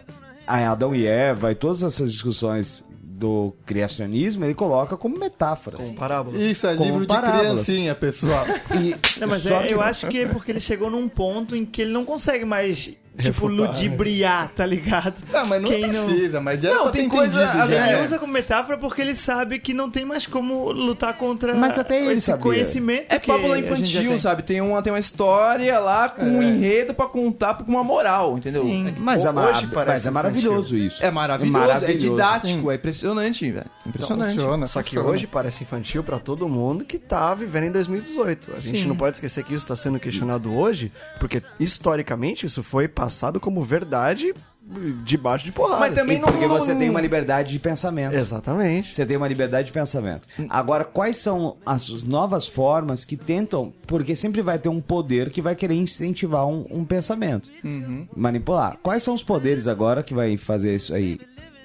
a 0.48 0.72
Adão 0.72 0.94
e 0.96 1.06
Eva 1.06 1.52
e 1.52 1.56
todas 1.56 1.84
essas 1.84 2.12
discussões 2.12 2.84
do 3.02 3.54
criacionismo, 3.66 4.46
ele 4.46 4.54
coloca 4.54 4.96
como 4.96 5.20
metáforas. 5.20 5.90
parábola. 5.92 6.38
Isso 6.42 6.66
é 6.66 6.74
Como 6.76 6.86
livro 6.86 7.02
de 7.02 7.08
parábolas. 7.08 7.66
criancinha, 7.66 7.94
pessoal. 7.94 8.46
E, 8.82 8.96
Não, 9.20 9.28
mas 9.28 9.46
é- 9.46 9.64
que- 9.68 9.74
eu 9.74 9.82
acho 9.82 10.08
que 10.08 10.20
é 10.22 10.28
porque 10.28 10.52
ele 10.52 10.62
chegou 10.62 10.90
num 10.90 11.10
ponto 11.10 11.54
em 11.54 11.66
que 11.66 11.82
ele 11.82 11.92
não 11.92 12.06
consegue 12.06 12.46
mais, 12.46 12.92
tipo, 13.18 13.48
Refutar, 13.48 13.68
ludibriar, 13.68 14.50
tá 14.56 14.66
ligado? 14.66 15.22
Ah, 15.34 15.44
mas 15.46 15.62
não 15.62 15.70
Quem 15.70 15.90
precisa, 15.90 16.40
mas 16.42 16.62
já 16.62 16.70
Não, 16.74 16.86
tá 16.86 16.92
tem 16.92 17.06
entendido 17.06 17.32
coisa- 17.34 17.40
já. 17.54 17.66
Ele 17.66 17.76
É. 18.00 18.04
usa 18.04 18.18
como 18.20 18.32
metáfora 18.32 18.78
porque 18.78 19.02
ele 19.02 19.16
sabe 19.16 19.60
que 19.60 19.74
não 19.74 19.90
tem 19.90 20.06
mais 20.06 20.26
como 20.26 20.72
lutar 20.72 21.14
contra 21.18 21.54
Mas 21.54 21.78
até 21.78 22.02
ele 22.02 22.14
esse 22.14 22.28
sabia. 22.28 22.42
conhecimento 22.44 23.06
É 23.14 23.20
que 23.20 23.28
fábula 23.28 23.60
infantil, 23.60 24.10
tem. 24.10 24.18
sabe? 24.18 24.44
Tem 24.44 24.62
uma, 24.62 24.82
tem 24.82 24.94
uma 24.94 25.00
história 25.00 25.78
lá 25.80 26.10
com 26.10 26.24
um 26.26 26.42
enredo 26.42 26.94
pra 26.94 27.08
contar 27.08 27.56
com 27.56 27.64
uma 27.72 27.84
moral, 27.84 28.38
entendeu? 28.38 28.64
Sim. 28.64 28.94
mas, 28.98 29.26
é, 29.26 29.32
mar- 29.32 29.50
Hoje 29.52 29.68
parece 29.68 29.92
mas 30.00 30.06
é 30.08 30.12
maravilhoso 30.12 30.78
isso. 30.78 31.04
É 31.04 31.12
maravilhoso, 31.12 31.58
é, 31.58 31.60
maravilhoso, 31.68 31.98
didático, 32.12 32.48
sim. 32.48 32.70
é 32.72 32.76
impressionante, 32.76 33.52
velho. 33.52 33.66
Impressionante. 33.86 34.36
Funciona, 34.36 34.68
Só 34.68 34.82
que 34.84 34.90
funciona. 34.92 35.10
hoje 35.10 35.28
parece 35.28 35.64
infantil 35.64 36.04
pra 36.04 36.20
todo 36.20 36.48
mundo 36.48 36.86
que 36.86 36.98
tá 37.00 37.34
vivendo 37.34 37.64
em 37.66 37.72
2018. 37.72 38.52
A 38.56 38.60
gente 38.60 38.82
Sim. 38.82 38.88
não 38.88 38.96
pode 38.96 39.18
esquecer 39.18 39.44
que 39.44 39.54
isso 39.54 39.66
está 39.66 39.76
sendo 39.76 40.00
questionado 40.00 40.54
hoje, 40.56 40.92
porque 41.20 41.42
historicamente 41.60 42.46
isso 42.46 42.62
foi 42.62 42.88
passado 43.00 43.40
como 43.40 43.62
verdade 43.64 44.34
debaixo 45.04 45.46
de 45.46 45.52
porrada. 45.52 45.80
Mas 45.80 45.96
também 45.96 46.18
E 46.18 46.20
não- 46.20 46.28
porque 46.28 46.46
não- 46.46 46.60
você 46.60 46.76
tem 46.76 46.90
uma 46.90 47.02
liberdade 47.02 47.52
de 47.52 47.58
pensamento. 47.60 48.14
Exatamente. 48.14 48.94
Você 48.94 49.04
tem 49.06 49.18
uma 49.18 49.28
liberdade 49.28 49.68
de 49.68 49.72
pensamento. 49.74 50.28
Agora, 50.50 50.84
quais 50.84 51.18
são 51.18 51.58
as 51.66 51.90
novas 52.04 52.48
formas 52.48 53.04
que 53.04 53.18
tentam. 53.18 53.74
Porque 53.88 54.16
sempre 54.16 54.42
vai 54.44 54.60
ter 54.60 54.70
um 54.70 54.80
poder 54.82 55.32
que 55.32 55.42
vai 55.42 55.56
querer 55.56 55.74
incentivar 55.76 56.46
um, 56.46 56.66
um 56.70 56.86
pensamento. 56.86 57.50
Manipular. 58.16 58.78
Quais 58.84 59.02
são 59.02 59.16
os 59.16 59.24
poderes 59.24 59.66
agora 59.66 60.04
que 60.04 60.14
vai 60.14 60.38
fazer 60.38 60.76
isso 60.76 60.94
aí? 60.94 61.20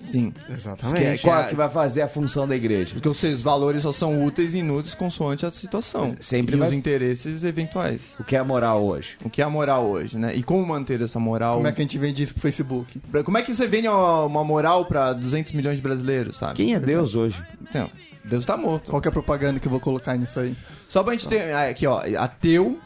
Sim. 0.08 0.32
Exatamente. 0.48 1.00
Que 1.00 1.06
é- 1.06 1.18
Qual 1.18 1.36
a- 1.38 1.44
que 1.44 1.54
vai 1.54 1.68
fazer 1.70 2.02
a 2.02 2.08
função 2.08 2.46
da 2.46 2.54
igreja? 2.54 2.92
Porque 2.94 3.08
os 3.08 3.16
seus 3.16 3.42
valores 3.42 3.82
só 3.82 3.92
são 3.92 4.24
úteis 4.24 4.54
e 4.54 4.58
inúteis 4.58 4.94
consoante 4.94 5.44
a 5.44 5.50
situação. 5.50 6.14
Sempre 6.20 6.54
e 6.56 6.58
vai- 6.58 6.68
os 6.68 6.74
interesses 6.74 7.42
eventuais. 7.44 8.00
O 8.18 8.24
que 8.24 8.36
é 8.36 8.38
a 8.38 8.44
moral 8.44 8.84
hoje? 8.84 9.16
O 9.24 9.30
que 9.30 9.40
é 9.42 9.44
a 9.44 9.50
moral 9.50 9.86
hoje, 9.86 10.18
né? 10.18 10.34
E 10.36 10.42
como 10.42 10.64
manter 10.66 11.00
essa 11.00 11.18
moral? 11.18 11.56
Como 11.56 11.66
é 11.66 11.72
que 11.72 11.80
a 11.80 11.84
gente 11.84 11.98
vende 11.98 12.22
isso 12.22 12.32
pro 12.34 12.42
Facebook? 12.42 13.00
Como 13.24 13.38
é 13.38 13.42
que 13.42 13.54
você 13.54 13.66
vende 13.66 13.88
uma 13.88 14.24
uma 14.24 14.44
moral 14.44 14.84
pra 14.86 15.12
200 15.12 15.52
milhões 15.52 15.76
de 15.76 15.82
brasileiros, 15.82 16.36
sabe? 16.36 16.54
Quem 16.54 16.74
é 16.74 16.80
Deus 16.80 17.14
hoje? 17.14 17.42
Então, 17.62 17.90
Deus 18.24 18.44
tá 18.44 18.56
morto. 18.56 18.90
Qual 18.90 19.02
que 19.02 19.08
é 19.08 19.10
a 19.10 19.12
propaganda 19.12 19.58
que 19.60 19.66
eu 19.66 19.70
vou 19.70 19.80
colocar 19.80 20.16
nisso 20.16 20.38
aí? 20.40 20.54
Só 20.88 21.02
pra 21.02 21.12
gente 21.12 21.28
ter. 21.28 21.52
ah, 21.52 21.68
Aqui, 21.68 21.86
ó. 21.86 22.00
Ateu 22.18 22.78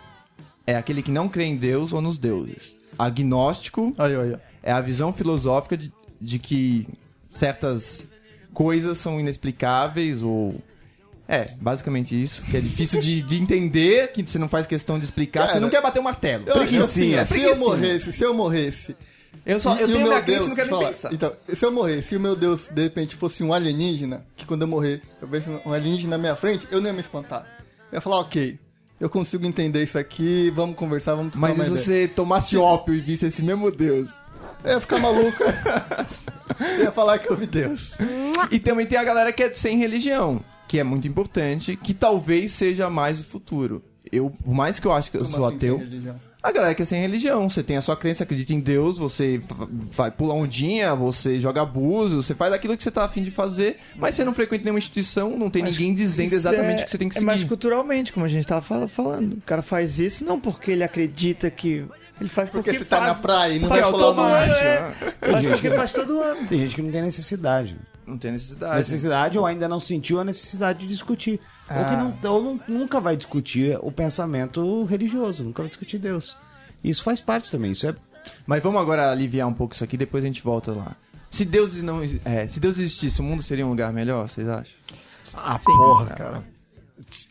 é 0.66 0.74
aquele 0.76 1.02
que 1.02 1.10
não 1.12 1.28
crê 1.28 1.44
em 1.44 1.56
Deus 1.56 1.92
ou 1.92 2.00
nos 2.00 2.16
deuses. 2.18 2.74
Agnóstico 2.98 3.94
Aí, 3.98 4.14
aí, 4.16 4.32
ó. 4.34 4.38
é 4.62 4.72
a 4.72 4.80
visão 4.80 5.12
filosófica 5.12 5.76
de, 5.76 5.92
de 6.20 6.38
que 6.38 6.86
certas 7.38 8.02
coisas 8.52 8.98
são 8.98 9.18
inexplicáveis 9.18 10.22
ou. 10.22 10.54
É, 11.26 11.52
basicamente 11.60 12.20
isso. 12.20 12.42
Que 12.42 12.56
é 12.56 12.60
difícil 12.60 13.00
de, 13.00 13.20
de 13.20 13.36
entender, 13.36 14.12
que 14.12 14.22
você 14.26 14.38
não 14.38 14.48
faz 14.48 14.66
questão 14.66 14.98
de 14.98 15.04
explicar. 15.04 15.42
você 15.42 15.48
Cara, 15.54 15.60
não 15.60 15.68
quer 15.70 15.82
bater 15.82 15.98
o 15.98 16.02
martelo. 16.02 16.44
Eu 16.46 16.82
assim, 16.82 17.14
é 17.14 17.24
se 17.24 17.40
eu 17.40 17.56
morresse, 17.56 18.12
se 18.12 18.22
eu 18.24 18.32
morresse. 18.34 18.96
Eu, 19.44 19.60
só, 19.60 19.76
e- 19.76 19.82
eu 19.82 19.88
e 19.88 19.92
tenho 19.92 20.00
meu 20.00 20.08
minha 20.08 20.18
e 20.18 20.20
não 20.20 20.24
Deus, 20.24 20.54
quero 20.54 20.70
nem 20.70 20.78
fala, 20.78 20.86
pensar. 20.88 21.12
Então, 21.12 21.32
se 21.54 21.64
eu 21.64 21.70
morresse, 21.72 22.08
se 22.08 22.16
o 22.16 22.20
meu 22.20 22.34
Deus 22.34 22.68
de 22.68 22.82
repente 22.82 23.14
fosse 23.14 23.42
um 23.42 23.52
alienígena, 23.52 24.24
que 24.36 24.46
quando 24.46 24.62
eu 24.62 24.68
morrer, 24.68 25.02
eu 25.20 25.28
visse 25.28 25.48
um 25.64 25.72
alienígena 25.72 26.16
na 26.16 26.18
minha 26.18 26.34
frente, 26.36 26.66
eu 26.70 26.80
não 26.80 26.86
ia 26.88 26.92
me 26.94 27.00
espantar. 27.00 27.46
Eu 27.92 27.96
ia 27.96 28.00
falar, 28.00 28.20
ok, 28.20 28.58
eu 28.98 29.08
consigo 29.08 29.46
entender 29.46 29.84
isso 29.84 29.98
aqui, 29.98 30.50
vamos 30.54 30.76
conversar, 30.76 31.14
vamos 31.14 31.32
trocar 31.32 31.54
Mas 31.54 31.66
se 31.66 31.70
você 31.70 32.08
tomasse 32.08 32.56
ópio 32.56 32.94
e 32.94 33.00
visse 33.00 33.26
esse 33.26 33.42
mesmo 33.42 33.70
Deus? 33.70 34.10
Eu 34.64 34.72
ia 34.72 34.80
ficar 34.80 34.98
maluco. 34.98 35.44
eu 36.60 36.84
ia 36.84 36.92
falar 36.92 37.18
que 37.18 37.30
eu 37.30 37.36
vi 37.36 37.46
Deus. 37.46 37.92
E 38.50 38.58
também 38.58 38.86
tem 38.86 38.98
a 38.98 39.04
galera 39.04 39.32
que 39.32 39.42
é 39.42 39.52
sem 39.54 39.78
religião, 39.78 40.40
que 40.66 40.78
é 40.78 40.84
muito 40.84 41.06
importante, 41.08 41.76
que 41.76 41.94
talvez 41.94 42.52
seja 42.52 42.88
mais 42.90 43.20
o 43.20 43.24
futuro. 43.24 43.82
Eu, 44.10 44.30
por 44.30 44.54
mais 44.54 44.78
que 44.80 44.86
eu 44.86 44.92
acho 44.92 45.10
que 45.10 45.16
eu 45.18 45.22
Como 45.24 45.36
sou 45.36 45.46
assim, 45.46 45.56
ateu, 45.56 45.80
a 46.42 46.52
galera 46.52 46.74
que 46.74 46.80
é 46.80 46.84
sem 46.84 47.00
religião, 47.02 47.48
você 47.50 47.62
tem 47.62 47.76
a 47.76 47.82
sua 47.82 47.96
crença, 47.96 48.22
acredita 48.22 48.54
em 48.54 48.60
Deus, 48.60 48.96
você 48.96 49.42
vai 49.90 50.10
pular 50.10 50.34
ondinha, 50.34 50.94
você 50.94 51.40
joga 51.40 51.60
abuso, 51.62 52.22
você 52.22 52.34
faz 52.34 52.52
aquilo 52.54 52.76
que 52.76 52.82
você 52.82 52.90
tá 52.90 53.04
afim 53.04 53.22
de 53.22 53.30
fazer, 53.30 53.76
mas 53.96 54.14
você 54.14 54.24
não 54.24 54.32
frequenta 54.32 54.64
nenhuma 54.64 54.78
instituição, 54.78 55.36
não 55.36 55.50
tem 55.50 55.62
ninguém 55.62 55.92
dizendo 55.92 56.32
exatamente 56.32 56.80
é- 56.80 56.82
o 56.82 56.84
que 56.86 56.90
você 56.92 56.98
tem 56.98 57.08
que 57.08 57.14
É 57.16 57.18
seguir. 57.18 57.26
mais 57.26 57.44
culturalmente, 57.44 58.12
como 58.12 58.24
a 58.24 58.28
gente 58.28 58.46
tava 58.46 58.62
fala- 58.62 58.88
falando. 58.88 59.34
O 59.34 59.40
cara 59.42 59.62
faz 59.62 59.98
isso 59.98 60.24
não 60.24 60.40
porque 60.40 60.70
ele 60.70 60.84
acredita 60.84 61.50
que. 61.50 61.84
Ele 62.20 62.28
faz 62.28 62.50
porque, 62.50 62.70
Porque 62.72 62.78
você 62.84 62.84
tá 62.84 62.98
faz, 62.98 63.08
na 63.16 63.22
praia 63.22 63.52
e 63.54 63.58
não 63.60 63.68
faz 63.68 63.80
vai 63.82 63.90
pular 63.92 64.04
todo 64.04 64.18
uma 64.18 64.28
ano, 64.28 64.52
é. 64.52 64.90
Faz 65.20 65.42
gente 65.42 65.52
porque 65.52 65.70
que- 65.70 65.76
faz 65.76 65.92
todo 65.92 66.20
ano. 66.20 66.46
Tem 66.48 66.58
gente 66.60 66.74
que 66.74 66.82
não 66.82 66.90
tem 66.90 67.02
necessidade. 67.02 67.78
Não 68.06 68.18
tem 68.18 68.32
necessidade. 68.32 68.76
Necessidade 68.78 69.38
ou 69.38 69.46
ainda 69.46 69.68
não 69.68 69.78
sentiu 69.78 70.18
a 70.20 70.24
necessidade 70.24 70.80
de 70.80 70.86
discutir. 70.88 71.40
Ou 71.70 71.76
que 71.76 71.94
Ah. 71.94 72.14
não, 72.22 72.32
ou 72.32 72.42
não- 72.42 72.60
nunca 72.66 73.00
vai 73.00 73.16
discutir 73.16 73.78
o 73.82 73.92
pensamento 73.92 74.84
religioso, 74.84 75.44
nunca 75.44 75.62
vai 75.62 75.68
discutir 75.68 75.98
Deus. 75.98 76.34
Isso 76.82 77.02
faz 77.04 77.20
parte 77.20 77.50
também, 77.50 77.72
isso 77.72 77.86
é 77.86 77.94
Mas 78.46 78.62
vamos 78.62 78.80
agora 78.80 79.10
aliviar 79.10 79.46
um 79.46 79.54
pouco 79.54 79.74
isso 79.74 79.84
aqui, 79.84 79.96
depois 79.96 80.22
a 80.24 80.26
gente 80.26 80.42
volta 80.42 80.72
lá. 80.72 80.96
Se 81.30 81.44
Deus 81.44 81.80
não, 81.82 82.00
é, 82.24 82.46
se 82.46 82.58
Deus 82.58 82.78
existisse, 82.78 83.20
o 83.20 83.24
mundo 83.24 83.42
seria 83.42 83.66
um 83.66 83.70
lugar 83.70 83.92
melhor, 83.92 84.28
vocês 84.28 84.48
acham? 84.48 84.74
Ah, 85.36 85.58
porra, 85.64 86.06
cara. 86.06 86.44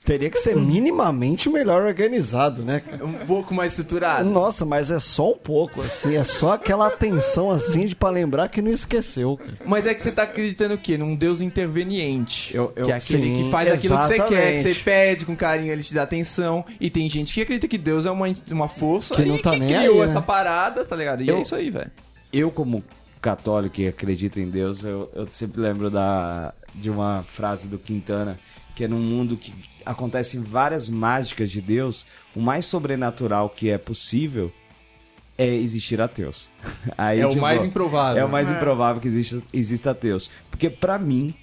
Teria 0.03 0.29
que 0.29 0.37
ser 0.39 0.55
minimamente 0.55 1.49
melhor 1.49 1.83
organizado, 1.85 2.63
né? 2.63 2.81
Um 3.01 3.13
pouco 3.25 3.53
mais 3.53 3.73
estruturado. 3.73 4.27
Nossa, 4.29 4.65
mas 4.65 4.89
é 4.89 4.97
só 4.99 5.31
um 5.31 5.37
pouco, 5.37 5.81
assim. 5.81 6.15
É 6.15 6.23
só 6.23 6.53
aquela 6.53 6.87
atenção, 6.87 7.51
assim, 7.51 7.85
de 7.85 7.95
pra 7.95 8.09
lembrar 8.09 8.47
que 8.49 8.61
não 8.61 8.71
esqueceu, 8.71 9.37
cara. 9.37 9.57
Mas 9.65 9.85
é 9.85 9.93
que 9.93 10.01
você 10.01 10.11
tá 10.11 10.23
acreditando 10.23 10.73
o 10.73 10.77
quê? 10.77 10.97
Num 10.97 11.15
Deus 11.15 11.41
interveniente. 11.41 12.55
Eu- 12.55 12.71
eu- 12.75 12.85
que 12.85 12.91
é 12.91 12.95
aquele 12.95 13.23
sim, 13.23 13.43
que 13.43 13.51
faz 13.51 13.71
aquilo 13.71 13.97
que 13.99 14.03
você 14.07 14.15
quer, 14.15 14.27
que 14.27 14.33
exatamente. 14.33 14.61
você 14.63 14.75
pede 14.75 15.25
com 15.25 15.35
carinho, 15.35 15.71
ele 15.71 15.83
te 15.83 15.93
dá 15.93 16.03
atenção. 16.03 16.65
E 16.79 16.89
tem 16.89 17.07
gente 17.09 17.33
que 17.33 17.41
acredita 17.41 17.67
que 17.67 17.77
Deus 17.77 18.05
é 18.05 18.11
uma, 18.11 18.25
uma 18.51 18.67
força 18.69 19.15
Que 19.15 19.23
não 19.25 19.37
tá 19.37 19.51
que 19.51 19.59
nem 19.59 19.67
criou 19.69 19.93
aí, 19.95 19.99
né? 19.99 20.05
essa 20.05 20.21
parada, 20.21 20.83
tá 20.85 20.95
ligado? 20.95 21.21
E 21.21 21.27
Eu- 21.27 21.37
é 21.37 21.41
isso 21.41 21.53
aí, 21.55 21.69
velho. 21.69 21.91
eu 22.33 22.49
como 22.49 22.83
católico 23.21 23.81
e 23.81 23.87
acredito 23.87 24.39
em 24.39 24.49
Deus, 24.49 24.83
eu, 24.83 25.09
eu 25.13 25.27
sempre 25.27 25.59
lembro 25.61 25.89
da, 25.89 26.53
de 26.73 26.89
uma 26.89 27.23
frase 27.27 27.67
do 27.67 27.77
Quintana, 27.77 28.39
que 28.77 28.83
é 28.83 28.87
num 28.87 28.99
mundo 28.99 29.35
que 29.35 29.51
acontecem 29.83 30.43
várias 30.43 30.87
mágicas 30.87 31.49
de 31.49 31.59
Deus, 31.59 32.05
o 32.35 32.39
mais 32.39 32.63
sobrenatural 32.63 33.49
que 33.49 33.71
é 33.71 33.77
possível 33.77 34.51
é 35.35 35.47
existir 35.47 35.99
ateus. 35.99 36.51
Aí, 36.95 37.19
É 37.19 37.25
o 37.25 37.29
tipo, 37.29 37.41
mais 37.41 37.63
improvável. 37.63 38.21
É 38.21 38.23
o 38.23 38.29
mais 38.29 38.51
improvável 38.51 39.01
que 39.01 39.07
exista, 39.07 39.41
exista 39.51 39.91
ateus. 39.91 40.29
Porque 40.51 40.69
pra 40.69 40.99
mim, 40.99 41.33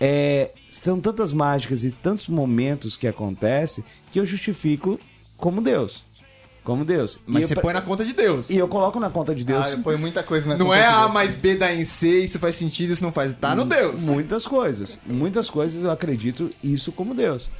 é, 0.00 0.50
são 0.68 1.00
tantas 1.00 1.32
mágicas 1.32 1.84
e 1.84 1.92
tantos 1.92 2.26
momentos 2.28 2.96
que 2.96 3.06
acontecem 3.06 3.84
que 4.10 4.18
eu 4.18 4.26
justifico 4.26 4.98
como 5.36 5.62
Deus. 5.62 6.02
Como 6.64 6.84
Deus. 6.84 7.18
Mas 7.26 7.44
e 7.44 7.46
você 7.48 7.54
eu, 7.54 7.60
põe 7.60 7.72
na 7.74 7.80
conta 7.82 8.04
de 8.04 8.12
Deus. 8.12 8.48
e 8.48 8.56
eu 8.56 8.68
coloco 8.68 9.00
na 9.00 9.10
conta 9.10 9.34
de 9.34 9.42
Deus 9.42 9.66
Ah, 9.66 9.70
eu 9.70 9.78
ponho 9.78 9.98
muita 9.98 10.22
coisa 10.22 10.46
na 10.46 10.56
Não 10.56 10.66
conta 10.66 10.78
é 10.78 10.82
de 10.82 10.94
A 10.94 11.00
Deus. 11.00 11.12
mais 11.12 11.34
B 11.36 11.56
dá 11.56 11.72
em 11.74 11.84
C, 11.84 12.24
isso 12.24 12.38
faz 12.38 12.54
sentido, 12.54 12.92
isso 12.92 13.02
não 13.02 13.10
faz. 13.12 13.34
Tá 13.34 13.54
no 13.54 13.64
Deus. 13.64 14.00
Muitas 14.02 14.46
coisas. 14.46 15.00
Muitas 15.06 15.50
coisas 15.50 15.82
eu 15.82 15.90
acredito 15.90 16.48
isso 16.62 16.92
como 16.92 17.14
Deus. 17.14 17.50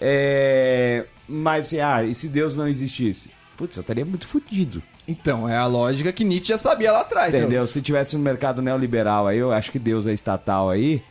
É... 0.00 1.06
Mas, 1.28 1.72
ah, 1.74 2.04
e 2.04 2.14
se 2.14 2.28
Deus 2.28 2.56
não 2.56 2.68
existisse? 2.68 3.30
Putz, 3.56 3.76
eu 3.76 3.80
estaria 3.80 4.04
muito 4.04 4.26
fudido. 4.26 4.82
Então, 5.06 5.48
é 5.48 5.56
a 5.56 5.66
lógica 5.66 6.12
que 6.12 6.24
Nietzsche 6.24 6.48
já 6.48 6.58
sabia 6.58 6.92
lá 6.92 7.00
atrás. 7.00 7.34
Entendeu? 7.34 7.66
Se 7.66 7.82
tivesse 7.82 8.16
um 8.16 8.20
mercado 8.20 8.62
neoliberal 8.62 9.26
aí, 9.26 9.38
eu 9.38 9.50
acho 9.52 9.70
que 9.72 9.78
Deus 9.78 10.06
é 10.06 10.12
estatal 10.12 10.70
aí, 10.70 11.02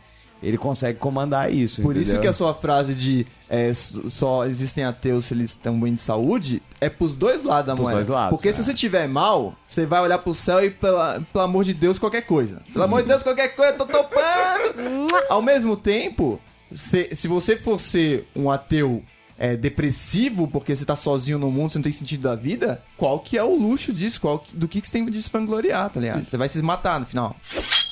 ele 0.42 0.58
consegue 0.58 0.98
comandar 0.98 1.52
isso. 1.52 1.80
Por 1.82 1.96
isso 1.96 2.10
entendeu? 2.12 2.22
que 2.22 2.26
a 2.28 2.32
sua 2.32 2.52
frase 2.54 2.94
de 2.94 3.26
é, 3.48 3.72
só 3.74 4.44
existem 4.46 4.82
ateus 4.84 5.26
se 5.26 5.34
eles 5.34 5.50
estão 5.50 5.78
bem 5.78 5.94
de 5.94 6.00
saúde 6.00 6.62
é 6.80 6.88
pros 6.88 7.14
dois 7.14 7.42
lados 7.42 7.66
da 7.66 7.76
moeda. 7.76 7.96
dois 7.98 8.08
lados, 8.08 8.30
Porque 8.36 8.48
é. 8.48 8.52
se 8.52 8.62
você 8.62 8.74
tiver 8.74 9.06
mal, 9.06 9.54
você 9.68 9.86
vai 9.86 10.00
olhar 10.00 10.18
pro 10.18 10.34
céu 10.34 10.64
e, 10.64 10.70
pela- 10.70 11.20
pelo 11.32 11.44
amor 11.44 11.64
de 11.64 11.72
Deus, 11.74 11.98
qualquer 11.98 12.22
coisa. 12.22 12.60
Pelo 12.72 12.84
amor 12.84 13.02
de 13.02 13.08
Deus, 13.08 13.22
qualquer 13.22 13.54
coisa, 13.54 13.72
eu 13.74 13.78
tô 13.78 13.86
topando. 13.86 15.06
Ao 15.28 15.40
mesmo 15.42 15.76
tempo, 15.76 16.40
se, 16.74 17.14
se 17.14 17.28
você 17.28 17.56
for 17.56 17.78
ser 17.78 18.26
um 18.34 18.50
ateu 18.50 19.02
é, 19.42 19.56
depressivo 19.56 20.46
porque 20.46 20.76
você 20.76 20.84
tá 20.84 20.94
sozinho 20.94 21.36
no 21.36 21.50
mundo, 21.50 21.72
você 21.72 21.78
não 21.78 21.82
tem 21.82 21.90
sentido 21.90 22.22
da 22.22 22.36
vida, 22.36 22.80
qual 22.96 23.18
que 23.18 23.36
é 23.36 23.42
o 23.42 23.56
luxo 23.56 23.92
disso? 23.92 24.20
Qual 24.20 24.38
que- 24.38 24.56
do 24.56 24.68
que, 24.68 24.80
que 24.80 24.86
você 24.86 24.92
tem 24.92 25.04
de 25.04 25.20
se 25.20 25.28
vangloriar, 25.28 25.90
tá 25.90 25.98
ligado? 25.98 26.24
Você 26.28 26.36
vai 26.36 26.48
se 26.48 26.62
matar 26.62 27.00
no 27.00 27.06
final. 27.06 27.34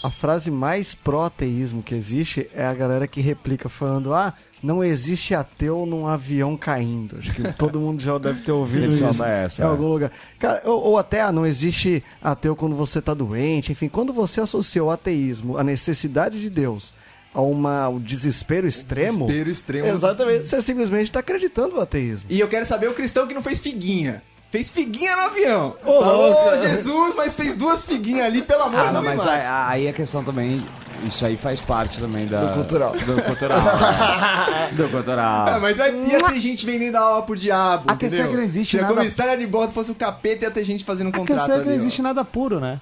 A 0.01 0.12
frase 0.12 0.48
mais 0.48 0.94
pró-ateísmo 0.94 1.82
que 1.82 1.92
existe 1.92 2.48
é 2.55 2.64
a 2.64 2.72
galera 2.72 3.09
que 3.09 3.20
replica 3.20 3.68
falando: 3.68 4.14
ah, 4.14 4.32
não 4.62 4.84
existe 4.84 5.34
ateu 5.34 5.84
num 5.84 6.07
avião 6.07 6.57
caindo. 6.57 7.16
Acho 7.18 7.34
que 7.34 7.53
todo 7.55 7.80
mundo 7.80 8.01
já 8.01 8.16
deve 8.16 8.42
ter 8.42 8.53
ouvido 8.53 8.94
isso 8.94 9.24
essa, 9.24 9.61
em 9.61 9.64
é. 9.64 9.68
algum 9.68 9.88
lugar. 9.88 10.12
Cara, 10.38 10.62
ou, 10.64 10.80
ou 10.84 10.98
até, 10.98 11.20
ah, 11.20 11.32
não 11.32 11.44
existe 11.44 12.01
ateu 12.22 12.55
quando 12.55 12.76
você 12.76 13.03
tá 13.03 13.12
doente. 13.12 13.72
Enfim, 13.72 13.88
quando 13.88 14.12
você 14.12 14.40
associa 14.40 14.84
o 14.84 14.90
ateísmo, 14.90 15.59
a 15.59 15.64
necessidade 15.64 16.40
de 16.40 16.48
Deus, 16.48 16.94
a 17.35 17.41
uma, 17.41 17.89
um 17.89 17.99
desespero 17.99 18.66
extremo. 18.66 19.26
Desespero 19.26 19.51
extremo. 19.51 19.87
Exatamente, 19.89 20.47
você 20.47 20.61
simplesmente 20.62 21.11
tá 21.12 21.20
acreditando 21.20 21.76
no 21.76 21.81
ateísmo. 21.81 22.28
E 22.31 22.41
eu 22.41 22.49
quero 22.49 22.66
saber 22.66 22.89
o 22.89 22.95
cristão 22.95 23.26
que 23.26 23.35
não 23.35 23.43
fez 23.43 23.59
figuinha. 23.59 24.22
Fez 24.51 24.68
figuinha 24.68 25.14
no 25.14 25.22
avião. 25.22 25.76
Ô, 25.85 26.01
Falou 26.01 26.31
louco. 26.33 26.66
Jesus, 26.66 27.14
mas 27.14 27.35
fez 27.35 27.55
duas 27.55 27.83
figuinhas 27.85 28.26
ali, 28.26 28.43
pelo 28.43 28.64
amor 28.64 28.81
Ah, 28.81 28.87
de 28.89 28.93
não, 28.95 29.03
Deus. 29.03 29.14
mas 29.14 29.26
aí, 29.28 29.43
aí 29.47 29.89
a 29.89 29.93
questão 29.93 30.24
também, 30.24 30.66
isso 31.07 31.24
aí 31.24 31.37
faz 31.37 31.61
parte 31.61 32.01
também 32.01 32.26
da... 32.26 32.47
Do 32.47 32.55
cultural. 32.55 32.91
Do 32.97 33.22
cultural. 33.22 33.59
né? 33.61 34.70
do 34.76 34.89
cultural. 34.89 35.49
Ah, 35.51 35.59
mas 35.61 35.76
vai, 35.76 35.95
ia 35.95 36.18
ter 36.18 36.41
gente 36.41 36.66
vendendo 36.66 36.97
a 36.97 37.01
alma 37.01 37.22
pro 37.22 37.37
diabo. 37.37 37.85
A 37.93 37.95
questão 37.97 38.18
entendeu? 38.18 38.24
é 38.24 38.28
que 38.31 38.37
não 38.39 38.43
existe 38.43 38.76
Se 38.76 38.83
nada- 38.83 38.93
a 38.93 38.97
comissária 38.97 39.39
de 39.39 39.47
bordo 39.47 39.72
fosse 39.72 39.93
o 39.93 39.95
capeta, 39.95 40.47
ia 40.47 40.51
ter 40.51 40.64
gente 40.64 40.83
fazendo 40.83 41.07
um 41.07 41.11
A 41.11 41.12
contrato 41.12 41.37
questão 41.39 41.55
é 41.55 41.59
que 41.61 41.64
não 41.66 41.72
ali, 41.72 41.81
ó. 41.81 41.85
existe 41.85 42.03
nada 42.03 42.24
puro, 42.24 42.59
né? 42.59 42.81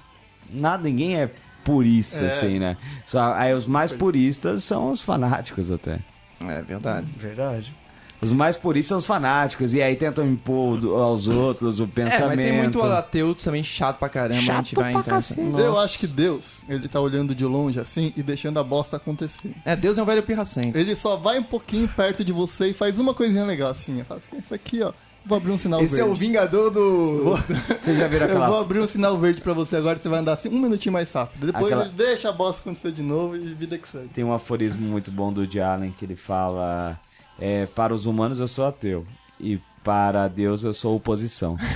Nada, 0.51 0.81
ninguém 0.81 1.17
é 1.21 1.29
purista, 1.73 2.25
assim, 2.25 2.59
né? 2.59 2.77
Só, 3.05 3.33
aí 3.33 3.53
os 3.53 3.65
mais 3.67 3.91
puristas 3.91 4.63
são 4.63 4.91
os 4.91 5.01
fanáticos 5.01 5.71
até. 5.71 5.99
É 6.41 6.61
verdade. 6.61 7.07
Verdade. 7.17 7.73
Os 8.21 8.33
mais 8.33 8.57
puristas 8.57 8.87
são 8.89 8.97
os 8.97 9.05
fanáticos, 9.05 9.73
e 9.73 9.81
aí 9.81 9.95
tentam 9.95 10.29
impor 10.29 10.77
do- 10.77 10.93
aos 10.95 11.29
outros 11.29 11.79
o 11.79 11.85
É, 11.85 11.87
pensamento. 11.87 12.35
mas 12.35 12.45
tem 12.45 12.57
muito 12.57 12.81
ateu 12.83 13.33
também 13.33 13.63
chato 13.63 13.97
pra 13.97 14.09
caramba, 14.09 14.39
a 14.39 14.55
gente 14.57 14.75
vai 14.75 14.91
entrar 14.93 15.15
nessa... 15.15 15.39
Eu 15.39 15.79
acho 15.79 15.97
que 15.99 16.05
Deus, 16.05 16.61
ele 16.67 16.89
tá 16.89 16.99
olhando 16.99 17.33
de 17.33 17.45
longe 17.45 17.79
assim 17.79 18.11
e 18.17 18.21
deixando 18.21 18.59
a 18.59 18.63
bosta 18.63 18.97
acontecer. 18.97 19.55
É, 19.63 19.73
Deus 19.73 19.97
é 19.97 20.03
um 20.03 20.05
velho 20.05 20.21
pirracento. 20.21 20.77
Ele 20.77 20.97
só 20.97 21.15
vai 21.15 21.39
um 21.39 21.43
pouquinho 21.43 21.87
perto 21.87 22.21
de 22.21 22.33
você 22.33 22.71
e 22.71 22.73
faz 22.73 22.99
uma 22.99 23.13
coisinha 23.13 23.45
legal 23.45 23.69
assim. 23.71 24.03
Fala 24.03 24.17
assim, 24.17 24.37
isso 24.37 24.53
aqui, 24.53 24.81
ó. 24.81 24.91
Vou 25.25 25.37
abrir 25.37 25.51
um 25.51 25.57
sinal 25.57 25.81
Esse 25.83 25.99
é 25.99 26.03
o 26.03 26.07
verde. 26.07 26.19
vingador 26.21 26.71
do... 26.71 27.35
Vocês 27.81 27.97
já 27.97 28.07
viram 28.07 28.25
Eu 28.25 28.33
vou 28.35 28.43
aquela... 28.43 28.61
abrir 28.61 28.79
um 28.79 28.87
sinal 28.87 29.17
verde 29.17 29.41
pra 29.41 29.53
você 29.53 29.75
agora 29.75 29.97
e 29.97 30.01
você 30.01 30.09
vai 30.09 30.19
andar 30.19 30.33
assim 30.33 30.49
um 30.49 30.59
minutinho 30.59 30.93
mais 30.93 31.11
rápido. 31.11 31.45
Depois 31.47 31.65
Aquela- 31.65 31.85
ele 31.85 31.93
deixa 31.93 32.29
a 32.29 32.31
bosta 32.31 32.61
acontecer 32.61 32.91
de 32.91 33.03
novo 33.03 33.35
e 33.35 33.53
vida 33.53 33.77
que 33.77 33.87
segue. 33.87 34.07
Tem 34.07 34.23
um 34.23 34.33
aforismo 34.33 34.81
muito 34.81 35.11
bom 35.11 35.31
do 35.31 35.41
Woody 35.41 35.59
Allen 35.61 35.93
que 35.97 36.03
ele 36.05 36.15
fala: 36.15 36.99
é, 37.39 37.65
Para 37.67 37.93
os 37.93 38.05
humanos 38.07 38.39
eu 38.39 38.47
sou 38.47 38.65
ateu, 38.65 39.05
e 39.39 39.59
para 39.83 40.27
Deus 40.27 40.63
eu 40.63 40.73
sou 40.73 40.95
oposição. 40.95 41.57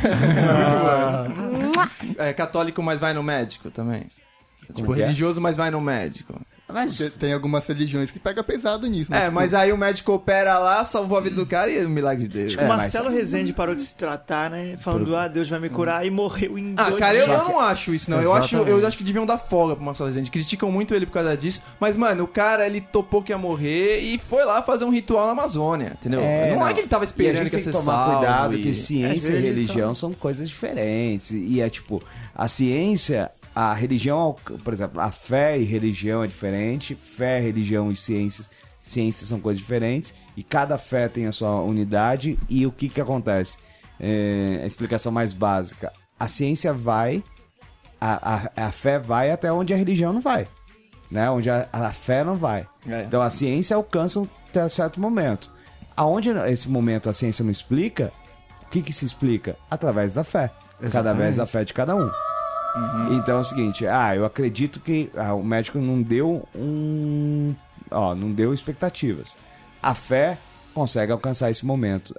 É 2.17 2.33
católico, 2.33 2.81
mas 2.81 2.99
vai 2.99 3.13
no 3.13 3.23
médico 3.23 3.71
também. 3.71 4.03
Tipo, 4.73 4.93
é? 4.93 4.97
religioso, 4.99 5.39
mas 5.41 5.55
vai 5.55 5.69
no 5.71 5.81
médico. 5.81 6.39
Mas 6.73 6.97
Porque 6.97 7.09
tem 7.11 7.33
algumas 7.33 7.65
religiões 7.67 8.09
que 8.11 8.19
pega 8.19 8.43
pesado 8.43 8.87
nisso, 8.87 9.11
né? 9.11 9.17
É, 9.17 9.21
Tipo, 9.23 9.35
mas 9.35 9.53
aí 9.53 9.71
o 9.71 9.77
médico 9.77 10.11
opera 10.13 10.57
lá, 10.57 10.83
salvou 10.83 11.17
a 11.17 11.21
vida 11.21 11.35
do 11.35 11.45
cara 11.45 11.69
e 11.71 11.77
é 11.77 11.85
um 11.85 11.89
milagre 11.89 12.27
dele. 12.27 12.55
É, 12.57 12.63
o 12.65 12.67
mas- 12.67 12.77
Marcelo 12.77 13.09
Rezende 13.09 13.53
parou 13.53 13.75
de 13.75 13.83
se 13.83 13.95
tratar, 13.95 14.49
né? 14.49 14.75
Falando, 14.79 15.15
ah, 15.15 15.27
Deus 15.27 15.47
vai 15.47 15.59
me 15.59 15.69
curar 15.69 16.05
e 16.05 16.09
morreu 16.09 16.57
em 16.57 16.73
Ah, 16.77 16.89
dois 16.89 16.99
cara, 16.99 17.15
eu, 17.15 17.27
eu 17.27 17.37
não 17.45 17.59
acho 17.59 17.93
isso, 17.93 18.09
não. 18.09 18.21
Eu 18.21 18.33
acho, 18.33 18.55
eu 18.57 18.85
acho 18.85 18.97
que 18.97 19.03
deviam 19.03 19.25
dar 19.25 19.37
folga 19.37 19.75
pro 19.75 19.85
Marcelo 19.85 20.07
Rezende. 20.09 20.31
Criticam 20.31 20.71
muito 20.71 20.93
ele 20.95 21.05
por 21.05 21.13
causa 21.13 21.37
disso. 21.37 21.61
Mas, 21.79 21.95
mano, 21.95 22.23
o 22.23 22.27
cara, 22.27 22.65
ele 22.65 22.81
topou 22.81 23.21
que 23.21 23.31
ia 23.31 23.37
morrer 23.37 23.99
e 23.99 24.17
foi 24.17 24.43
lá 24.43 24.61
fazer 24.63 24.85
um 24.85 24.89
ritual 24.89 25.25
na 25.27 25.31
Amazônia, 25.33 25.93
entendeu? 25.99 26.21
não, 26.55 26.67
é 26.67 26.73
que 26.73 26.79
ele 26.81 26.87
tava 26.87 27.03
E 27.03 27.05
a 27.05 27.09
esperando 27.09 27.35
gente 27.43 27.49
que 27.51 27.55
ia 27.57 27.63
ser 27.63 27.71
que 27.71 27.77
tomar 27.77 27.93
salvo 28.05 28.17
cuidado 28.17 28.55
e- 28.57 28.61
que 28.63 28.73
ciência 28.73 29.15
e 29.15 29.19
vezes 29.31 29.43
religião 29.43 29.93
são 29.93 30.11
coisas 30.13 30.47
diferentes. 30.49 31.29
E 31.31 31.61
é 31.61 31.69
tipo, 31.69 32.01
a 32.33 32.47
ciência, 32.47 33.29
a 33.55 33.73
religião, 33.73 34.35
por 34.63 34.73
exemplo, 34.73 34.99
a 34.99 35.11
fé 35.11 35.57
e 35.57 35.63
religião 35.63 36.23
é 36.23 36.27
diferente, 36.27 36.95
fé, 36.95 37.39
religião 37.39 37.91
e 37.91 37.95
ciências, 37.95 38.49
ciências 38.81 39.29
são 39.29 39.39
coisas 39.39 39.61
diferentes, 39.61 40.13
e 40.35 40.43
cada 40.43 40.77
fé 40.77 41.07
tem 41.07 41.27
a 41.27 41.31
sua 41.31 41.61
unidade, 41.61 42.37
e 42.49 42.65
o 42.65 42.71
que 42.71 42.89
que 42.89 42.99
acontece? 42.99 43.57
É, 43.99 44.61
a 44.63 44.65
explicação 44.65 45.11
mais 45.11 45.33
básica, 45.33 45.93
a 46.19 46.27
ciência 46.27 46.73
vai, 46.73 47.23
a, 48.01 48.49
a, 48.57 48.67
a 48.67 48.71
fé 48.71 48.97
vai 48.97 49.31
até 49.31 49.51
onde 49.51 49.73
a 49.73 49.77
religião 49.77 50.11
não 50.11 50.21
vai, 50.21 50.47
né? 51.11 51.29
Onde 51.29 51.49
a, 51.49 51.69
a 51.71 51.91
fé 51.91 52.23
não 52.23 52.35
vai. 52.35 52.67
É. 52.87 53.03
Então 53.03 53.21
a 53.21 53.29
ciência 53.29 53.75
alcança 53.75 54.19
um 54.19 54.27
certo 54.69 54.99
momento. 54.99 55.51
Aonde 55.95 56.29
esse 56.49 56.67
momento 56.67 57.07
a 57.07 57.13
ciência 57.13 57.43
não 57.43 57.51
explica, 57.51 58.11
o 58.63 58.69
que, 58.71 58.81
que 58.81 58.91
se 58.91 59.05
explica? 59.05 59.55
Através 59.69 60.13
da 60.13 60.23
fé. 60.23 60.49
Cada 60.91 61.13
vez 61.13 61.37
a 61.39 61.45
fé 61.45 61.63
de 61.63 61.73
cada 61.73 61.95
um. 61.95 62.09
Então 63.11 63.37
é 63.37 63.41
o 63.41 63.43
seguinte, 63.43 63.85
ah, 63.85 64.15
eu 64.15 64.25
acredito 64.25 64.79
que 64.79 65.09
ah, 65.15 65.33
o 65.33 65.43
médico 65.43 65.77
não 65.79 66.01
deu 66.01 66.47
um. 66.55 67.53
Ó, 67.91 68.15
não 68.15 68.31
deu 68.31 68.53
expectativas. 68.53 69.35
A 69.81 69.93
fé 69.93 70.37
consegue 70.73 71.11
alcançar 71.11 71.51
esse 71.51 71.65
momento. 71.65 72.15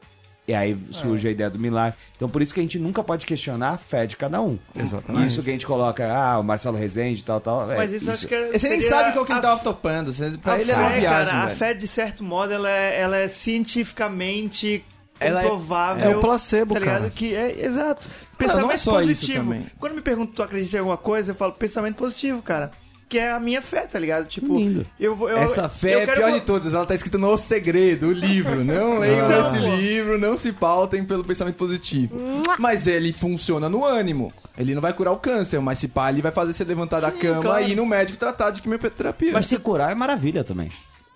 E 0.46 0.52
aí 0.54 0.78
surge 0.90 1.26
a 1.26 1.30
ideia 1.30 1.48
do 1.48 1.58
milagre. 1.58 1.98
Então 2.14 2.28
por 2.28 2.42
isso 2.42 2.52
que 2.52 2.60
a 2.60 2.62
gente 2.62 2.78
nunca 2.78 3.02
pode 3.02 3.24
questionar 3.24 3.70
a 3.70 3.78
fé 3.78 4.06
de 4.06 4.14
cada 4.14 4.42
um. 4.42 4.58
Exatamente. 4.76 5.26
Isso 5.28 5.42
que 5.42 5.48
a 5.48 5.52
gente 5.54 5.66
coloca, 5.66 6.06
ah, 6.06 6.38
o 6.38 6.42
Marcelo 6.44 6.76
Rezende 6.76 7.22
e 7.22 7.24
tal, 7.24 7.40
tal. 7.40 7.72
é, 7.72 7.76
Mas 7.78 7.92
isso, 7.92 8.10
eu 8.10 8.12
acho 8.12 8.28
que 8.28 8.52
Você 8.52 8.68
nem 8.68 8.80
sabe 8.82 9.12
qual 9.14 9.24
que 9.24 9.32
ele 9.32 9.38
a 9.38 9.42
tava 9.42 9.60
topando. 9.62 10.12
Você- 10.12 10.36
Pra 10.36 10.52
a 10.52 10.60
ele 10.60 10.70
era 10.70 10.80
uma 10.82 10.90
fé, 10.90 11.00
viagem, 11.00 11.26
cara, 11.32 11.42
a 11.42 11.46
velho. 11.46 11.56
fé, 11.58 11.72
de 11.74 11.88
certo 11.88 12.22
modo, 12.22 12.52
ela 12.52 12.70
é, 12.70 13.00
ela 13.00 13.16
é 13.16 13.28
cientificamente 13.28 14.84
Ela 15.18 15.42
é- 15.44 15.46
é 15.46 16.08
o 16.16 16.20
placebo, 16.20 16.74
tá 16.74 16.80
cara. 16.80 17.08
Que 17.08 17.34
é, 17.34 17.64
exato. 17.64 18.08
Não 18.40 18.48
Pensamento 18.48 18.70
é 18.72 18.76
só 18.76 19.00
isso 19.00 19.08
positivo. 19.20 19.38
também. 19.44 19.66
Quando 19.78 19.94
me 19.94 20.00
perguntam 20.00 20.34
tu 20.34 20.42
acredita 20.42 20.76
em 20.76 20.80
alguma 20.80 20.96
coisa, 20.96 21.30
eu 21.32 21.34
falo 21.34 21.52
pensamento 21.52 21.96
positivo, 21.96 22.42
cara. 22.42 22.70
Que 23.06 23.18
é 23.18 23.30
a 23.30 23.38
minha 23.38 23.60
fé, 23.60 23.86
tá 23.86 23.98
ligado? 23.98 24.26
Tipo, 24.26 24.56
Lindo. 24.58 24.84
eu 24.98 25.14
vou. 25.14 25.28
eu- 25.28 25.36
Essa 25.36 25.68
fé 25.68 25.94
eu 25.94 26.00
é 26.00 26.06
quero 26.06 26.20
pior 26.22 26.32
de 26.32 26.40
todas. 26.40 26.72
Ela 26.72 26.86
tá 26.86 26.94
escrita 26.94 27.18
no 27.18 27.28
O 27.28 27.36
Segredo, 27.36 28.06
o 28.08 28.12
livro. 28.12 28.64
Não 28.64 28.98
leiam 29.00 29.26
Então, 29.26 29.40
esse 29.42 29.58
livro, 29.58 30.18
não 30.18 30.36
se 30.38 30.50
pautem 30.52 31.04
pelo 31.04 31.22
pensamento 31.22 31.54
positivo. 31.56 32.16
Mas 32.58 32.86
ele 32.86 33.12
funciona 33.12 33.68
no 33.68 33.84
ânimo. 33.84 34.32
Ele 34.56 34.74
não 34.74 34.80
vai 34.80 34.92
curar 34.94 35.12
o 35.12 35.18
câncer, 35.18 35.60
mas 35.60 35.78
se 35.78 35.86
pá, 35.88 36.10
ele 36.10 36.22
vai 36.22 36.32
fazer 36.32 36.54
você 36.54 36.64
levantar 36.64 37.00
da 37.00 37.10
cama 37.12 37.42
claro. 37.42 37.64
e 37.64 37.72
ir 37.72 37.76
no 37.76 37.84
médico 37.84 38.18
tratar 38.18 38.50
de 38.50 38.62
quimioterapia. 38.62 39.32
Mas 39.32 39.46
se 39.46 39.58
curar 39.58 39.92
é 39.92 39.94
maravilha 39.94 40.42
também. 40.42 40.70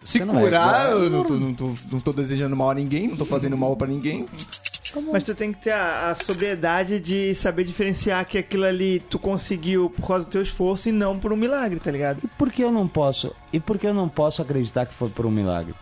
se 0.04 0.22
não 0.24 0.38
é 0.38 0.42
curar, 0.42 0.86
igual- 0.90 1.02
eu 1.04 1.10
não 1.10 1.24
tô, 1.24 1.34
não, 1.34 1.54
tô, 1.54 1.74
não 1.90 2.00
tô 2.00 2.12
desejando 2.12 2.54
mal 2.54 2.70
a 2.70 2.74
ninguém, 2.74 3.08
não 3.08 3.16
tô 3.16 3.24
fazendo 3.24 3.56
mal 3.56 3.74
pra 3.76 3.86
ninguém. 3.88 4.26
Mas 5.12 5.24
tu 5.24 5.34
tem 5.34 5.52
que 5.52 5.60
ter 5.62 5.70
a, 5.72 6.10
a 6.10 6.14
sobriedade 6.14 7.00
de 7.00 7.34
saber 7.34 7.64
diferenciar 7.64 8.24
que 8.26 8.38
aquilo 8.38 8.64
ali 8.64 9.00
tu 9.10 9.18
conseguiu 9.18 9.90
por 9.90 10.06
causa 10.06 10.24
do 10.26 10.30
teu 10.30 10.42
esforço 10.42 10.88
e 10.88 10.92
não 10.92 11.18
por 11.18 11.32
um 11.32 11.36
milagre, 11.36 11.78
tá 11.80 11.90
ligado? 11.90 12.20
E 12.24 12.26
por 12.26 12.50
que 12.50 12.62
eu 12.62 12.70
não 12.72 12.86
posso? 12.88 13.34
E 13.52 13.60
por 13.60 13.78
que 13.78 13.86
eu 13.86 13.94
não 13.94 14.08
posso 14.08 14.40
acreditar 14.42 14.86
que 14.86 14.94
foi 14.94 15.08
por 15.10 15.26
um 15.26 15.30
milagre? 15.30 15.74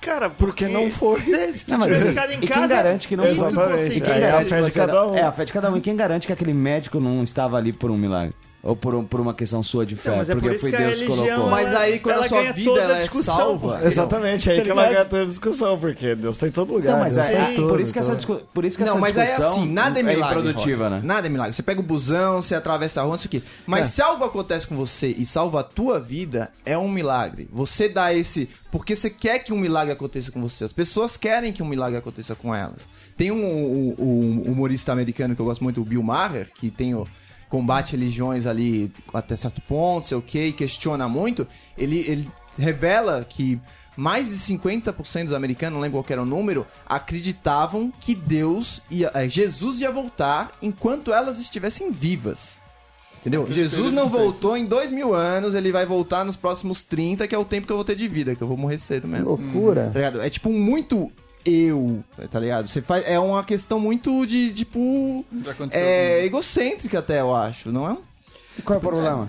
Cara, 0.00 0.30
Porque 0.30 0.68
não 0.68 0.88
foi. 0.90 1.20
Se 1.52 1.66
tu 1.66 1.72
Não, 1.72 1.78
mas 1.78 1.86
tivesse 1.88 2.04
e- 2.04 2.08
ficado 2.08 2.30
em 2.32 2.36
e 2.36 2.40
quem 2.40 2.48
casa, 2.48 2.66
garante 2.68 3.08
que 3.08 3.16
não 3.16 3.24
foi? 3.24 3.32
Exatamente. 3.32 3.78
conseguiu. 3.78 4.04
Quem 4.04 4.12
Aí 4.14 4.22
é 4.22 4.30
a 4.30 4.44
fé 4.44 4.62
de 4.62 4.70
cada 4.70 5.06
um. 5.08 5.14
É 5.16 5.22
a 5.22 5.32
fé 5.32 5.44
de 5.44 5.52
cada 5.52 5.70
um. 5.72 5.76
E 5.76 5.80
quem 5.80 5.96
garante 5.96 6.26
que 6.26 6.32
aquele 6.32 6.54
médico 6.54 7.00
não 7.00 7.22
estava 7.24 7.56
ali 7.56 7.72
por 7.72 7.90
um 7.90 7.96
milagre? 7.96 8.32
Ou 8.60 8.74
por, 8.74 8.92
um- 8.92 9.04
por 9.04 9.20
uma 9.20 9.32
questão 9.32 9.62
sua 9.62 9.86
de 9.86 9.94
fé? 9.94 10.10
Não, 10.10 10.16
mas 10.18 10.28
é 10.28 10.34
porque 10.34 10.48
por 10.48 10.56
isso 10.56 10.68
foi 10.68 10.72
Deus 10.76 10.98
que 11.00 11.06
colocou. 11.06 11.48
Mas 11.48 11.74
aí, 11.76 12.00
quando 12.00 12.16
ela 12.16 12.24
a 12.24 12.28
sua 12.28 12.40
ganha 12.40 12.52
vida 12.52 12.70
toda 12.70 12.82
ela 12.82 12.94
a 12.94 12.98
é 12.98 13.08
salva... 13.08 13.80
Exatamente, 13.84 14.50
aí 14.50 14.56
Tá 14.58 14.62
que 14.64 14.70
ela 14.70 14.84
ganha 14.88 15.04
toda 15.04 15.22
a 15.22 15.26
discussão, 15.26 15.78
porque 15.78 16.14
Deus 16.16 16.36
tá 16.36 16.48
em 16.48 16.50
todo 16.50 16.72
lugar. 16.72 16.92
Não, 16.94 16.98
mas 16.98 17.14
Deus 17.14 17.26
é, 17.28 17.36
faz 17.36 17.48
é- 17.50 17.54
tudo, 17.54 17.68
por 17.68 17.80
isso 17.80 17.92
que 17.92 17.98
essa, 18.00 18.08
então. 18.08 18.16
discu- 18.16 18.42
por 18.52 18.64
isso 18.64 18.76
que 18.76 18.82
Não, 18.84 18.90
essa 18.90 19.00
mas 19.00 19.16
aí 19.16 19.22
é 19.22 19.26
discussão 19.28 19.52
assim, 19.62 19.72
nada 19.72 20.00
é 20.00 20.02
milagre. 20.02 20.38
improdutiva, 20.40 20.84
Roger. 20.88 20.98
né? 21.00 21.06
Nada 21.06 21.26
é 21.26 21.30
milagre. 21.30 21.54
Você 21.54 21.62
pega 21.62 21.78
o 21.80 21.84
busão, 21.84 22.42
você 22.42 22.54
atravessa 22.56 23.00
a 23.00 23.04
rua, 23.04 23.12
não 23.12 23.18
sei 23.18 23.26
o 23.28 23.30
quê. 23.30 23.42
Mas 23.64 23.80
É. 23.86 23.90
se 23.90 24.02
algo 24.02 24.24
acontece 24.24 24.66
com 24.66 24.74
você 24.74 25.06
e 25.16 25.24
salva 25.24 25.60
a 25.60 25.62
tua 25.62 26.00
vida, 26.00 26.50
é 26.66 26.76
um 26.76 26.88
milagre. 26.90 27.48
Você 27.52 27.88
dá 27.88 28.12
esse. 28.12 28.48
Porque 28.72 28.96
você 28.96 29.08
quer 29.08 29.38
que 29.38 29.52
um 29.52 29.58
milagre 29.58 29.92
aconteça 29.92 30.32
com 30.32 30.42
você. 30.42 30.64
As 30.64 30.72
pessoas 30.72 31.16
querem 31.16 31.52
que 31.52 31.62
um 31.62 31.66
milagre 31.66 31.96
aconteça 31.96 32.34
com 32.34 32.52
elas. 32.52 32.82
Tem 33.16 33.30
um, 33.30 33.36
um- 33.36 33.94
um 33.98 34.42
humorista 34.50 34.90
americano 34.92 35.36
que 35.36 35.40
eu 35.40 35.46
gosto 35.46 35.62
muito, 35.62 35.80
o 35.80 35.84
Bill 35.84 36.02
Maher, 36.02 36.48
que 36.52 36.70
tem 36.72 36.92
o. 36.96 37.06
Combate 37.48 37.92
religiões 37.92 38.46
ali 38.46 38.92
até 39.12 39.36
certo 39.36 39.60
ponto, 39.62 40.08
sei 40.08 40.16
o 40.16 40.22
que, 40.22 40.46
e 40.46 40.52
questiona 40.52 41.08
muito. 41.08 41.46
Ele, 41.76 41.98
ele 42.08 42.30
revela 42.58 43.24
que 43.24 43.60
mais 43.96 44.28
de 44.28 44.36
50% 44.36 45.24
dos 45.24 45.32
americanos, 45.32 45.74
não 45.74 45.80
lembro 45.80 46.00
qual 46.00 46.06
era 46.08 46.22
o 46.22 46.26
número, 46.26 46.64
acreditavam 46.86 47.92
que 48.00 48.14
Deus 48.14 48.80
ia, 48.88 49.10
eh, 49.12 49.28
Jesus 49.28 49.80
ia 49.80 49.90
voltar 49.90 50.52
enquanto 50.62 51.12
elas 51.12 51.40
estivessem 51.40 51.90
vivas. 51.90 52.50
Entendeu? 53.20 53.50
Jesus 53.50 53.90
não 53.90 54.06
voltou 54.06 54.56
em 54.56 54.64
dois 54.64 54.92
mil 54.92 55.14
anos, 55.14 55.54
ele 55.54 55.72
vai 55.72 55.84
voltar 55.84 56.24
nos 56.24 56.36
próximos 56.36 56.82
30, 56.82 57.26
que 57.26 57.34
é 57.34 57.38
o 57.38 57.44
tempo 57.44 57.66
que 57.66 57.72
eu 57.72 57.76
vou 57.76 57.84
ter 57.84 57.96
de 57.96 58.06
vida, 58.06 58.36
que 58.36 58.42
eu 58.42 58.46
vou 58.46 58.56
morrer 58.56 58.78
cedo 58.78 59.08
mesmo. 59.08 59.30
Loucura. 59.30 59.90
Tá 59.92 59.98
ligado? 59.98 60.20
É 60.22 60.30
tipo 60.30 60.52
muito 60.52 61.10
eu, 61.44 62.02
tá 62.30 62.38
ligado? 62.40 62.68
Você 62.68 62.82
faz, 62.82 63.04
é 63.06 63.18
uma 63.18 63.44
questão 63.44 63.78
muito 63.80 64.26
de, 64.26 64.50
tipo. 64.52 65.24
Já 65.44 65.52
aconteceu 65.52 65.86
É 65.86 66.24
egocêntrica 66.24 66.98
até, 66.98 67.20
eu 67.20 67.34
acho, 67.34 67.70
não 67.72 67.90
é? 67.90 67.96
E 68.58 68.62
qual 68.62 68.74
é 68.74 68.78
o 68.78 68.80
problema? 68.80 69.28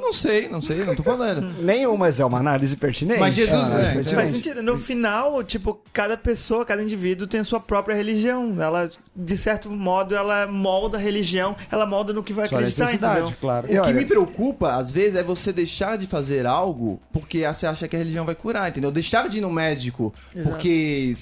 Não 0.00 0.12
sei, 0.12 0.48
não 0.48 0.60
sei, 0.60 0.84
não 0.84 0.96
tô 0.96 1.02
falando. 1.02 1.42
Nenhum, 1.62 1.96
mas 1.96 2.18
é 2.18 2.24
uma 2.24 2.38
análise 2.38 2.76
pertinente. 2.76 3.20
Mas 3.20 3.34
Jesus, 3.34 3.52
É 3.54 3.56
uma 3.58 3.66
análise 3.66 3.86
né, 3.88 3.94
pertinente. 3.94 4.14
Faz 4.22 4.30
sentido. 4.32 4.62
No 4.62 4.78
final, 4.78 5.44
tipo, 5.44 5.80
cada 5.92 6.16
pessoa, 6.16 6.64
cada 6.64 6.82
indivíduo 6.82 7.26
tem 7.26 7.40
a 7.40 7.44
sua 7.44 7.60
própria 7.60 7.94
religião. 7.94 8.54
Ela, 8.60 8.90
de 9.14 9.38
certo 9.38 9.70
modo, 9.70 10.14
ela 10.14 10.46
molda 10.46 10.96
a 10.96 11.00
religião, 11.00 11.54
ela 11.70 11.86
molda 11.86 12.12
no 12.12 12.22
que 12.22 12.32
vai 12.32 12.48
Sua 12.48 12.58
acreditar, 12.58 12.92
entendeu? 12.94 13.32
claro. 13.40 13.66
E 13.66 13.70
O 13.78 13.82
que 13.82 13.88
olha- 13.88 13.92
me 13.94 14.04
preocupa, 14.04 14.72
às 14.74 14.90
vezes, 14.90 15.16
é 15.16 15.22
você 15.22 15.52
deixar 15.52 15.96
de 15.98 16.06
fazer 16.06 16.46
algo 16.46 17.00
porque 17.12 17.46
você 17.46 17.66
acha 17.66 17.86
que 17.86 17.94
a 17.94 17.98
religião 17.98 18.24
vai 18.24 18.34
curar, 18.34 18.68
entendeu? 18.68 18.90
Deixar 18.90 19.28
de 19.28 19.38
ir 19.38 19.40
no 19.40 19.50
médico 19.50 20.12
Exato. 20.34 20.48
porque 20.50 21.14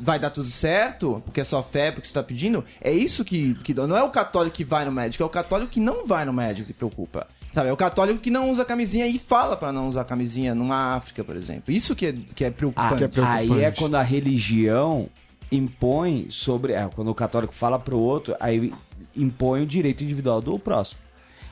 vai 0.00 0.18
dar 0.18 0.30
tudo 0.30 0.48
certo, 0.48 1.20
porque 1.24 1.40
é 1.40 1.44
só 1.44 1.62
fé, 1.62 1.90
porque 1.90 2.06
você 2.06 2.14
tá 2.14 2.22
pedindo. 2.22 2.64
É 2.80 2.92
isso 2.92 3.24
que, 3.24 3.54
que 3.64 3.74
dá. 3.74 3.86
Não 3.86 3.96
é 3.96 4.02
o 4.02 4.10
católico 4.10 4.56
que 4.56 4.64
vai 4.64 4.84
no 4.84 4.92
médico, 4.92 5.22
é 5.22 5.26
o 5.26 5.28
católico 5.30 5.72
que 5.72 5.80
não 5.80 6.06
vai 6.06 6.24
no 6.24 6.32
médico 6.32 6.68
que 6.68 6.72
preocupa. 6.72 7.26
Sabe? 7.54 7.68
É 7.70 7.72
o 7.72 7.76
católico 7.76 8.20
que 8.20 8.30
não 8.30 8.50
usa 8.50 8.64
camisinha 8.64 9.06
e 9.06 9.18
fala 9.18 9.56
pra 9.56 9.72
não 9.72 9.88
usar 9.88 10.04
camisinha 10.04 10.54
numa 10.54 10.94
África, 10.94 11.24
por 11.24 11.34
exemplo. 11.36 11.72
Isso 11.72 11.96
que 11.96 12.06
é, 12.06 12.14
que 12.34 12.44
é 12.44 12.48
Ah, 12.48 12.52
preocupante. 12.52 12.96
que 12.96 13.04
é 13.04 13.08
preocupante. 13.08 13.52
aí 13.52 13.64
é 13.64 13.70
quando 13.70 13.94
a 13.96 14.02
religião 14.02 15.08
impõe 15.50 16.26
sobre. 16.30 16.72
É, 16.74 16.88
quando 16.94 17.08
o 17.08 17.14
católico 17.14 17.54
fala 17.54 17.78
pro 17.78 17.98
outro, 17.98 18.36
aí 18.38 18.72
impõe 19.16 19.62
o 19.62 19.66
direito 19.66 20.04
individual 20.04 20.40
do 20.40 20.58
próximo. 20.58 21.00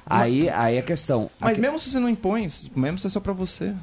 Aí, 0.08 0.48
aí 0.50 0.76
é 0.76 0.78
a 0.78 0.82
questão. 0.82 1.28
Mas 1.40 1.52
Aqui- 1.52 1.60
mesmo 1.60 1.78
se 1.80 1.90
você 1.90 1.98
não 1.98 2.08
impõe, 2.08 2.48
mesmo 2.76 2.98
se 2.98 3.06
é 3.06 3.10
só 3.10 3.18
pra 3.18 3.32
você. 3.32 3.74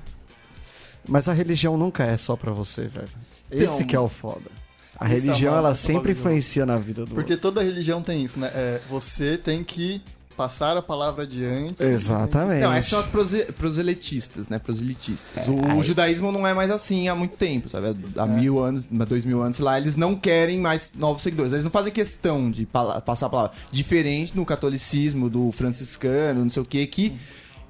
Mas 1.08 1.28
a 1.28 1.34
religião 1.34 1.76
nunca 1.78 2.04
é 2.06 2.16
só 2.16 2.36
pra 2.38 2.52
você, 2.54 2.88
velho. 2.88 3.10
Então, 3.52 3.74
Esse 3.76 3.84
que 3.84 3.96
é 3.96 4.00
o 4.00 4.08
foda. 4.08 4.50
A 4.98 5.06
é 5.06 5.10
religião, 5.10 5.54
ela 5.56 5.76
sempre 5.76 6.14
influencia 6.14 6.66
na 6.66 6.78
vida 6.78 7.06
do 7.06 7.14
Porque 7.14 7.36
toda 7.36 7.62
religião 7.62 8.02
tem 8.02 8.24
isso, 8.24 8.40
né? 8.40 8.50
É, 8.54 8.80
você 8.90 9.38
tem 9.38 9.64
que 9.64 10.02
passar 10.34 10.76
a 10.78 10.82
palavra 10.82 11.24
adiante. 11.24 11.82
Exatamente. 11.84 12.62
Não, 12.62 12.74
essas 12.74 12.90
são 12.90 13.00
as 13.00 13.08
prose- 13.08 13.46
proselitistas, 13.54 14.50
né? 14.50 14.60
Proselitistas. 14.60 15.48
o 15.48 15.84
judaísmo 15.84 16.32
não 16.32 16.46
é 16.46 16.54
mais 16.54 16.70
assim 16.72 17.08
há 17.08 17.16
muito 17.16 17.36
tempo, 17.38 17.70
sabe? 17.70 17.96
Há 18.18 18.26
mil 18.26 18.60
anos, 18.64 18.86
há 19.00 19.06
dois 19.06 19.24
mil 19.26 19.42
anos, 19.42 19.58
sei 19.58 19.66
lá, 19.66 19.78
eles 19.78 19.96
não 19.96 20.16
querem 20.16 20.60
mais 20.60 20.92
novos 20.96 21.22
seguidores. 21.24 21.52
Eles 21.54 21.64
não 21.64 21.72
fazem 21.72 21.92
questão 21.92 22.50
de 22.52 22.66
passar 22.66 23.28
a 23.28 23.30
palavra. 23.30 23.52
Diferente 23.72 24.36
no 24.36 24.46
catolicismo, 24.46 25.30
do 25.30 25.52
franciscano, 25.52 26.42
não 26.44 26.50
sei 26.50 26.62
o 26.62 26.66
que, 26.66 26.86
que 26.88 27.14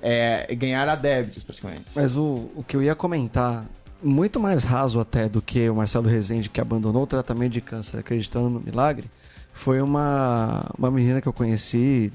é 0.02 0.54
ganhar 0.56 0.88
adébitos, 0.90 1.44
praticamente. 1.44 1.86
Mas 1.96 2.18
o, 2.18 2.50
o 2.56 2.64
que 2.68 2.76
eu 2.76 2.84
ia 2.84 2.94
comentar, 2.96 3.66
muito 4.02 4.40
mais 4.40 4.64
raso 4.64 5.00
até 5.00 5.30
do 5.30 5.42
que 5.42 5.70
o 5.70 5.76
Marcelo 5.76 6.08
Rezende, 6.08 6.50
que 6.50 6.60
abandonou 6.60 7.04
o 7.04 7.08
tratamento 7.08 7.54
de 7.54 7.62
câncer 7.62 8.00
acreditando 8.00 8.50
no 8.50 8.60
milagre, 8.60 9.10
foi 9.54 9.82
uma, 9.82 10.70
uma 10.78 10.90
menina 10.92 11.22
que 11.22 11.28
eu 11.28 11.32
conheci 11.34 12.12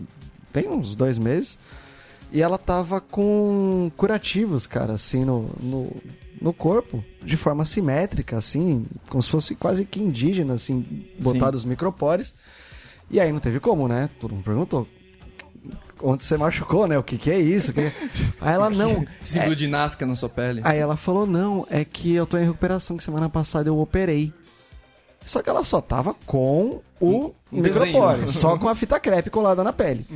tem 0.53 0.69
uns 0.69 0.95
dois 0.97 1.19
meses. 1.19 1.59
E 2.33 2.43
ela 2.43 2.59
tava 2.59 3.01
com 3.01 3.91
curativos, 3.97 4.67
cara, 4.67 4.93
assim, 4.93 5.25
no, 5.25 5.51
no, 5.63 5.97
no 6.41 6.53
corpo, 6.53 7.03
de 7.25 7.37
forma 7.39 7.65
simétrica, 7.65 8.37
assim, 8.37 8.85
como 9.09 9.23
se 9.23 9.31
fosse 9.31 9.55
quase 9.55 9.85
que 9.87 9.99
indígena, 10.01 10.55
assim, 10.55 11.07
botados 11.19 11.61
os 11.61 11.65
micropores. 11.65 12.35
E 13.11 13.19
aí 13.19 13.33
não 13.33 13.41
teve 13.41 13.59
como, 13.61 13.89
né? 13.89 14.11
Todo 14.21 14.35
mundo 14.35 14.45
perguntou. 14.45 14.87
Onde 16.01 16.23
você 16.23 16.37
machucou, 16.37 16.87
né? 16.87 16.97
O 16.99 17.03
que, 17.03 17.19
que 17.19 17.31
é 17.31 17.41
isso? 17.41 17.73
Que 17.73 17.91
que- 17.91 18.33
Aí 18.41 18.55
ela, 18.55 18.71
não. 18.71 19.05
Símbolo 19.21 19.57
de 19.57 19.67
Nazca 19.67 20.07
na 20.07 20.15
sua 20.15 20.29
pele. 20.29 20.61
Aí 20.63 20.79
ela 20.79 20.97
falou, 20.97 21.27
não, 21.27 21.67
é 21.71 21.85
que 21.85 22.13
eu 22.15 22.25
tô 22.27 22.37
em 22.39 22.45
recuperação, 22.45 22.97
que 22.97 23.03
semana 23.03 23.29
passada 23.29 23.69
eu 23.69 23.79
operei. 23.79 24.33
Só 25.29 25.43
que 25.43 25.51
ela 25.51 25.63
só 25.63 25.81
tava 25.81 26.15
com 26.27 26.81
o 27.01 27.35
Um 27.53 27.61
micropore, 27.61 28.27
só 28.33 28.57
com 28.57 28.69
a 28.69 28.75
fita 28.75 28.99
crepe 28.99 29.29
colada 29.31 29.63
na 29.63 29.73
pele. 29.73 30.07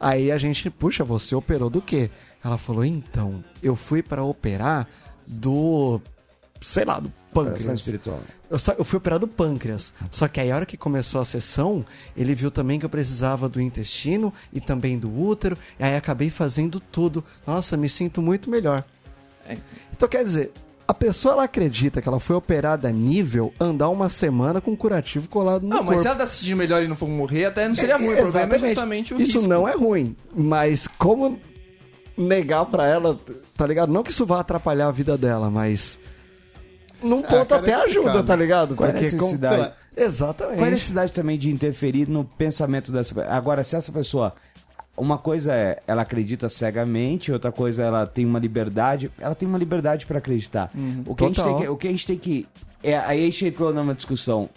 Aí 0.00 0.30
a 0.30 0.38
gente, 0.38 0.70
puxa, 0.70 1.02
você 1.04 1.34
operou 1.34 1.68
do 1.68 1.82
quê? 1.82 2.08
Ela 2.44 2.56
falou, 2.58 2.84
então, 2.84 3.42
eu 3.62 3.74
fui 3.76 4.02
pra 4.02 4.22
operar 4.22 4.86
do, 5.26 6.00
sei 6.60 6.84
lá, 6.84 6.98
do 7.00 7.12
pâncreas. 7.32 7.78
espiritual. 7.78 8.20
Eu, 8.50 8.58
só- 8.58 8.72
eu 8.78 8.84
fui 8.84 8.98
operar 8.98 9.18
do 9.18 9.26
pâncreas. 9.28 9.94
Só 10.10 10.28
que 10.28 10.40
aí, 10.40 10.50
a 10.50 10.56
hora 10.56 10.66
que 10.66 10.76
começou 10.76 11.20
a 11.20 11.24
sessão, 11.24 11.84
ele 12.16 12.34
viu 12.34 12.50
também 12.50 12.78
que 12.78 12.84
eu 12.84 12.90
precisava 12.90 13.48
do 13.48 13.60
intestino 13.60 14.32
e 14.52 14.60
também 14.60 14.98
do 14.98 15.08
útero. 15.16 15.56
E 15.78 15.84
aí 15.84 15.96
acabei 15.96 16.30
fazendo 16.30 16.78
tudo. 16.80 17.24
Nossa, 17.46 17.76
me 17.76 17.88
sinto 17.88 18.20
muito 18.20 18.50
melhor. 18.50 18.84
É. 19.46 19.56
Então 19.92 20.08
quer 20.08 20.22
dizer, 20.24 20.52
a 20.92 20.94
pessoa 20.94 21.32
ela 21.32 21.44
acredita 21.44 22.02
que 22.02 22.06
ela 22.08 22.20
foi 22.20 22.36
operada 22.36 22.86
a 22.86 22.92
nível 22.92 23.50
andar 23.58 23.88
uma 23.88 24.10
semana 24.10 24.60
com 24.60 24.72
um 24.72 24.76
curativo 24.76 25.26
colado 25.26 25.62
no 25.62 25.70
Não, 25.70 25.78
corpo. 25.78 25.92
mas 25.92 26.02
se 26.02 26.06
ela 26.06 26.16
tá 26.16 26.26
sentindo 26.26 26.56
melhor 26.58 26.82
e 26.82 26.86
não 26.86 26.94
for 26.94 27.08
morrer, 27.08 27.46
até 27.46 27.66
não 27.66 27.74
seria 27.74 27.96
ruim. 27.96 28.08
O 28.12 28.16
problema 28.16 28.26
é 28.26 28.28
Exatamente. 28.56 28.66
justamente 28.68 29.14
o 29.14 29.20
Isso 29.22 29.38
risco. 29.38 29.48
não 29.48 29.66
é 29.66 29.72
ruim, 29.72 30.14
mas 30.36 30.86
como 30.98 31.40
negar 32.14 32.66
pra 32.66 32.86
ela, 32.86 33.18
tá 33.56 33.66
ligado? 33.66 33.90
Não 33.90 34.02
que 34.02 34.10
isso 34.10 34.26
vá 34.26 34.40
atrapalhar 34.40 34.88
a 34.88 34.92
vida 34.92 35.16
dela, 35.16 35.50
mas 35.50 35.98
num 37.02 37.22
ponto 37.22 37.46
cara, 37.48 37.60
até 37.62 37.70
é 37.70 37.74
ajuda, 37.74 38.22
tá 38.22 38.36
ligado? 38.36 38.74
Qual 38.76 38.86
é 38.86 38.90
a 38.90 38.94
Porque 38.94 39.10
necessidade? 39.16 39.60
lá, 39.62 39.72
Exatamente. 39.96 40.56
Qual 40.58 40.64
é 40.66 40.68
a 40.68 40.72
necessidade 40.72 41.12
também 41.12 41.38
de 41.38 41.50
interferir 41.50 42.06
no 42.06 42.22
pensamento 42.24 42.92
dessa 42.92 43.14
pessoa? 43.14 43.34
Agora, 43.34 43.64
se 43.64 43.74
essa 43.76 43.90
pessoa. 43.90 44.34
Uma 44.96 45.16
coisa 45.18 45.54
é 45.54 45.80
ela 45.86 46.02
acredita 46.02 46.48
cegamente, 46.48 47.32
outra 47.32 47.50
coisa 47.50 47.82
ela 47.82 48.06
tem 48.06 48.26
uma 48.26 48.38
liberdade. 48.38 49.10
Ela 49.18 49.34
tem 49.34 49.48
uma 49.48 49.58
liberdade 49.58 50.04
pra 50.06 50.18
acreditar. 50.18 50.70
o, 51.06 51.14
que 51.14 51.24
a 51.24 51.26
gente 51.28 51.36
total. 51.36 51.54
tem 51.54 51.62
que, 51.62 51.68
o 51.68 51.76
que 51.76 51.88
a 51.88 51.90
gente 51.90 52.06
tem 52.06 52.18
que. 52.18 52.46
É, 52.82 52.98
aí 52.98 53.22
a 53.22 53.24
gente 53.26 53.46
entrou 53.46 53.72
numa 53.72 53.94
discussão. 53.94 54.48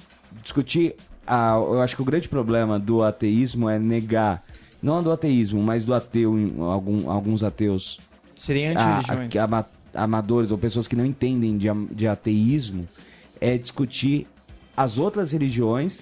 Discutir. 0.44 0.96
A, 1.26 1.54
eu 1.56 1.82
acho 1.82 1.96
que 1.96 2.02
o 2.02 2.06
grande 2.06 2.28
problema 2.30 2.78
do 2.78 3.02
ateísmo 3.02 3.70
é 3.70 3.80
negar. 3.80 4.44
Não 4.82 5.02
do 5.02 5.12
ateísmo, 5.12 5.62
mas 5.64 5.84
do 5.84 5.94
ateu, 5.94 6.36
algum, 6.60 7.10
alguns 7.10 7.42
ateus 7.42 7.98
Seria 8.36 8.78
a- 8.78 9.00
anti-religiões. 9.00 9.36
a- 9.38 9.44
ama- 9.46 9.66
amadores 9.94 10.52
ou 10.52 10.58
pessoas 10.58 10.88
que 10.88 10.96
não 10.96 11.06
entendem 11.06 11.58
de, 11.58 11.68
de 11.92 12.08
ateísmo 12.08 12.86
é 13.42 13.58
discutir 13.58 14.28
as 14.78 14.98
outras 15.00 15.32
religiões 15.32 16.00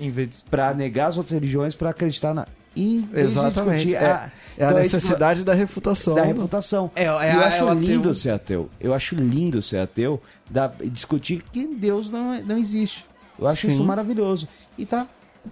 para 0.50 0.74
negar 0.74 1.08
as 1.08 1.16
outras 1.18 1.32
religiões 1.32 1.76
para 1.76 1.92
acreditar 1.92 2.34
na 2.34 2.46
Exatamente. 2.76 3.94
É, 3.94 3.98
a- 4.00 4.32
é 4.58 4.66
a 4.66 4.68
então 4.70 4.82
isso- 4.82 4.96
necessidade 4.96 5.44
da 5.44 5.54
refutação. 5.54 6.16
da 6.16 6.24
reputação. 6.24 6.92
É, 6.96 7.04
é 7.04 7.08
eu 7.08 7.18
a- 7.18 7.26
é 7.26 7.32
acho 7.32 7.66
o 7.66 7.70
ateu- 7.70 7.80
lindo 7.82 8.16
ser 8.16 8.30
ateu. 8.32 8.70
Eu 8.80 8.94
acho 8.94 9.16
lindo 9.16 9.62
ser 9.62 9.78
ateu, 9.80 10.22
da, 10.50 10.68
discutir 10.86 11.44
que 11.52 11.66
Deus 11.68 12.10
não, 12.12 12.42
não 12.44 12.58
existe. 12.58 13.06
Eu 13.40 13.48
acho 13.48 13.68
Sim. 13.68 13.74
isso 13.74 13.84
maravilhoso. 13.84 14.48
E 14.78 14.86
tá, 14.86 15.08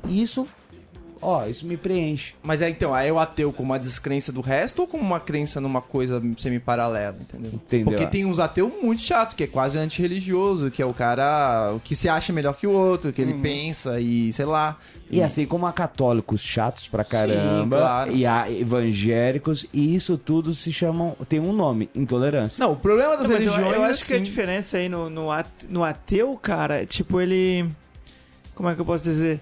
isso 0.07 0.47
ó, 1.21 1.45
isso 1.45 1.65
me 1.65 1.77
preenche. 1.77 2.33
Mas 2.41 2.61
é 2.61 2.69
então, 2.69 2.93
aí 2.93 3.09
é 3.09 3.13
o 3.13 3.19
ateu 3.19 3.53
como 3.53 3.71
uma 3.71 3.79
descrença 3.79 4.31
do 4.31 4.41
resto 4.41 4.81
ou 4.81 4.87
como 4.87 5.03
uma 5.03 5.19
crença 5.19 5.61
numa 5.61 5.81
coisa 5.81 6.21
semi-paralela, 6.37 7.17
entendeu? 7.19 7.51
Entendeu? 7.53 7.85
Porque 7.85 8.07
tem 8.07 8.25
uns 8.25 8.39
ateus 8.39 8.71
muito 8.81 9.01
chato, 9.01 9.35
que 9.35 9.43
é 9.43 9.47
quase 9.47 9.77
antirreligioso, 9.77 10.71
que 10.71 10.81
é 10.81 10.85
o 10.85 10.93
cara 10.93 11.75
que 11.83 11.95
se 11.95 12.09
acha 12.09 12.33
melhor 12.33 12.53
que 12.53 12.65
o 12.65 12.71
outro, 12.71 13.13
que 13.13 13.21
ele 13.21 13.33
pensa 13.35 13.99
e 13.99 14.33
sei 14.33 14.45
lá. 14.45 14.77
E 15.09 15.21
assim 15.21 15.45
como 15.45 15.67
há 15.67 15.73
católicos 15.73 16.41
chatos 16.41 16.87
pra 16.87 17.03
caramba, 17.03 17.77
claro. 17.77 18.11
e 18.13 18.25
há 18.25 18.49
evangélicos, 18.49 19.67
e 19.73 19.93
isso 19.93 20.17
tudo 20.17 20.53
se 20.55 20.71
chamam. 20.71 21.15
tem 21.27 21.39
um 21.39 21.51
nome, 21.51 21.89
intolerância. 21.93 22.63
Não, 22.63 22.73
o 22.73 22.75
problema 22.75 23.17
das 23.17 23.27
Não, 23.27 23.35
mas 23.35 23.45
eu, 23.45 23.51
religiões 23.51 23.75
eu 23.75 23.83
acho 23.83 24.05
que 24.05 24.13
a 24.13 24.15
assim, 24.15 24.23
diferença 24.23 24.77
aí 24.77 24.87
no, 24.87 25.09
no, 25.09 25.27
no 25.69 25.83
ateu, 25.83 26.37
cara, 26.41 26.81
é 26.81 26.85
tipo, 26.85 27.19
ele. 27.19 27.69
Como 28.55 28.69
é 28.69 28.75
que 28.75 28.81
eu 28.81 28.85
posso 28.85 29.03
dizer? 29.03 29.41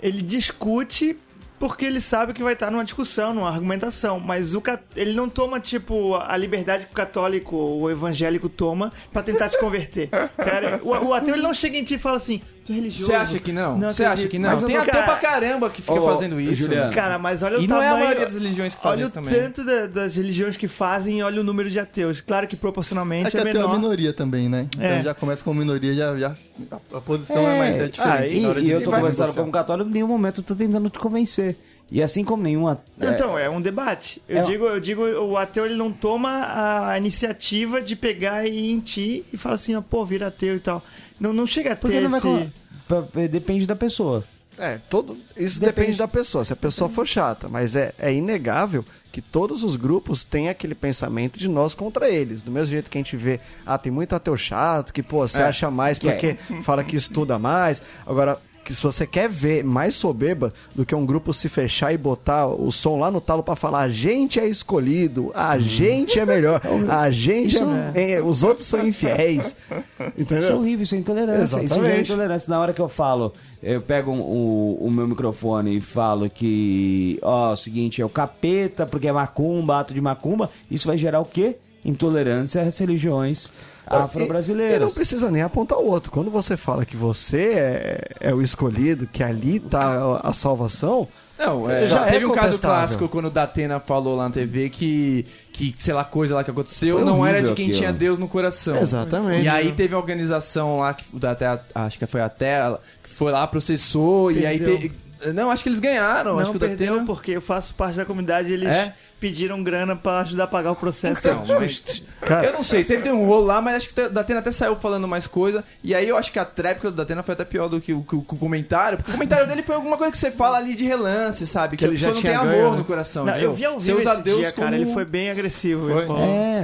Ele 0.00 0.22
discute 0.22 1.16
porque 1.58 1.84
ele 1.84 2.00
sabe 2.00 2.32
que 2.32 2.40
vai 2.42 2.52
estar 2.52 2.70
numa 2.70 2.84
discussão, 2.84 3.34
numa 3.34 3.48
argumentação. 3.50 4.20
Mas 4.20 4.54
o 4.54 4.60
ca- 4.60 4.78
ele 4.94 5.12
não 5.12 5.28
toma, 5.28 5.58
tipo, 5.58 6.14
a 6.14 6.36
liberdade 6.36 6.86
que 6.86 6.92
o 6.92 6.94
católico 6.94 7.56
ou 7.56 7.80
o 7.82 7.90
evangélico 7.90 8.48
toma 8.48 8.92
pra 9.12 9.24
tentar 9.24 9.48
te 9.48 9.58
converter. 9.58 10.08
Cara, 10.36 10.80
o, 10.84 10.90
o 10.90 11.12
ateu 11.12 11.34
ele 11.34 11.42
não 11.42 11.52
chega 11.52 11.76
em 11.76 11.82
ti 11.82 11.94
e 11.94 11.98
fala 11.98 12.16
assim, 12.16 12.40
é 12.72 12.76
religioso. 12.76 13.06
Você 13.06 13.14
acha 13.14 13.38
que 13.38 13.52
não? 13.52 13.78
Não 13.78 13.92
Você 13.92 14.04
acha 14.04 14.28
que 14.28 14.38
não? 14.38 14.50
Mas 14.50 14.62
Tem 14.62 14.76
ateu 14.76 14.92
cara- 14.92 15.04
pra 15.06 15.14
caramba 15.16 15.70
que 15.70 15.80
fica 15.82 15.94
Ô, 16.00 16.02
fazendo 16.02 16.40
isso. 16.40 16.54
Juliano. 16.62 16.92
Cara, 16.92 17.18
mas 17.18 17.42
olha 17.42 17.58
o 17.58 17.62
E 17.62 17.66
não 17.66 17.76
é 17.76 17.86
a 17.86 17.90
tamanho- 17.90 18.04
maioria 18.06 18.24
das 18.26 18.34
religiões 18.34 18.74
que 18.74 18.82
fazem 18.82 18.96
Olha 18.98 19.02
o 19.02 19.04
isso 19.04 19.12
também. 19.12 19.34
tanto 19.34 19.64
da- 19.64 19.86
das 19.86 20.16
religiões 20.16 20.56
que 20.56 20.68
fazem 20.68 21.18
e 21.18 21.22
olha 21.22 21.40
o 21.40 21.44
número 21.44 21.70
de 21.70 21.78
ateus. 21.78 22.20
Claro 22.20 22.46
que 22.46 22.54
É 22.56 22.58
proporcionalmente 22.58 23.30
que 23.30 23.36
é, 23.36 23.40
até 23.40 23.50
é 23.50 23.52
uma 23.54 23.60
menor. 23.68 23.78
minoria 23.80 24.12
também, 24.12 24.48
né? 24.48 24.68
Então 24.74 24.84
É. 24.86 25.02
já 25.02 25.14
começa 25.14 25.42
com 25.44 25.52
minoria, 25.54 25.92
já, 25.92 26.16
já 26.18 26.34
a, 26.70 26.96
a 26.98 27.00
posição 27.00 27.36
é, 27.48 27.58
mais 27.58 27.74
é 27.76 27.88
diferente. 27.88 28.00
Ah, 28.00 28.26
e, 28.26 28.44
e 28.60 28.64
de 28.64 28.70
eu 28.72 28.82
tô 28.82 28.90
conversando 28.90 29.02
negociar. 29.26 29.32
como 29.42 29.52
católico, 29.52 29.90
em 29.90 29.92
nenhum 29.94 30.08
momento 30.08 30.40
eu 30.40 30.44
tô 30.44 30.54
tentando 30.54 30.88
te 30.90 30.98
convencer. 30.98 31.56
E 31.90 32.02
assim 32.02 32.22
como 32.22 32.42
nenhuma. 32.42 32.82
é, 33.00 33.06
Então, 33.08 33.38
é 33.38 33.48
um 33.48 33.62
debate. 33.62 34.20
Eu, 34.28 34.40
É- 34.40 34.42
digo, 34.42 34.66
eu 34.66 34.78
digo, 34.78 35.02
o 35.04 35.38
ateu 35.38 35.64
ele 35.64 35.74
não 35.74 35.90
toma 35.90 36.90
a 36.90 36.98
iniciativa 36.98 37.80
de 37.80 37.96
pegar 37.96 38.46
e 38.46 38.50
ir 38.50 38.72
em 38.72 38.78
ti 38.78 39.24
e 39.32 39.38
falar 39.38 39.54
assim, 39.54 39.74
ó, 39.74 39.80
pô, 39.80 40.04
vira 40.04 40.26
ateu 40.26 40.54
e 40.56 40.60
tal. 40.60 40.82
Não, 41.18 41.32
não 41.32 41.46
chega 41.46 41.72
a 41.72 41.76
ter 41.76 41.80
porque 41.82 42.00
não 42.00 42.10
vai. 42.10 42.18
esse... 42.18 42.52
pra- 42.86 43.00
Depende 43.28 43.66
da 43.66 43.76
pessoa. 43.76 44.24
É, 44.60 44.76
todo, 44.90 45.16
isso 45.36 45.60
Depende. 45.60 45.80
depende. 45.82 45.98
da 45.98 46.08
pessoa. 46.08 46.44
Se 46.44 46.52
a 46.52 46.56
pessoa 46.56 46.90
for 46.90 47.06
chata, 47.06 47.48
mas 47.48 47.76
é, 47.76 47.94
é 47.96 48.12
inegável 48.12 48.84
que 49.12 49.22
todos 49.22 49.62
os 49.62 49.76
grupos 49.76 50.24
têm 50.24 50.48
aquele 50.48 50.74
pensamento 50.74 51.38
de 51.38 51.46
nós 51.48 51.74
contra 51.74 52.10
eles. 52.10 52.42
Do 52.42 52.50
mesmo 52.50 52.72
jeito 52.72 52.90
que 52.90 52.98
a 52.98 53.00
gente 53.00 53.16
vê, 53.16 53.38
ah, 53.64 53.78
tem 53.78 53.92
muito 53.92 54.14
ateu 54.16 54.36
chato, 54.36 54.92
que, 54.92 55.00
pô, 55.02 55.18
você 55.28 55.42
acha 55.42 55.70
mais 55.70 55.96
é. 55.98 56.00
porque 56.00 56.36
fala 56.64 56.82
que 56.82 56.96
estuda 56.96 57.38
mais. 57.38 57.80
Agora, 58.04 58.40
que 58.68 58.74
se 58.74 58.82
você 58.82 59.06
quer 59.06 59.30
ver 59.30 59.64
mais 59.64 59.94
soberba 59.94 60.52
do 60.74 60.84
que 60.84 60.94
um 60.94 61.06
grupo 61.06 61.32
se 61.32 61.48
fechar 61.48 61.90
e 61.90 61.96
botar 61.96 62.46
o 62.46 62.70
som 62.70 62.98
lá 62.98 63.10
no 63.10 63.18
talo 63.18 63.42
pra 63.42 63.56
falar 63.56 63.80
a 63.80 63.88
gente 63.88 64.38
é 64.38 64.46
escolhido, 64.46 65.32
a 65.34 65.58
gente 65.58 66.20
é 66.20 66.26
melhor, 66.26 66.60
a 66.86 67.10
gente 67.10 67.56
Isso 67.56 67.64
é, 67.94 68.12
é- 68.12 68.22
os 68.22 68.42
outros 68.42 68.66
são 68.66 68.86
infiéis. 68.86 69.56
Isso 69.72 69.80
é 70.06 70.12
Entendeu? 70.20 70.56
horrível, 70.58 70.82
isso 70.82 70.94
é 70.94 70.98
intolerância. 70.98 71.44
Isso 71.44 71.58
é 71.58 71.64
Exatamente. 71.64 72.00
intolerância. 72.12 72.50
Na 72.50 72.60
hora 72.60 72.72
que 72.74 72.80
eu 72.80 72.88
falo, 72.90 73.32
eu 73.62 73.80
pego 73.80 74.12
o, 74.12 74.78
o 74.86 74.90
meu 74.90 75.08
microfone 75.08 75.78
e 75.78 75.80
falo 75.80 76.28
que, 76.28 77.18
ó, 77.22 77.50
é 77.50 77.52
o 77.54 77.56
seguinte, 77.56 78.02
é 78.02 78.04
o 78.04 78.08
capeta, 78.10 78.84
porque 78.86 79.08
é 79.08 79.12
macumba, 79.12 79.80
ato 79.80 79.94
de 79.94 80.00
macumba, 80.02 80.50
isso 80.70 80.86
vai 80.86 80.98
gerar 80.98 81.20
o 81.20 81.24
quê? 81.24 81.56
Intolerância 81.82 82.60
às 82.60 82.76
religiões 82.76 83.50
E 83.90 83.98
não 83.98 84.04
afro-brasileiras. 84.04 84.94
precisa 84.94 85.30
nem 85.30 85.42
apontar 85.42 85.78
o 85.78 85.84
outro. 85.86 86.10
Quando 86.10 86.30
você 86.30 86.56
fala 86.56 86.84
que 86.84 86.96
você 86.96 87.52
é, 87.54 88.00
é 88.30 88.34
o 88.34 88.42
escolhido, 88.42 89.06
que 89.06 89.22
ali 89.22 89.58
tá 89.60 89.80
a, 90.22 90.30
a 90.30 90.32
salvação, 90.32 91.08
Não, 91.38 91.70
é, 91.70 91.86
Já 91.86 92.04
teve 92.06 92.24
é 92.24 92.28
um 92.28 92.32
caso 92.32 92.60
clássico 92.60 93.08
quando 93.08 93.26
o 93.26 93.30
Datena 93.30 93.78
falou 93.80 94.14
lá 94.16 94.24
na 94.28 94.34
TV 94.34 94.68
que, 94.70 95.24
que 95.52 95.74
sei 95.78 95.94
lá, 95.94 96.04
coisa 96.04 96.34
lá 96.34 96.42
que 96.44 96.50
aconteceu 96.50 96.96
Foi 96.96 97.04
não 97.04 97.24
era 97.24 97.40
de 97.42 97.52
quem 97.54 97.66
aquilo. 97.66 97.78
tinha 97.78 97.92
Deus 97.92 98.18
no 98.18 98.28
coração. 98.28 98.76
Exatamente. 98.76 99.44
E 99.44 99.48
aí 99.48 99.72
teve 99.72 99.94
uma 99.94 100.00
organização 100.00 100.80
lá, 100.80 100.92
que 100.94 101.04
o 101.12 101.18
Datena, 101.18 101.60
acho 101.74 101.98
que 101.98 102.06
foi 102.06 102.20
a 102.20 102.28
Tela, 102.28 102.80
que 103.02 103.10
foi 103.10 103.32
lá, 103.32 103.46
processou, 103.46 104.30
e 104.32 104.44
aí 104.46 104.58
Perdeu. 104.58 104.76
teve... 104.78 105.32
Não, 105.34 105.50
acho 105.50 105.64
que 105.64 105.68
eles 105.68 105.80
ganharam. 105.80 106.38
acho 106.38 106.44
Não, 106.44 106.50
que 106.52 106.56
o 106.58 106.60
perdeu 106.60 106.86
Datena... 106.92 107.06
porque 107.06 107.32
eu 107.32 107.40
faço 107.42 107.74
parte 107.74 107.96
da 107.96 108.04
comunidade 108.04 108.50
e 108.50 108.52
eles 108.52 108.68
É? 108.68 108.94
Pediram 109.20 109.62
grana 109.62 109.96
pra 109.96 110.20
ajudar 110.20 110.44
a 110.44 110.46
pagar 110.46 110.72
o 110.72 110.76
processo. 110.76 111.26
Então, 111.28 111.44
mas- 111.58 112.02
Cara- 112.20 112.46
eu 112.46 112.52
não 112.52 112.62
sei, 112.62 112.84
sempre 112.84 113.04
tem 113.04 113.12
um 113.12 113.24
rolo 113.26 113.46
lá, 113.46 113.60
mas 113.60 113.76
acho 113.76 113.94
que 113.94 114.00
o 114.00 114.08
Datena 114.10 114.40
até 114.40 114.50
saiu 114.50 114.76
falando 114.76 115.06
mais 115.08 115.26
coisa. 115.26 115.64
E 115.82 115.94
aí 115.94 116.08
eu 116.08 116.16
acho 116.16 116.32
que 116.32 116.38
a 116.38 116.44
tréplica 116.44 116.90
do 116.90 116.96
Datena 116.96 117.22
foi 117.22 117.34
até 117.34 117.44
pior 117.44 117.68
do 117.68 117.80
que 117.80 117.92
o, 117.92 118.02
que 118.02 118.14
o- 118.16 118.22
que 118.22 118.34
o 118.34 118.38
comentário. 118.38 118.98
Porque 118.98 119.10
o 119.10 119.14
comentário 119.14 119.46
dele 119.46 119.62
foi 119.62 119.74
alguma 119.74 119.96
coisa 119.96 120.10
que 120.12 120.18
você 120.18 120.30
fala 120.30 120.58
ali 120.58 120.74
de 120.74 120.84
relance, 120.84 121.46
sabe? 121.46 121.76
Que, 121.76 121.84
Que 121.84 121.90
a 121.90 121.92
pessoa 121.92 122.10
já 122.10 122.14
não 122.14 122.22
tem 122.22 122.34
amor 122.34 122.50
ganho, 122.52 122.70
né? 122.72 122.76
no 122.78 122.84
coração. 122.84 123.24
Não, 123.24 123.36
eu 123.36 123.52
vi 123.54 123.64
ao 123.64 123.78
vivo 123.80 123.98
esse 124.00 124.22
Deus 124.22 124.38
dia, 124.40 124.52
cara. 124.52 124.70
como- 124.70 124.82
Ele 124.82 124.92
foi 124.92 125.04
bem 125.04 125.30
agressivo. 125.30 125.88
Foi? 125.90 126.02
Ele 126.04 126.12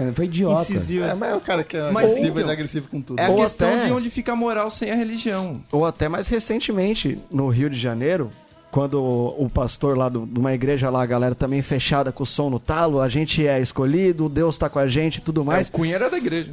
É, 0.09 0.13
foi 0.15 0.25
idiota. 0.27 0.63
incisivo. 0.63 1.05
É, 1.05 1.15
mas 1.15 1.31
é 1.33 1.35
o 1.37 1.41
cara 1.41 1.65
que 1.65 1.77
é 1.77 1.91
Mas 1.91 2.05
agressivo, 2.05 2.27
então, 2.29 2.41
ele 2.43 2.51
é 2.51 2.53
agressivo 2.53 2.89
com 2.89 3.01
tudo. 3.01 3.19
É 3.21 3.27
a 3.27 3.31
Ou 3.31 3.37
questão 3.37 3.69
até- 3.75 3.87
de 3.87 3.93
onde 3.93 4.11
fica 4.11 4.33
a 4.33 4.37
moral 4.37 4.71
sem 4.71 4.91
a 4.91 4.95
religião. 4.95 5.63
ou 5.73 5.85
até 5.87 6.09
mais 6.09 6.29
recentemente, 6.29 7.19
no 7.31 7.49
Rio 7.49 7.69
de 7.71 7.79
Janeiro, 7.79 8.31
quando 8.75 9.01
o, 9.01 9.49
pastor 9.49 9.97
lá 9.97 10.09
do- 10.09 10.27
de 10.27 10.37
uma 10.37 10.53
igreja 10.53 10.91
lá, 10.91 11.01
a 11.01 11.07
galera 11.07 11.33
também 11.33 11.63
fechada 11.63 12.11
com 12.11 12.25
o 12.25 12.27
som 12.27 12.51
no 12.51 12.59
talo, 12.59 13.01
a 13.01 13.09
gente 13.09 13.47
é 13.47 13.61
escolhido, 13.61 14.29
Deus 14.29 14.59
tá 14.59 14.69
com 14.69 14.81
a 14.81 14.89
gente 14.89 15.19
e 15.19 15.21
tudo 15.21 15.45
mais. 15.45 15.59
Mas 15.61 15.69
o 15.69 15.73
Cunha 15.73 15.95
era 15.95 16.11
da 16.11 16.19
igreja. 16.19 16.51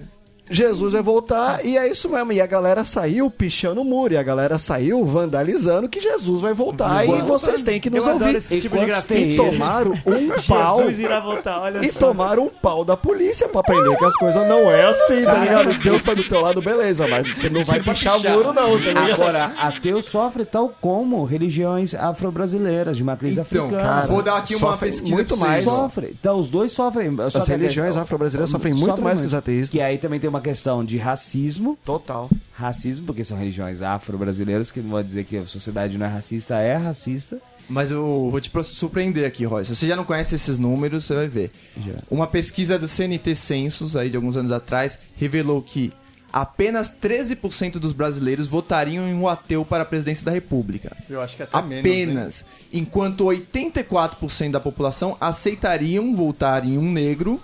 Jesus 0.51 0.93
vai 0.93 1.01
voltar 1.01 1.65
e 1.65 1.77
é 1.77 1.89
isso 1.89 2.09
mesmo. 2.09 2.31
E 2.33 2.41
a 2.41 2.45
galera 2.45 2.83
saiu 2.85 3.29
pichando 3.29 3.81
o 3.81 3.85
muro, 3.85 4.13
e 4.13 4.17
a 4.17 4.23
galera 4.23 4.57
saiu 4.57 5.03
vandalizando 5.05 5.87
que 5.89 5.99
Jesus 5.99 6.41
vai 6.41 6.53
voltar 6.53 7.05
e 7.07 7.21
vocês 7.21 7.61
têm 7.63 7.79
que 7.79 7.89
nos 7.89 8.05
Eu 8.05 8.13
ouvir. 8.13 8.35
esse 8.35 8.59
tipo 8.59 8.75
de 8.77 9.13
E 9.15 9.35
tomaram 9.35 9.91
um 10.05 10.29
pau. 10.47 10.77
Jesus 10.79 10.99
irá 10.99 11.19
voltar, 11.19 11.61
olha 11.61 11.79
E 11.85 11.91
só. 11.91 11.99
tomaram 11.99 12.45
um 12.45 12.49
pau 12.49 12.83
da 12.83 12.97
polícia 12.97 13.47
pra 13.47 13.61
aprender 13.61 13.95
que 13.95 14.05
as 14.05 14.15
coisas 14.15 14.47
não 14.47 14.69
é 14.69 14.85
assim, 14.89 15.23
tá 15.23 15.33
ligado? 15.35 15.73
Deus 15.83 16.03
tá 16.03 16.13
do 16.13 16.23
teu 16.27 16.41
lado, 16.41 16.61
beleza, 16.61 17.07
mas 17.07 17.37
você 17.37 17.49
não 17.49 17.63
vai 17.63 17.81
pra 17.81 17.93
pichar 17.93 18.15
pichar. 18.15 18.33
muro, 18.33 18.53
não, 18.53 18.71
tá 18.71 18.85
ligado? 18.87 19.11
Agora, 19.13 19.51
ateu 19.57 20.01
sofre 20.01 20.43
tal 20.45 20.73
como 20.81 21.23
religiões 21.23 21.93
afro-brasileiras, 21.93 22.97
de 22.97 23.03
matriz 23.03 23.31
Então, 23.33 23.43
africana. 23.43 23.81
cara, 23.83 24.05
vou 24.07 24.21
dar 24.21 24.37
aqui 24.37 24.55
uma 24.55 24.71
sofre 24.71 24.89
pesquisa 24.89 25.13
muito 25.13 25.37
mais. 25.37 25.63
Sofre. 25.63 26.15
Então, 26.19 26.39
os 26.39 26.49
dois 26.49 26.71
sofrem. 26.71 27.15
As 27.33 27.47
religiões 27.47 27.95
afro-brasileiras 27.97 28.49
sofrem 28.49 28.73
muito 28.73 29.01
mais 29.01 29.19
que 29.19 29.25
os 29.25 29.33
ateístas. 29.33 29.69
Que 29.69 29.81
aí 29.81 29.97
também 29.97 30.19
tem 30.19 30.29
uma 30.29 30.40
questão 30.41 30.83
de 30.83 30.97
racismo. 30.97 31.77
Total. 31.85 32.29
Racismo, 32.53 33.05
porque 33.05 33.23
são 33.23 33.37
religiões 33.37 33.81
afro-brasileiras, 33.81 34.71
que 34.71 34.81
não 34.81 34.91
vou 34.91 35.03
dizer 35.03 35.23
que 35.23 35.37
a 35.37 35.47
sociedade 35.47 35.97
não 35.97 36.05
é 36.05 36.09
racista, 36.09 36.59
é 36.59 36.75
racista. 36.75 37.39
Mas 37.69 37.89
eu 37.89 38.27
vou 38.29 38.41
te 38.41 38.51
surpreender 38.65 39.25
aqui, 39.25 39.45
Roy. 39.45 39.63
Se 39.63 39.73
você 39.75 39.87
já 39.87 39.95
não 39.95 40.03
conhece 40.03 40.35
esses 40.35 40.59
números, 40.59 41.05
você 41.05 41.15
vai 41.15 41.27
ver. 41.27 41.51
Já. 41.77 41.93
Uma 42.09 42.27
pesquisa 42.27 42.77
do 42.77 42.87
CNT 42.87 43.33
Census, 43.35 43.95
aí 43.95 44.09
de 44.09 44.17
alguns 44.17 44.35
anos 44.35 44.51
atrás, 44.51 44.99
revelou 45.15 45.61
que 45.61 45.93
apenas 46.33 46.93
13% 46.93 47.73
dos 47.73 47.93
brasileiros 47.93 48.47
votariam 48.47 49.07
em 49.07 49.13
um 49.13 49.27
ateu 49.27 49.65
para 49.65 49.83
a 49.83 49.85
presidência 49.85 50.25
da 50.25 50.31
República. 50.31 50.95
Eu 51.09 51.21
acho 51.21 51.35
que 51.35 51.43
até 51.43 51.61
menos. 51.61 51.79
Apenas. 51.79 52.45
Enquanto 52.71 53.25
84% 53.25 54.51
da 54.51 54.59
população 54.59 55.15
aceitariam 55.19 56.15
votar 56.15 56.65
em 56.65 56.77
um 56.77 56.91
negro, 56.91 57.41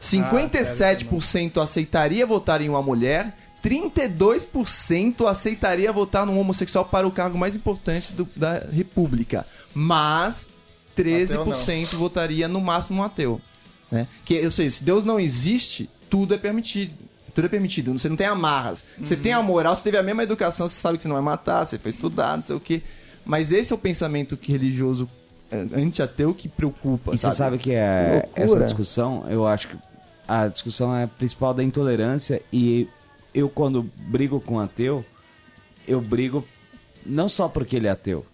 57% 0.00 1.60
aceitaria 1.62 2.26
votar 2.26 2.60
em 2.60 2.68
uma 2.68 2.82
mulher, 2.82 3.34
32% 3.62 5.26
aceitaria 5.28 5.92
votar 5.92 6.24
num 6.26 6.38
homossexual 6.38 6.84
para 6.84 7.06
o 7.06 7.10
cargo 7.10 7.36
mais 7.38 7.54
importante 7.54 8.12
do- 8.12 8.28
da 8.34 8.58
República. 8.72 9.46
Mas 9.74 10.48
13% 10.96 11.96
votaria 11.96 12.48
no 12.48 12.60
máximo 12.60 13.00
um 13.00 13.04
ateu. 13.04 13.40
Né? 13.90 14.06
Que 14.24 14.34
eu 14.34 14.50
sei, 14.50 14.70
se 14.70 14.82
Deus 14.84 15.04
não 15.04 15.18
existe, 15.18 15.88
tudo 16.08 16.34
é 16.34 16.38
permitido. 16.38 16.94
Tudo 17.34 17.44
é 17.44 17.48
permitido. 17.48 17.92
Você 17.96 18.08
não 18.08 18.16
tem 18.16 18.26
amarras. 18.26 18.84
Você 18.98 19.14
tem 19.16 19.32
a 19.32 19.40
moral, 19.42 19.76
você 19.76 19.82
teve 19.82 19.96
a 19.96 20.02
mesma 20.02 20.22
educação, 20.22 20.66
você 20.68 20.74
sabe 20.74 20.96
que 20.96 21.02
você 21.02 21.08
não 21.08 21.14
vai 21.16 21.22
matar, 21.24 21.64
você 21.64 21.78
foi 21.78 21.90
estudar, 21.90 22.36
não 22.36 22.42
sei 22.42 22.56
o 22.56 22.60
quê. 22.60 22.82
Mas 23.24 23.52
esse 23.52 23.72
é 23.72 23.76
o 23.76 23.78
pensamento 23.78 24.36
que 24.36 24.50
religioso 24.50 25.08
é, 25.50 25.64
anti-ateu 25.74 26.34
que 26.34 26.48
preocupa. 26.48 27.14
E 27.14 27.18
você 27.18 27.32
sabe 27.32 27.58
que 27.58 27.72
é 27.72 28.22
loucura. 28.36 28.42
essa 28.44 28.64
discussão, 28.64 29.26
eu 29.28 29.46
acho 29.46 29.68
que 29.68 29.76
a 30.30 30.46
discussão 30.48 30.94
é 30.94 31.06
principal 31.06 31.52
da 31.52 31.62
intolerância 31.64 32.40
e 32.52 32.86
eu 33.34 33.48
quando 33.48 33.82
brigo 33.96 34.40
com 34.40 34.54
um 34.54 34.60
ateu, 34.60 35.04
eu 35.88 36.00
brigo 36.00 36.46
não 37.04 37.28
só 37.28 37.48
porque 37.48 37.74
ele 37.76 37.86
é 37.86 37.90
ateu, 37.90 38.24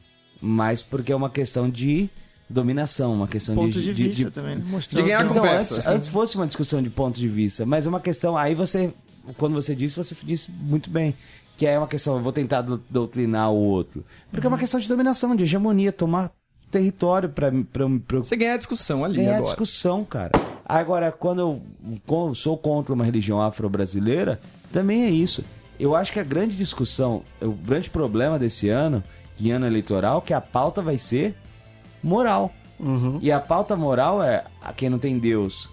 mas 0.40 0.82
porque 0.82 1.11
é 1.12 1.16
uma 1.16 1.30
questão 1.30 1.70
de 1.70 2.09
dominação, 2.49 3.14
uma 3.14 3.26
questão 3.26 3.55
Ponto 3.55 3.72
de, 3.72 3.82
de, 3.82 3.94
de- 3.94 4.03
vista 4.09 4.24
de- 4.26 4.30
também. 4.30 4.57
né? 4.57 4.64
De 4.88 5.03
ganhar 5.03 5.07
que- 5.07 5.12
a 5.12 5.30
Então, 5.30 5.34
conversa. 5.42 5.74
antes, 5.76 5.86
antes 5.86 6.09
fosse 6.09 6.36
uma 6.36 6.47
discussão 6.47 6.82
de 6.82 6.90
ponto 6.90 7.18
de 7.18 7.28
vista, 7.28 7.64
mas 7.66 7.86
é 7.86 7.88
uma 7.88 8.01
questão. 8.01 8.36
Aí 8.36 8.55
você, 8.55 8.92
quando 9.38 9.55
você 9.55 9.74
disse, 9.74 9.97
você 9.97 10.14
disse 10.22 10.51
muito 10.53 10.90
bem. 10.90 11.14
Que 11.57 11.64
é 11.66 11.78
uma 11.78 11.88
questão, 11.88 12.16
eu 12.16 12.22
vou 12.22 12.32
tentar 12.32 12.61
do- 12.61 12.82
doutrinar 12.90 13.51
o 13.51 13.57
outro. 13.57 14.05
Porque 14.30 14.47
é 14.47 14.49
uma 14.49 14.59
questão 14.59 14.78
de 14.78 14.86
dominação, 14.86 15.34
de 15.34 15.44
hegemonia, 15.44 15.90
tomar 15.90 16.30
território 16.70 17.30
pra, 17.30 17.51
pra, 17.72 17.86
pra, 18.07 18.18
Você 18.18 18.36
ganha 18.36 18.53
a 18.55 18.59
discussão 18.59 19.03
ali 19.05 19.22
é 19.22 19.28
a 19.30 19.38
agora. 19.38 19.47
discussão, 19.47 20.05
cara. 20.05 20.32
Agora, 20.68 21.12
quando 21.12 21.60
eu 22.08 22.34
sou 22.34 22.56
contra 22.58 22.92
uma 22.92 23.04
religião 23.04 23.40
afro-brasileira, 23.40 24.40
também 24.72 25.04
é 25.04 25.10
isso. 25.10 25.44
Eu 25.78 25.94
acho 25.94 26.12
que 26.12 26.18
a 26.18 26.24
grande 26.24 26.56
discussão, 26.56 27.22
o 27.40 27.50
grande 27.52 27.88
problema 27.88 28.38
desse 28.38 28.68
ano, 28.68 29.02
em 29.40 29.50
ano 29.52 29.66
eleitoral, 29.66 30.20
que 30.22 30.34
a 30.34 30.40
pauta 30.40 30.82
vai 30.82 30.98
ser 30.98 31.36
moral. 32.02 32.52
Uhum. 32.80 33.18
E 33.22 33.30
a 33.30 33.38
pauta 33.40 33.76
moral 33.76 34.22
é 34.22 34.44
a 34.60 34.72
quem 34.72 34.88
não 34.90 34.98
tem 34.98 35.18
Deus 35.18 35.68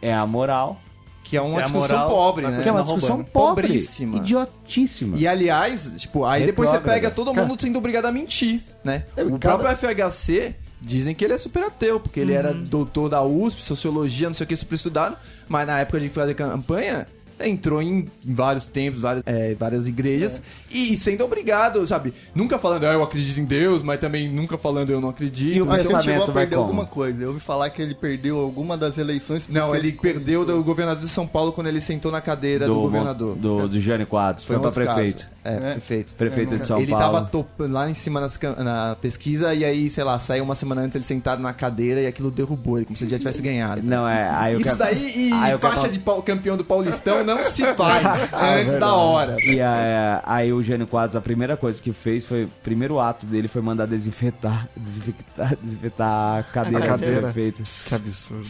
é 0.00 0.14
a 0.14 0.24
moral, 0.26 0.80
Que 1.24 1.36
é 1.36 1.42
uma 1.42 1.60
é 1.60 1.62
discussão 1.64 1.98
moral, 1.98 2.08
pobre, 2.10 2.46
né? 2.48 2.62
que 2.62 2.68
é 2.68 2.72
uma 2.72 2.82
discussão 2.84 3.16
roubando. 3.16 3.32
pobre, 3.32 3.66
Pobríssima. 3.66 4.16
idiotíssima. 4.16 5.16
E 5.18 5.26
aliás, 5.28 5.90
tipo, 5.98 6.24
aí 6.24 6.46
depois 6.46 6.70
você 6.70 6.78
pega 6.78 7.10
todo 7.10 7.34
mundo 7.34 7.60
sendo 7.60 7.76
obrigado 7.78 8.06
a 8.06 8.12
mentir, 8.12 8.62
né? 8.82 9.04
O 9.18 9.38
cada- 9.38 9.58
próprio 9.58 9.70
FHC 9.76 10.54
dizem 10.80 11.14
que 11.14 11.24
ele 11.24 11.34
é 11.34 11.38
super 11.38 11.64
ateu, 11.64 11.98
porque 11.98 12.20
ele 12.20 12.32
era 12.32 12.52
doutor 12.52 13.08
da 13.08 13.22
USP, 13.22 13.64
sociologia, 13.64 14.28
não 14.28 14.34
sei 14.34 14.44
o 14.44 14.48
que, 14.48 14.56
super 14.56 14.74
estudado, 14.74 15.16
mas 15.48 15.66
na 15.66 15.80
época 15.80 16.00
de 16.00 16.08
fazer 16.08 16.34
campanha, 16.34 17.06
entrou 17.40 17.80
em 17.82 18.06
vários 18.24 18.66
templos, 18.68 19.02
várias, 19.02 19.22
é, 19.26 19.54
várias 19.54 19.86
igrejas, 19.86 20.40
e, 20.70 20.94
e 20.94 20.96
sendo 20.96 21.24
obrigado, 21.24 21.86
sabe? 21.86 22.12
Nunca 22.34 22.58
falando, 22.58 22.84
ah, 22.84 22.92
eu 22.92 23.02
acredito 23.02 23.38
em 23.40 23.44
Deus, 23.44 23.82
mas 23.82 23.98
também 24.00 24.28
nunca 24.28 24.56
falando, 24.58 24.90
eu 24.90 25.00
não 25.00 25.08
acredito. 25.10 25.56
E 25.56 25.62
o 25.62 25.66
Mas 25.66 25.78
ele 25.80 25.84
pensamento 25.88 26.04
chegou 26.04 26.22
a 26.24 26.26
vai 26.26 26.46
perder 26.46 26.56
alguma 26.56 26.84
coisa. 26.86 27.22
Eu 27.22 27.28
ouvi 27.28 27.40
falar 27.40 27.70
que 27.70 27.80
ele 27.80 27.94
perdeu 27.94 28.38
alguma 28.38 28.76
das 28.76 28.98
eleições. 28.98 29.48
Não, 29.48 29.68
porque 29.70 29.86
ele 29.86 29.92
perdeu 29.92 30.44
do 30.44 30.62
governador 30.62 31.02
de 31.02 31.08
São 31.08 31.26
Paulo 31.26 31.52
quando 31.52 31.66
ele 31.68 31.80
sentou 31.80 32.10
na 32.12 32.20
cadeira 32.20 32.66
do, 32.66 32.74
governador. 32.74 33.34
Do, 33.36 33.68
do 33.68 33.80
Jânio 33.80 34.06
Quadros. 34.06 34.44
Foi, 34.44 34.56
um 34.56 34.60
pra 34.60 34.70
prefeito. 34.70 35.24
caso. 35.24 35.38
É, 35.44 35.54
É. 35.54 35.72
prefeito. 35.72 36.14
Prefeito 36.14 36.58
de 36.58 36.66
São 36.66 36.78
ele 36.78 36.90
Paulo. 36.90 37.04
tava 37.06 37.26
top- 37.26 37.62
lá 37.66 37.88
em 37.88 37.94
cima 37.94 38.20
nas 38.20 38.38
na 38.58 38.96
pesquisa 39.00 39.54
e 39.54 39.64
aí, 39.64 39.88
sei 39.88 40.04
lá, 40.04 40.18
saiu 40.18 40.44
uma 40.44 40.54
semana 40.54 40.82
antes 40.82 40.94
ele 40.94 41.04
sentado 41.04 41.40
na 41.40 41.52
cadeira 41.54 42.00
e 42.02 42.06
aquilo 42.06 42.30
derrubou 42.30 42.76
ele, 42.76 42.84
como 42.84 42.96
se 42.96 43.04
ele 43.04 43.10
já 43.10 43.18
tivesse 43.18 43.40
ganhado. 43.40 43.80
Não, 43.82 44.06
é. 44.08 44.28
Aí 44.30 44.54
eu 44.54 44.60
Isso 44.60 44.76
quero- 44.76 44.78
daí 44.92 45.28
e 45.28 45.32
aí 45.32 45.56
faixa 45.58 45.88
de 45.88 46.00
campeão 46.24 46.56
do 46.56 46.64
Paulistão 46.64 47.24
não 47.28 47.44
se 47.44 47.64
faz 47.74 48.06
Ah, 48.32 48.54
antes 48.56 48.72
da 48.72 48.78
verdade. 48.78 48.92
hora. 48.92 49.36
E 49.44 49.60
aí, 49.60 50.20
aí 50.24 50.52
o 50.52 50.62
Jânio 50.62 50.86
Quadros, 50.86 51.14
a 51.16 51.20
primeira 51.20 51.56
coisa 51.56 51.80
que 51.80 51.92
fez 51.92 52.26
foi. 52.26 52.44
O 52.44 52.50
primeiro 52.62 52.98
ato 52.98 53.26
dele 53.26 53.46
foi 53.48 53.60
mandar 53.62 53.86
desinfetar. 53.86 54.68
Desinfectar, 54.76 55.56
desinfetar 55.62 56.38
a 56.38 56.42
cadeira, 56.42 56.84
A 56.84 56.88
cadeira. 56.88 57.14
do 57.16 57.22
prefeito. 57.24 57.62
Que 57.86 57.94
absurdo. 57.94 58.48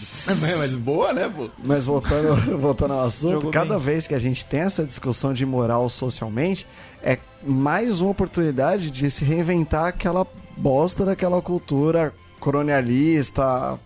Mas 0.59 0.75
boa, 0.75 1.13
né, 1.13 1.31
pô? 1.35 1.49
Mas 1.63 1.85
voltando, 1.85 2.35
voltando 2.59 2.95
ao 2.95 3.05
assunto, 3.05 3.33
Jogou 3.35 3.51
cada 3.51 3.75
bem. 3.75 3.85
vez 3.85 4.07
que 4.07 4.15
a 4.15 4.19
gente 4.19 4.45
tem 4.47 4.61
essa 4.61 4.85
discussão 4.85 5.33
de 5.35 5.45
moral 5.45 5.89
socialmente, 5.91 6.67
é 7.03 7.19
mais 7.45 8.01
uma 8.01 8.11
oportunidade 8.11 8.91
de 8.91 9.11
se 9.11 9.25
reinventar 9.25 9.87
aquela 9.87 10.27
bosta 10.57 11.05
daquela 11.05 11.41
cultura 11.41 12.13
colonialista, 12.41 13.79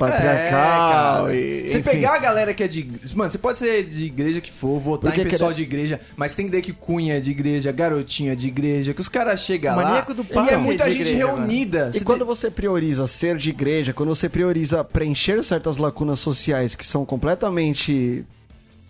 patriarcal 0.00 1.28
É, 1.28 1.36
e. 1.36 1.68
Você 1.68 1.80
pegar 1.80 2.14
a 2.14 2.18
galera 2.18 2.54
que 2.54 2.62
é 2.62 2.68
de. 2.68 2.88
Mano, 3.14 3.30
você 3.30 3.38
pode 3.38 3.58
ser 3.58 3.84
de 3.84 4.04
igreja 4.04 4.40
que 4.40 4.50
for, 4.50 4.80
votar 4.80 5.10
Porque 5.12 5.26
em 5.26 5.30
pessoal 5.30 5.52
de 5.52 5.62
igreja, 5.62 6.00
mas 6.16 6.34
tem 6.34 6.46
que 6.46 6.52
ter 6.52 6.62
que 6.62 6.72
cunha 6.72 7.16
é 7.16 7.20
de 7.20 7.30
igreja, 7.30 7.70
garotinha 7.72 8.34
de 8.34 8.48
igreja, 8.48 8.94
que 8.94 9.00
os 9.00 9.08
caras 9.08 9.40
chegam 9.40 9.76
lá. 9.76 10.00
Do 10.00 10.22
e 10.22 10.24
papo 10.24 10.50
é 10.50 10.54
é 10.54 10.56
muita 10.56 10.90
gente 10.90 11.02
igreja, 11.08 11.16
reunida. 11.26 11.90
E 11.94 11.98
Você 11.98 12.04
quando 12.04 12.24
você 12.24 12.50
prioriza 12.50 13.06
ser 13.06 13.36
de 13.36 13.50
igreja, 13.50 13.92
quando 13.92 14.08
você 14.08 14.28
prioriza 14.28 14.82
preencher 14.82 15.42
certas 15.44 15.76
lacunas 15.76 16.20
sociais 16.20 16.74
que 16.74 16.86
são 16.86 17.04
completamente 17.04 18.24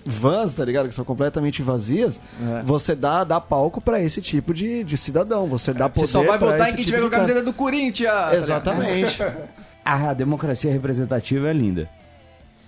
vãs, 0.04 0.54
tá 0.54 0.64
ligado? 0.64 0.88
Que 0.88 0.94
são 0.94 1.04
completamente 1.04 1.62
vazias, 1.62 2.20
É. 2.40 2.62
você 2.62 2.94
dá, 2.94 3.22
dá 3.24 3.40
palco 3.40 3.80
pra 3.80 4.00
esse 4.00 4.20
tipo 4.20 4.54
de, 4.54 4.82
de 4.84 4.96
cidadão. 4.96 5.46
Você 5.46 5.72
dá 5.72 5.88
poder 5.88 6.06
Você 6.06 6.12
só 6.12 6.22
vai 6.22 6.38
votar 6.38 6.70
em 6.70 6.74
quem 6.74 6.84
tipo 6.84 6.96
tiver 6.96 7.00
com 7.00 7.06
a 7.06 7.10
camiseta 7.10 7.42
do 7.42 7.52
Corinthians. 7.52 8.10
tá? 8.10 8.34
Exatamente. 8.34 9.18
A 9.84 10.12
democracia 10.14 10.72
representativa 10.72 11.48
é 11.48 11.52
linda. 11.52 11.88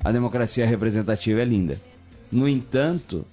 A 0.02 0.10
democracia 0.10 0.66
representativa 0.66 1.40
é 1.40 1.44
linda. 1.44 1.80
No 2.30 2.48
entanto, 2.48 3.24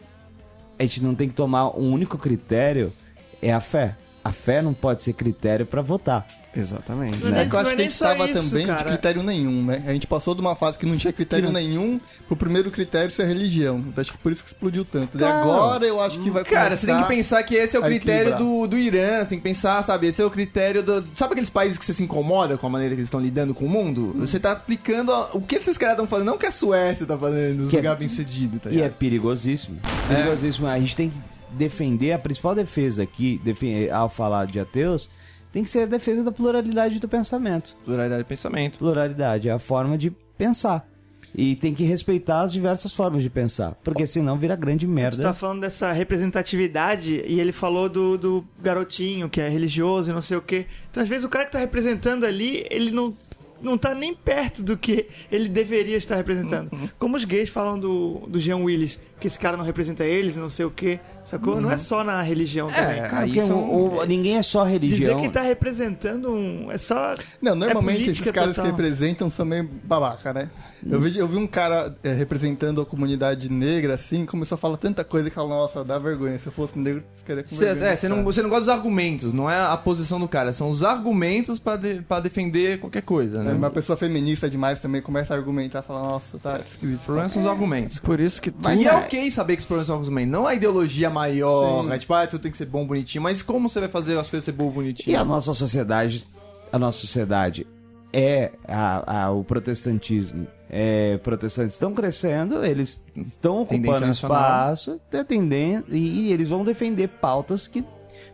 a 0.77 0.83
gente 0.83 1.01
não 1.01 1.15
tem 1.15 1.27
que 1.27 1.35
tomar 1.35 1.77
um 1.77 1.91
único 1.91 2.17
critério, 2.17 2.93
é 3.41 3.51
a 3.51 3.59
fé. 3.59 3.95
A 4.23 4.31
fé 4.31 4.61
não 4.61 4.73
pode 4.73 5.03
ser 5.03 5.13
critério 5.13 5.65
pra 5.65 5.81
votar. 5.81 6.27
Exatamente. 6.55 7.17
Não 7.23 7.35
é 7.37 7.43
É 7.43 7.45
que 7.45 7.53
eu 7.55 7.59
acho 7.59 7.65
não 7.67 7.71
é 7.71 7.75
que 7.75 7.81
a 7.81 7.83
gente 7.83 7.93
só 7.93 8.05
tava 8.05 8.29
isso, 8.29 8.49
também 8.49 8.65
de 8.65 8.71
cara. 8.71 8.83
critério 8.89 9.23
nenhum, 9.23 9.63
né? 9.63 9.83
A 9.87 9.93
gente 9.93 10.07
passou 10.07 10.33
de 10.33 10.41
uma 10.41 10.55
fase 10.55 10.77
que 10.79 10.85
não 10.85 10.97
tinha 10.97 11.13
critério 11.13 11.51
nenhum 11.51 11.99
pro 12.27 12.35
primeiro 12.35 12.71
critério 12.71 13.11
ser 13.11 13.25
religião. 13.27 13.83
Acho 13.95 14.11
que 14.13 14.17
por 14.17 14.31
isso 14.31 14.43
que 14.43 14.49
explodiu 14.49 14.83
tanto. 14.83 15.17
E 15.17 15.23
agora 15.23 15.85
eu 15.85 15.99
acho 16.01 16.19
que 16.19 16.29
vai 16.29 16.43
Cara, 16.43 16.75
você 16.75 16.87
tem 16.87 16.97
que 17.01 17.07
pensar 17.07 17.43
que 17.43 17.55
esse 17.55 17.77
é 17.77 17.79
o 17.79 17.83
critério 17.83 18.35
do, 18.37 18.67
do 18.67 18.77
Irã, 18.77 19.19
você 19.23 19.29
tem 19.29 19.37
que 19.37 19.43
pensar, 19.43 19.83
sabe? 19.83 20.07
Esse 20.07 20.21
é 20.21 20.25
o 20.25 20.31
critério 20.31 20.81
do. 20.81 21.05
Sabe 21.13 21.33
aqueles 21.33 21.49
países 21.49 21.77
que 21.77 21.85
você 21.85 21.93
se 21.93 22.03
incomoda 22.03 22.57
com 22.57 22.65
a 22.67 22.69
maneira 22.69 22.95
que 22.95 22.99
eles 23.01 23.07
estão 23.07 23.19
lidando 23.19 23.53
com 23.53 23.65
o 23.65 23.69
mundo? 23.69 24.13
Hum. 24.15 24.19
Você 24.21 24.39
tá 24.39 24.51
aplicando 24.53 25.11
a- 25.13 25.29
o 25.33 25.41
que 25.41 25.55
esses 25.55 25.77
caras 25.77 25.93
estão 25.93 26.07
fazendo, 26.07 26.27
não 26.27 26.35
o 26.35 26.39
que 26.39 26.45
a 26.47 26.51
Suécia 26.51 27.05
tá 27.05 27.17
fazendo, 27.17 27.61
nos 27.61 27.69
Que 27.69 27.75
é- 27.77 27.79
lugares 27.79 27.99
bem 27.99 28.07
sucedidos, 28.07 28.61
tá 28.61 28.69
E 28.71 28.81
é 28.81 28.89
perigosíssimo. 28.89 29.79
Perigosíssimo. 30.07 30.67
A 30.67 30.79
gente 30.79 30.95
tem 30.95 31.09
que 31.09 31.17
defender, 31.51 32.11
a 32.11 32.19
principal 32.19 32.53
defesa 32.55 33.03
aqui, 33.03 33.39
defen- 33.43 33.89
ao 33.91 34.09
falar 34.09 34.45
de 34.45 34.59
ateus, 34.59 35.09
tem 35.51 35.63
que 35.63 35.69
ser 35.69 35.79
a 35.81 35.85
defesa 35.85 36.23
da 36.23 36.31
pluralidade 36.31 36.99
do 36.99 37.07
pensamento. 37.07 37.75
Pluralidade 37.85 38.23
de 38.23 38.27
pensamento. 38.29 38.77
Pluralidade 38.79 39.49
é 39.49 39.51
a 39.51 39.59
forma 39.59 39.97
de 39.97 40.11
pensar. 40.37 40.87
E 41.35 41.55
tem 41.55 41.75
que 41.75 41.83
respeitar 41.83 42.41
as 42.41 42.51
diversas 42.51 42.91
formas 42.91 43.21
de 43.21 43.29
pensar. 43.29 43.75
Porque 43.83 44.07
senão 44.07 44.37
vira 44.37 44.55
grande 44.55 44.87
Tu 44.87 44.89
merda. 44.91 45.21
tá 45.21 45.33
falando 45.33 45.61
dessa 45.61 45.91
representatividade 45.91 47.23
e 47.27 47.39
ele 47.39 47.51
falou 47.51 47.87
do, 47.89 48.17
do 48.17 48.45
garotinho 48.61 49.29
que 49.29 49.39
é 49.41 49.47
religioso 49.47 50.09
e 50.09 50.13
não 50.13 50.21
sei 50.21 50.37
o 50.37 50.41
quê. 50.41 50.65
Então, 50.89 51.03
às 51.03 51.09
vezes, 51.09 51.23
o 51.25 51.29
cara 51.29 51.45
que 51.45 51.51
tá 51.51 51.59
representando 51.59 52.25
ali, 52.25 52.65
ele 52.71 52.89
não, 52.91 53.15
não 53.61 53.77
tá 53.77 53.93
nem 53.93 54.13
perto 54.13 54.63
do 54.63 54.75
que 54.77 55.07
ele 55.31 55.47
deveria 55.49 55.97
estar 55.97 56.15
representando. 56.15 56.71
Como 56.97 57.15
os 57.15 57.23
gays 57.25 57.49
falam 57.49 57.79
do, 57.79 58.23
do 58.27 58.39
Jean 58.39 58.57
Willis, 58.57 58.97
que 59.19 59.27
esse 59.27 59.37
cara 59.37 59.57
não 59.57 59.63
representa 59.65 60.03
eles 60.05 60.35
não 60.37 60.49
sei 60.49 60.65
o 60.65 60.71
quê. 60.71 60.99
Sacou? 61.25 61.61
Não 61.61 61.69
é 61.69 61.77
só 61.77 62.03
na 62.03 62.21
religião 62.23 62.67
também. 62.69 62.99
É, 63.01 63.01
Cara, 63.07 63.23
aí 63.23 63.29
porque 63.33 63.45
são- 63.45 63.59
o- 63.59 63.97
o- 63.99 64.03
ninguém 64.05 64.37
é 64.37 64.41
só 64.41 64.63
Dizer 64.63 64.73
religião. 64.73 65.21
que 65.21 65.29
tá 65.29 65.41
representando 65.41 66.31
um. 66.31 66.71
É 66.71 66.77
só. 66.79 67.13
Não, 67.39 67.53
normalmente 67.53 68.07
É 68.07 68.11
esses 68.11 68.31
caras 68.31 68.55
total. 68.55 68.65
que 68.65 68.71
representam 68.71 69.29
são 69.29 69.45
meio 69.45 69.69
babaca, 69.83 70.33
né? 70.33 70.49
Eu, 70.89 70.99
vi, 70.99 71.17
eu 71.19 71.27
vi 71.27 71.35
um 71.37 71.45
cara 71.45 71.93
é, 72.03 72.13
representando 72.13 72.81
a 72.81 72.85
comunidade 72.85 73.51
negra, 73.51 73.93
assim, 73.95 74.25
começou 74.25 74.55
a 74.55 74.57
falar 74.57 74.77
tanta 74.77 75.03
coisa 75.03 75.29
que 75.29 75.37
eu 75.37 75.43
falo, 75.43 75.49
nossa, 75.49 75.83
dá 75.83 75.99
vergonha. 75.99 76.39
Se 76.39 76.47
eu 76.47 76.51
fosse 76.53 76.79
negro, 76.79 77.01
eu 77.01 77.19
ficaria 77.19 77.43
com 77.43 77.49
Você, 77.49 77.65
vergonha. 77.65 77.85
é, 77.85 77.89
desse 77.91 78.01
você, 78.01 78.07
não, 78.09 78.15
cara. 78.17 78.25
você 78.25 78.41
não 78.41 78.49
gosta 78.49 78.65
dos 78.65 78.73
argumentos, 78.73 79.33
não 79.33 79.51
é 79.51 79.59
a 79.59 79.75
posição 79.77 80.19
do 80.19 80.27
cara, 80.27 80.53
são 80.53 80.69
os 80.69 80.81
argumentos 80.81 81.59
pra, 81.59 81.75
de- 81.75 82.01
pra 82.01 82.19
defender 82.21 82.79
qualquer 82.79 83.01
coisa, 83.01 83.43
né? 83.43 83.51
É, 83.51 83.53
Uma 83.55 83.69
pessoa 83.69 83.97
feminista 83.97 84.49
demais 84.49 84.79
também 84.79 85.01
começa 85.01 85.33
a 85.33 85.37
argumentar, 85.37 85.81
fala, 85.83 86.01
nossa, 86.01 86.39
tá 86.39 86.59
esquisito. 86.65 87.01
O 87.01 87.05
problema 87.05 87.29
são 87.29 87.41
os 87.41 87.47
argumentos. 87.47 87.99
Por 87.99 88.19
isso 88.19 88.41
que 88.41 88.51
Mas 88.63 88.77
tudo- 88.81 88.87
é 88.89 88.91
ok 89.17 89.31
saber 89.31 89.55
que 89.55 89.59
os 89.61 89.65
problemas 89.65 89.87
são 89.87 89.97
argumentos, 89.97 90.31
não 90.31 90.45
a 90.47 90.53
ideologia 90.55 91.09
maior, 91.09 91.83
né? 91.83 91.97
tipo, 91.97 92.13
ah, 92.13 92.25
tudo 92.27 92.41
tem 92.41 92.51
que 92.51 92.57
ser 92.57 92.65
bom, 92.65 92.85
bonitinho, 92.85 93.21
mas 93.23 93.41
como 93.41 93.67
você 93.69 93.79
vai 93.79 93.89
fazer 93.89 94.17
as 94.17 94.29
coisas 94.29 94.45
ser 94.45 94.51
bom, 94.51 94.69
bonitinho? 94.69 95.13
E 95.13 95.15
a 95.17 95.25
nossa 95.25 95.53
sociedade, 95.53 96.27
a 96.71 96.79
nossa 96.79 96.99
sociedade 96.99 97.65
é 98.13 98.51
a, 98.67 99.25
a- 99.25 99.31
o 99.31 99.43
protestantismo. 99.43 100.47
É, 100.71 101.17
protestantes 101.23 101.73
estão 101.73 101.93
crescendo, 101.95 102.63
eles 102.63 103.03
estão 103.15 103.61
ocupando 103.63 104.07
espaço, 104.09 104.99
tá 105.09 105.23
tendendo, 105.23 105.85
e, 105.95 106.27
e 106.27 106.31
eles 106.33 106.47
vão 106.49 106.63
defender 106.63 107.07
pautas 107.07 107.67
que 107.67 107.83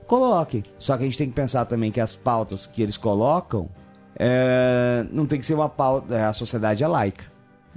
coloquem. 0.05 0.61
Só 0.77 0.97
que 0.97 1.03
a 1.03 1.05
gente 1.05 1.17
tem 1.17 1.29
que 1.29 1.33
pensar 1.35 1.63
também 1.65 1.91
que 1.93 1.99
as 2.01 2.13
pautas 2.13 2.65
que 2.67 2.81
eles 2.81 2.97
colocam 2.97 3.69
é, 4.17 5.05
não 5.11 5.25
tem 5.25 5.39
que 5.39 5.45
ser 5.45 5.53
uma 5.53 5.69
pauta. 5.69 6.13
é, 6.15 6.25
A 6.25 6.33
sociedade 6.33 6.83
é 6.83 6.87
laica. 6.87 7.23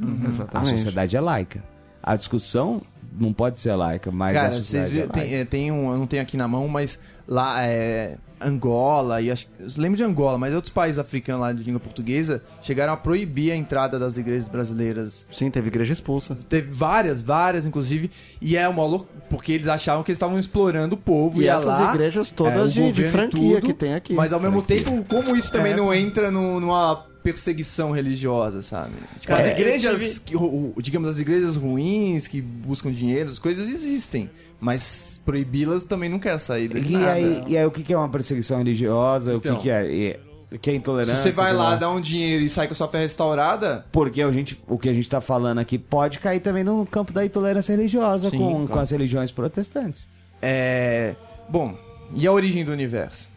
A 0.01 0.05
Uhum. 0.07 0.27
Exatamente. 0.27 0.71
sociedade 0.71 1.17
é 1.17 1.21
laica. 1.21 1.63
A 2.03 2.17
discussão 2.17 2.81
não 3.13 3.33
pode 3.33 3.61
ser 3.61 3.75
laica, 3.75 4.11
mas 4.11 4.37
a 4.37 4.41
Cara, 4.41 4.53
vocês 4.53 4.75
é 4.75 4.91
viram, 4.91 5.07
laica. 5.09 5.21
tem, 5.21 5.35
é, 5.35 5.45
tem 5.45 5.73
um, 5.73 5.93
eu 5.93 5.99
não 5.99 6.07
tenho 6.07 6.23
aqui 6.23 6.37
na 6.37 6.49
mão, 6.49 6.67
mas 6.69 6.99
lá 7.27 7.63
é 7.65 8.17
Angola 8.41 9.21
e 9.21 9.31
acho, 9.33 9.47
eu 9.59 9.67
lembro 9.77 9.97
de 9.97 10.05
Angola, 10.05 10.39
mas 10.39 10.55
outros 10.55 10.73
países 10.73 10.99
africanos 10.99 11.41
lá 11.41 11.53
de 11.53 11.65
língua 11.65 11.81
portuguesa 11.81 12.41
chegaram 12.63 12.93
a 12.93 12.97
proibir 12.97 13.51
a 13.51 13.57
entrada 13.57 13.99
das 13.99 14.17
igrejas 14.17 14.47
brasileiras. 14.47 15.27
Sim, 15.31 15.51
teve 15.51 15.67
igreja 15.69 15.93
expulsa. 15.93 16.39
Teve 16.49 16.71
várias, 16.73 17.21
várias 17.21 17.67
inclusive, 17.67 18.11
e 18.41 18.57
é 18.57 18.69
uma 18.69 18.85
louca 18.85 19.07
porque 19.29 19.53
eles 19.53 19.67
achavam 19.69 20.03
que 20.05 20.11
eles 20.13 20.17
estavam 20.17 20.39
explorando 20.39 20.95
o 20.95 20.99
povo 20.99 21.41
E 21.43 21.47
ia 21.47 21.53
essas 21.55 21.67
lá, 21.81 21.93
igrejas 21.93 22.31
é, 22.31 22.35
todas 22.35 22.71
o 22.71 22.75
de, 22.75 22.93
de 22.93 23.03
e 23.03 23.09
franquia 23.11 23.57
tudo, 23.61 23.67
que 23.67 23.75
tem 23.75 23.95
aqui. 23.95 24.15
Mas 24.15 24.33
ao 24.33 24.39
mesmo 24.41 24.63
Franquia. 24.63 24.85
tempo, 24.87 25.05
como 25.09 25.37
isso 25.37 25.51
também 25.51 25.73
É. 25.73 25.77
não 25.77 25.93
entra 25.93 26.31
no- 26.31 26.61
numa 26.61 27.08
perseguição 27.23 27.91
religiosa, 27.91 28.63
sabe? 28.63 28.93
Tipo, 29.19 29.33
as 29.35 29.47
eu 29.47 29.53
igrejas, 29.53 30.19
que- 30.19 30.35
digamos, 30.81 31.09
as 31.09 31.19
igrejas 31.19 31.57
ruins 31.57 32.27
que 32.27 32.41
buscam 32.41 32.91
dinheiro, 32.91 33.29
as 33.31 33.39
coisas 33.39 33.69
existem. 33.69 34.31
Mas 34.61 35.21
proibi-las 35.25 35.85
também 35.85 36.09
não 36.09 36.19
quer 36.19 36.39
sair 36.41 36.69
de 36.69 36.79
E 36.79 36.91
nada. 36.93 37.13
aí, 37.13 37.43
e 37.47 37.57
aí, 37.57 37.65
o 37.67 37.71
que 37.71 37.93
é 37.93 37.97
uma 37.97 38.09
perseguição 38.09 38.59
religiosa? 38.59 39.35
Então. 39.35 39.55
o 39.55 39.57
que, 39.57 39.63
que 39.65 39.71
é? 39.71 39.87
E- 39.87 40.29
que 40.61 40.71
é 40.71 40.73
Se 40.73 40.79
intolerância? 40.79 41.17
você 41.17 41.31
vai 41.31 41.53
lá, 41.53 41.73
não- 41.73 41.79
dá 41.79 41.91
um 41.91 42.01
dinheiro 42.01 42.43
e 42.43 42.49
sai 42.49 42.67
com 42.67 42.73
a 42.73 42.77
sua 42.77 42.89
fé 42.89 43.01
restaurada, 43.01 43.85
Porque 43.93 44.23
a 44.23 44.33
gente, 44.33 44.59
o 44.67 44.79
que 44.79 44.89
a 44.89 44.95
gente 44.95 45.09
tá 45.09 45.21
falando 45.21 45.59
aqui 45.59 45.77
pode 45.79 46.19
cair 46.19 46.41
também 46.41 46.65
no 46.65 46.87
campo 46.87 47.13
da 47.13 47.25
intolerância 47.25 47.77
religiosa 47.77 48.31
Sim, 48.31 48.39
com, 48.39 48.51
claro. 48.53 48.69
com 48.69 48.79
as 48.81 48.91
religiões 48.91 49.31
protestantes. 49.31 50.09
é. 50.41 51.15
Bom, 51.51 51.77
e 52.15 52.27
a 52.27 52.33
origem 52.33 52.65
do 52.65 52.73
universo? 52.73 53.28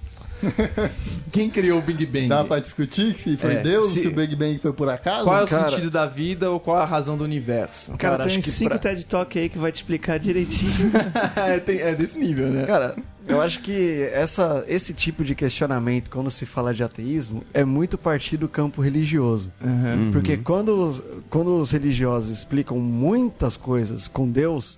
Quem 1.32 1.50
criou 1.50 1.80
o 1.80 1.82
Big 1.82 2.06
Bang? 2.06 2.28
Dá 2.28 2.44
pra 2.44 2.60
discutir 2.60 3.16
se 3.18 3.38
foi 3.38 3.54
É, 3.56 3.62
Deus, 3.62 3.90
se- 3.92 4.02
se... 4.02 4.08
o 4.08 4.12
Big 4.12 4.36
Bang 4.36 4.60
foi 4.60 4.74
por 4.74 4.90
acaso? 4.90 5.24
Qual 5.24 5.38
é 5.38 5.44
o 5.44 5.48
Cara- 5.48 5.70
sentido 5.70 5.90
da 5.90 6.06
vida 6.06 6.50
ou 6.52 6.60
qual 6.60 6.78
é 6.80 6.82
a 6.82 6.86
razão 6.86 7.18
do 7.18 7.24
universo? 7.24 7.92
Cara, 7.92 8.18
Cara, 8.18 8.18
tem 8.30 8.38
acho 8.38 8.46
que 8.46 8.52
cinco 8.52 8.70
pra- 8.72 8.80
TED 8.80 9.06
Talk 9.06 9.38
aí 9.40 9.48
que 9.50 9.58
vai 9.58 9.72
te 9.72 9.76
explicar 9.78 10.20
direitinho. 10.20 10.72
é, 11.36 11.60
tem- 11.60 11.80
é 11.80 11.96
desse 11.96 12.18
nível, 12.18 12.48
né? 12.50 12.66
Cara, 12.66 12.96
eu 13.28 13.40
acho 13.42 13.60
que 13.62 14.10
essa, 14.12 14.66
esse 14.68 14.94
tipo 14.94 15.24
de 15.24 15.34
questionamento, 15.36 16.10
quando 16.10 16.30
se 16.30 16.46
fala 16.46 16.74
de 16.74 16.84
ateísmo, 16.84 17.44
é 17.54 17.64
muito 17.64 17.98
partir 17.98 18.36
do 18.36 18.50
campo 18.50 18.82
religioso. 18.82 19.52
Uhum. 19.64 20.12
Porque 20.12 20.36
quando 20.38 20.70
os, 20.82 21.02
quando 21.30 21.56
os 21.56 21.72
religiosos 21.72 22.30
explicam 22.30 22.78
muitas 22.80 23.56
coisas 23.56 24.08
com 24.08 24.30
Deus 24.30 24.78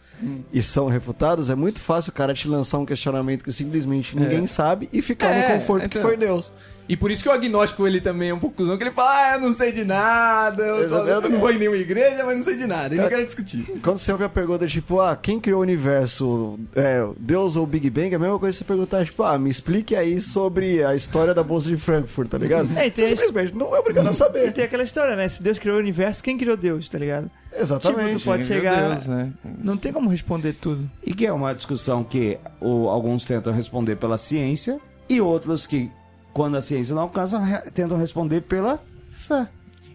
e 0.54 0.62
são 0.64 0.88
refutados, 0.88 1.50
é 1.50 1.56
muito 1.56 1.82
fácil 1.82 2.12
o 2.12 2.14
cara 2.14 2.34
te 2.34 2.48
lançar 2.48 2.78
um 2.78 2.86
questionamento 2.86 3.44
que 3.44 3.52
simplesmente 3.52 4.16
ninguém 4.18 4.46
sabe 4.48 4.88
e 4.94 5.02
ficar 5.02 5.32
É, 5.32 5.48
no 5.48 5.54
conforto 5.60 5.90
que 5.90 5.98
então. 5.98 6.10
foi 6.10 6.18
Deus. 6.18 6.52
E 6.88 6.98
por 6.98 7.10
isso 7.10 7.24
que 7.24 7.30
o 7.30 7.32
agnóstico 7.32 7.88
ele 7.88 8.02
também 8.02 8.30
é 8.30 8.34
um 8.34 8.40
pouco 8.40 8.58
cuzão, 8.58 8.78
que 8.78 8.84
ele 8.84 8.92
fala, 8.92 9.10
ah, 9.12 9.34
eu 9.36 9.40
não 9.40 9.54
sei 9.54 9.72
de 9.72 9.86
nada, 9.86 10.62
eu, 10.64 10.88
só, 10.88 11.06
eu 11.06 11.22
não 11.22 11.40
vou 11.40 11.50
em 11.52 11.58
nenhuma 11.58 11.78
igreja, 11.78 12.24
mas 12.26 12.36
não 12.38 12.44
sei 12.44 12.58
de 12.58 12.68
nada, 12.68 12.94
e 12.94 12.98
não 12.98 13.08
quero 13.08 13.26
discutir. 13.26 13.80
Quando 13.82 14.00
você 14.00 14.12
ouve 14.12 14.26
a 14.26 14.30
pergunta 14.30 14.68
tipo, 14.68 15.00
ah, 15.00 15.16
quem 15.16 15.40
criou 15.40 15.60
o 15.60 15.64
universo? 15.64 16.60
É, 16.76 17.06
Deus 17.18 17.56
ou 17.56 17.66
Big 17.66 17.90
Bang? 17.90 18.12
É 18.12 18.16
a 18.16 18.20
mesma 18.20 18.38
coisa 18.38 18.52
que 18.54 18.58
você 18.60 18.64
perguntar, 18.68 19.06
tipo, 19.06 19.24
ah, 19.24 19.38
me 19.38 19.50
explique 19.50 19.96
aí 19.96 20.20
sobre 20.20 20.84
a 20.84 20.94
história 20.96 21.34
da 21.34 21.42
Bolsa 21.44 21.70
de 21.70 21.78
Frankfurt, 21.78 22.30
tá 22.30 22.38
ligado? 22.38 22.70
É, 22.78 22.88
e 22.88 22.92
tem 22.92 23.08
simplesmente 23.08 23.56
não 23.56 23.76
é 23.76 23.80
obrigado 23.80 24.08
a 24.08 24.12
E 24.12 24.14
saber. 24.14 24.52
tem 24.52 24.64
aquela 24.66 24.84
história, 24.84 25.16
né? 25.16 25.30
Se 25.30 25.42
Deus 25.42 25.58
criou 25.58 25.78
o 25.78 25.80
universo, 25.80 26.22
quem 26.24 26.38
criou 26.38 26.58
Deus, 26.58 26.90
tá 26.90 26.98
ligado? 26.98 27.30
Exatamente. 27.58 28.08
Tipo, 28.18 28.20
tu 28.20 28.26
pode 28.26 28.44
chegar. 28.46 28.90
Deus, 28.96 29.06
né? 29.06 29.32
Não 29.64 29.78
tem 29.78 29.94
como 29.94 30.10
responder 30.10 30.54
tudo. 30.54 30.90
E 31.04 31.14
que 31.14 31.26
é 31.26 31.32
uma 31.32 31.54
discussão 31.54 32.04
que 32.04 32.38
o- 32.60 32.90
alguns 32.90 33.26
tentam 33.26 33.54
responder 33.54 33.96
pela 33.96 34.18
ciência 34.18 34.80
e 35.08 35.22
outros 35.22 35.68
que, 35.68 35.90
quando 36.34 36.58
a 36.58 36.62
ciência 36.62 36.96
não 36.96 37.04
alcança, 37.04 37.38
re- 37.40 37.70
tentam 37.72 37.98
responder 37.98 38.42
pela 38.42 38.84
fé. 39.12 39.48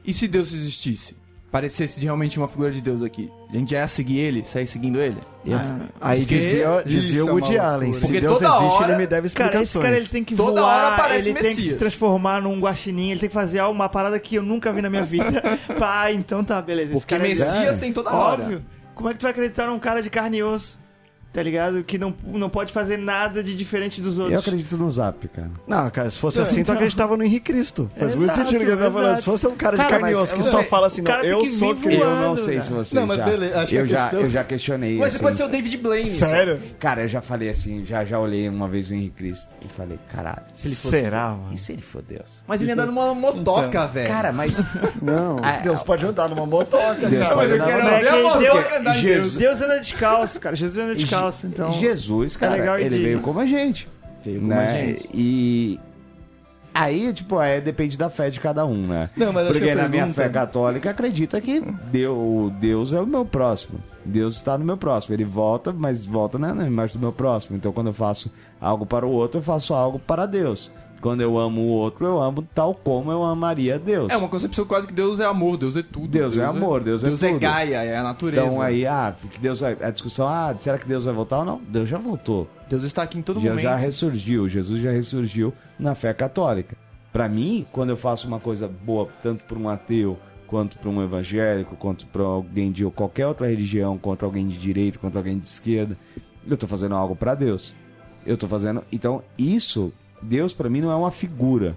E 0.05 0.15
se 0.15 0.27
Deus 0.29 0.53
existisse? 0.55 1.17
Parecesse 1.51 1.99
de 1.99 2.05
realmente 2.05 2.39
uma 2.39 2.47
figura 2.47 2.71
de 2.71 2.81
Deus 2.83 3.03
aqui. 3.03 3.31
A 3.49 3.57
gente 3.57 3.71
já 3.71 3.79
ia 3.79 3.89
seguir 3.89 4.19
ele, 4.19 4.45
sair 4.45 4.67
seguindo 4.67 5.01
ele? 5.01 5.17
Ah, 5.51 5.79
Aí 5.99 6.27
dizia, 6.27 6.83
dizia 6.85 7.21
isso 7.23 7.27
o 7.27 7.29
é 7.31 7.33
Woody 7.33 7.59
Allen, 7.59 7.95
se 7.95 8.01
Porque 8.03 8.21
Deus 8.21 8.33
existe, 8.43 8.55
hora- 8.55 8.89
ele 8.89 8.99
me 8.99 9.07
deve 9.07 9.31
Cara, 9.31 9.47
explicações. 9.63 9.69
esse 9.69 9.79
cara 9.79 9.97
ele 9.97 10.09
tem 10.09 10.23
que 10.25 10.37
Toda 10.37 10.61
voar, 10.61 10.77
hora 10.85 10.95
aparece 10.95 11.31
ele 11.31 11.41
tem 11.41 11.43
que 11.45 11.49
Messias. 11.57 11.73
se 11.73 11.79
transformar 11.79 12.43
num 12.43 12.61
guaxinim, 12.61 13.13
ele 13.13 13.21
tem 13.21 13.31
que 13.31 13.35
fazer 13.35 13.63
uma 13.63 13.89
parada 13.89 14.19
que 14.21 14.35
eu 14.35 14.43
nunca 14.43 14.71
vi 14.75 14.83
na 14.83 14.91
minha 14.91 15.07
vida. 15.07 15.43
Pá, 15.79 16.13
então 16.13 16.45
tá, 16.45 16.61
beleza. 16.61 16.91
Esse 16.93 17.01
Porque 17.01 17.15
cara 17.15 17.25
é 17.27 17.29
Messias 17.29 17.51
sério? 17.51 17.81
tem 17.81 17.93
toda 17.95 18.11
hora. 18.13 18.43
Óbvio. 18.43 18.65
Como 18.95 19.09
é 19.09 19.13
que 19.15 19.19
tu 19.19 19.23
vai 19.23 19.31
acreditar 19.31 19.67
num 19.69 19.79
cara 19.79 20.03
de 20.03 20.11
carne 20.11 20.37
e 20.39 20.43
osso? 20.43 20.79
Tá 21.31 21.43
ligado? 21.43 21.85
Que 21.85 21.99
não, 21.99 22.15
não 22.25 22.49
pode 22.49 22.73
fazer 22.73 22.97
nada 22.97 23.43
de 23.43 23.55
diferente 23.55 24.01
dos 24.01 24.19
outros. 24.19 24.33
Eu 24.35 24.41
acredito 24.41 24.77
no 24.79 24.91
Zap, 24.91 25.29
cara. 25.29 25.51
Não, 25.67 25.89
cara, 25.91 26.09
se 26.09 26.19
fosse 26.19 26.39
Não, 26.39 26.45
assim, 26.45 26.55
tu 26.57 26.61
então- 26.63 26.75
acreditava 26.75 27.17
no 27.19 27.23
Henrique 27.23 27.53
Cristo. 27.53 27.89
Faz 27.99 28.15
muito 28.15 28.33
Exato, 28.33 28.49
sentido 28.49 28.65
que 28.67 28.73
ele 28.73 28.81
tá 28.83 28.91
falando. 28.91 29.17
Se 29.17 29.23
fosse 29.23 29.47
um 29.47 29.55
cara 29.55 29.77
de 29.77 29.83
Cara, 29.83 29.91
carne 29.99 30.09
e 30.11 30.15
mas 30.15 30.23
osso 30.23 30.35
que 30.35 30.43
só 30.43 30.63
fala 30.65 30.87
assim, 30.87 31.03
não, 31.03 31.13
eu 31.21 31.41
que 31.43 31.51
sou 31.51 31.77
Cristo. 31.77 32.05
Eu 32.09 32.17
não 32.17 32.37
sei 32.37 32.55
cara. 32.55 32.63
se 32.63 32.73
vocês 32.73 32.93
Não, 32.95 33.07
mas 33.07 33.17
já... 33.19 33.25
beleza, 33.27 33.59
acho 33.59 33.67
que 33.69 33.75
eu, 33.77 33.83
a 33.83 33.87
já, 33.87 34.03
questão- 34.09 34.21
eu 34.21 34.31
já 34.31 34.45
questionei 34.45 34.97
Mas 34.99 35.09
assim. 35.09 35.17
você 35.19 35.23
pode 35.23 35.37
ser 35.37 35.45
o 35.45 35.49
David 35.49 35.77
Blaine. 35.77 36.07
Sério? 36.07 36.63
Cara, 36.81 37.03
eu 37.03 37.09
já 37.09 37.21
falei 37.21 37.51
assim, 37.51 37.85
já, 37.85 38.05
já 38.07 38.19
olhei 38.19 38.49
uma 38.49 38.67
vez 38.67 38.89
o 38.91 38.95
Henrique 38.95 39.17
Cristo 39.17 39.49
e 39.63 39.69
falei, 39.69 39.99
caralho, 40.11 40.43
Se 40.55 40.69
ele 40.69 40.75
fosse- 40.75 41.01
Será, 41.01 41.29
mano? 41.29 41.53
e 41.53 41.59
se 41.59 41.73
ele 41.73 41.83
for 41.83 42.03
Deus? 42.03 42.43
Mas 42.49 42.63
ele 42.63 42.73
anda 42.73 42.87
numa 42.87 43.15
motoca, 43.15 43.67
Então. 43.69 43.89
velho. 43.89 44.09
Cara, 44.09 44.33
mas... 44.33 44.65
Não. 45.03 45.37
Ah, 45.43 45.59
Deus 45.63 45.83
pode 45.83 46.05
andar 46.07 46.29
numa 46.29 46.47
motoca, 46.47 46.95
Deus 47.07 47.29
pode 47.29 47.37
mas 47.37 47.51
eu 47.51 47.65
andar 47.65 48.03
numa- 48.17 48.35
motoca 48.35 48.81
Deus 49.39 49.61
anda 49.61 49.79
descalço, 49.79 50.41
cara. 50.41 50.57
Jesus 50.57 50.83
anda 50.83 50.95
descalço, 50.95 51.18
então. 51.47 51.73
Jesus, 51.73 52.37
cara, 52.37 52.55
legal 52.55 52.79
ele 52.79 52.99
veio 52.99 53.21
como 53.21 53.41
a 53.41 53.47
gente. 53.47 53.89
Veio 54.25 54.41
como 54.41 54.53
né? 54.53 54.65
a 54.65 54.73
gente. 54.73 55.09
E 55.13 55.81
aí, 56.75 57.13
tipo, 57.13 57.41
é, 57.41 57.61
depende 57.61 57.97
da 57.97 58.09
fé 58.09 58.31
de 58.31 58.41
cada 58.41 58.65
um, 58.65 58.87
né? 58.87 59.11
Não, 59.17 59.33
mas 59.33 59.49
Porque 59.49 59.75
na 59.75 59.89
minha 59.89 60.07
fé 60.09 60.29
católica 60.29 60.91
acredita 60.91 61.41
que 61.41 61.61
Deus, 61.61 62.53
Deus 62.55 62.93
é 62.93 63.01
o 63.01 63.07
meu 63.07 63.25
próximo. 63.25 63.81
Deus 64.05 64.37
está 64.37 64.57
no 64.57 64.65
meu 64.65 64.77
próximo. 64.77 65.15
Ele 65.15 65.25
volta, 65.25 65.73
mas 65.73 66.05
volta 66.05 66.39
né, 66.39 66.53
na 66.53 66.67
imagem 66.67 66.97
do 66.97 67.01
meu 67.01 67.13
próximo. 67.13 67.57
Então, 67.57 67.73
quando 67.73 67.89
eu 67.89 67.95
faço 67.95 68.33
algo 68.61 68.87
para 68.87 69.07
o 69.07 69.11
outro, 69.11 69.41
eu 69.41 69.45
faço 69.45 69.75
algo 69.75 69.99
para 69.99 70.27
Deus. 70.27 70.71
Quando 71.01 71.21
eu 71.21 71.39
amo 71.39 71.61
o 71.61 71.67
outro, 71.67 72.05
eu 72.05 72.21
amo 72.21 72.47
tal 72.55 72.75
como 72.75 73.13
eu 73.13 73.23
amaria 73.25 73.79
Deus. 73.79 74.11
É 74.11 74.17
uma 74.17 74.29
concepção 74.29 74.65
quase 74.65 74.87
que 74.87 74.93
Deus 74.93 75.21
é 75.21 75.25
amor, 75.25 75.57
Deus 75.57 75.77
é 75.77 75.83
tudo. 75.83 76.09
Deus 76.09 76.37
é 76.37 76.45
amor, 76.45 76.83
Deus 76.83 77.05
é 77.05 77.07
Deus 77.07 77.23
é 77.23 77.29
tudo. 77.29 77.41
Gaia, 77.41 77.85
é 77.85 77.97
a 77.97 78.03
natureza. 78.03 78.47
Então 78.47 78.61
aí, 78.61 78.87
ah, 78.87 79.15
que 79.31 79.39
Deus 79.39 79.61
vai. 79.61 79.77
A 79.81 79.91
discussão, 79.91 80.27
ah, 80.27 80.55
será 80.59 80.77
que 80.79 80.89
Deus 80.89 81.05
vai 81.05 81.15
voltar 81.15 81.39
ou 81.39 81.45
não? 81.45 81.61
Deus 81.69 81.89
já 81.89 81.99
voltou. 81.99 82.49
Deus 82.69 82.83
está 82.83 83.03
aqui 83.03 83.19
em 83.19 83.23
todo 83.23 83.41
já, 83.41 83.51
momento. 83.51 83.63
já 83.63 83.77
ressurgiu, 83.77 84.49
Jesus 84.49 84.83
já 84.83 84.91
ressurgiu 84.91 85.53
na 85.79 85.95
fé 85.95 86.13
católica. 86.13 86.77
Pra 87.13 87.29
mim, 87.29 87.67
quando 87.73 87.91
eu 87.91 87.97
faço 87.97 88.27
uma 88.27 88.39
coisa 88.39 88.69
boa, 88.69 89.09
tanto 89.23 89.45
para 89.45 89.59
um 89.59 89.69
ateu, 89.69 90.19
quanto 90.47 90.79
para 90.79 90.89
um 90.89 91.03
evangélico, 91.03 91.77
quanto 91.77 92.07
para 92.07 92.23
alguém 92.23 92.73
de 92.73 92.85
qualquer 92.87 93.27
outra 93.27 93.47
religião, 93.47 93.97
contra 93.97 94.27
alguém 94.27 94.49
de 94.49 94.59
direita, 94.59 94.99
contra 94.99 95.21
alguém 95.21 95.39
de 95.39 95.47
esquerda, 95.47 95.97
eu 96.47 96.57
tô 96.57 96.67
fazendo 96.67 96.95
algo 96.95 97.15
pra 97.15 97.35
Deus. 97.35 97.75
Eu 98.27 98.37
tô 98.37 98.49
fazendo, 98.49 98.83
então 98.91 99.23
isso, 99.37 99.93
Deus 100.23 100.53
pra 100.53 100.69
mim 100.71 100.81
não 100.81 100.91
é 100.91 100.95
uma 100.97 101.11
figura, 101.11 101.77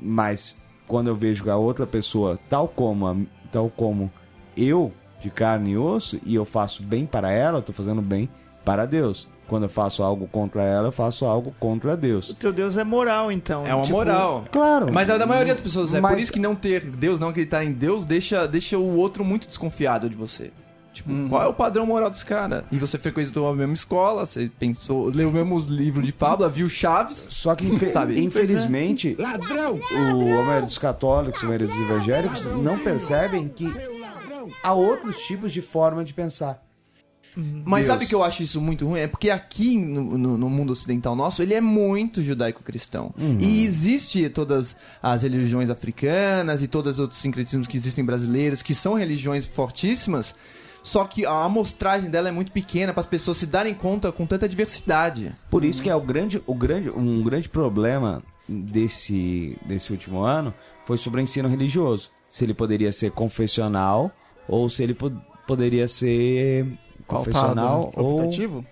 mas 0.00 0.62
quando 0.86 1.08
eu 1.08 1.16
vejo 1.16 1.48
a 1.50 1.56
outra 1.56 1.86
pessoa 1.86 2.38
tal 2.48 2.68
como 2.68 3.06
a- 3.06 3.16
tal 3.50 3.70
como 3.70 4.10
eu 4.56 4.92
de 5.20 5.30
carne 5.30 5.72
e 5.72 5.78
osso 5.78 6.20
e 6.24 6.34
eu 6.34 6.44
faço 6.44 6.82
bem 6.82 7.06
para 7.06 7.30
ela, 7.30 7.58
eu 7.58 7.62
tô 7.62 7.72
fazendo 7.72 8.02
bem 8.02 8.28
para 8.64 8.86
Deus. 8.86 9.26
Quando 9.48 9.62
eu 9.62 9.68
faço 9.68 10.02
algo 10.02 10.26
contra 10.26 10.62
ela, 10.62 10.88
eu 10.88 10.92
faço 10.92 11.24
algo 11.24 11.54
contra 11.60 11.96
Deus. 11.96 12.30
O 12.30 12.34
teu 12.34 12.52
Deus 12.52 12.76
é 12.76 12.82
moral, 12.82 13.30
então. 13.30 13.64
É 13.64 13.72
uma 13.72 13.84
Tipo, 13.84 13.96
moral. 13.98 14.44
Claro. 14.50 14.92
Mas 14.92 15.08
é 15.08 15.16
da 15.16 15.24
maioria 15.24 15.54
das 15.54 15.62
pessoas. 15.62 15.94
É 15.94 16.00
por 16.00 16.02
Mas- 16.10 16.24
isso 16.24 16.32
que 16.32 16.40
não 16.40 16.56
ter 16.56 16.84
Deus, 16.84 17.20
não 17.20 17.28
acreditar 17.28 17.64
em 17.64 17.72
Deus, 17.72 18.04
deixa, 18.04 18.46
deixa 18.48 18.76
o 18.76 18.96
outro 18.96 19.24
muito 19.24 19.46
desconfiado 19.46 20.10
de 20.10 20.16
você. 20.16 20.50
Tipo, 20.96 21.28
qual 21.28 21.42
é 21.42 21.46
o 21.46 21.52
padrão 21.52 21.84
moral 21.86 22.08
desse 22.10 22.24
cara? 22.24 22.64
E 22.72 22.78
você 22.78 22.96
frequentou 22.98 23.48
a 23.48 23.54
mesma 23.54 23.74
escola, 23.74 24.24
você 24.26 24.50
pensou, 24.58 25.08
leu 25.10 25.28
o 25.28 25.32
mesmo 25.32 25.58
livro 25.68 26.02
de 26.02 26.10
fábula, 26.12 26.48
viu 26.48 26.68
Chaves. 26.68 27.26
Só 27.30 27.54
que, 27.54 27.66
infe- 27.66 27.90
Sabe? 27.90 28.18
infelizmente, 28.18 29.16
o, 29.18 29.22
a 29.22 30.42
maioria 30.44 30.62
dos 30.62 30.78
católicos, 30.78 31.42
a 31.42 31.46
maioria 31.46 31.66
dos 31.66 31.76
evangélicos 31.76 32.44
não 32.62 32.78
percebem 32.78 33.48
que 33.48 33.70
há 34.62 34.72
outros 34.72 35.16
tipos 35.26 35.52
de 35.52 35.60
forma 35.62 36.04
de 36.04 36.14
pensar. 36.14 36.62
Mas 37.66 37.84
Deus. 37.84 37.98
sabe 37.98 38.06
que 38.06 38.14
eu 38.14 38.24
acho 38.24 38.42
isso 38.42 38.58
muito 38.62 38.86
ruim? 38.88 38.98
É 39.00 39.06
porque 39.06 39.28
aqui 39.28 39.76
no, 39.76 40.16
no- 40.16 40.38
no 40.38 40.48
mundo 40.48 40.72
ocidental 40.72 41.14
nosso, 41.14 41.42
ele 41.42 41.52
é 41.52 41.60
muito 41.60 42.22
judaico-cristão. 42.22 43.14
E 43.38 43.62
existe 43.66 44.30
todas 44.30 44.74
as 45.02 45.22
religiões 45.22 45.68
africanas 45.68 46.62
e 46.62 46.66
todos 46.68 46.94
os 46.94 47.00
outros 47.00 47.20
sincretismos 47.20 47.68
que 47.68 47.76
existem 47.76 48.02
brasileiros, 48.02 48.62
que 48.62 48.74
são 48.74 48.94
religiões 48.94 49.44
fortíssimas, 49.44 50.34
só 50.86 51.04
que 51.04 51.26
a 51.26 51.42
amostragem 51.42 52.08
dela 52.08 52.28
é 52.28 52.30
muito 52.30 52.52
pequena 52.52 52.92
para 52.92 53.00
as 53.00 53.06
pessoas 53.06 53.38
se 53.38 53.46
darem 53.46 53.74
conta 53.74 54.12
com 54.12 54.24
tanta 54.24 54.48
diversidade. 54.48 55.34
Por 55.50 55.64
isso 55.64 55.82
que 55.82 55.90
é 55.90 55.96
o 55.96 56.00
grande, 56.00 56.40
o 56.46 56.54
grande, 56.54 56.88
um 56.90 57.24
grande 57.24 57.48
problema 57.48 58.22
desse, 58.48 59.58
desse 59.66 59.90
último 59.90 60.20
ano 60.20 60.54
foi 60.84 60.96
sobre 60.96 61.20
o 61.20 61.24
ensino 61.24 61.48
religioso. 61.48 62.08
Se 62.30 62.44
ele 62.44 62.54
poderia 62.54 62.92
ser 62.92 63.10
confessional 63.10 64.12
ou 64.48 64.68
se 64.68 64.80
ele 64.84 64.94
po- 64.94 65.10
poderia 65.44 65.88
ser 65.88 66.64
confessional 67.04 67.82
Pautado, 67.90 68.06
ou 68.06 68.14
optativo? 68.20 68.64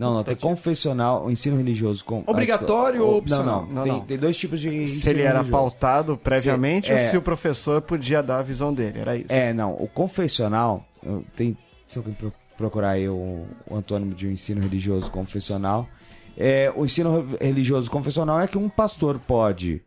Não, 0.00 0.14
não, 0.14 0.24
tem 0.24 0.34
confessional, 0.34 1.26
o 1.26 1.30
ensino 1.30 1.56
religioso 1.58 2.04
com 2.04 2.24
Obrigatório 2.26 3.02
ah, 3.02 3.06
ou 3.06 3.20
desculpa. 3.20 3.44
Não, 3.44 3.58
opcional? 3.58 3.66
não, 3.66 3.74
Não, 3.74 3.82
tem, 3.84 3.92
não. 3.92 4.00
tem 4.00 4.18
dois 4.18 4.36
tipos 4.36 4.58
de 4.60 4.68
Se 4.68 4.74
ele 4.74 4.82
ensino 4.84 5.20
era 5.20 5.38
religioso. 5.38 5.50
pautado 5.50 6.16
previamente 6.16 6.86
Se- 6.86 6.92
ou 6.92 6.98
é. 6.98 7.00
se 7.08 7.16
o 7.16 7.22
professor 7.22 7.82
podia 7.82 8.22
dar 8.22 8.38
a 8.38 8.42
visão 8.42 8.72
dele, 8.72 8.98
era 8.98 9.16
isso. 9.16 9.26
É, 9.28 9.52
não, 9.52 9.72
o 9.74 9.86
confessional, 9.86 10.84
eu- 11.04 11.24
tem, 11.36 11.56
se 11.88 11.98
alguém 11.98 12.14
pro- 12.14 12.32
procurar 12.56 12.90
aí 12.90 13.08
o, 13.08 13.44
o 13.68 13.76
antônimo 13.76 14.14
de 14.14 14.26
ensino 14.26 14.60
religioso 14.60 15.10
confessional, 15.10 15.86
é, 16.36 16.72
o 16.74 16.84
ensino 16.84 17.20
re- 17.38 17.46
religioso 17.48 17.90
confessional 17.90 18.40
é 18.40 18.48
que 18.48 18.56
um 18.58 18.68
pastor 18.68 19.18
pode 19.18 19.82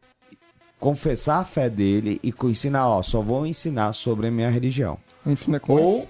confessar 0.80 1.39
a 1.39 1.45
fé 1.45 1.70
dele 1.70 2.20
e 2.24 2.34
ensinar, 2.45 2.88
ó, 2.88 3.01
só 3.01 3.22
vou 3.22 3.45
ensinar 3.45 3.93
sobre 3.93 4.28
a 4.28 4.32
minha 4.32 4.49
religião. 4.49 4.97
Ensina 5.26 5.59
com 5.59 5.74
Ou, 5.74 5.97
S? 5.99 6.09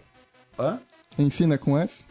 hã? 0.60 0.80
Ensina 1.18 1.58
com 1.58 1.78
S? 1.78 2.04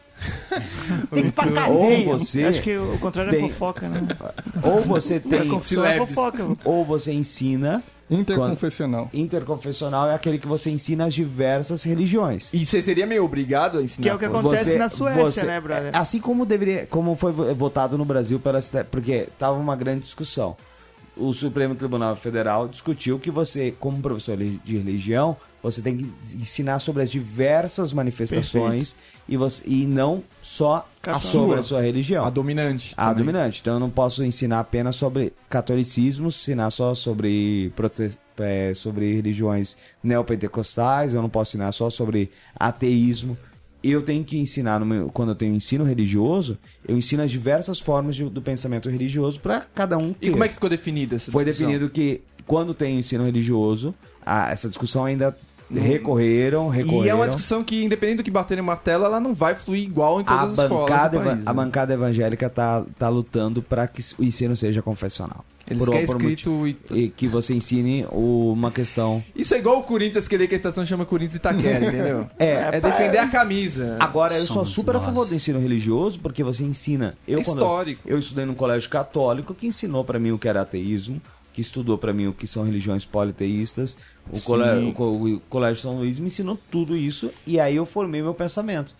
Tem 1.10 1.24
que 1.24 1.32
pagar 1.32 1.70
Ou 1.70 1.88
meio. 1.88 2.18
você 2.18 2.44
Acho 2.44 2.62
que 2.62 2.76
o 2.76 2.98
contrário 2.98 3.30
tem- 3.32 3.44
é 3.44 3.48
fofoca, 3.48 3.88
né? 3.88 4.06
ou 4.62 4.80
você 4.82 5.18
tem, 5.20 5.48
com 5.48 5.60
Só 5.60 5.84
é 5.84 5.98
fofoca. 5.98 6.46
ou 6.64 6.84
você 6.84 7.12
ensina, 7.12 7.82
Interconfessional. 8.10 9.08
interconfessional 9.12 10.10
é 10.10 10.14
aquele 10.14 10.38
que 10.38 10.46
você 10.46 10.70
ensina 10.70 11.06
as 11.06 11.14
diversas 11.14 11.82
religiões. 11.82 12.50
E 12.52 12.64
você 12.66 12.82
seria 12.82 13.06
meio 13.06 13.24
obrigado 13.24 13.78
a 13.78 13.82
ensinar 13.82 14.02
Que 14.02 14.08
é 14.10 14.14
o 14.14 14.18
que 14.18 14.24
acontece 14.24 14.76
na 14.76 14.88
Suécia, 14.88 15.44
né, 15.44 15.60
brother? 15.60 15.90
Assim 15.96 16.20
como 16.20 16.44
deveria, 16.44 16.86
como 16.86 17.16
foi 17.16 17.32
vo- 17.32 17.54
votado 17.54 17.96
no 17.96 18.04
Brasil 18.04 18.38
pela 18.38 18.60
porque 18.90 19.28
tava 19.38 19.58
uma 19.58 19.74
grande 19.76 20.02
discussão. 20.04 20.56
O 21.16 21.32
Supremo 21.32 21.74
Tribunal 21.74 22.16
Federal 22.16 22.68
discutiu 22.68 23.18
que 23.18 23.30
você, 23.30 23.74
como 23.78 24.00
professor 24.00 24.36
de 24.36 24.76
religião, 24.78 25.36
Você 25.62 25.80
tem 25.80 25.96
que 25.96 26.12
ensinar 26.34 26.80
sobre 26.80 27.02
as 27.04 27.10
diversas 27.10 27.92
manifestações 27.92 28.96
e, 29.28 29.36
você, 29.36 29.62
e 29.64 29.86
não 29.86 30.22
só 30.42 30.88
A 31.06 31.20
sobre 31.20 31.46
sua. 31.54 31.60
a 31.60 31.62
sua 31.62 31.80
religião. 31.82 32.24
A 32.24 32.30
dominante. 32.30 32.92
A 32.96 33.10
também. 33.10 33.18
dominante. 33.26 33.60
Então 33.60 33.74
eu 33.74 33.80
não 33.80 33.88
posso 33.90 34.24
ensinar 34.24 34.58
apenas 34.60 34.96
sobre 34.96 35.32
catolicismo, 35.48 36.28
ensinar 36.28 36.70
só 36.70 36.94
sobre, 36.96 37.72
é, 38.38 38.72
sobre 38.74 39.14
religiões 39.14 39.76
neopentecostais, 40.02 41.14
eu 41.14 41.22
não 41.22 41.28
posso 41.28 41.50
ensinar 41.52 41.72
só 41.72 41.90
sobre 41.90 42.30
ateísmo. 42.58 43.36
Eu 43.82 44.02
tenho 44.02 44.22
que 44.24 44.38
ensinar, 44.38 44.78
meu- 44.84 45.08
quando 45.10 45.30
eu 45.30 45.34
tenho 45.34 45.54
ensino 45.54 45.84
religioso, 45.84 46.56
eu 46.86 46.96
ensino 46.96 47.22
as 47.22 47.30
diversas 47.30 47.80
formas 47.80 48.14
de- 48.14 48.24
do 48.28 48.40
pensamento 48.40 48.88
religioso 48.88 49.40
para 49.40 49.60
cada 49.74 49.98
um 49.98 50.12
ter. 50.12 50.28
E 50.28 50.30
como 50.30 50.44
é 50.44 50.48
que 50.48 50.54
ficou 50.54 50.70
definida 50.70 51.16
essa 51.16 51.32
Foi 51.32 51.44
discussão? 51.44 51.66
definido 51.68 51.90
que 51.92 52.20
quando 52.46 52.74
tem 52.74 52.98
ensino 52.98 53.24
religioso, 53.24 53.92
a- 54.24 54.50
essa 54.52 54.68
discussão 54.68 55.04
ainda 55.04 55.36
recorreram, 55.80 56.68
recorreram. 56.68 57.04
E 57.04 57.08
é 57.08 57.14
uma 57.14 57.26
discussão 57.26 57.62
que, 57.64 57.84
independente 57.84 58.18
do 58.18 58.22
que 58.22 58.30
bater 58.30 58.58
em 58.58 58.60
uma 58.60 58.76
tela, 58.76 59.06
ela 59.06 59.20
não 59.20 59.34
vai 59.34 59.54
fluir 59.54 59.82
igual 59.82 60.20
em 60.20 60.24
a 60.24 60.26
todas 60.26 60.58
as 60.58 60.64
escolas 60.64 60.90
bancada, 60.90 61.16
eva- 61.16 61.30
país, 61.30 61.46
a 61.46 61.50
né? 61.50 61.56
bancada 61.64 61.94
evangélica 61.94 62.48
tá, 62.50 62.84
tá 62.98 63.08
lutando 63.08 63.62
para 63.62 63.86
que 63.86 64.02
o 64.18 64.24
ensino 64.24 64.56
seja 64.56 64.82
confessional. 64.82 65.44
Eles 65.70 65.84
Por- 65.84 65.92
querem 65.92 66.06
por 66.06 66.16
escrito... 66.16 66.66
e- 66.66 66.76
E 66.90 67.08
que 67.08 67.28
você 67.28 67.54
ensine 67.54 68.04
uma 68.10 68.70
questão. 68.72 69.22
Isso 69.34 69.54
é 69.54 69.58
igual 69.58 69.78
o 69.78 69.82
Corinthians 69.84 70.26
querer 70.26 70.48
que 70.48 70.54
a 70.54 70.56
estação 70.56 70.84
chama 70.84 71.06
Corinthians 71.06 71.36
Itaquera, 71.36 71.78
entendeu? 71.86 72.26
É, 72.38 72.76
É 72.76 72.80
defender 72.80 73.18
a 73.18 73.28
camisa. 73.28 73.96
Agora, 74.00 74.34
eu 74.34 74.42
sou 74.44 74.56
Somos 74.56 74.70
super 74.70 74.90
a 74.96 74.98
nós. 74.98 75.04
favor 75.06 75.26
do 75.26 75.34
ensino 75.34 75.60
religioso, 75.60 76.18
porque 76.18 76.42
você 76.42 76.64
ensina. 76.64 77.14
Eu, 77.26 77.38
É 77.38 77.44
quando 77.44 77.58
histórico. 77.58 78.02
Eu 78.04 78.18
estudei 78.18 78.44
num 78.44 78.54
colégio 78.54 78.90
católico 78.90 79.54
que 79.54 79.66
ensinou 79.66 80.04
pra 80.04 80.18
mim 80.18 80.32
o 80.32 80.38
que 80.38 80.48
era 80.48 80.62
ateísmo, 80.62 81.22
que 81.52 81.60
estudou 81.60 81.98
pra 81.98 82.12
mim 82.12 82.26
o 82.26 82.32
que 82.32 82.46
são 82.46 82.64
religiões 82.64 83.04
politeístas. 83.04 83.98
O, 84.30 84.40
colé- 84.40 84.78
o 84.78 85.34
o 85.36 85.40
Colégio 85.48 85.82
São 85.82 85.98
Luís 85.98 86.18
me 86.18 86.26
ensinou 86.28 86.58
tudo 86.70 86.96
isso 86.96 87.30
e 87.46 87.58
aí 87.60 87.76
eu 87.76 87.84
formei 87.86 88.22
meu 88.22 88.34
pensamento. 88.34 88.94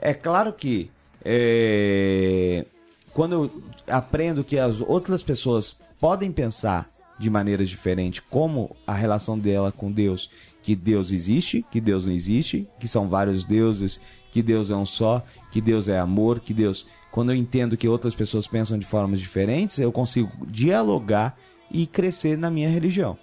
É 0.00 0.14
claro 0.14 0.52
que 0.52 0.90
é, 1.24 2.64
quando 3.12 3.32
eu 3.32 3.62
aprendo 3.86 4.44
que 4.44 4.58
as 4.58 4.80
outras 4.80 5.22
pessoas 5.22 5.80
podem 6.00 6.30
pensar 6.32 6.88
de 7.18 7.28
maneira 7.28 7.64
diferente 7.64 8.22
como 8.22 8.76
a 8.86 8.94
relação 8.94 9.36
dela 9.38 9.72
com 9.72 9.90
Deus, 9.90 10.30
que 10.62 10.76
Deus 10.76 11.10
existe, 11.10 11.64
que 11.70 11.80
Deus 11.80 12.04
não 12.06 12.12
existe, 12.12 12.68
que 12.78 12.86
são 12.86 13.08
vários 13.08 13.44
deuses, 13.44 14.00
que 14.32 14.42
Deus 14.42 14.70
é 14.70 14.76
um 14.76 14.86
só, 14.86 15.24
que 15.50 15.60
Deus 15.60 15.88
é 15.88 15.98
amor, 15.98 16.40
que 16.40 16.54
Deus. 16.54 16.86
Quando 17.10 17.32
eu 17.32 17.36
entendo 17.36 17.76
que 17.76 17.88
outras 17.88 18.14
pessoas 18.14 18.46
pensam 18.46 18.78
de 18.78 18.86
formas 18.86 19.18
diferentes, 19.18 19.78
eu 19.78 19.90
consigo 19.90 20.30
dialogar 20.46 21.36
e 21.70 21.86
crescer 21.86 22.36
na 22.36 22.50
minha 22.50 22.68
religião. 22.68 23.16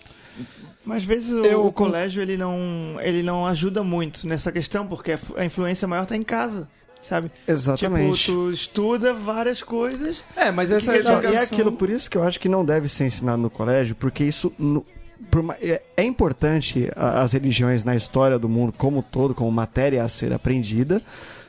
Mas 0.85 0.97
às 0.97 1.03
vezes 1.03 1.31
o, 1.31 1.43
Eu 1.43 1.65
o 1.65 1.71
colégio 1.71 2.21
ele 2.21 2.37
não, 2.37 2.57
ele 3.01 3.23
não 3.23 3.45
ajuda 3.47 3.83
muito 3.83 4.27
nessa 4.27 4.51
questão, 4.51 4.85
porque 4.85 5.17
a, 5.35 5.43
influência 5.45 5.87
maior 5.87 6.05
tá 6.05 6.15
em 6.15 6.21
casa, 6.21 6.67
sabe? 7.01 7.31
Exatamente. 7.47 8.19
Tipo, 8.25 8.33
tu 8.33 8.51
estuda 8.51 9.13
várias 9.13 9.63
coisas. 9.63 10.23
É, 10.35 10.51
mas 10.51 10.71
essa 10.71 10.91
Não, 10.91 10.99
educação... 10.99 11.31
E 11.31 11.35
é 11.35 11.39
aquilo, 11.39 11.71
por 11.71 11.89
isso 11.89 12.09
que 12.09 12.17
eu 12.17 12.23
acho 12.23 12.39
que 12.39 12.47
não 12.47 12.63
deve 12.63 12.87
ser 12.87 13.05
ensinado 13.05 13.41
no 13.41 13.49
colégio, 13.49 13.95
porque 13.95 14.23
isso. 14.23 14.53
no- 14.59 14.85
é, 15.59 15.81
é 15.97 16.03
importante 16.03 16.87
as 16.95 17.33
religiões 17.33 17.83
na 17.83 17.95
história 17.95 18.37
do 18.37 18.47
mundo 18.47 18.71
como 18.77 18.99
um 18.99 19.01
todo, 19.01 19.33
como 19.33 19.49
matéria 19.51 20.03
a 20.03 20.09
ser 20.09 20.31
aprendida. 20.33 21.01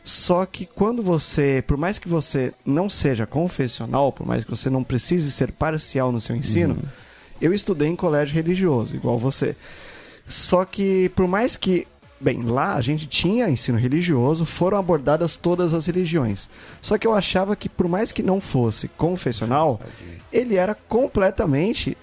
Só 0.07 0.46
que 0.46 0.64
quando 0.64 1.02
você, 1.02 1.64
por 1.66 1.76
mais 1.76 1.98
que 1.98 2.09
você 2.09 2.54
não 2.64 2.88
seja 2.88 3.26
confessional, 3.26 4.12
por 4.12 4.24
mais 4.24 4.44
que 4.44 4.50
você 4.50 4.70
não 4.70 4.84
precise 4.84 5.32
ser 5.32 5.50
parcial 5.50 6.12
no 6.12 6.20
seu 6.20 6.36
ensino, 6.36 6.78
eu 7.40 7.52
estudei 7.52 7.88
em 7.88 7.96
colégio 7.96 8.32
religioso, 8.32 8.94
igual 8.94 9.18
você. 9.18 9.57
Só 10.24 10.64
que 10.64 11.09
por 11.16 11.26
mais 11.26 11.57
que 11.57 11.88
Bem, 12.18 12.40
lá 12.44 12.76
a 12.76 12.80
gente 12.80 13.07
tinha 13.07 13.50
ensino 13.50 13.76
religioso, 13.76 14.46
foram 14.46 14.78
abordadas 14.78 15.36
todas 15.36 15.74
as 15.74 15.84
religiões. 15.84 16.48
Só 16.80 16.96
que 16.96 17.07
eu 17.07 17.12
achava 17.12 17.54
que, 17.54 17.68
por 17.68 17.86
mais 17.86 18.11
que 18.11 18.22
não 18.22 18.40
fosse 18.40 18.88
confessional, 18.88 19.78
ele 20.32 20.57
era 20.57 20.74
completamente 20.88 21.94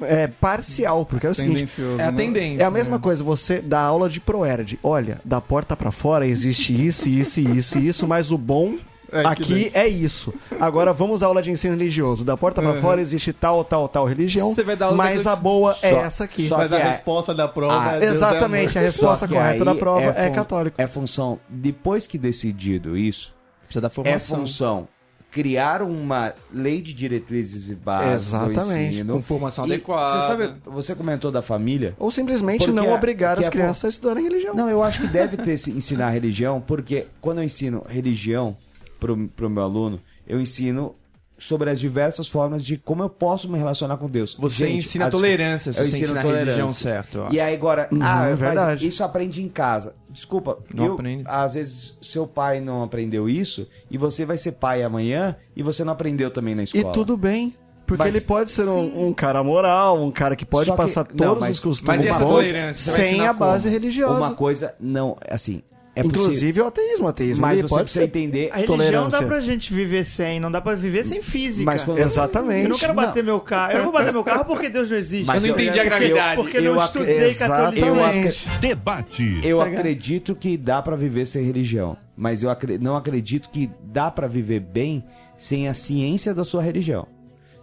é, 0.00 0.26
parcial. 0.26 1.04
Porque 1.06 1.26
é 1.26 1.30
o 1.30 1.34
seguinte: 1.34 1.54
Tendencioso. 1.54 2.00
É 2.00 2.04
a 2.04 2.10
né? 2.10 2.16
tendência. 2.16 2.62
é 2.62 2.66
a 2.66 2.70
mesma 2.70 2.96
né? 2.96 3.02
coisa 3.02 3.22
você 3.24 3.60
dar 3.60 3.80
aula 3.80 4.08
de 4.08 4.20
proerd. 4.20 4.78
Olha, 4.82 5.20
da 5.24 5.40
porta 5.40 5.76
pra 5.76 5.90
fora 5.90 6.26
existe 6.26 6.72
isso, 6.72 7.08
isso, 7.08 7.40
isso, 7.40 7.78
isso, 7.78 8.06
mas 8.06 8.30
o 8.30 8.38
bom 8.38 8.76
É, 9.12 9.24
aqui 9.24 9.70
é 9.72 9.86
isso. 9.86 10.34
Agora 10.58 10.92
vamos 10.92 11.22
à 11.22 11.26
aula 11.26 11.40
de 11.40 11.48
ensino 11.50 11.76
religioso. 11.76 12.24
Da 12.24 12.36
porta 12.36 12.60
pra 12.60 12.72
Uhum. 12.72 12.80
fora 12.80 13.00
existe 13.00 13.32
tal, 13.32 13.64
tal, 13.64 13.88
tal 13.88 14.04
religião, 14.04 14.52
Você 14.52 14.64
vai 14.64 14.74
dar 14.74 14.86
aula 14.86 14.96
mas 14.96 15.22
de- 15.22 15.28
a 15.28 15.36
boa 15.36 15.76
é 15.80 15.90
Só- 15.90 15.96
essa 16.00 16.24
aqui. 16.24 16.48
só 16.48 16.56
Mas 16.58 16.68
que 16.68 16.74
a 16.74 16.78
é- 16.80 16.90
resposta 16.90 17.32
da 17.32 17.46
prova 17.46 17.74
Ah, 17.90 17.96
é 17.96 18.00
Deus 18.00 18.12
é 18.12 18.14
Exatamente, 18.16 18.76
a 18.76 18.80
resposta 18.82 19.28
correta 19.28 19.64
da 19.64 19.74
prova 19.76 20.00
é, 20.06 20.26
fun- 20.28 20.34
católica. 20.34 20.82
É 20.82 20.86
função, 20.88 21.38
depois 21.48 22.06
que 22.08 22.18
decidido 22.18 22.96
isso, 22.96 23.32
Precisa 23.64 23.80
da 23.80 23.86
é 23.86 23.90
formação. 23.90 24.38
função 24.40 24.88
criar 25.30 25.82
uma 25.82 26.32
lei 26.52 26.80
de 26.80 26.94
diretrizes 26.94 27.70
e 27.70 27.74
bases 27.74 28.28
Exatamente, 28.28 28.94
ensino. 28.94 29.14
com 29.14 29.22
formação 29.22 29.64
adequada. 29.64 30.20
Você 30.20 30.26
sabe, 30.26 30.54
você 30.64 30.94
comentou 30.94 31.30
da 31.30 31.42
família. 31.42 31.94
Ou 31.98 32.10
simplesmente 32.10 32.70
não 32.70 32.92
obrigar 32.92 33.38
as 33.38 33.46
a 33.46 33.50
crianças 33.50 33.84
a 33.84 33.88
estudarem 33.88 34.24
religião. 34.24 34.54
Não, 34.54 34.68
eu 34.70 34.82
acho 34.82 35.00
que 35.00 35.06
deve 35.06 35.36
ter 35.44 35.58
se 35.58 35.70
ensinar 35.70 36.10
religião, 36.10 36.60
porque 36.60 37.06
quando 37.20 37.38
eu 37.38 37.44
ensino 37.44 37.84
religião 37.88 38.56
pro, 38.98 39.28
pro 39.28 39.50
meu 39.50 39.62
aluno, 39.62 40.00
eu 40.26 40.40
ensino 40.40 40.94
sobre 41.38 41.68
as 41.70 41.78
diversas 41.78 42.26
formas 42.28 42.64
de 42.64 42.78
como 42.78 43.02
eu 43.02 43.10
posso 43.10 43.48
me 43.48 43.58
relacionar 43.58 43.96
com 43.98 44.08
Deus. 44.08 44.34
Você 44.38 44.66
Gente, 44.68 44.78
ensina 44.78 45.06
a- 45.06 45.10
tolerância 45.10 45.72
se 45.72 45.78
eu 45.80 45.84
você 45.84 45.90
ensino 45.90 46.04
ensina 46.04 46.20
a 46.20 46.22
tolerância. 46.22 46.50
religião 46.54 46.72
certo. 46.72 47.26
E 47.30 47.38
aí 47.40 47.54
agora, 47.54 47.88
Uhum, 47.92 47.98
ah, 48.02 48.26
é 48.26 48.30
mas 48.30 48.38
verdade. 48.38 48.88
isso 48.88 49.04
aprende 49.04 49.42
em 49.42 49.48
casa. 49.48 49.94
Desculpa, 50.08 50.58
Não 50.72 50.84
eu, 50.86 50.92
aprende. 50.94 51.24
às 51.26 51.52
vezes 51.54 51.98
seu 52.00 52.26
pai 52.26 52.60
não 52.60 52.82
aprendeu 52.82 53.28
isso 53.28 53.68
e 53.90 53.98
você 53.98 54.24
vai 54.24 54.38
ser 54.38 54.52
pai 54.52 54.82
amanhã 54.82 55.36
e 55.54 55.62
você 55.62 55.84
não 55.84 55.92
aprendeu 55.92 56.30
também 56.30 56.54
na 56.54 56.62
E 56.62 56.64
escola. 56.64 56.92
tudo 56.94 57.16
bem. 57.18 57.54
Porque 57.86 58.02
Mas- 58.02 58.16
ele 58.16 58.24
pode 58.24 58.50
ser 58.50 58.66
um, 58.66 59.08
um 59.08 59.12
cara 59.12 59.44
moral, 59.44 60.02
um 60.02 60.10
cara 60.10 60.34
que 60.34 60.44
pode 60.44 60.68
que- 60.70 60.76
passar 60.76 61.06
não, 61.10 61.14
todos 61.28 61.40
mas- 61.40 61.58
os 61.58 61.62
costumes 61.62 62.02
e 62.04 62.12
bons? 62.14 62.46
Você 62.74 62.74
sem 62.74 63.24
a 63.24 63.32
base 63.32 63.68
como? 63.68 63.72
religiosa. 63.78 64.16
Uma 64.16 64.34
coisa 64.34 64.74
não, 64.80 65.16
assim, 65.30 65.62
é 65.96 66.02
possível, 66.02 66.20
Inclusive 66.20 66.60
o 66.60 66.66
ateísmo. 66.66 67.06
O 67.06 67.08
ateísmo 67.08 67.42
mas 67.42 67.60
você 67.60 67.68
pode 67.68 67.82
precisa 67.84 68.00
ser 68.04 68.06
entender 68.06 68.50
A 68.52 68.56
religião 68.56 68.66
Tolerância. 68.66 69.20
dá 69.20 69.26
pra 69.26 69.40
gente 69.40 69.72
viver 69.72 70.04
sem, 70.04 70.38
não 70.38 70.52
dá 70.52 70.60
pra 70.60 70.74
viver 70.74 71.04
sem 71.04 71.22
física. 71.22 71.64
Mas 71.64 71.82
quando- 71.82 71.98
Exatamente. 71.98 72.64
Eu 72.64 72.68
não 72.68 72.78
quero 72.78 72.92
bater 72.94 73.24
meu 73.24 73.40
carro. 73.40 73.72
Eu 73.72 73.76
não 73.78 73.84
vou 73.84 73.92
bater 73.94 74.12
meu 74.12 74.22
carro 74.22 74.44
porque 74.44 74.68
Deus 74.68 74.90
não 74.90 74.96
existe. 74.98 75.24
Mas 75.26 75.42
Eu 75.42 75.48
não 75.52 75.58
eu- 75.58 75.62
entendi 75.64 75.80
a 75.80 75.82
Porque- 75.82 75.88
gravidade. 75.98 76.36
Porque 76.42 76.56
eu 76.58 76.62
não 76.62 76.72
Eu 76.74 76.80
ac- 76.80 76.86
estudei 76.98 77.34
catolicismo. 77.34 78.50
Debate. 78.60 79.40
Eu 79.42 79.58
Tá 79.58 79.64
acredito 79.64 80.34
que 80.36 80.56
dá 80.56 80.82
pra 80.82 80.96
viver 80.96 81.26
sem 81.26 81.42
religião, 81.44 81.96
mas 82.16 82.42
eu 82.42 82.50
acre- 82.50 82.78
não 82.78 82.96
acredito 82.96 83.48
que 83.50 83.70
dá 83.82 84.10
pra 84.10 84.26
viver 84.28 84.60
bem 84.60 85.02
sem 85.36 85.68
a 85.68 85.74
ciência 85.74 86.34
da 86.34 86.44
sua 86.44 86.62
religião, 86.62 87.06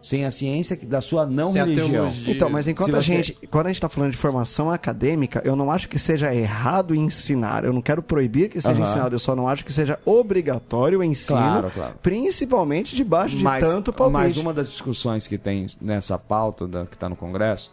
sem 0.04 0.26
a 0.26 0.30
ciência 0.32 0.76
que- 0.76 0.86
da 0.86 1.00
sua 1.02 1.26
não 1.26 1.54
Sem 1.54 1.64
religião. 1.66 2.12
Então, 2.28 2.50
mas 2.50 2.68
enquanto 2.68 2.90
Se 2.92 2.96
a 2.98 3.02
você- 3.02 3.10
gente, 3.24 3.38
quando 3.50 3.68
a 3.68 3.70
gente 3.70 3.80
tá 3.82 3.88
falando 3.88 4.12
de 4.12 4.18
formação 4.18 4.70
acadêmica, 4.70 5.42
eu 5.46 5.56
não 5.56 5.72
acho 5.72 5.88
que 5.88 5.98
seja 5.98 6.36
errado 6.36 6.94
ensinar. 6.94 7.64
Eu 7.64 7.72
não 7.72 7.82
quero 7.82 8.04
proibir 8.04 8.50
que 8.50 8.60
seja 8.62 8.74
Aham. 8.76 8.82
ensinado, 8.84 9.16
eu 9.16 9.20
só 9.20 9.34
não 9.36 9.48
acho 9.48 9.64
que 9.64 9.72
seja 9.72 9.98
obrigatório 10.06 11.00
o 11.00 11.04
ensino, 11.04 11.40
Claro, 11.40 11.72
claro. 11.72 11.94
principalmente 12.04 12.96
debaixo 12.96 13.38
de 13.38 13.44
Mas, 13.44 13.64
tanto 13.64 13.94
palpite. 13.94 14.12
mas 14.22 14.38
uma 14.38 14.54
das 14.54 14.68
discussões 14.70 15.26
que 15.26 15.38
tem 15.38 15.68
nessa 15.82 16.18
pauta 16.20 16.68
da- 16.68 16.86
que 16.86 16.94
está 16.96 17.08
no 17.08 17.16
Congresso 17.16 17.72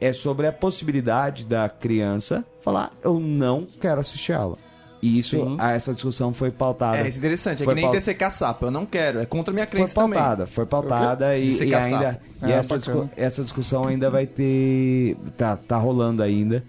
é 0.00 0.12
sobre 0.12 0.46
a 0.46 0.52
possibilidade 0.52 1.44
da 1.44 1.68
criança 1.68 2.44
falar 2.62 2.92
eu 3.02 3.18
não 3.18 3.66
quero 3.80 4.00
assistir 4.00 4.32
aula. 4.34 4.58
E 5.02 5.18
isso, 5.18 5.36
Sim. 5.36 5.56
essa 5.58 5.94
discussão 5.94 6.34
foi 6.34 6.50
pautada. 6.50 6.98
É, 6.98 7.08
isso 7.08 7.16
é 7.16 7.20
interessante. 7.20 7.62
É 7.62 7.64
Foi 7.64 7.72
que 7.74 7.80
nem 7.80 7.84
paut- 7.86 7.96
descer 7.98 8.14
caçapa. 8.14 8.66
Eu 8.66 8.70
não 8.70 8.84
quero. 8.84 9.18
É 9.20 9.24
contra 9.24 9.50
a 9.50 9.54
minha 9.54 9.66
Foi 9.66 9.76
crença 9.78 9.94
também. 9.94 10.18
pautada, 10.18 10.46
foi 10.46 10.66
pautada 10.66 11.36
e, 11.38 11.54
e 11.64 11.74
ainda 11.74 12.20
e 12.42 12.46
É, 12.50 12.52
essa, 12.52 12.78
discu- 12.78 13.08
essa 13.16 13.42
discussão 13.42 13.86
ainda 13.86 14.10
vai 14.10 14.26
ter 14.26 15.16
tá, 15.38 15.56
tá 15.56 15.76
rolando 15.78 16.22
ainda, 16.22 16.62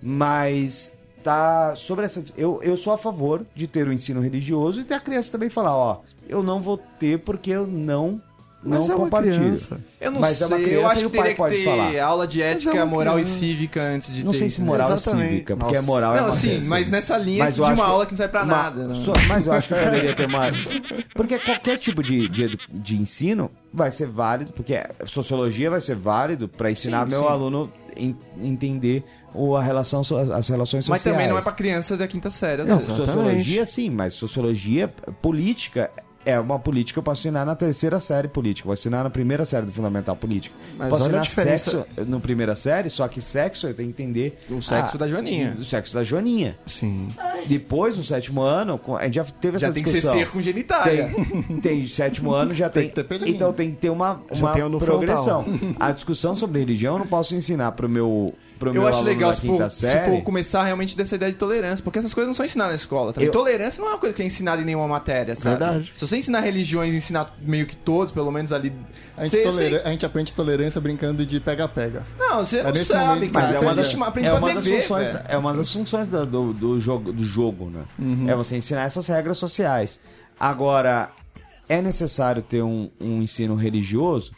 mas 0.00 0.92
tá 1.24 1.74
sobre 1.76 2.04
essa 2.04 2.24
eu, 2.36 2.60
eu 2.62 2.76
sou 2.76 2.92
a 2.92 2.98
favor 2.98 3.42
de 3.54 3.66
ter 3.68 3.86
o 3.86 3.92
ensino 3.92 4.20
religioso 4.20 4.80
e 4.80 4.84
ter 4.84 4.94
a 4.94 5.00
criança 5.00 5.30
também 5.32 5.48
falar, 5.48 5.74
ó, 5.76 6.00
eu 6.28 6.42
não 6.42 6.60
vou 6.60 6.76
ter 6.76 7.18
porque 7.20 7.50
eu 7.50 7.66
não 7.66 8.20
não 8.64 8.78
Mas 8.78 8.88
é 8.88 8.94
uma 8.94 9.04
compartilho. 9.04 9.36
criança. 9.36 9.80
Eu 10.00 10.10
não 10.12 10.20
Mas 10.20 10.32
é 10.32 10.34
sei. 10.34 10.46
uma 10.46 10.58
eu 10.58 10.64
criança 10.64 10.86
acho 10.86 10.96
e 10.96 11.00
que 11.00 11.06
o 11.06 11.10
pai 11.10 11.18
teria 11.20 11.32
que 11.34 11.38
pode 11.38 11.56
ter 11.56 11.64
falar. 11.64 12.02
aula 12.04 12.26
de 12.26 12.42
ética, 12.42 12.72
uma 12.74 12.86
moral 12.86 13.14
criança. 13.14 13.30
e 13.32 13.38
cívica 13.38 13.82
antes 13.82 14.12
de 14.14 14.24
Não 14.24 14.32
ter 14.32 14.38
sei 14.38 14.46
isso, 14.48 14.56
se 14.56 14.62
né? 14.62 14.66
moral 14.68 14.90
e 14.90 14.94
Exatamente. 14.94 15.28
cívica, 15.30 15.56
porque 15.56 15.72
Nossa. 15.74 15.84
a 15.84 15.86
moral 15.86 16.12
é 16.14 16.16
Não, 16.18 16.24
uma 16.26 16.32
sim, 16.32 16.48
coisa. 16.50 16.68
mas 16.68 16.90
nessa 16.90 17.16
linha 17.18 17.44
Mas 17.44 17.54
de 17.54 17.60
eu 17.60 17.64
acho 17.66 17.74
uma 17.74 17.84
que- 17.84 17.90
aula 17.90 18.06
que 18.06 18.12
não 18.12 18.16
sai 18.16 18.28
pra 18.28 18.42
uma- 18.44 18.54
nada. 18.62 18.88
Não. 18.88 18.94
só- 18.94 19.12
mas 19.28 19.46
eu 19.46 19.52
acho 19.52 19.68
que 19.68 19.74
poderia 19.74 20.14
ter 20.14 20.26
uma. 20.26 20.42
Porque 21.14 21.38
qualquer 21.38 21.78
tipo 21.78 22.02
de, 22.02 22.28
de, 22.28 22.58
de 22.68 22.96
ensino 22.96 23.50
vai 23.72 23.90
ser 23.90 24.06
válido, 24.06 24.52
porque 24.52 24.80
sociologia 25.06 25.70
vai 25.70 25.80
ser 25.80 25.96
válido 25.96 26.48
para 26.48 26.70
ensinar 26.70 27.04
Sim, 27.04 27.10
meu 27.10 27.22
sim. 27.22 27.28
aluno 27.28 27.72
en- 27.96 28.14
entender 28.40 29.02
o, 29.34 29.56
a 29.56 29.62
relação, 29.62 30.00
as 30.02 30.48
relações 30.48 30.86
Mas 30.88 30.98
sociais. 31.00 31.02
também 31.16 31.26
não 31.28 31.38
é 31.38 31.42
pra 31.42 31.52
criança 31.52 31.96
da 31.96 32.06
quinta 32.06 32.30
série, 32.30 32.64
Não. 32.64 32.78
Sociologia, 32.78 33.64
sim, 33.64 33.88
mas 33.88 34.12
sociologia 34.14 34.88
política 35.22 35.90
é 36.24 36.38
uma 36.38 36.58
política 36.58 36.94
que 36.94 36.98
eu 36.98 37.02
posso 37.02 37.20
ensinar 37.20 37.44
na 37.44 37.54
terceira 37.54 37.98
série 38.00 38.28
política, 38.28 38.66
vou 38.66 38.74
ensinar 38.74 39.02
na 39.04 39.10
primeira 39.10 39.44
série 39.44 39.66
do 39.66 39.72
Fundamental 39.72 40.14
Política. 40.16 40.54
Mas 40.78 40.88
posso 40.90 41.02
olha 41.04 41.18
a 41.18 41.20
ensinar 41.22 41.42
diferença- 41.44 41.70
sexo 41.70 41.86
na 42.10 42.20
primeira 42.20 42.54
série, 42.56 42.90
só 42.90 43.08
que 43.08 43.20
sexo 43.20 43.66
eu 43.66 43.74
tenho 43.74 43.92
que 43.92 44.02
entender... 44.02 44.38
O 44.50 44.60
sexo 44.60 44.96
ah, 44.96 45.00
da 45.00 45.08
Joaninha. 45.08 45.54
O 45.58 45.64
sexo 45.64 45.94
da 45.94 46.04
Joaninha. 46.04 46.56
Sim. 46.66 47.08
Depois, 47.46 47.96
no 47.96 48.04
sétimo 48.04 48.40
ano, 48.42 48.78
com- 48.78 48.96
a 48.96 49.04
gente 49.04 49.14
já 49.14 49.24
teve 49.24 49.56
essa 49.56 49.66
Já 49.66 49.72
tem 49.72 49.82
que 49.82 49.88
ser 49.88 49.96
discussão. 49.96 50.18
circungenitália. 50.18 51.10
Tem, 51.48 51.60
tem 51.60 51.86
sétimo 51.86 52.32
ano, 52.32 52.54
já 52.54 52.68
Tem 52.70 52.82
tem. 52.82 52.88
que 52.90 52.94
ter 52.96 53.04
pelinho. 53.04 53.34
então 53.34 53.52
tem 53.52 53.70
que 53.70 53.76
ter 53.76 53.90
uma, 53.90 54.22
Já 54.30 54.46
uma 54.66 54.78
progressão. 54.78 55.44
A 55.78 55.92
discussão 55.92 56.36
sobre 56.36 56.60
religião 56.60 56.94
eu 56.94 56.98
não 57.00 57.06
posso 57.06 57.34
ensinar 57.34 57.72
pro 57.72 57.88
meu, 57.88 58.34
pro 58.62 58.72
meu 58.72 58.82
Eu 58.82 58.88
acho 58.88 58.98
aluno 58.98 59.10
legal 59.12 59.34
se 59.34 59.40
quinta 59.40 59.64
for, 59.64 59.70
se 59.70 59.98
for 60.06 60.22
começar 60.22 60.64
realmente 60.64 60.96
dessa 60.96 61.14
ideia 61.16 61.32
de 61.32 61.38
tolerância, 61.38 61.82
porque 61.82 61.98
essas 61.98 62.14
coisas 62.14 62.28
não 62.28 62.34
são 62.34 62.44
ensinadas 62.46 62.72
na 62.72 62.76
escola. 62.76 63.12
Também. 63.12 63.26
Eu- 63.26 63.32
Tolerância 63.32 63.80
não 63.80 63.88
é 63.90 63.92
uma 63.94 63.98
coisa 63.98 64.14
que 64.14 64.22
é 64.22 64.24
ensinada 64.24 64.62
em 64.62 64.64
nenhuma 64.64 64.86
matéria, 64.88 65.34
sabe? 65.36 65.58
Verdade. 65.58 65.92
Se 65.96 66.06
você 66.06 66.16
ensinar 66.16 66.40
religiões, 66.40 66.94
ensinar 66.94 67.34
meio 67.40 67.66
que 67.66 67.76
todos, 67.76 68.12
pelo 68.12 68.30
menos 68.30 68.52
ali. 68.52 68.72
A 69.16 69.24
gente, 69.24 69.30
você- 69.36 69.42
tolera- 69.42 69.78
você- 69.80 69.88
a 69.88 69.90
gente 69.90 70.06
aprende 70.06 70.32
tolerância 70.32 70.80
brincando 70.80 71.26
de 71.26 71.40
pega-pega. 71.40 72.06
Não, 72.18 72.38
você 72.44 72.58
É 72.58 72.62
não 72.64 72.74
sabe, 72.76 73.06
momento, 73.06 73.32
cara. 73.32 73.44
Mas 73.46 73.54
é 73.54 73.58
Você 73.58 73.64
uma, 73.64 73.74
das, 73.74 73.94
uma, 73.94 74.06
aprende 74.06 74.28
é, 74.28 74.32
uma 74.32 74.50
a 74.50 74.54
das 74.54 74.64
TV, 74.64 74.80
funções, 74.82 75.12
da- 75.12 75.24
é 75.28 75.36
uma 75.36 75.54
das 75.54 75.72
funções 75.72 76.08
da- 76.08 76.24
do, 76.24 76.52
do 76.52 76.80
jogo, 76.80 77.12
do 77.12 77.24
jogo, 77.24 77.68
né? 77.70 77.82
Uhum. 77.98 78.30
É 78.30 78.34
você 78.34 78.56
ensinar 78.56 78.82
essas 78.84 79.06
regras 79.06 79.36
sociais. 79.38 80.00
Agora, 80.38 81.10
é 81.68 81.80
necessário 81.80 82.42
ter 82.42 82.62
um, 82.62 82.90
um 83.00 83.22
ensino 83.22 83.54
religioso? 83.54 84.32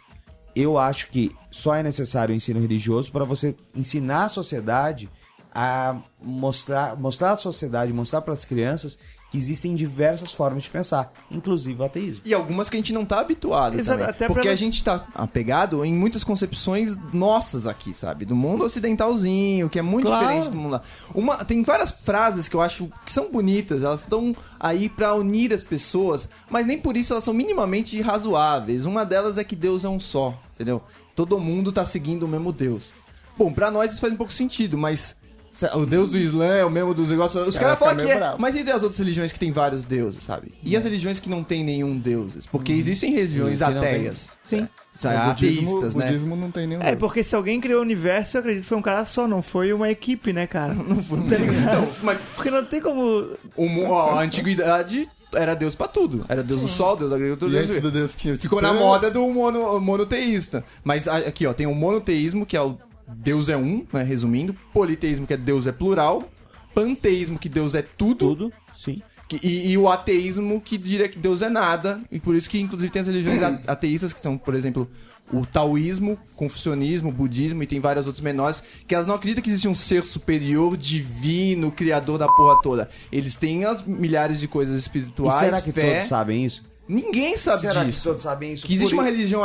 Eu 0.54 0.78
acho 0.78 1.08
que 1.10 1.34
só 1.50 1.74
é 1.74 1.82
necessário 1.82 2.32
o 2.32 2.36
ensino 2.36 2.60
religioso 2.60 3.10
para 3.10 3.24
você 3.24 3.56
ensinar 3.74 4.24
a 4.24 4.28
sociedade 4.28 5.08
a 5.52 5.96
mostrar, 6.22 6.96
mostrar 6.96 7.32
à 7.32 7.36
sociedade, 7.36 7.92
mostrar 7.92 8.20
para 8.22 8.32
as 8.34 8.44
crianças 8.44 8.98
que 9.30 9.38
existem 9.38 9.74
diversas 9.74 10.32
formas 10.32 10.62
de 10.62 10.70
pensar, 10.70 11.12
inclusive 11.28 11.80
o 11.80 11.84
ateísmo. 11.84 12.22
E 12.24 12.32
algumas 12.32 12.70
que 12.70 12.76
a 12.76 12.78
gente 12.78 12.92
não 12.92 13.04
tá 13.04 13.18
habituado 13.18 13.76
Exato, 13.76 13.98
também. 13.98 14.10
até 14.14 14.26
porque 14.28 14.42
pra- 14.42 14.52
a 14.52 14.54
gente 14.54 14.82
tá 14.84 15.06
apegado 15.12 15.84
em 15.84 15.92
muitas 15.92 16.22
concepções 16.22 16.96
nossas 17.12 17.66
aqui, 17.66 17.92
sabe? 17.92 18.24
Do 18.24 18.36
mundo 18.36 18.62
ocidentalzinho, 18.64 19.68
que 19.68 19.76
é 19.78 19.82
muito 19.82 20.06
Claro. 20.06 20.24
diferente 20.24 20.50
do 20.52 20.56
mundo 20.56 20.72
lá. 20.74 20.82
Uma, 21.12 21.44
tem 21.44 21.64
várias 21.64 21.90
frases 21.90 22.48
que 22.48 22.54
eu 22.54 22.62
acho 22.62 22.88
que 23.04 23.12
são 23.12 23.28
bonitas, 23.30 23.82
elas 23.82 24.02
estão 24.02 24.36
aí 24.60 24.88
pra 24.88 25.14
unir 25.14 25.52
as 25.52 25.64
pessoas, 25.64 26.28
mas 26.48 26.64
nem 26.64 26.78
por 26.80 26.96
isso 26.96 27.12
elas 27.12 27.24
são 27.24 27.34
minimamente 27.34 28.00
razoáveis. 28.00 28.84
Uma 28.86 29.04
delas 29.04 29.36
é 29.36 29.42
que 29.42 29.56
Deus 29.56 29.84
é 29.84 29.88
um 29.88 29.98
só, 29.98 30.38
entendeu? 30.54 30.82
Todo 31.14 31.38
mundo 31.38 31.72
tá 31.72 31.84
seguindo 31.84 32.24
o 32.24 32.28
mesmo 32.28 32.52
Deus. 32.52 32.90
Bom, 33.36 33.52
pra 33.52 33.70
nós 33.70 33.92
isso 33.92 34.00
faz 34.00 34.12
um 34.12 34.16
pouco 34.16 34.32
sentido, 34.32 34.78
mas 34.78 35.16
o 35.74 35.86
Deus 35.86 36.10
do 36.10 36.18
Islã 36.18 36.54
é 36.54 36.64
o 36.64 36.70
mesmo 36.70 36.94
do 36.94 37.06
negócio. 37.06 37.40
Os 37.40 37.56
cara 37.56 37.76
caras 37.76 37.78
falam 37.78 38.04
que 38.04 38.12
é. 38.12 38.16
bravo. 38.16 38.40
Mas 38.40 38.56
e 38.56 38.64
das 38.64 38.82
outras 38.82 38.98
religiões 38.98 39.32
que 39.32 39.38
tem 39.38 39.52
vários 39.52 39.84
deuses, 39.84 40.24
sabe? 40.24 40.52
E 40.62 40.76
as 40.76 40.82
religiões 40.84 41.20
que 41.20 41.28
não 41.28 41.44
tem 41.44 41.62
nenhum 41.62 41.98
deuses? 41.98 42.46
Porque 42.46 42.72
existem 42.72 43.12
religiões 43.12 43.62
ateias. 43.62 44.36
Sim. 44.44 44.68
Sabe? 44.94 45.16
o 45.16 45.34
budismo, 45.34 45.60
Ateístas, 45.62 45.94
né? 45.96 46.06
budismo 46.06 46.36
não 46.36 46.50
tem 46.50 46.66
nenhum. 46.68 46.82
É, 46.82 46.94
porque 46.94 47.24
se 47.24 47.34
alguém 47.34 47.60
criou 47.60 47.80
o 47.80 47.82
universo, 47.82 48.36
eu 48.36 48.40
acredito 48.40 48.62
que 48.62 48.68
foi 48.68 48.78
um 48.78 48.82
cara 48.82 49.04
só, 49.04 49.26
não 49.26 49.42
foi 49.42 49.72
uma 49.72 49.90
equipe, 49.90 50.32
né, 50.32 50.46
cara? 50.46 50.72
Não 50.86 51.02
foi 51.02 51.18
Então, 51.18 51.88
mas 52.02 52.18
Porque 52.36 52.50
não 52.50 52.64
tem 52.64 52.80
como. 52.80 53.28
o 53.56 53.68
mu- 53.68 53.90
ó, 53.90 54.18
a 54.18 54.22
antiguidade 54.22 55.08
era 55.34 55.54
Deus 55.54 55.74
pra 55.74 55.88
tudo. 55.88 56.24
Era 56.28 56.42
Deus 56.44 56.60
do 56.60 56.68
sol, 56.68 56.96
Deus 56.96 57.10
da 57.10 57.16
agricultura. 57.16 57.50
E 57.50 57.54
Deus 57.54 57.70
antes 57.70 57.82
do... 57.82 57.90
do 57.90 57.98
Deus 57.98 58.14
tinha 58.14 58.34
o 58.34 58.38
Ficou 58.38 58.62
na 58.62 58.68
Titãs. 58.68 58.84
moda 58.84 59.10
do 59.10 59.26
mono, 59.28 59.80
monoteísta. 59.80 60.64
Mas 60.84 61.08
a- 61.08 61.16
aqui, 61.18 61.44
ó, 61.46 61.52
tem 61.52 61.66
o 61.66 61.74
monoteísmo, 61.74 62.46
que 62.46 62.56
é 62.56 62.60
o 62.62 62.78
Deus 63.08 63.48
é 63.48 63.56
um, 63.56 63.84
né, 63.92 64.02
resumindo. 64.04 64.54
Politeísmo, 64.72 65.26
que 65.26 65.34
é 65.34 65.36
Deus 65.36 65.66
é 65.66 65.72
plural. 65.72 66.22
Panteísmo, 66.72 67.38
que 67.38 67.48
Deus 67.48 67.74
é 67.74 67.82
tudo. 67.82 68.28
Tudo, 68.28 68.52
E, 69.42 69.70
e 69.72 69.78
o 69.78 69.88
ateísmo 69.88 70.60
que 70.60 70.76
diria 70.76 71.08
que 71.08 71.18
Deus 71.18 71.42
é 71.42 71.48
nada. 71.48 72.00
E 72.10 72.20
por 72.20 72.34
isso 72.34 72.48
que, 72.48 72.60
inclusive, 72.60 72.92
tem 72.92 73.00
as 73.00 73.08
religiões 73.08 73.40
ateístas, 73.66 74.12
que 74.12 74.20
são, 74.20 74.36
por 74.36 74.54
exemplo, 74.54 74.88
o 75.32 75.46
taoísmo, 75.46 76.18
confucionismo, 76.36 77.10
budismo 77.10 77.62
e 77.62 77.66
tem 77.66 77.80
várias 77.80 78.06
outras 78.06 78.22
menores, 78.22 78.62
que 78.86 78.94
elas 78.94 79.06
não 79.06 79.14
acreditam 79.14 79.42
que 79.42 79.48
existe 79.48 79.66
um 79.66 79.74
ser 79.74 80.04
superior, 80.04 80.76
divino, 80.76 81.70
criador 81.72 82.18
da 82.18 82.28
porra 82.28 82.60
toda. 82.62 82.90
Eles 83.10 83.36
têm 83.36 83.64
as 83.64 83.82
milhares 83.82 84.38
de 84.38 84.46
coisas 84.46 84.76
E 84.76 84.78
espirituais, 84.80 85.40
será 85.40 85.62
que 85.62 85.72
fé. 85.72 85.94
todos 85.94 86.08
sabem 86.08 86.44
isso? 86.44 86.62
Ninguém 86.86 87.36
sabe 87.36 87.60
será 87.62 87.82
disso. 87.84 87.98
que 88.00 88.04
todos 88.04 88.22
sabem 88.22 88.52
isso? 88.52 88.66
Que 88.66 88.74
existe 88.74 88.94
Por 88.94 89.00
uma 89.02 89.08
religião 89.10 89.42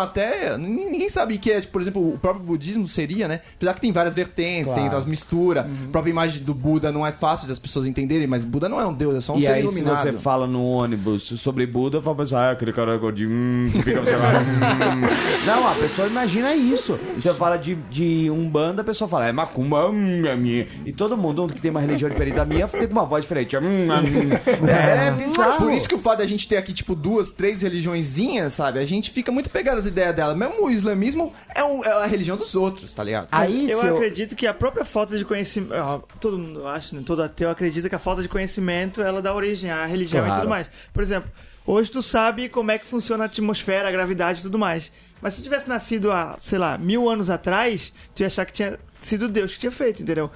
n- 0.58 0.90
ninguém 0.90 1.08
sabe 1.08 1.38
que 1.38 1.52
é, 1.52 1.62
tipo, 1.62 1.72
por 1.74 1.82
exemplo, 1.82 2.14
o 2.14 2.18
próprio 2.18 2.44
budismo 2.46 2.88
seria, 2.88 3.28
né? 3.28 3.42
Apesar 3.56 3.74
que 3.76 3.82
tem 3.82 3.92
várias 3.92 4.14
vertentes, 4.14 4.72
Claro. 4.74 4.90
tem 4.90 5.00
as 5.00 5.06
misturas, 5.06 5.66
a 5.66 5.92
própria 5.92 6.12
imagem 6.12 6.42
do 6.44 6.54
Buda 6.54 6.92
não 6.92 7.06
é 7.08 7.12
fácil 7.12 7.48
das 7.48 7.58
pessoas 7.60 7.86
entenderem, 7.88 8.28
mas 8.28 8.44
Buda 8.44 8.68
não 8.68 8.80
é 8.82 8.86
um 8.86 8.94
deus, 8.94 9.16
é 9.16 9.22
só 9.22 9.34
um 9.34 9.38
e 9.38 9.42
ser 9.42 9.52
aí, 9.52 9.62
iluminado. 9.62 9.98
se 9.98 10.04
você 10.12 10.14
fala 10.18 10.46
no 10.48 10.64
ônibus 10.64 11.24
sobre 11.38 11.66
Buda, 11.66 12.02
fala 12.02 12.16
pensar, 12.18 12.50
ah, 12.50 12.52
aquele 12.52 12.74
cara 12.74 12.98
gordinho, 12.98 13.30
hum, 13.32 13.70
que 13.72 13.82
fica 13.84 14.02
você 14.02 14.16
vai, 14.16 14.36
hum. 14.36 15.00
Não, 15.46 15.68
a 15.70 15.76
pessoa 15.76 16.08
imagina 16.08 16.54
isso. 16.54 17.00
E 17.18 17.22
você 17.22 17.34
fala 17.34 17.58
de, 17.58 17.76
de 17.90 18.30
Umbanda, 18.30 18.82
a 18.82 18.86
pessoa 18.86 19.08
fala, 19.08 19.28
é 19.28 19.32
macumba, 19.32 19.90
hum, 19.90 20.26
é 20.26 20.36
minha. 20.36 20.68
E 20.86 20.92
todo 20.92 21.16
mundo 21.18 21.48
que 21.48 21.62
tem 21.62 21.72
uma 21.72 21.80
religião 21.82 22.10
diferente 22.10 22.36
da 22.36 22.46
minha 22.46 22.68
tem 22.68 22.88
uma 22.88 23.06
voz 23.06 23.24
diferente. 23.24 23.56
Hum, 23.58 23.62
hum. 23.62 23.90
É 24.70 25.12
bizarro. 25.12 25.58
Por 25.66 25.72
isso 25.74 25.88
que 25.88 25.96
o 25.96 26.00
fato 26.00 26.20
da 26.20 26.26
gente 26.26 26.48
ter 26.48 26.58
aqui, 26.58 26.74
tipo, 26.74 26.96
duas, 26.96 27.29
três 27.30 27.62
religiõezinhas, 27.62 28.54
sabe? 28.54 28.80
A 28.80 28.86
gente 28.86 29.12
fica 29.12 29.32
muito 29.32 29.50
pegado 29.50 29.80
às 29.80 29.86
ideias 29.86 30.16
dela. 30.16 30.36
Mesmo 30.36 30.66
o 30.66 30.72
islamismo 30.72 31.34
é, 31.54 31.64
um- 31.64 31.84
é 31.84 31.92
a 31.92 32.06
religião 32.06 32.36
dos 32.38 32.56
outros, 32.56 32.94
tá 32.94 33.04
ligado? 33.04 33.28
Aí, 33.32 33.70
eu 33.70 33.80
se 33.80 33.88
eu- 33.88 33.96
acredito 33.96 34.36
que 34.36 34.46
a 34.48 34.54
própria 34.54 34.86
falta 34.86 35.18
de 35.18 35.26
conhecimento. 35.26 35.74
Todo 36.20 36.38
mundo, 36.38 36.60
eu 36.62 36.68
acho, 36.68 36.96
né? 36.96 37.02
Todo 37.06 37.22
ateu 37.24 37.50
acredita 37.50 37.88
que 37.90 37.96
a 37.96 38.00
falta 38.00 38.22
de 38.22 38.30
conhecimento 38.30 39.02
ela 39.02 39.22
dá 39.22 39.34
origem 39.34 39.70
à 39.72 39.86
religião 39.86 40.24
Claro. 40.24 40.40
e 40.40 40.42
tudo 40.42 40.50
mais. 40.50 40.70
Por 40.94 41.04
exemplo, 41.04 41.30
hoje 41.66 41.92
tu 41.92 42.02
sabe 42.04 42.50
como 42.50 42.72
é 42.72 42.78
que 42.78 42.86
funciona 42.88 43.24
a 43.24 43.28
atmosfera, 43.28 43.88
a 43.88 43.92
gravidade 43.92 44.40
e 44.40 44.44
tudo 44.44 44.58
mais. 44.60 44.92
Mas 45.22 45.34
se 45.34 45.42
tu 45.42 45.44
tivesse 45.44 45.68
nascido 45.68 46.12
há, 46.12 46.36
sei 46.40 46.58
lá, 46.58 46.78
mil 46.78 47.10
anos 47.10 47.30
atrás, 47.30 47.92
tu 48.16 48.22
ia 48.22 48.28
achar 48.28 48.46
que 48.46 48.54
tinha 48.54 48.80
sido 49.02 49.28
Deus 49.28 49.54
que 49.54 49.60
tinha 49.60 49.72
feito, 49.72 50.02
entendeu? 50.02 50.32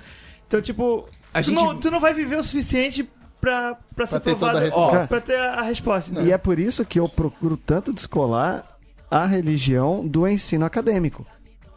Então, 0.46 0.62
tipo, 0.62 1.08
A 1.34 1.42
tu, 1.42 1.46
gente- 1.46 1.56
não, 1.56 1.76
tu 1.80 1.90
não 1.90 2.00
vai 2.00 2.14
viver 2.14 2.36
o 2.38 2.44
suficiente 2.44 3.10
pra, 3.44 3.78
pra 3.94 4.08
ser 4.08 4.20
ter 4.22 4.36
toda 4.36 4.46
a 4.48 4.50
provado, 4.52 4.66
resposta. 4.66 5.08
pra 5.08 5.20
ter 5.22 5.38
a, 5.38 5.62
resposta. 5.64 6.10
E 6.10 6.14
entendeu? 6.14 6.34
é 6.34 6.38
por 6.38 6.58
isso 6.60 6.86
que 6.86 6.98
eu 7.00 7.10
procuro 7.10 7.58
tanto 7.58 7.92
descolar 7.92 8.66
a 9.12 9.26
religião 9.26 10.08
do 10.08 10.26
ensino 10.28 10.64
acadêmico. 10.66 11.26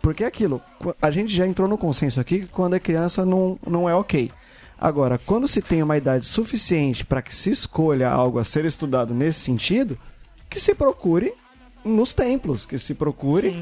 Porque 0.00 0.22
é 0.22 0.26
aquilo, 0.28 0.62
qu- 0.78 0.94
a 1.02 1.10
gente 1.10 1.34
já 1.34 1.44
entrou 1.44 1.66
no 1.66 1.76
consenso 1.76 2.20
aqui 2.20 2.40
que 2.40 2.46
quando 2.46 2.76
é 2.76 2.78
criança 2.78 3.24
não, 3.26 3.58
não 3.66 3.88
é 3.88 3.94
ok. 3.96 4.30
Agora, 4.78 5.18
quando 5.18 5.48
se 5.48 5.60
tem 5.60 5.82
uma 5.82 5.96
idade 5.96 6.24
suficiente 6.26 7.04
para 7.04 7.20
que 7.20 7.34
se 7.34 7.50
escolha 7.50 8.08
algo 8.08 8.38
a 8.38 8.44
ser 8.44 8.64
estudado 8.64 9.12
nesse 9.12 9.40
sentido, 9.40 9.98
que 10.48 10.60
se 10.60 10.72
procure 10.74 11.34
nos 11.84 12.12
templos, 12.12 12.64
que 12.64 12.78
se 12.78 12.94
procure 12.94 13.60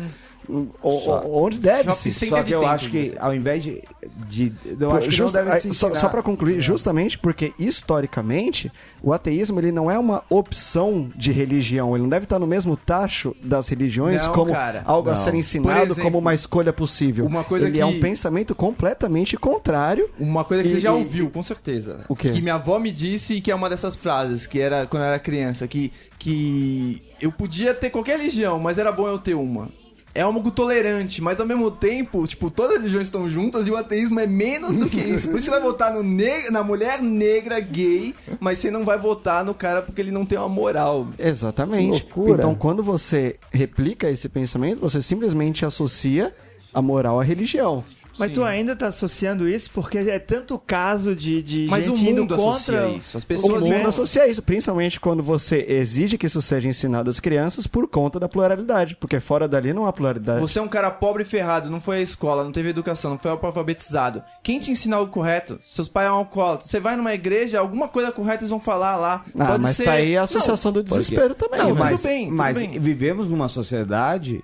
o- 0.48 0.68
o- 0.82 1.00
Só- 1.00 1.24
onde 1.26 1.58
deve 1.58 1.84
Shopping 1.84 2.10
se. 2.10 2.28
Só 2.28 2.42
que 2.42 2.52
eu 2.54 2.60
tempo, 2.60 2.70
acho 2.72 2.90
que, 2.90 3.08
né? 3.10 3.16
ao 3.18 3.34
invés 3.34 3.62
de... 3.62 3.82
de 4.28 4.52
eu 4.80 4.90
acho 4.92 5.08
que 5.08 5.14
Justa- 5.14 5.38
não 5.42 5.46
deve 5.48 5.60
se 5.60 5.72
só, 5.72 5.94
só 5.94 6.08
para 6.08 6.22
concluir, 6.22 6.60
justamente 6.60 7.18
porque 7.18 7.52
historicamente 7.58 8.70
o 9.02 9.12
ateísmo 9.12 9.60
ele 9.60 9.70
não 9.72 9.90
é 9.90 9.98
uma 9.98 10.22
opção 10.30 11.08
de 11.14 11.30
religião, 11.32 11.94
ele 11.94 12.02
não 12.02 12.08
deve 12.10 12.24
estar 12.24 12.38
no 12.38 12.46
mesmo 12.46 12.76
tacho 12.76 13.34
das 13.42 13.68
religiões 13.68 14.26
Não, 14.26 14.32
como 14.32 14.52
cara. 14.52 14.82
algo 14.84 15.08
a 15.10 15.12
Não. 15.12 15.18
ser 15.18 15.34
ensinado 15.34 15.82
exemplo, 15.84 16.02
como 16.02 16.18
uma 16.18 16.34
escolha 16.34 16.72
possível. 16.72 17.24
uma 17.26 17.44
coisa 17.44 17.66
ele 17.66 17.80
é 17.80 17.86
que- 17.86 17.92
um 17.96 18.00
pensamento 18.00 18.54
completamente 18.54 19.36
contrário. 19.36 20.08
Uma 20.18 20.44
coisa 20.44 20.62
que 20.62 20.68
E- 20.68 20.72
você 20.72 20.80
já 20.80 20.92
ouviu, 20.92 21.30
com 21.30 21.42
certeza. 21.42 22.00
O 22.08 22.16
quê? 22.16 22.30
Que 22.30 22.40
minha 22.40 22.54
avó 22.54 22.78
me 22.78 22.90
disse 22.90 23.40
que 23.40 23.50
é 23.50 23.54
uma 23.54 23.68
dessas 23.68 23.96
frases, 23.96 24.46
que 24.46 24.58
era 24.60 24.86
quando 24.86 25.02
eu 25.02 25.08
era 25.08 25.18
criança, 25.18 25.66
que, 25.68 25.92
que 26.18 27.02
eu 27.20 27.30
podia 27.30 27.74
ter 27.74 27.90
qualquer 27.90 28.18
religião, 28.18 28.58
mas 28.58 28.78
era 28.78 28.90
bom 28.92 29.06
eu 29.08 29.18
ter 29.18 29.34
uma. 29.34 29.68
É 30.14 30.20
algo 30.20 30.48
tolerante, 30.50 31.20
mas 31.20 31.40
ao 31.40 31.46
mesmo 31.46 31.70
tempo, 31.72 32.24
tipo, 32.26 32.48
todas 32.48 32.72
as 32.74 32.78
religiões 32.78 33.08
estão 33.08 33.28
juntas 33.28 33.66
e 33.66 33.70
o 33.72 33.76
ateísmo 33.76 34.20
é 34.20 34.26
menos 34.28 34.76
do 34.76 34.88
que 34.88 34.98
isso. 35.02 35.26
Por 35.28 35.36
isso 35.38 35.46
você 35.46 35.50
vai 35.50 35.60
votar 35.60 35.92
no 35.92 36.04
ne- 36.04 36.50
na 36.50 36.62
mulher 36.62 37.02
negra 37.02 37.58
gay, 37.58 38.14
mas 38.38 38.58
você 38.60 38.70
não 38.70 38.84
vai 38.84 38.96
votar 38.96 39.44
no 39.44 39.52
cara 39.52 39.82
porque 39.82 40.00
ele 40.00 40.12
não 40.12 40.24
tem 40.24 40.38
uma 40.38 40.48
moral. 40.48 41.08
Exatamente. 41.18 42.04
Loucura. 42.04 42.34
Então, 42.38 42.54
quando 42.54 42.80
você 42.82 43.36
replica 43.52 44.08
esse 44.08 44.28
pensamento, 44.28 44.78
você 44.80 45.02
simplesmente 45.02 45.64
associa 45.66 46.32
a 46.72 46.80
moral 46.80 47.18
à 47.18 47.24
religião. 47.24 47.82
Mas 48.18 48.32
tu 48.32 48.42
ainda 48.44 48.74
tá 48.76 48.88
associando 48.88 49.48
isso 49.48 49.70
porque 49.72 49.98
é 49.98 50.18
tanto 50.18 50.58
caso 50.58 51.14
de, 51.16 51.42
de 51.42 51.66
Mas 51.68 51.88
o 51.88 51.94
gente 51.96 52.10
indo 52.10 52.20
mundo 52.22 52.34
associa 52.34 52.74
contra 52.80 52.88
isso. 52.96 53.16
As 53.16 53.22
O 53.22 53.26
pessoas 53.26 53.62
mundo 53.64 53.78
vão- 53.78 53.86
associa 53.88 54.26
isso, 54.28 54.42
principalmente 54.42 55.00
quando 55.00 55.22
você 55.22 55.64
exige 55.68 56.16
que 56.18 56.26
isso 56.26 56.40
seja 56.42 56.68
ensinado 56.68 57.10
às 57.10 57.20
crianças 57.20 57.66
por 57.66 57.88
conta 57.88 58.18
da 58.20 58.28
pluralidade, 58.28 58.96
porque 58.96 59.18
fora 59.20 59.46
dali 59.48 59.72
não 59.72 59.86
há 59.86 59.92
pluralidade. 59.92 60.40
Você 60.40 60.58
é 60.58 60.62
um 60.62 60.68
cara 60.68 60.90
pobre 60.90 61.22
e 61.22 61.26
ferrado, 61.26 61.70
não 61.70 61.80
foi 61.80 61.98
à 61.98 62.00
escola, 62.00 62.44
não 62.44 62.52
teve 62.52 62.68
educação, 62.68 63.10
não 63.12 63.18
foi 63.18 63.30
alfabetizado. 63.30 64.22
Quem 64.42 64.58
te 64.58 64.70
ensinar 64.70 65.00
o 65.00 65.08
correto? 65.08 65.58
Seus 65.66 65.88
pais 65.88 66.08
são 66.08 66.16
alcoólatras. 66.18 66.70
Você 66.70 66.80
vai 66.80 66.96
numa 66.96 67.14
igreja, 67.14 67.58
alguma 67.58 67.88
coisa 67.88 68.12
correta 68.12 68.42
eles 68.42 68.50
vão 68.50 68.60
falar 68.60 68.96
lá. 68.96 69.24
Ah, 69.38 69.46
Pode 69.46 69.62
mas 69.62 69.76
ser... 69.76 69.84
tá 69.84 69.92
aí 69.92 70.16
a 70.16 70.20
Não, 70.20 70.24
associação 70.24 70.72
do 70.72 70.82
desespero 70.82 71.34
também. 71.34 71.58
Não, 71.58 71.66
velho. 71.74 71.76
tudo 71.78 71.84
mas, 71.90 72.02
bem, 72.02 72.24
tudo 72.28 72.36
mas 72.36 72.58
bem. 72.58 72.78
vivemos 72.78 73.28
numa 73.28 73.48
sociedade 73.48 74.42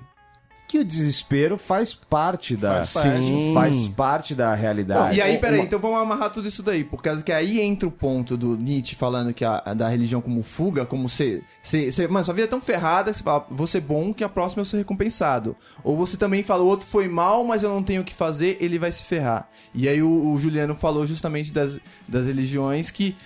que 0.70 0.78
o 0.78 0.84
desespero 0.84 1.58
faz 1.58 1.92
parte 1.94 2.56
da 2.56 2.78
Faz 2.86 2.92
parte. 2.94 3.24
Sim. 3.24 3.54
faz 3.54 3.88
parte 3.88 4.34
da 4.34 4.54
realidade. 4.54 5.18
e 5.18 5.20
aí, 5.22 5.36
peraí, 5.38 5.58
Uma- 5.58 5.64
então 5.64 5.78
vamos 5.78 6.00
amarrar 6.00 6.30
tudo 6.30 6.46
isso 6.48 6.62
daí, 6.62 6.84
por 6.84 7.02
causa 7.02 7.22
que 7.22 7.32
aí 7.32 7.60
entra 7.60 7.88
o 7.88 7.90
ponto 7.90 8.36
do 8.36 8.56
Nietzsche 8.56 8.94
falando 8.96 9.34
que 9.34 9.44
a, 9.44 9.58
da 9.74 9.88
religião 9.88 10.20
como 10.20 10.42
fuga, 10.42 10.86
como 10.86 11.08
ser, 11.08 11.42
ser, 11.62 11.92
ser- 11.92 12.08
Mano, 12.08 12.24
sua 12.24 12.34
vida 12.34 12.46
é 12.46 12.50
tão 12.50 12.60
ferrada 12.60 13.10
que 13.10 13.16
você 13.18 13.22
fala, 13.22 13.46
vou 13.50 13.66
ser 13.66 13.80
bom 13.80 14.14
que 14.14 14.24
a 14.24 14.28
próxima 14.28 14.60
eu 14.60 14.64
sou 14.64 14.78
recompensado. 14.78 15.56
Ou 15.84 15.96
você 15.96 16.16
também 16.16 16.42
fala, 16.42 16.62
o 16.62 16.66
outro 16.66 16.86
foi 16.86 17.08
mal, 17.08 17.44
mas 17.44 17.62
eu 17.62 17.70
não 17.70 17.82
tenho 17.82 18.02
o 18.02 18.04
que 18.04 18.14
fazer, 18.14 18.56
ele 18.60 18.78
vai 18.78 18.92
se 18.92 19.04
ferrar. 19.04 19.48
E 19.74 19.88
aí 19.88 20.02
o, 20.02 20.32
o 20.32 20.38
Juliano 20.38 20.74
falou 20.74 21.06
justamente 21.06 21.52
das, 21.52 21.78
das 22.08 22.26
religiões 22.26 22.90
que 22.90 23.16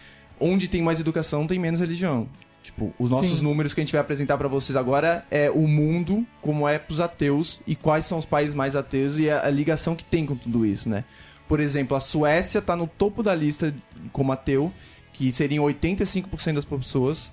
onde 0.41 0.67
tem 0.69 0.83
mais 0.83 0.99
educação 0.99 1.47
tem 1.47 1.59
menos 1.59 1.81
religião. 1.81 2.29
Tipo, 2.65 2.95
os 2.99 3.11
nossos 3.11 3.39
Sim. 3.39 3.45
números 3.45 3.75
que 3.75 3.81
a 3.83 3.85
gente 3.85 3.93
vai 3.93 4.01
apresentar 4.01 4.39
pra 4.39 4.49
vocês 4.49 4.75
agora 4.75 5.27
é 5.31 5.51
o 5.51 5.69
mundo 5.69 6.27
como 6.41 6.67
é 6.67 6.79
pros 6.79 6.99
ateus 6.99 7.61
e 7.67 7.77
quais 7.77 8.07
são 8.07 8.17
os 8.17 8.25
países 8.25 8.55
mais 8.55 8.75
ateus 8.75 9.19
e 9.19 9.29
a, 9.29 9.45
a 9.45 9.51
ligação 9.51 9.95
que 9.95 10.03
tem 10.03 10.25
com 10.25 10.35
tudo 10.35 10.65
isso, 10.65 10.89
né? 10.89 11.05
Por 11.47 11.61
exemplo, 11.61 11.95
a 11.95 12.01
Suécia 12.01 12.63
tá 12.63 12.75
no 12.75 12.87
topo 12.87 13.23
da 13.23 13.35
lista 13.35 13.75
como 14.15 14.33
ateu, 14.33 14.73
que 15.13 15.31
seriam 15.31 15.63
85% 15.67 16.55
das 16.55 16.65
pessoas 16.65 17.31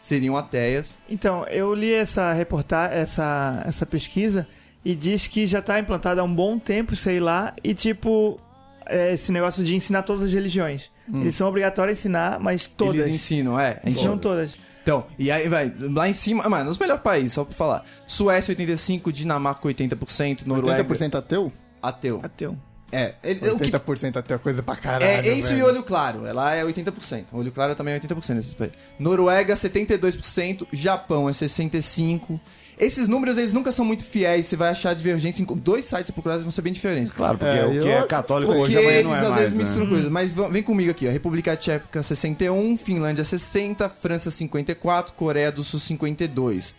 seriam 0.00 0.34
ateias. 0.34 0.98
Então, 1.10 1.44
eu 1.48 1.74
li 1.74 1.92
essa 1.92 2.32
reportagem, 2.32 2.96
essa, 2.96 3.62
essa 3.66 3.84
pesquisa, 3.84 4.48
e 4.82 4.94
diz 4.94 5.26
que 5.26 5.46
já 5.46 5.60
tá 5.60 5.78
implantado 5.78 6.22
há 6.22 6.24
um 6.24 6.34
bom 6.34 6.58
tempo, 6.58 6.96
sei 6.96 7.20
lá, 7.20 7.54
e 7.62 7.74
tipo, 7.74 8.40
é, 8.86 9.12
esse 9.12 9.30
negócio 9.30 9.62
de 9.62 9.76
ensinar 9.76 10.04
todas 10.04 10.22
as 10.22 10.32
religiões. 10.32 10.90
Eles 11.12 11.34
são 11.34 11.48
obrigatórios 11.48 11.98
a 11.98 12.00
ensinar, 12.00 12.40
mas 12.40 12.66
todas. 12.68 13.06
Eles 13.06 13.16
ensinam, 13.16 13.58
é. 13.58 13.80
Ensinam 13.84 14.16
todas. 14.16 14.56
Então, 14.82 15.06
e 15.18 15.30
aí 15.30 15.48
vai, 15.48 15.72
lá 15.78 16.08
em 16.08 16.14
cima, 16.14 16.48
mano, 16.48 16.70
os 16.70 16.78
melhores 16.78 17.02
países, 17.02 17.32
só 17.34 17.44
pra 17.44 17.54
falar. 17.54 17.84
Suécia 18.06 18.54
85%, 18.54 19.12
Dinamarca 19.12 19.68
80%, 19.68 20.46
Noruega 20.46 20.84
80% 20.84 21.18
ateu? 21.18 21.52
ateu. 21.82 22.20
Ateu. 22.22 22.58
É, 22.92 23.14
ele, 23.22 23.38
o 23.50 23.58
que 23.58 23.70
80% 23.70 24.16
ateu 24.16 24.34
é 24.36 24.38
coisa 24.38 24.62
pra 24.62 24.76
caralho. 24.76 25.04
É, 25.04 25.28
é 25.28 25.32
isso 25.34 25.48
e 25.52 25.56
velho. 25.56 25.66
olho 25.66 25.82
claro. 25.82 26.22
Lá 26.34 26.54
é 26.54 26.64
80%. 26.64 27.24
Olho 27.32 27.52
claro 27.52 27.74
também 27.74 27.94
é 27.94 28.00
80% 28.00 28.34
nesses 28.34 28.54
países. 28.54 28.76
Noruega, 28.98 29.54
72%. 29.54 30.66
Japão 30.72 31.28
é 31.28 31.32
65%. 31.32 32.40
Esses 32.78 33.06
números, 33.08 33.36
eles 33.36 33.52
nunca 33.52 33.70
são 33.72 33.84
muito 33.84 34.02
fiéis. 34.06 34.46
Você 34.46 34.56
vai 34.56 34.70
achar 34.70 34.94
divergência 34.94 35.42
em 35.42 35.44
dois 35.44 35.84
sites 35.84 36.10
eles 36.16 36.40
vão 36.42 36.50
ser 36.50 36.62
bem 36.62 36.72
diferentes. 36.72 37.12
Claro, 37.12 37.36
porque 37.36 37.58
É, 37.58 37.66
o 37.66 37.70
que 37.72 37.76
eu- 37.76 37.88
é 37.90 38.06
católico 38.06 38.50
Porque 38.52 38.62
hoje 38.68 38.78
amanhã 38.78 38.92
eles 39.00 39.04
não 39.04 39.14
é 39.14 39.18
às 39.18 39.22
mais, 39.24 39.36
vezes 39.36 39.54
né? 39.54 39.64
misturam 39.64 39.86
coisas. 39.86 40.10
Mas 40.10 40.32
vem 40.50 40.62
comigo 40.62 40.90
aqui, 40.90 41.06
ó. 41.06 41.10
República 41.10 41.54
Tcheca 41.54 42.02
61, 42.02 42.78
Finlândia 42.78 43.22
60, 43.22 43.86
França 43.90 44.30
54, 44.30 45.12
Coreia 45.12 45.52
do 45.52 45.62
Sul 45.62 45.78
52. 45.78 46.74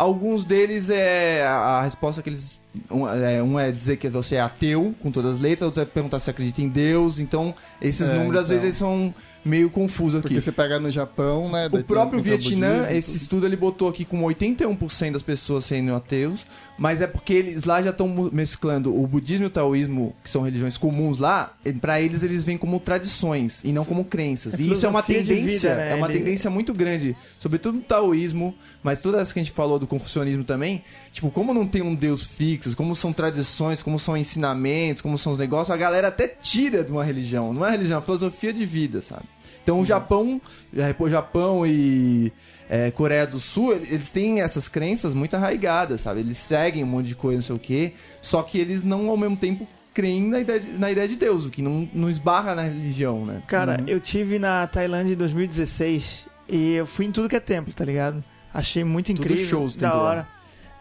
Alguns 0.00 0.44
deles 0.44 0.88
é 0.88 1.46
a, 1.46 1.82
resposta 1.82 2.22
que 2.22 2.30
eles. 2.30 2.58
Um 2.90 3.06
é, 3.06 3.42
um 3.42 3.58
é 3.58 3.70
dizer 3.70 3.96
que 3.98 4.08
você 4.08 4.36
é 4.36 4.40
ateu, 4.40 4.94
com 5.02 5.10
todas 5.10 5.34
as 5.34 5.40
letras, 5.42 5.66
outro 5.66 5.82
é 5.82 5.84
perguntar 5.84 6.18
se 6.20 6.30
acredita 6.30 6.62
em 6.62 6.68
Deus. 6.68 7.18
Então, 7.18 7.54
esses 7.82 8.08
É, 8.08 8.14
números 8.14 8.40
às 8.40 8.46
então. 8.46 8.48
vezes 8.48 8.64
eles 8.64 8.76
são 8.76 9.14
meio 9.44 9.68
confusos 9.68 10.20
aqui. 10.20 10.28
Porque 10.28 10.40
você 10.40 10.52
pega 10.52 10.80
no 10.80 10.90
Japão, 10.90 11.50
né? 11.50 11.68
O 11.70 11.84
próprio 11.84 12.22
Vietnã, 12.22 12.78
budismo, 12.78 12.96
esse 12.96 13.08
tudo. 13.08 13.16
estudo 13.16 13.46
ele 13.46 13.56
botou 13.56 13.88
aqui 13.88 14.06
com 14.06 14.22
81% 14.22 15.12
das 15.12 15.22
pessoas 15.22 15.66
sendo 15.66 15.94
ateus, 15.94 16.46
mas 16.82 17.02
é 17.02 17.06
porque 17.06 17.34
eles 17.34 17.64
lá 17.64 17.82
já 17.82 17.90
estão 17.90 18.08
mesclando 18.32 18.98
o 18.98 19.06
budismo 19.06 19.44
e 19.44 19.48
o 19.48 19.50
taoísmo, 19.50 20.14
que 20.24 20.30
são 20.30 20.40
religiões 20.40 20.78
comuns 20.78 21.18
lá, 21.18 21.54
pra 21.78 22.00
eles 22.00 22.22
eles 22.22 22.42
vêm 22.42 22.56
como 22.56 22.80
tradições 22.80 23.60
e 23.62 23.70
não 23.70 23.84
como 23.84 24.02
crenças. 24.06 24.54
É 24.54 24.62
e 24.62 24.72
isso 24.72 24.86
é 24.86 24.88
uma 24.88 25.02
tendência, 25.02 25.70
vida, 25.70 25.74
né? 25.76 25.92
é 25.92 25.94
uma 25.94 26.06
Ele- 26.08 26.18
tendência 26.20 26.48
muito 26.48 26.72
grande, 26.72 27.14
sobretudo 27.38 27.76
no 27.76 27.82
taoísmo, 27.84 28.54
mas 28.82 28.98
todas 29.02 29.20
as 29.20 29.30
que 29.30 29.38
a 29.38 29.42
gente 29.42 29.52
falou 29.52 29.78
do 29.78 29.86
confucionismo 29.86 30.42
também, 30.42 30.82
tipo, 31.12 31.30
como 31.30 31.52
não 31.52 31.66
tem 31.68 31.82
um 31.82 31.94
deus 31.94 32.24
fixo, 32.24 32.74
como 32.74 32.96
são 32.96 33.12
tradições, 33.12 33.82
como 33.82 33.98
são 33.98 34.16
ensinamentos, 34.16 35.02
como 35.02 35.18
são 35.18 35.32
os 35.32 35.38
negócios, 35.38 35.70
a 35.70 35.76
galera 35.76 36.08
até 36.08 36.26
tira 36.26 36.82
de 36.82 36.90
uma 36.90 37.04
religião, 37.04 37.52
não 37.52 37.62
é 37.66 37.70
religião, 37.70 37.98
é 37.98 38.02
filosofia 38.02 38.54
de 38.54 38.64
vida, 38.64 39.02
sabe? 39.02 39.24
Então 39.62 39.80
o 39.80 39.84
Japão, 39.84 40.40
já- 40.72 40.94
o 40.98 41.10
Japão 41.10 41.66
e 41.66 42.32
é, 42.72 42.88
Coreia 42.92 43.26
do 43.26 43.40
Sul, 43.40 43.72
ele- 43.74 43.88
eles 43.90 44.12
têm 44.12 44.40
essas 44.40 44.68
crenças 44.68 45.12
muito 45.12 45.34
arraigadas, 45.34 46.02
sabe? 46.02 46.20
Eles 46.20 46.38
seguem 46.38 46.84
um 46.84 46.86
monte 46.86 47.06
de 47.08 47.16
coisa, 47.16 47.36
não 47.38 47.42
sei 47.42 47.56
o 47.56 47.58
quê, 47.58 47.94
só 48.22 48.42
que 48.44 48.58
eles 48.58 48.84
não 48.84 49.10
ao 49.10 49.16
mesmo 49.16 49.36
tempo 49.36 49.66
creem 49.92 50.22
na 50.28 50.38
ideia 50.38 50.60
de, 50.60 50.68
na 50.70 50.88
ideia 50.90 51.08
de 51.08 51.16
Deus, 51.16 51.46
o 51.46 51.50
que 51.50 51.60
não, 51.60 51.88
não 51.92 52.08
esbarra 52.08 52.54
na 52.54 52.62
religião, 52.62 53.26
né? 53.26 53.42
Cara, 53.48 53.78
eu 53.88 53.98
tive 53.98 54.38
na 54.38 54.64
Tailândia 54.68 55.14
em 55.14 55.16
2016 55.16 56.28
e 56.48 56.74
eu 56.74 56.86
fui 56.86 57.06
em 57.06 57.10
tudo 57.12 57.28
que 57.28 57.34
é 57.34 57.40
templo, 57.40 57.74
tá 57.74 57.84
ligado? 57.84 58.22
Achei 58.54 58.84
muito 58.84 59.06
Tudo 59.08 59.22
incrível, 59.24 59.46
shows 59.46 59.74
da 59.74 59.92
hora. 59.94 60.28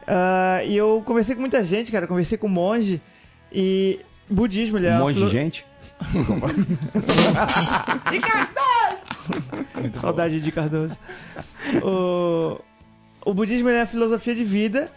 Ah, 0.08 0.62
e 0.64 0.78
eu 0.78 1.02
conversei 1.06 1.34
com 1.34 1.42
muita 1.42 1.66
gente, 1.66 1.92
cara, 1.92 2.06
conversei 2.06 2.38
com 2.38 2.46
um 2.48 2.52
monge 2.52 3.02
e 3.52 4.00
budismo, 4.30 4.78
ele 4.78 4.86
é 4.88 4.92
Um 4.92 4.98
uma 4.98 5.06
monte 5.06 5.14
de 5.16 5.20
filo- 5.22 5.32
gente. 5.32 5.66
Saudade 10.00 10.42
de 10.42 10.52
Cardoso. 10.52 10.98
o, 11.84 12.60
o 13.26 13.34
budismo 13.34 13.70
é 13.70 13.82
a 13.82 13.86
filosofia 13.86 14.36
de 14.36 14.44
vida. 14.44 14.92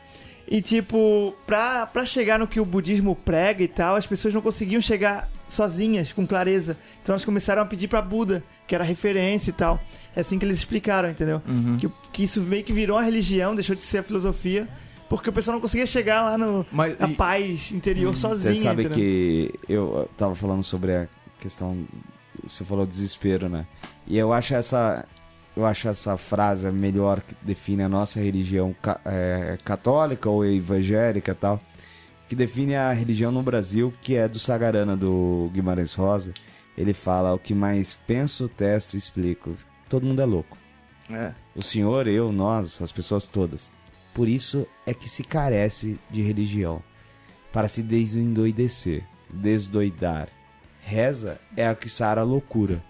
E, 0.49 0.61
tipo, 0.61 1.35
pra, 1.47 1.87
pra 1.87 2.05
chegar 2.05 2.39
no 2.39 2.47
que 2.49 2.61
o 2.61 2.65
budismo 2.65 3.15
prega 3.15 3.63
e 3.63 3.69
tal, 3.69 3.95
as 3.97 4.07
pessoas 4.07 4.35
não 4.35 4.43
conseguiam 4.43 4.83
chegar 4.83 5.31
sozinhas, 5.49 6.13
com 6.13 6.27
clareza. 6.27 6.77
Então 7.01 7.13
elas 7.15 7.25
começaram 7.25 7.63
a 7.63 7.65
pedir 7.65 7.87
pra 7.89 8.03
Buda, 8.03 8.43
que 8.67 8.75
era 8.75 8.83
referência 8.85 9.51
e 9.51 9.53
tal. 9.53 9.81
É 10.15 10.21
assim 10.21 10.39
que 10.39 10.45
eles 10.45 10.59
explicaram, 10.59 11.09
entendeu? 11.11 11.41
Uhum. 11.47 11.77
Que, 11.77 11.89
que 12.13 12.25
isso 12.25 12.41
meio 12.43 12.65
que 12.65 12.73
virou 12.73 12.97
uma 12.97 13.03
religião, 13.05 13.55
deixou 13.55 13.75
de 13.77 13.83
ser 13.83 13.99
a 13.99 14.03
filosofia, 14.03 14.69
porque 15.09 15.31
o 15.31 15.33
pessoal 15.33 15.55
não 15.55 15.61
conseguia 15.61 15.87
chegar 15.87 16.23
lá 16.23 16.37
no, 16.37 16.67
Mas, 16.73 16.99
na 16.99 17.09
e- 17.09 17.15
paz 17.15 17.71
interior 17.73 18.15
sozinho, 18.17 18.57
Você 18.57 18.63
sabe 18.63 18.83
entendeu? 18.83 18.99
que 18.99 19.55
eu 19.69 20.11
tava 20.19 20.35
falando 20.35 20.63
sobre 20.65 20.93
a 20.95 21.09
questão. 21.41 21.87
Você 22.47 22.65
falou 22.65 22.85
desespero, 22.85 23.49
né? 23.49 23.65
E 24.13 24.19
eu 24.19 24.33
acho 24.33 24.55
essa. 24.55 25.07
Eu 25.57 25.65
acho 25.67 25.87
essa 25.89 26.17
frase 26.17 26.71
melhor 26.71 27.21
que 27.21 27.35
define 27.43 27.83
a 27.83 27.89
nossa 27.89 28.19
religião 28.21 28.75
ca- 28.81 29.01
é, 29.05 29.59
católica 29.65 30.29
ou 30.31 30.45
evangélica 30.47 31.35
tal. 31.35 31.61
Que 32.29 32.35
define 32.35 32.75
a 32.75 32.91
religião 32.93 33.31
no 33.31 33.43
Brasil, 33.43 33.93
que 34.01 34.15
é 34.17 34.27
do 34.27 34.39
Sagarana, 34.39 34.97
do 34.97 35.51
Guimarães 35.53 35.95
Rosa. 35.95 36.33
Ele 36.77 36.93
fala: 36.95 37.35
o 37.35 37.39
que 37.39 37.55
mais 37.55 37.93
penso, 37.95 38.49
testo 38.49 38.95
e 38.95 38.99
explico. 38.99 39.55
Todo 39.89 40.07
mundo 40.07 40.21
é 40.23 40.25
louco. 40.27 40.57
é. 41.11 41.33
O 41.55 41.63
senhor, 41.63 42.07
eu, 42.07 42.33
nós, 42.33 42.81
as 42.81 42.91
pessoas 42.93 43.25
todas. 43.27 43.73
Por 44.15 44.27
isso 44.29 44.67
é 44.87 44.95
que 44.95 45.09
se 45.09 45.23
carece 45.23 45.99
de 46.11 46.23
religião. 46.23 46.83
Para 47.53 47.69
se 47.69 47.83
desendoidecer, 47.83 49.05
desdoidar. 49.31 50.29
Reza 50.81 51.39
é 51.57 51.67
a 51.69 51.75
que 51.75 51.89
sara 51.91 52.23
a 52.23 52.25
loucura. 52.25 52.83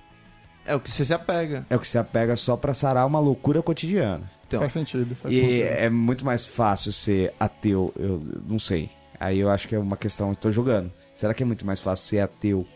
É 0.64 0.74
o 0.74 0.80
que 0.80 0.90
você 0.90 1.05
se 1.05 1.12
apega. 1.12 1.66
É 1.68 1.76
o 1.76 1.80
que 1.80 1.89
se 1.89 1.98
apega 1.98 2.36
só 2.36 2.56
para 2.56 2.72
sarar 2.74 3.06
uma 3.06 3.18
loucura 3.18 3.62
cotidiana. 3.62 4.30
Então, 4.47 4.60
Faz 4.60 4.72
sentido, 4.72 5.14
faz 5.16 5.34
E 5.34 5.40
sentido. 5.40 5.62
é 5.64 5.89
muito 5.90 6.24
mais 6.24 6.47
fácil 6.47 6.93
ser 6.93 7.32
ateu, 7.40 7.93
eu 7.98 8.22
não 8.47 8.59
sei. 8.59 8.90
Aí 9.18 9.39
eu 9.40 9.48
acho 9.51 9.66
que 9.66 9.74
é 9.74 9.78
uma 9.78 9.97
questão, 9.97 10.30
eu 10.30 10.36
tô 10.36 10.52
jogando. 10.52 10.93
Será 11.14 11.32
que 11.34 11.43
é 11.43 11.47
muito 11.47 11.64
mais 11.66 11.80
fácil 11.80 12.06
ser 12.06 12.20
ateu 12.20 12.66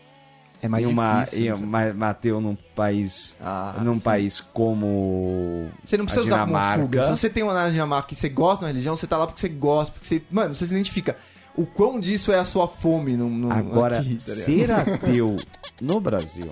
é 0.61 0.67
mais 0.67 0.83
em 0.83 0.87
uma, 0.87 1.23
difícil. 1.23 1.45
em 1.45 1.51
uma, 1.53 1.85
uma 1.91 2.09
ateu 2.09 2.41
num 2.41 2.55
país, 2.75 3.37
Ah, 3.39 3.79
num 3.83 3.93
sim. 3.93 3.99
país 3.99 4.41
como 4.41 5.69
Você 5.85 5.97
não 5.97 6.05
precisa 6.05 6.23
a 6.23 6.25
usar 6.45 6.47
como 6.47 6.81
fuga. 6.83 7.03
Se 7.03 7.09
você 7.11 7.29
tem 7.29 7.43
uma 7.43 7.53
na 7.53 7.69
Dinamarca 7.69 8.07
que 8.09 8.15
você 8.15 8.27
gosta 8.27 8.61
da 8.61 8.67
religião, 8.71 8.95
você 8.97 9.05
tá 9.07 9.17
lá 9.17 9.27
porque 9.27 9.39
você 9.39 9.49
gosta, 9.49 9.93
porque 9.93 10.07
você. 10.07 10.21
Mano, 10.31 10.55
você 10.55 10.65
se 10.65 10.73
identifica. 10.73 11.15
O 11.55 11.65
quão 11.65 11.99
disso 11.99 12.31
é 12.31 12.39
a 12.39 12.45
sua 12.45 12.67
fome 12.67 13.15
no, 13.17 13.29
no 13.29 13.51
Agora, 13.51 13.99
aqui, 13.99 14.15
tá 14.15 14.19
ser 14.31 14.69
ateu 14.73 15.35
no 15.81 15.99
Brasil 15.99 16.51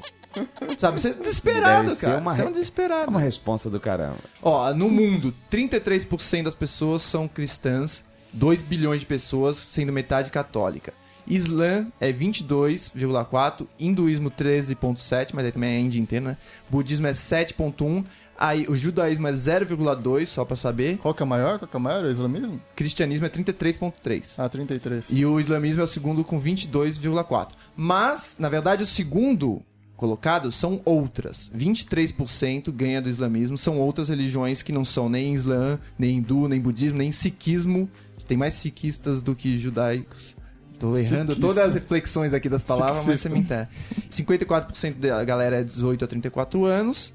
Sabe, 0.78 1.00
você 1.02 1.10
é 1.10 1.14
desesperado, 1.14 1.90
Deve 1.90 2.02
cara. 2.02 2.18
uma 2.18 2.34
Você 2.36 2.42
é 2.42 2.44
um 2.44 2.48
re- 2.48 2.52
é 2.52 2.54
desesperado. 2.54 3.10
uma 3.12 3.20
resposta 3.20 3.70
do 3.70 3.80
caramba. 3.80 4.18
Ó, 4.42 4.74
no 4.74 4.90
mundo, 4.90 5.34
33% 5.52 6.44
das 6.44 6.56
pessoas 6.56 7.02
são 7.02 7.28
cristãs, 7.28 8.04
2 8.34 8.62
bilhões 8.62 9.02
de 9.02 9.06
pessoas, 9.08 9.58
sendo 9.58 9.92
metade 9.94 10.30
católica. 10.32 10.94
Islã 11.28 11.88
é 12.00 12.12
22,4, 12.12 13.68
hinduísmo 13.80 14.30
13,7, 14.30 15.32
mas 15.34 15.46
aí 15.46 15.52
também 15.52 15.76
é 15.76 15.80
Índia 15.80 16.00
inteira, 16.00 16.26
né? 16.30 16.38
Budismo 16.70 17.08
é 17.08 17.12
7,1, 17.14 18.06
aí 18.38 18.66
o 18.68 18.76
judaísmo 18.76 19.28
é 19.28 19.32
0,2, 19.32 20.28
só 20.28 20.46
pra 20.46 20.56
saber. 20.56 20.98
Qual 21.00 21.14
que 21.14 21.24
é 21.24 21.26
o 21.26 21.28
maior? 21.28 21.58
Qual 21.60 21.68
que 21.68 21.76
é 21.76 21.80
o 21.80 21.82
maior? 21.82 22.04
O 22.04 22.12
islamismo? 22.12 22.62
Cristianismo 22.76 23.26
é 23.26 23.30
33,3. 23.30 24.36
Ah, 24.38 24.48
33. 24.50 25.08
E 25.10 25.26
o 25.26 25.40
islamismo 25.40 25.82
é 25.82 25.86
o 25.86 25.88
segundo 25.88 26.24
com 26.24 26.40
22,4. 26.40 27.50
Mas, 27.76 28.38
na 28.40 28.50
verdade, 28.50 28.84
o 28.84 28.86
segundo 28.86 29.62
colocado 29.96 30.52
são 30.52 30.82
outras. 30.86 31.52
23% 31.56 32.72
ganha 32.72 33.02
do 33.02 33.10
islamismo. 33.10 33.58
São 33.58 33.80
outras 33.80 34.10
religiões 34.10 34.62
que 34.62 34.72
não 34.72 34.86
são 34.86 35.10
nem 35.10 35.34
islã, 35.34 35.80
nem 35.98 36.18
hindu, 36.18 36.48
nem 36.48 36.60
budismo, 36.60 36.98
nem 36.98 37.12
sikhismo. 37.12 37.90
Tem 38.28 38.38
mais 38.38 38.56
sikhistas 38.56 39.22
do 39.22 39.36
que 39.36 39.58
judaicos. 39.58 40.36
Tô 40.80 40.98
errando 40.98 41.34
Sikista. 41.34 41.48
todas 41.48 41.66
as 41.66 41.74
reflexões 41.74 42.34
aqui 42.34 42.50
das 42.50 42.62
palavras, 42.62 43.06
mas 43.06 43.20
você 43.20 43.30
me 43.30 43.40
entende. 43.40 43.70
54% 44.10 44.96
da 45.00 45.24
galera 45.24 45.58
é 45.58 45.64
18 45.64 46.04
a 46.04 46.08
34 46.08 46.66
anos. 46.66 47.14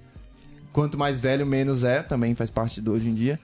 Quanto 0.73 0.97
mais 0.97 1.21
velho, 1.21 1.45
menos 1.45 1.85
é. 1.85 2.03
Também 2.03 2.35
faz 2.35 2.51
parte 2.51 2.81
do 2.81 2.93
hoje 2.93 3.09
em 3.09 3.15
dia. 3.15 3.39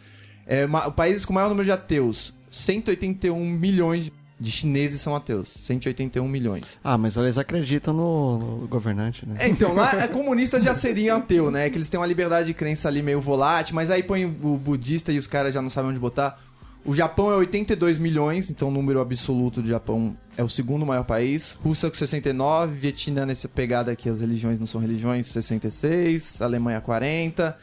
É, 0.47 0.67
países 0.95 1.25
com 1.25 1.33
maior 1.33 1.49
número 1.49 1.65
de 1.65 1.73
ateus. 1.73 2.33
181 2.51 3.39
milhões 3.45 4.11
de 4.39 4.51
chineses 4.51 5.01
são 5.01 5.17
ateus. 5.17 5.49
181 5.49 6.29
milhões. 6.29 6.79
Ah, 6.85 6.99
mas 6.99 7.17
eles 7.17 7.39
acreditam 7.39 7.95
no, 7.95 8.39
no 8.39 8.69
governante, 8.69 9.27
né? 9.27 9.37
É, 9.39 9.49
então, 9.49 9.75
lá 9.75 9.95
é, 10.03 10.09
comunista 10.09 10.61
já 10.61 10.75
seria 10.75 11.17
ateu, 11.17 11.51
né? 11.51 11.71
Que 11.71 11.79
eles 11.79 11.89
têm 11.89 11.99
uma 11.99 12.07
liberdade 12.07 12.49
de 12.49 12.55
crença 12.55 12.89
ali 12.89 13.03
meio 13.03 13.21
volátil, 13.21 13.75
mas 13.75 13.91
aí 13.91 14.03
põe 14.03 14.25
o 14.25 14.57
budista 14.57 15.11
e 15.11 15.19
os 15.19 15.27
caras 15.27 15.55
já 15.55 15.63
não 15.63 15.71
sabem 15.71 15.91
onde 15.91 16.01
botar. 16.01 16.39
O 16.85 16.95
Japão 16.95 17.33
é 17.33 17.35
82 17.35 17.99
milhões, 17.99 18.49
então 18.49 18.69
o 18.69 18.71
número 18.71 19.01
absoluto 19.01 19.61
do 19.61 19.69
Japão 19.69 20.17
é 20.37 20.45
o 20.45 20.49
segundo 20.49 20.87
maior 20.87 21.03
país. 21.03 21.57
Rússia 21.65 21.91
com 21.91 21.97
69, 21.97 22.75
Vietnã 22.77 23.27
nessa 23.27 23.49
pegada 23.49 23.91
aqui, 23.91 24.09
as 24.09 24.21
religiões 24.21 24.61
não 24.61 24.67
são 24.67 24.81
religiões, 24.81 25.27
66, 25.27 26.41
Alemanha 26.41 26.81
40 26.81 27.59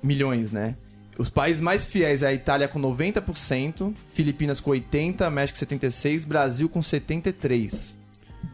milhões, 0.00 0.52
né? 0.52 0.76
Os 1.18 1.28
países 1.28 1.60
mais 1.60 1.84
fiéis 1.84 2.22
é 2.22 2.28
a 2.28 2.32
Itália 2.32 2.68
com 2.68 2.78
90%, 2.80 3.92
Filipinas 4.12 4.60
com 4.60 4.70
80%, 4.70 5.28
México 5.30 5.58
76%, 5.58 6.24
Brasil 6.26 6.68
com 6.68 6.78
73%. 6.80 7.94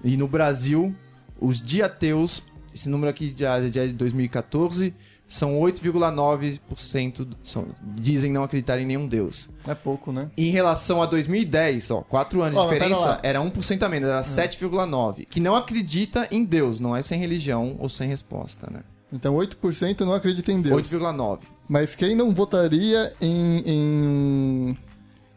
E 0.02 0.16
no 0.16 0.26
Brasil, 0.26 0.94
os 1.38 1.62
diateus, 1.62 2.42
esse 2.74 2.88
número 2.88 3.10
aqui 3.10 3.34
já, 3.36 3.60
já 3.68 3.82
é 3.84 3.86
de 3.88 3.92
2014, 3.92 4.94
são 5.28 5.58
8,9% 5.60 7.26
são- 7.42 7.68
dizem 7.96 8.32
não 8.32 8.42
acreditar 8.42 8.78
em 8.78 8.86
nenhum 8.86 9.06
deus. 9.06 9.48
É 9.66 9.74
pouco, 9.74 10.12
né? 10.12 10.30
Em 10.36 10.50
relação 10.50 11.02
a 11.02 11.06
2010, 11.06 11.90
ó, 11.90 12.02
4 12.02 12.42
anos 12.42 12.56
de 12.56 12.62
diferença, 12.72 13.20
era 13.22 13.40
1% 13.40 13.82
a 13.82 13.88
menos, 13.88 14.08
era 14.08 14.22
7,9%. 14.22 15.26
Que 15.28 15.40
não 15.40 15.54
acredita 15.54 16.28
em 16.30 16.44
Deus, 16.44 16.80
não 16.80 16.94
é 16.96 17.02
sem 17.02 17.18
religião 17.18 17.76
ou 17.78 17.88
sem 17.88 18.08
resposta, 18.08 18.68
né? 18.70 18.80
Então 19.12 19.34
8% 19.36 20.00
não 20.00 20.12
acredita 20.12 20.50
em 20.52 20.60
Deus. 20.60 20.74
8,9%. 20.90 21.40
Mas 21.68 21.94
quem 21.94 22.14
não 22.14 22.30
votaria 22.32 23.12
em, 23.20 23.58
em, 23.66 24.78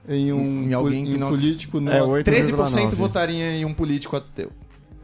em 0.09 0.33
um, 0.33 0.63
Em 0.69 0.73
alguém 0.73 1.07
em 1.09 1.15
um 1.15 1.19
não- 1.19 1.29
político 1.29 1.79
no 1.79 1.91
É, 1.91 2.01
8,9. 2.01 2.23
13% 2.23 2.95
votaria 2.95 3.51
em 3.53 3.65
um 3.65 3.73
político 3.73 4.15
ateu. 4.15 4.51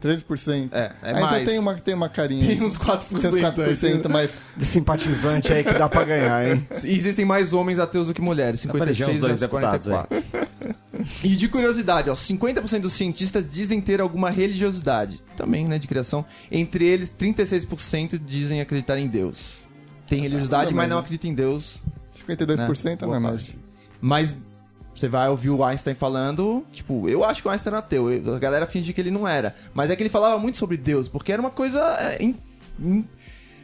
13%? 0.02 0.68
É, 0.70 0.92
é 1.02 1.10
Ah, 1.12 1.20
mais. 1.20 1.24
Então 1.42 1.44
tem 1.46 1.58
uma, 1.58 1.74
tem 1.76 1.94
uma 1.94 2.08
carinha. 2.10 2.46
Tem 2.46 2.62
uns 2.62 2.76
4%. 2.76 3.06
Tem 3.08 3.30
uns 3.30 3.80
4%, 3.80 4.08
mas 4.10 4.30
De 4.54 4.66
simpatizante 4.66 5.50
aí 5.50 5.64
que 5.64 5.72
dá 5.72 5.88
pra 5.88 6.04
ganhar, 6.04 6.46
hein? 6.46 6.66
E 6.84 6.94
existem 6.94 7.24
mais 7.24 7.54
homens 7.54 7.78
ateus 7.78 8.08
do 8.08 8.12
que 8.14 8.20
mulheres, 8.20 8.62
Dá 8.66 8.72
pra 8.72 8.82
eleger 8.82 9.06
56 9.06 9.16
uns 9.16 9.20
dois 9.20 9.40
versus 9.40 9.50
deputados 9.50 9.88
aí. 9.88 9.94
44. 10.20 10.84
E 11.24 11.28
de 11.30 11.48
curiosidade, 11.48 12.10
ó, 12.10 12.14
50% 12.14 12.80
dos 12.82 12.92
cientistas 12.92 13.50
dizem 13.50 13.80
ter 13.80 14.00
alguma 14.02 14.28
religiosidade, 14.30 15.20
também, 15.38 15.64
né, 15.66 15.78
de 15.78 15.88
criação. 15.88 16.24
Entre 16.52 16.84
eles, 16.84 17.10
36% 17.10 18.18
dizem 18.18 18.60
acreditar 18.60 18.98
em 18.98 19.08
Deus. 19.08 19.63
Tem 20.06 20.20
religiosidade, 20.20 20.72
mas 20.74 20.88
não 20.88 20.98
acredita 20.98 21.26
em 21.26 21.34
Deus. 21.34 21.76
52% 22.14 22.84
né? 22.84 22.92
é 22.92 22.96
Boa 23.06 23.20
parte. 23.20 23.58
Mas 24.00 24.34
você 24.94 25.08
vai 25.08 25.28
ouvir 25.28 25.50
o 25.50 25.64
Einstein 25.64 25.94
falando, 25.94 26.64
tipo, 26.70 27.08
eu 27.08 27.24
acho 27.24 27.42
que 27.42 27.48
o 27.48 27.50
Einstein 27.50 27.70
era 27.72 27.78
ateu, 27.78 28.10
eu- 28.10 28.34
a 28.34 28.38
galera 28.38 28.66
finge 28.66 28.92
que 28.92 29.00
ele 29.00 29.10
não 29.10 29.26
era. 29.26 29.54
Mas 29.72 29.90
é 29.90 29.96
que 29.96 30.02
ele 30.02 30.10
falava 30.10 30.38
muito 30.38 30.56
sobre 30.58 30.76
Deus, 30.76 31.08
porque 31.08 31.32
era 31.32 31.40
uma 31.42 31.50
coisa. 31.50 31.80
é, 31.98 32.22
in- 32.22 32.36
in- 32.78 33.04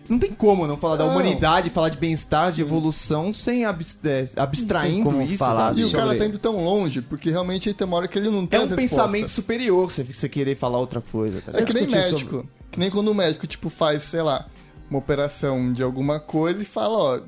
não 0.09 0.19
tem 0.19 0.33
como 0.33 0.67
não 0.67 0.77
falar 0.77 0.97
da 0.97 1.05
Não. 1.05 1.13
humanidade, 1.13 1.71
falar 1.71 1.89
de 1.91 1.97
bem-estar, 1.99 2.51
de 2.51 2.61
evolução, 2.63 3.33
sem 3.33 3.65
abs- 3.65 3.97
é, 4.03 4.29
abstraindo 4.35 5.23
isso. 5.23 5.37
falar? 5.37 5.77
E 5.79 5.85
o 5.85 5.89
sobre- 5.89 5.97
cara 6.05 6.19
tá 6.19 6.27
indo 6.27 6.39
tão 6.39 6.65
longe, 6.65 7.01
porque 7.01 7.31
realmente 7.31 7.73
tem 7.73 7.87
uma 7.87 7.97
hora 7.99 8.09
que 8.09 8.19
ele 8.19 8.29
não 8.29 8.45
tem 8.45 8.59
É 8.59 8.65
um 8.65 8.69
pensamento 8.69 9.29
superior 9.29 9.89
você, 9.93 10.03
você 10.03 10.29
querer 10.29 10.57
falar 10.57 10.79
outra 10.79 11.01
coisa. 11.01 11.41
Tá 11.43 11.61
É 11.61 11.63
que 11.65 11.73
nem 11.73 11.87
médico. 11.87 12.45
Que 12.73 12.79
nem 12.81 12.91
quando 12.91 13.07
o 13.09 13.15
médico, 13.15 13.47
tipo, 13.47 13.71
faz, 13.71 14.03
sei 14.03 14.23
lá, 14.23 14.47
uma 14.91 14.99
operação 14.99 15.73
de 15.73 15.83
alguma 15.83 16.19
coisa 16.21 16.63
e 16.63 16.67
fala, 16.67 16.99
ó, 16.99 17.21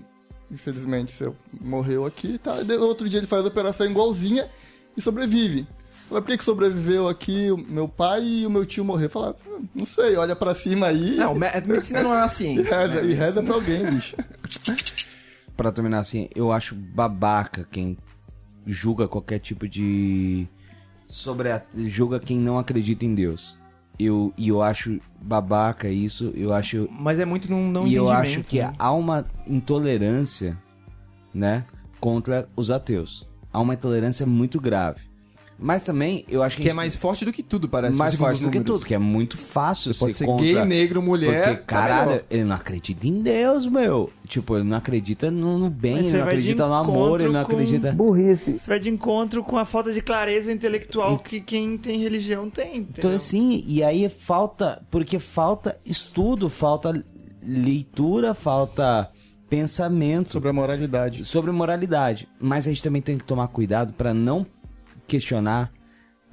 infelizmente 0.51 1.13
você 1.13 1.33
morreu 1.61 2.05
aqui 2.05 2.35
e 2.35 2.39
tá. 2.39 2.61
E 2.61 2.65
daí, 2.65 2.77
outro 2.77 3.09
dia 3.09 3.19
ele 3.21 3.27
faz 3.27 3.45
a 3.45 3.49
operação 3.49 3.87
igualzinha 3.87 4.51
e 4.97 5.01
sobrevive. 5.01 5.67
Fala, 6.09 6.21
por 6.21 6.27
que, 6.29 6.37
que 6.39 6.45
sobreviveu 6.45 7.09
aqui 7.09 7.51
o 7.51 7.57
meu 7.57 7.89
pai 7.89 8.23
e 8.25 8.47
o 8.47 8.51
meu 8.51 8.67
tio 8.67 8.85
morrer? 8.85 9.09
Fala, 9.09 9.35
"Ah, 9.49 9.59
não 9.75 9.87
sei, 9.87 10.17
olha 10.17 10.37
pra 10.37 10.53
cima 10.55 10.89
aí 10.89 11.17
Não, 11.17 11.35
me- 11.35 11.49
medicina 11.67 12.03
não 12.03 12.13
é 12.13 12.19
uma 12.19 12.27
e 12.27 12.31
ciência. 12.31 12.65
reza, 12.77 13.01
né? 13.03 13.09
e 13.11 13.15
reza 13.15 13.43
pra 13.43 13.55
alguém, 13.55 13.87
bicho. 13.91 14.17
Pra 15.57 15.71
terminar 15.71 16.01
assim, 16.01 16.29
eu 16.35 16.51
acho 16.51 16.75
babaca 16.75 17.69
quem 17.71 17.97
julga 18.67 19.07
qualquer 19.07 19.39
tipo 19.39 19.69
de. 19.69 20.49
Sobre 21.07 21.51
a... 21.53 21.63
julga 21.87 22.19
quem 22.19 22.39
não 22.39 22.59
acredita 22.59 23.05
em 23.05 23.15
Deus. 23.15 23.57
Eu, 23.99 24.33
e 24.37 24.49
eu 24.49 24.63
acho 24.63 24.99
babaca 25.21 25.89
isso, 25.89 26.33
eu 26.35 26.53
acho. 26.53 26.89
Mas 26.91 27.21
é 27.21 27.25
muito 27.25 27.51
num 27.51 27.69
não 27.71 27.87
e 27.87 27.95
eu 27.95 28.11
acho 28.11 28.43
que 28.43 28.59
né? 28.59 28.73
há 28.79 28.93
uma 28.93 29.25
intolerância, 29.47 30.57
né, 31.33 31.65
contra 32.01 32.49
os 32.57 32.71
ateus. 32.71 33.27
Há 33.53 33.61
uma 33.61 33.75
intolerância 33.75 34.27
muito 34.27 34.61
grave. 34.61 35.12
Mas 35.59 35.83
também 35.83 36.25
eu 36.29 36.43
acho 36.43 36.57
que. 36.57 36.63
Que 36.63 36.71
é 36.71 36.73
mais 36.73 36.97
forte 36.97 37.25
do 37.25 37.33
que 37.33 37.43
tudo, 37.43 37.69
parece. 37.69 37.97
mais 37.97 38.15
forte 38.15 38.43
do 38.43 38.51
que 38.51 38.61
tudo, 38.61 38.85
que 38.85 38.95
é 38.95 38.99
muito 38.99 39.39
fácil 39.39 39.95
Pode 39.95 40.15
ser 40.15 40.27
contra... 40.27 40.45
gay, 40.45 40.65
negro, 40.65 41.01
mulher. 41.01 41.45
Porque, 41.45 41.57
tá 41.57 41.63
caralho, 41.63 42.11
melhor. 42.11 42.25
ele 42.31 42.45
não 42.45 42.57
acredita 42.57 43.07
em 43.07 43.23
Deus, 43.23 43.67
meu. 43.67 44.11
Tipo, 44.27 44.57
ele 44.57 44.65
não 44.65 44.77
acredita 44.77 45.31
no, 45.31 45.59
no 45.59 45.71
bem, 45.71 45.97
ele 45.99 46.05
você 46.05 46.17
não 46.17 46.25
acredita 46.25 46.67
no 46.67 46.75
amor, 46.75 47.21
ele 47.21 47.33
não 47.33 47.41
acredita... 47.41 47.95
Você 47.95 48.57
vai 48.67 48.79
de 48.81 48.91
encontro 48.91 49.43
com 49.45 49.57
a 49.59 49.65
falta 49.65 49.93
de 49.93 50.01
clareza 50.01 50.51
intelectual 50.51 51.19
que 51.19 51.41
quem 51.41 51.77
tem 51.77 52.01
religião 52.01 52.49
tem. 52.49 52.79
Então, 52.79 52.91
entendeu? 52.91 53.17
assim, 53.17 53.63
e 53.67 53.83
aí 53.83 54.09
falta... 54.09 54.83
Porque 54.91 55.19
falta 55.19 55.79
estudo, 55.85 56.49
falta 56.49 57.05
leitura, 57.43 58.35
falta 58.35 59.11
pensamento 59.49 60.31
Sobre 60.31 60.49
a 60.49 60.53
moralidade. 60.53 61.25
sobre 61.27 61.51
moralidade. 61.51 62.27
Mas 62.41 62.67
a 62.67 62.71
gente 62.71 62.83
também 62.83 63.03
tem 63.03 63.19
que 63.19 63.25
tomar 63.25 63.49
cuidado 63.49 63.93
para 63.93 64.15
não 64.15 64.47
questionar. 65.17 65.71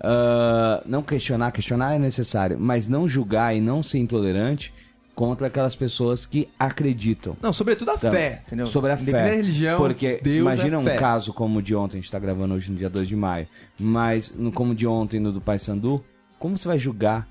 ah, 0.02 0.82
não 0.86 1.02
questionar, 1.04 1.52
questionar 1.52 1.96
é 1.96 2.00
necessário, 2.00 2.58
mas 2.60 2.88
não 2.88 3.06
julgar 3.08 3.54
e 3.56 3.60
não 3.60 3.84
ser 3.84 4.00
intolerante 4.00 4.74
contra 5.14 5.48
aquelas 5.48 5.76
pessoas 5.76 6.26
que 6.26 6.48
acreditam. 6.58 7.36
Não, 7.42 7.52
sobretudo 7.52 7.92
a 7.92 7.96
Então, 7.96 8.10
fé, 8.12 8.42
entendeu? 8.48 8.68
Sobre 8.68 8.92
a 8.94 8.98
fé. 8.98 9.36
religião, 9.36 9.78
Porque 9.78 10.22
Deus 10.24 10.40
imagina 10.40 10.76
é 10.78 10.80
um 10.80 10.84
fé. 10.86 10.96
caso 10.96 11.34
como 11.34 11.60
o 11.60 11.62
de 11.62 11.76
ontem, 11.76 11.98
a 11.98 12.00
gente 12.00 12.10
tá 12.10 12.18
gravando 12.18 12.54
hoje 12.54 12.72
no 12.72 12.78
dia 12.78 12.90
2 12.90 13.10
de 13.10 13.16
maio, 13.18 13.46
mas 13.78 14.34
no, 14.34 14.50
como 14.54 14.72
o 14.72 14.76
de 14.76 14.88
ontem 14.88 15.20
no 15.20 15.34
do 15.34 15.42
Paysandu, 15.42 16.02
como 16.40 16.58
você 16.58 16.66
vai 16.70 16.78
julgar 16.80 17.28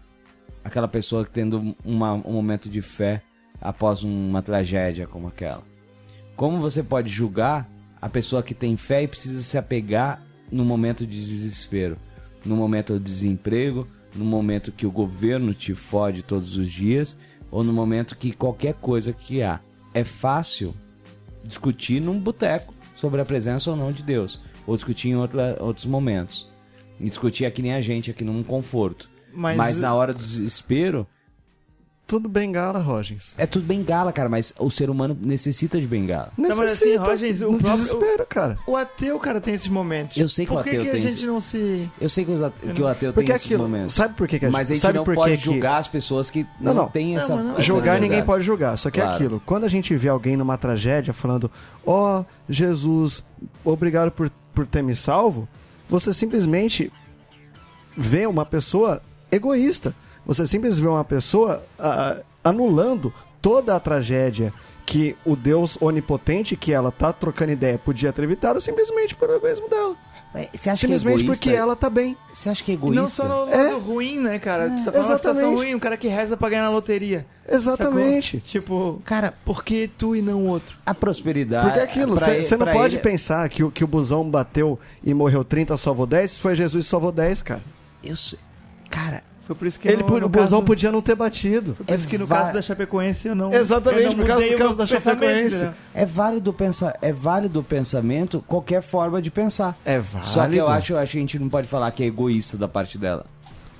aquela 0.62 0.86
pessoa 0.88 1.24
tendo 1.24 1.74
uma- 1.82 2.12
um 2.12 2.32
momento 2.32 2.68
de 2.68 2.82
fé 2.82 3.22
após 3.62 4.02
uma 4.02 4.42
tragédia 4.42 5.06
como 5.06 5.28
aquela? 5.28 5.62
Como 6.36 6.60
você 6.60 6.82
pode 6.82 7.08
julgar 7.08 7.66
a 8.02 8.08
pessoa 8.10 8.42
que 8.42 8.52
tem 8.52 8.76
fé 8.76 9.02
e 9.04 9.08
precisa 9.08 9.42
se 9.42 9.56
apegar 9.56 10.22
no 10.50 10.64
momento 10.64 11.06
de 11.06 11.16
desespero, 11.16 11.96
no 12.44 12.56
momento 12.56 12.98
de 12.98 13.04
desemprego, 13.04 13.86
no 14.14 14.24
momento 14.24 14.72
que 14.72 14.86
o 14.86 14.90
governo 14.90 15.54
te 15.54 15.74
fode 15.74 16.22
todos 16.22 16.56
os 16.56 16.70
dias, 16.70 17.18
ou 17.50 17.62
no 17.62 17.72
momento 17.72 18.16
que 18.16 18.32
qualquer 18.32 18.74
coisa 18.74 19.12
que 19.12 19.42
há. 19.42 19.60
É 19.94 20.04
fácil 20.04 20.74
discutir 21.44 22.00
num 22.00 22.18
boteco 22.18 22.74
sobre 22.96 23.20
a 23.20 23.24
presença 23.24 23.70
ou 23.70 23.76
não 23.76 23.90
de 23.90 24.02
Deus, 24.02 24.40
ou 24.66 24.76
discutir 24.76 25.08
em 25.08 25.16
outra, 25.16 25.56
outros 25.60 25.86
momentos. 25.86 26.48
Discutir 27.00 27.46
aqui 27.46 27.62
nem 27.62 27.74
a 27.74 27.80
gente, 27.80 28.10
aqui 28.10 28.24
num 28.24 28.42
conforto. 28.42 29.08
Mas, 29.32 29.56
Mas, 29.56 29.78
na 29.78 29.94
hora 29.94 30.12
do 30.12 30.18
desespero, 30.18 31.06
Tudo 32.08 32.26
bengala, 32.26 32.78
Rogens. 32.80 33.34
é 33.36 33.44
tudo 33.44 33.66
bengala, 33.66 34.10
cara, 34.14 34.30
mas 34.30 34.54
o 34.58 34.70
ser 34.70 34.88
humano 34.88 35.14
necessita 35.20 35.78
de 35.78 35.86
bengala. 35.86 36.32
Não, 36.38 36.48
mas 36.56 36.72
assim, 36.72 36.86
Necessita, 36.86 37.04
Rogens, 37.04 37.42
o 37.42 37.48
próprio- 37.50 37.70
desespero, 37.72 38.26
cara. 38.26 38.58
o 38.66 38.74
ateu, 38.76 39.18
cara, 39.18 39.42
tem 39.42 39.52
esses 39.52 39.68
momentos. 39.68 40.16
Eu 40.16 40.26
sei 40.26 40.46
que 40.46 40.50
Por 40.52 40.56
o 40.56 40.60
ateu 40.60 40.72
que, 40.72 40.78
que 40.78 40.84
tem 40.86 40.94
a 40.94 41.04
esse- 41.04 41.10
gente 41.18 41.26
não 41.26 41.38
se... 41.38 41.86
Eu 42.00 42.08
sei 42.08 42.24
que, 42.24 42.30
os 42.30 42.40
ate- 42.40 42.66
que 42.74 42.80
o 42.80 42.86
ateu 42.86 43.12
Porque 43.12 43.26
tem 43.26 43.36
esses 43.36 43.46
aquilo, 43.46 43.62
momentos. 43.64 43.92
sabe 43.94 44.14
por 44.14 44.26
que, 44.26 44.38
que 44.38 44.46
a 44.46 44.50
Mas 44.50 44.70
a 44.70 44.72
gente 44.72 44.80
sabe 44.80 44.96
não 44.96 45.04
por 45.04 45.14
pode 45.14 45.32
que 45.36 45.42
que- 45.42 45.44
julgar 45.44 45.76
as 45.76 45.86
pessoas 45.86 46.30
que 46.30 46.46
Não, 46.58 46.72
não, 46.72 46.82
não. 46.84 46.88
têm 46.90 47.14
essa, 47.14 47.36
não- 47.36 47.52
essa 47.52 47.60
Julgar 47.60 47.96
ninguém 47.96 48.00
liberdade. 48.20 48.26
pode 48.26 48.44
julgar, 48.44 48.78
só 48.78 48.90
que 48.90 49.00
é 49.00 49.02
Claro. 49.02 49.16
aquilo. 49.16 49.42
Quando 49.44 49.64
a 49.64 49.68
gente 49.68 49.94
vê 49.94 50.08
alguém 50.08 50.34
numa 50.34 50.56
tragédia 50.56 51.12
falando, 51.12 51.50
ó, 51.86 52.24
Jesus, 52.48 53.22
obrigado 53.62 54.10
por, 54.12 54.30
por 54.54 54.66
ter 54.66 54.82
me 54.82 54.96
salvo, 54.96 55.46
você 55.86 56.14
simplesmente 56.14 56.90
vê 57.94 58.26
uma 58.26 58.46
pessoa 58.46 59.02
egoísta. 59.30 59.94
Você 60.28 60.46
simplesmente 60.46 60.82
vê 60.82 60.88
uma 60.88 61.04
pessoa 61.04 61.64
ah, 61.78 62.18
anulando 62.44 63.12
toda 63.42 63.74
a 63.74 63.80
tragédia 63.80 64.52
que 64.86 65.16
o 65.24 65.34
Deus 65.34 65.76
onipotente 65.80 66.54
que 66.56 66.72
ela 66.72 66.92
tá 66.92 67.12
trocando 67.12 67.50
ideia 67.52 67.76
podia 67.78 68.12
ter 68.12 68.22
evitado 68.22 68.60
simplesmente 68.60 69.14
pelo 69.16 69.34
egoísmo 69.34 69.68
dela. 69.68 69.96
É, 70.34 70.48
Você 70.54 70.68
acha 70.68 70.86
que 70.86 70.92
é 70.92 70.98
Simplesmente 70.98 71.24
porque 71.26 71.50
ela 71.50 71.74
tá 71.74 71.88
bem. 71.88 72.14
Você 72.32 72.50
acha 72.50 72.62
que 72.62 72.70
é 72.70 72.74
E 72.74 72.76
egoísta? 72.76 73.00
não 73.00 73.08
só 73.08 73.24
no 73.26 73.40
lado 73.46 73.52
É. 73.52 73.72
ruim, 73.78 74.18
né, 74.18 74.38
cara? 74.38 74.68
Tá 74.68 74.76
falando 74.76 74.94
uma 74.96 75.16
situação 75.16 75.30
exatamente. 75.32 75.56
ruim, 75.56 75.74
um 75.74 75.78
cara 75.78 75.96
que 75.96 76.06
reza 76.08 76.36
pra 76.36 76.50
ganhar 76.50 76.62
na 76.62 76.70
loteria. 76.70 77.26
Exatamente. 77.48 78.36
Sacou? 78.36 78.40
Tipo, 78.46 79.02
Cara, 79.04 79.34
por 79.44 79.64
que 79.64 79.88
tu 79.88 80.14
e 80.14 80.20
não 80.22 80.42
o 80.44 80.46
outro? 80.48 80.76
a 80.84 80.94
prosperidade... 80.94 81.64
Porque 81.66 81.80
é 81.80 81.82
aquilo, 81.82 82.14
você 82.18 82.56
não 82.56 82.66
pode 82.66 82.96
ele- 82.96 83.02
pensar 83.02 83.48
que, 83.48 83.64
o- 83.64 83.70
que 83.70 83.82
o 83.82 83.86
busão 83.86 84.28
bateu 84.30 84.78
e 85.02 85.12
morreu 85.14 85.42
30, 85.44 85.76
salvou 85.78 86.06
10, 86.06 86.36
foi 86.38 86.54
Jesus 86.54 86.84
que 86.84 86.90
salvou 86.90 87.10
10, 87.12 87.40
cara. 87.42 87.62
Eu 88.04 88.16
sei... 88.16 88.38
Cara, 88.90 89.22
Foi 89.48 89.56
por 89.56 89.66
isso 89.66 89.80
que 89.80 89.88
Ele, 89.88 90.02
no, 90.02 90.20
no 90.20 90.26
o 90.26 90.28
busão 90.28 90.58
caso, 90.58 90.62
podia 90.62 90.92
não 90.92 91.00
ter 91.02 91.14
batido. 91.16 91.74
Por 91.74 91.92
isso 91.94 92.06
que 92.06 92.16
no 92.18 92.24
É 92.24 92.26
va- 92.26 92.36
caso 92.40 92.52
da 92.52 92.62
Chapecoense 92.62 93.26
eu 93.28 93.34
não. 93.34 93.50
Exatamente, 93.52 94.02
eu 94.04 94.10
não 94.10 94.16
por 94.18 94.26
causa- 94.26 94.42
mudei 94.42 94.48
por 94.50 94.54
o 94.54 94.58
causa 94.58 94.76
meu 94.76 94.86
da 94.86 94.86
Chapecoense. 94.86 95.70
É 95.94 96.04
válido 96.06 96.52
pensar, 96.52 96.96
é 97.02 97.12
válido 97.12 97.60
o 97.60 97.64
pensamento, 97.64 98.44
qualquer 98.46 98.82
forma 98.82 99.20
de 99.22 99.30
pensar. 99.30 99.76
É 99.86 99.98
válido. 99.98 100.30
Só 100.30 100.46
que 100.46 100.56
eu 100.56 100.68
acho, 100.68 100.92
eu 100.92 100.98
acho 100.98 101.12
que 101.12 101.18
a 101.18 101.20
gente 101.22 101.38
não 101.38 101.48
pode 101.48 101.66
falar 101.66 101.90
que 101.90 102.02
é 102.02 102.06
egoísta 102.06 102.56
da 102.58 102.68
parte 102.68 102.98
dela. 102.98 103.24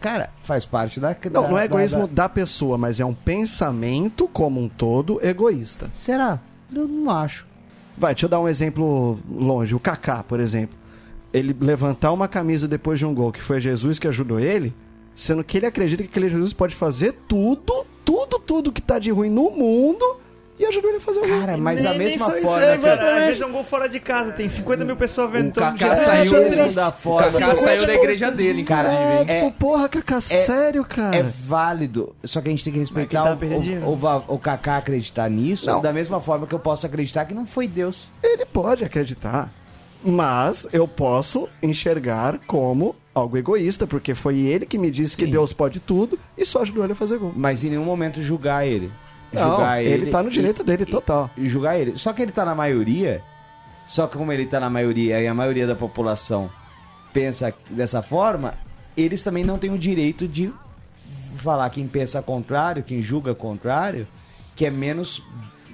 Cara, 0.00 0.30
faz 0.42 0.64
parte 0.64 0.98
da. 0.98 1.14
Não, 1.30 1.42
da- 1.42 1.48
não 1.48 1.58
é 1.58 1.60
da- 1.60 1.64
egoísmo 1.66 2.06
da- 2.08 2.22
da 2.24 2.28
pessoa, 2.30 2.78
mas 2.78 2.98
é 2.98 3.04
um 3.04 3.12
pensamento 3.14 4.26
como 4.28 4.60
um 4.62 4.68
todo 4.70 5.20
egoísta. 5.22 5.90
Será? 5.92 6.38
Eu 6.74 6.88
não 6.88 7.10
acho. 7.10 7.46
Vai, 7.96 8.14
deixa 8.14 8.26
eu 8.26 8.30
dar 8.30 8.40
um 8.40 8.48
exemplo 8.48 9.18
longe. 9.30 9.74
O 9.74 9.80
Kaká, 9.80 10.22
por 10.22 10.40
exemplo. 10.40 10.78
Ele 11.30 11.54
levantar 11.60 12.10
uma 12.12 12.26
camisa 12.26 12.66
depois 12.66 12.98
de 12.98 13.04
um 13.04 13.12
gol, 13.14 13.30
que 13.32 13.42
foi 13.42 13.60
Jesus 13.60 13.98
que 13.98 14.08
ajudou 14.08 14.40
ele, 14.40 14.72
sendo 15.18 15.42
que 15.42 15.56
ele 15.58 15.66
acredita 15.66 16.02
que 16.04 16.08
aquele 16.08 16.28
Jesus 16.28 16.52
pode 16.52 16.76
fazer 16.76 17.12
tudo, 17.26 17.84
tudo, 18.04 18.38
tudo 18.38 18.70
que 18.70 18.80
tá 18.80 19.00
de 19.00 19.10
ruim 19.10 19.28
no 19.28 19.50
mundo 19.50 20.16
e 20.56 20.64
ajudou 20.64 20.90
ele 20.90 20.98
a 20.98 21.00
fazer 21.00 21.18
o 21.18 21.26
gol. 21.28 21.40
Cara, 21.40 21.56
mas 21.56 21.82
Nem- 21.82 21.92
a 21.92 21.94
mesma 21.98 22.26
isso, 22.36 22.42
forma. 22.46 22.66
né, 22.66 22.76
que- 22.76 22.82
cara? 22.82 23.34
É 23.36 23.46
um 23.46 23.52
gol 23.52 23.64
fora 23.64 23.88
de 23.88 23.98
casa, 23.98 24.30
tem 24.32 24.48
50 24.48 24.84
mil 24.84 24.94
pessoas 24.96 25.30
vendo 25.32 25.48
O 25.48 25.52
todo 25.52 25.74
dia. 25.76 25.96
saiu 25.96 26.36
É, 26.36 26.50
mesmo 26.50 26.72
da 26.72 26.88
O 26.88 26.92
forma. 26.92 27.30
Kaká 27.32 27.56
saiu 27.56 27.84
da 27.86 27.94
igreja 27.94 28.30
dele, 28.30 28.62
Cara, 28.62 28.92
inclusive. 28.92 29.32
É, 29.32 29.36
é- 29.38 29.44
tipo, 29.44 29.58
porra, 29.58 29.88
Kaká, 29.88 30.20
sério, 30.20 30.84
cara? 30.84 31.16
É 31.16 31.22
válido, 31.22 32.14
só 32.24 32.40
que 32.40 32.48
a 32.48 32.50
gente 32.52 32.62
tem 32.62 32.72
que 32.72 32.78
respeitar 32.78 33.24
tá 33.24 33.38
o, 33.40 33.90
o, 33.90 33.94
o, 34.30 34.34
o 34.34 34.38
Kaká 34.38 34.76
acreditar 34.78 35.28
nisso, 35.28 35.66
Não. 35.66 35.80
da 35.82 35.92
mesma 35.92 36.20
forma 36.20 36.46
que 36.46 36.54
eu 36.54 36.60
posso 36.60 36.86
acreditar 36.86 37.24
que 37.24 37.34
não 37.34 37.44
foi 37.46 37.66
Deus. 37.66 38.08
Ele 38.22 38.44
pode 38.46 38.84
acreditar. 38.84 39.52
Mas 40.04 40.66
eu 40.72 40.86
posso 40.86 41.48
enxergar 41.60 42.38
como 42.46 42.94
algo 43.18 43.36
egoísta, 43.36 43.86
porque 43.86 44.14
foi 44.14 44.38
ele 44.38 44.64
que 44.66 44.78
me 44.78 44.90
disse 44.90 45.16
que 45.16 45.24
Sim. 45.24 45.30
Deus 45.30 45.52
pode 45.52 45.80
tudo 45.80 46.18
e 46.36 46.44
só 46.44 46.62
ajudou 46.62 46.84
ele 46.84 46.92
a 46.92 46.96
fazer 46.96 47.18
gol. 47.18 47.32
Mas 47.36 47.64
em 47.64 47.70
nenhum 47.70 47.84
momento 47.84 48.22
julgar 48.22 48.66
ele. 48.66 48.90
Não, 49.32 49.50
julgar 49.50 49.84
ele, 49.84 50.06
tá 50.10 50.22
no 50.22 50.30
e- 50.30 50.32
direito 50.32 50.64
dele 50.64 50.86
total. 50.86 51.30
e 51.36 51.48
julgar 51.48 51.78
ele. 51.78 51.98
Só 51.98 52.12
que 52.12 52.22
ele 52.22 52.32
tá 52.32 52.44
na 52.44 52.54
maioria, 52.54 53.22
só 53.86 54.06
que 54.06 54.16
como 54.16 54.32
ele 54.32 54.46
tá 54.46 54.58
na 54.58 54.70
maioria 54.70 55.20
e 55.20 55.26
a 55.26 55.34
maioria 55.34 55.66
da 55.66 55.74
população 55.74 56.50
pensa 57.12 57.52
dessa 57.68 58.02
forma, 58.02 58.54
eles 58.96 59.22
também 59.22 59.44
não 59.44 59.58
têm 59.58 59.70
o 59.70 59.78
direito 59.78 60.26
de 60.26 60.52
falar 61.36 61.68
quem 61.70 61.86
pensa 61.86 62.22
contrário, 62.22 62.82
quem 62.82 63.02
julga 63.02 63.34
contrário, 63.34 64.06
que 64.56 64.64
é 64.64 64.70
menos. 64.70 65.22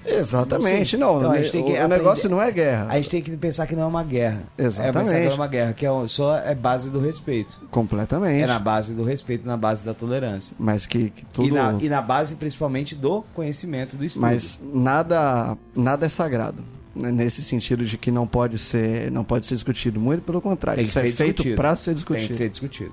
Exatamente, 0.06 0.96
não. 0.96 1.18
Então, 1.18 1.30
a 1.30 1.34
o 1.34 1.36
gente 1.38 1.52
tem 1.52 1.64
que 1.64 1.70
o 1.70 1.74
aprender- 1.74 1.96
negócio 1.96 2.28
não 2.28 2.40
é 2.42 2.50
guerra. 2.50 2.86
A 2.90 2.96
gente 2.96 3.10
tem 3.10 3.22
que 3.22 3.36
pensar 3.36 3.66
que 3.66 3.74
não 3.74 3.84
é 3.84 3.86
uma 3.86 4.04
guerra. 4.04 4.42
Exatamente. 4.58 4.96
É 4.96 5.00
pensar 5.00 5.14
que 5.18 5.24
não 5.24 5.32
é 5.32 5.34
uma 5.34 5.46
guerra, 5.48 5.72
que 5.72 5.86
é 5.86 5.90
só 6.08 6.36
é 6.38 6.54
base 6.54 6.90
do 6.90 7.00
respeito. 7.00 7.58
Completamente. 7.70 8.42
É 8.42 8.46
na 8.46 8.58
base 8.58 8.92
do 8.92 9.04
respeito, 9.04 9.46
na 9.46 9.56
base 9.56 9.84
da 9.84 9.94
tolerância. 9.94 10.54
Mas 10.58 10.86
que, 10.86 11.10
que 11.10 11.24
tudo. 11.26 11.48
E, 11.48 11.50
na, 11.50 11.76
e 11.80 11.88
na 11.88 12.02
base 12.02 12.34
principalmente 12.36 12.94
do 12.94 13.22
conhecimento 13.34 13.96
do 13.96 14.04
estudo. 14.04 14.22
Mas 14.22 14.60
nada, 14.72 15.56
nada 15.74 16.06
é 16.06 16.08
sagrado. 16.08 16.62
né, 16.94 17.10
Nesse 17.10 17.42
sentido 17.42 17.84
de 17.84 17.96
que 17.96 18.10
não 18.10 18.26
pode 18.26 18.58
ser, 18.58 19.10
não 19.10 19.24
pode 19.24 19.46
ser 19.46 19.54
discutido. 19.54 19.98
Muito 20.00 20.22
pelo 20.22 20.40
contrário. 20.40 20.76
tem 20.78 20.84
que 20.84 20.90
Isso 20.90 20.98
ser 21.00 21.06
é 21.06 21.12
feito 21.12 21.36
discutido. 21.36 21.56
pra 21.56 21.76
ser 21.76 21.84
Tem 21.86 21.94
discutido. 21.94 22.28
que 22.28 22.34
ser 22.34 22.48
discutido. 22.48 22.92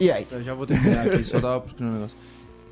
E 0.00 0.10
aí? 0.10 0.26
Eu 0.32 0.42
já 0.42 0.54
vou 0.54 0.66
terminar 0.66 1.06
aqui, 1.06 1.22
só 1.24 1.38
dar 1.38 1.58
um 1.80 1.92
negócio. 1.92 2.16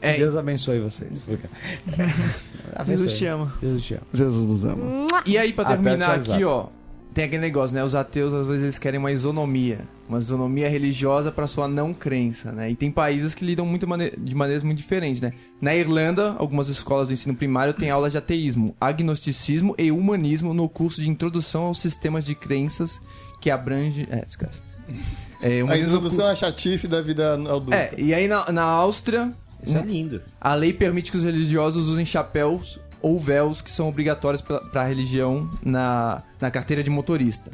É, 0.03 0.17
Deus 0.17 0.35
abençoe 0.37 0.81
vocês. 0.81 1.23
Jesus 2.87 3.13
te 3.19 3.27
ama. 3.27 3.53
Jesus 3.61 3.83
te 3.83 3.95
ama. 3.95 4.03
Jesus 4.13 4.47
nos 4.47 4.65
ama. 4.65 5.07
E 5.27 5.37
aí, 5.37 5.53
pra 5.53 5.65
terminar 5.65 6.21
te 6.21 6.33
aqui, 6.33 6.45
ó, 6.45 6.67
tem 7.13 7.25
aquele 7.25 7.41
negócio, 7.43 7.75
né? 7.75 7.85
Os 7.85 7.95
ateus, 7.95 8.33
às 8.33 8.47
vezes, 8.47 8.63
eles 8.63 8.79
querem 8.79 8.99
uma 8.99 9.11
isonomia. 9.13 9.81
Uma 10.09 10.19
isonomia 10.19 10.69
religiosa 10.69 11.31
pra 11.31 11.47
sua 11.47 11.69
não 11.69 11.93
crença, 11.95 12.51
né? 12.51 12.71
E 12.71 12.75
tem 12.75 12.91
países 12.91 13.35
que 13.35 13.45
lidam 13.45 13.65
muito 13.67 13.87
mane- 13.87 14.13
de 14.19 14.35
maneiras 14.35 14.63
muito 14.65 14.79
diferentes, 14.79 15.21
né? 15.21 15.33
Na 15.61 15.75
Irlanda, 15.75 16.35
algumas 16.39 16.69
escolas 16.69 17.09
do 17.09 17.13
ensino 17.13 17.35
primário 17.35 17.73
têm 17.75 17.91
aulas 17.91 18.13
de 18.13 18.19
ateísmo, 18.19 18.75
agnosticismo 18.81 19.75
e 19.79 19.93
humanismo 19.93 20.53
no 20.55 20.69
curso 20.69 21.01
de 21.01 21.09
introdução 21.11 21.65
aos 21.65 21.79
sistemas 21.79 22.25
de 22.25 22.35
crenças 22.35 23.01
que 23.41 23.51
abrange... 23.51 24.09
É, 24.11 24.25
esquece. 24.27 24.61
É, 25.41 25.61
A 25.63 25.79
introdução 25.79 26.27
à 26.27 26.35
chatice 26.35 26.89
da 26.89 27.01
vida 27.01 27.35
adulta. 27.35 27.75
É, 27.77 27.95
e 27.97 28.13
aí 28.13 28.27
na, 28.27 28.51
na 28.51 28.63
Áustria, 28.65 29.33
Isso 29.63 29.77
é 29.77 29.83
lindo. 29.83 30.23
a 30.41 30.55
lei 30.55 30.73
permite 30.73 31.11
que 31.11 31.17
os 31.17 31.25
religiosos 31.25 31.89
usem 31.89 32.05
chapéus 32.05 32.79
ou 33.03 33.19
véus 33.19 33.61
que 33.63 33.71
são 33.71 33.89
obrigatórios 33.89 34.43
para 34.43 34.83
a 34.83 34.85
religião 34.85 35.51
na, 35.65 36.23
na 36.41 36.51
carteira 36.51 36.83
de 36.83 36.91
motorista. 36.91 37.51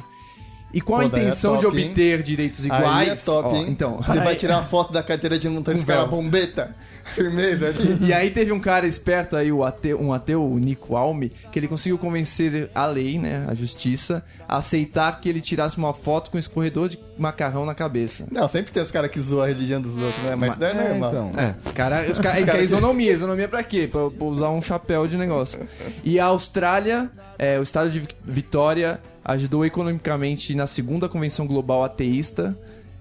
E 0.73 0.81
com 0.81 0.95
a 0.95 1.03
Pô, 1.03 1.07
daí 1.09 1.21
é 1.21 1.23
intenção 1.23 1.55
de 1.57 1.63
top, 1.63 1.77
hein? 1.79 1.87
obter 1.89 2.21
direitos 2.23 2.69
Aí 2.69 2.77
iguais. 2.79 3.21
é 3.21 3.25
top, 3.25 3.47
ó, 3.49 3.55
hein? 3.55 3.65
Então. 3.69 3.97
Você 3.97 4.19
vai 4.19 4.35
tirar 4.37 4.57
a 4.59 4.63
foto 4.63 4.91
da 4.91 5.01
carteira 5.01 5.39
de 5.39 5.47
motorista 5.47 5.83
Um 5.83 5.85
véu. 5.87 5.95
pela 5.97 6.07
bombeta. 6.07 6.75
Firmeza 7.13 7.67
ali. 7.67 7.97
E 8.05 8.13
aí 8.13 8.29
teve 8.31 8.51
um 8.51 8.59
cara 8.59 8.85
esperto 8.87 9.35
aí, 9.35 9.51
o 9.51 9.63
ateu, 9.63 9.99
um 10.01 10.13
ateu, 10.13 10.43
o 10.43 10.57
Nico 10.59 10.95
Alme, 10.95 11.31
que 11.51 11.59
ele 11.59 11.67
conseguiu 11.67 11.97
convencer 11.97 12.69
a 12.73 12.85
lei, 12.85 13.17
né, 13.19 13.45
a 13.47 13.53
justiça, 13.55 14.23
a 14.47 14.57
aceitar 14.57 15.19
que 15.19 15.27
ele 15.29 15.41
tirasse 15.41 15.77
uma 15.77 15.93
foto 15.93 16.29
com 16.31 16.37
um 16.37 16.39
escorredor 16.39 16.89
de 16.89 16.99
macarrão 17.17 17.65
na 17.65 17.73
cabeça. 17.73 18.25
Não, 18.31 18.47
sempre 18.47 18.71
tem 18.71 18.83
os 18.83 18.91
caras 18.91 19.09
que 19.09 19.19
zoam 19.19 19.43
a 19.43 19.47
religião 19.47 19.81
dos 19.81 19.93
outros, 19.95 20.23
né? 20.23 20.35
Mas 20.35 20.51
isso 20.51 20.59
daí 20.59 20.77
é 20.77 20.81
É, 20.81 20.89
normal. 20.89 21.09
então. 21.09 21.31
É, 21.43 21.55
os 21.65 21.71
caras. 21.71 22.11
Os 22.11 22.19
cara, 22.19 22.37
ele 22.39 22.51
quer 22.51 22.63
isonomia. 22.63 23.11
Isonomia 23.11 23.47
pra 23.47 23.63
quê? 23.63 23.87
Pra, 23.91 24.09
pra 24.09 24.25
usar 24.25 24.49
um 24.49 24.61
chapéu 24.61 25.07
de 25.07 25.17
negócio. 25.17 25.59
E 26.03 26.19
a 26.19 26.25
Austrália, 26.25 27.09
é, 27.39 27.57
o 27.59 27.63
estado 27.63 27.89
de 27.89 28.07
Vitória, 28.23 28.99
ajudou 29.25 29.65
economicamente 29.65 30.53
na 30.55 30.67
segunda 30.67 31.09
convenção 31.09 31.47
global 31.47 31.83
ateísta. 31.83 32.55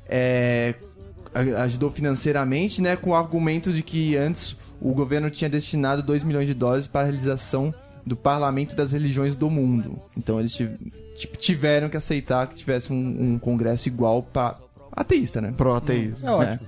é, 0.08 0.74
ajudou 1.34 1.90
financeiramente, 1.90 2.80
né? 2.82 2.96
Com 2.96 3.10
o 3.10 3.14
argumento 3.14 3.72
de 3.72 3.82
que 3.82 4.16
antes 4.16 4.56
o 4.80 4.92
governo 4.92 5.30
tinha 5.30 5.48
destinado 5.50 6.02
2 6.02 6.22
milhões 6.24 6.46
de 6.46 6.54
dólares 6.54 6.86
para 6.86 7.02
a 7.02 7.04
realização 7.04 7.72
do 8.04 8.14
parlamento 8.16 8.76
das 8.76 8.92
religiões 8.92 9.34
do 9.34 9.50
mundo. 9.50 10.00
Então 10.16 10.38
eles 10.38 10.52
tiv- 10.54 10.76
tiveram 11.38 11.88
que 11.88 11.96
aceitar 11.96 12.46
que 12.46 12.54
tivesse 12.56 12.92
um, 12.92 13.34
um 13.34 13.38
congresso 13.38 13.88
igual 13.88 14.22
para 14.22 14.56
ateísta, 14.92 15.40
né? 15.40 15.52
Pro 15.56 15.72
ateísmo. 15.74 16.26
É 16.26 16.30
ótimo. 16.30 16.50
né? 16.52 16.60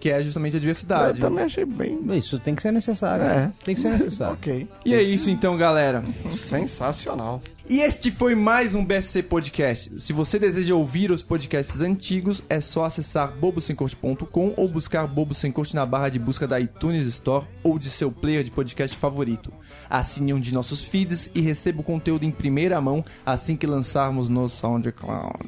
Que 0.00 0.08
é 0.10 0.22
justamente 0.22 0.54
a 0.54 0.56
Eu 0.56 0.60
diversidade. 0.60 1.20
também 1.20 1.44
achei 1.44 1.64
bem. 1.66 2.00
Isso 2.16 2.38
tem 2.38 2.54
que 2.54 2.62
ser 2.62 2.72
necessário. 2.72 3.22
É. 3.24 3.52
Tem 3.62 3.74
que 3.74 3.82
ser 3.82 3.90
necessário. 3.90 4.32
Ok. 4.40 4.66
E 4.82 4.94
é 4.94 5.02
isso 5.02 5.28
então, 5.28 5.56
galera. 5.58 6.02
Sensacional. 6.30 7.42
E 7.70 7.82
este 7.82 8.10
foi 8.10 8.34
mais 8.34 8.74
um 8.74 8.84
BSC 8.84 9.22
Podcast. 9.22 10.00
Se 10.00 10.12
você 10.12 10.40
deseja 10.40 10.74
ouvir 10.74 11.12
os 11.12 11.22
podcasts 11.22 11.80
antigos, 11.80 12.42
é 12.48 12.60
só 12.60 12.84
acessar 12.84 13.30
bobosemcorte.com 13.30 14.54
ou 14.56 14.66
buscar 14.66 15.06
Bobo 15.06 15.32
Sem 15.32 15.52
Corte 15.52 15.76
na 15.76 15.86
barra 15.86 16.08
de 16.08 16.18
busca 16.18 16.48
da 16.48 16.58
iTunes 16.58 17.06
Store 17.06 17.46
ou 17.62 17.78
de 17.78 17.88
seu 17.88 18.10
player 18.10 18.42
de 18.42 18.50
podcast 18.50 18.96
favorito. 18.96 19.52
Assine 19.88 20.34
um 20.34 20.40
de 20.40 20.52
nossos 20.52 20.80
feeds 20.80 21.30
e 21.32 21.40
receba 21.40 21.80
o 21.80 21.84
conteúdo 21.84 22.24
em 22.24 22.32
primeira 22.32 22.80
mão 22.80 23.04
assim 23.24 23.54
que 23.54 23.68
lançarmos 23.68 24.28
no 24.28 24.48
SoundCloud. 24.48 25.38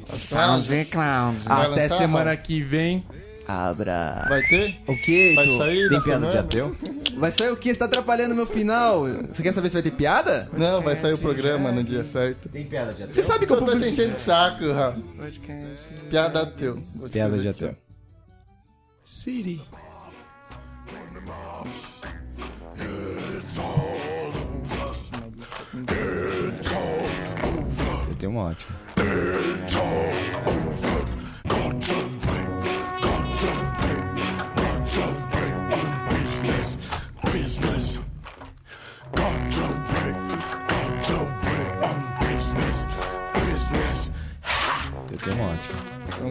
Vai 1.43 1.65
Até 1.65 1.81
lançar, 1.81 1.97
semana 1.97 2.37
que 2.37 2.61
vem. 2.61 3.03
Abra. 3.47 4.25
Vai 4.29 4.41
ter? 4.43 4.77
O 4.87 4.95
que? 4.95 5.35
Vai 5.35 5.45
sair 5.57 5.89
Tem 5.89 5.89
piada 5.89 5.97
de 5.99 6.03
semana? 6.03 6.39
ateu? 6.39 6.75
Vai 7.17 7.31
sair 7.31 7.49
o 7.51 7.57
que? 7.57 7.73
Você 7.73 7.79
tá 7.79 7.85
atrapalhando 7.85 8.33
meu 8.33 8.45
final. 8.45 9.05
Você 9.05 9.43
quer 9.43 9.51
saber 9.53 9.69
se 9.69 9.73
vai 9.73 9.83
ter 9.83 9.91
piada? 9.91 10.49
Não, 10.57 10.81
vai 10.81 10.95
sair 10.95 11.13
o 11.13 11.17
programa 11.17 11.71
no 11.71 11.83
dia 11.83 12.03
certo. 12.03 12.47
Tem 12.49 12.65
piada 12.65 12.93
de 12.93 13.03
ateu? 13.03 13.13
Você 13.13 13.23
sabe 13.23 13.45
que 13.45 13.51
eu 13.51 13.57
tô 13.57 13.65
te 13.65 13.71
publico... 13.71 13.89
enchendo 13.91 14.15
de 14.15 14.21
saco, 14.21 14.71
Raul. 14.71 14.95
Piada 16.09 16.45
teu. 16.47 16.75
Vou 16.95 17.09
te 17.09 17.13
Piada 17.13 17.37
de 17.37 17.49
ateu. 17.49 17.75
Siri. 19.03 19.61
Eu 28.09 28.15
tenho 28.17 28.31
uma 28.31 28.43
ótima. 28.49 28.75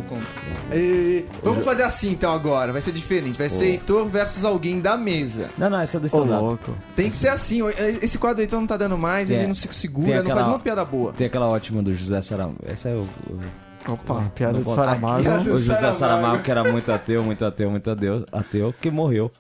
Conta. 0.01 0.25
E- 0.73 1.27
Vamos 1.43 1.65
fazer 1.65 1.83
assim 1.83 2.13
então 2.13 2.33
agora, 2.33 2.73
vai 2.73 2.81
ser 2.81 2.93
diferente. 2.93 3.37
Vai 3.37 3.51
ser 3.51 3.67
Heitor 3.67 4.07
versus 4.07 4.45
alguém 4.45 4.81
da 4.81 4.97
mesa. 4.97 5.51
Não, 5.59 5.69
não, 5.69 5.81
essa 5.81 5.99
é 5.99 6.01
do 6.01 6.05
Ô, 6.05 6.07
stand-up. 6.07 6.43
louco. 6.43 6.75
Tem 6.97 7.11
que 7.11 7.17
ser 7.17 7.29
assim. 7.29 7.61
Esse 8.01 8.17
quadro 8.19 8.41
aí 8.41 8.47
então 8.47 8.61
não 8.61 8.67
tá 8.67 8.77
dando 8.79 8.97
mais, 8.97 9.29
Tem- 9.29 9.37
ele 9.37 9.47
não 9.49 9.55
se 9.55 9.65
tem 9.69 9.73
segura, 9.73 10.15
não 10.15 10.21
aquela- 10.21 10.35
faz 10.37 10.47
uma 10.49 10.59
piada 10.61 10.85
boa. 10.85 11.13
Tem 11.13 11.27
aquela 11.27 11.49
ótima 11.49 11.83
do 11.83 11.93
José 11.95 12.23
Saramago. 12.23 12.57
Essa 12.65 12.89
é 12.89 12.95
o. 12.95 13.03
o- 13.03 13.73
Opa, 13.93 14.31
piada 14.35 14.61
vou- 14.61 14.75
Saramago. 14.77 15.29
Aqui, 15.29 15.51
o 15.51 15.57
José 15.59 15.75
Saramago. 15.75 15.95
Saramago, 15.99 16.43
que 16.45 16.51
era 16.51 16.63
muito 16.65 16.93
ateu, 16.93 17.23
muito 17.25 17.45
ateu, 17.45 17.69
muito 17.71 17.91
ateu, 17.91 18.25
ateu, 18.31 18.73
que 18.81 18.91
morreu. 18.91 19.31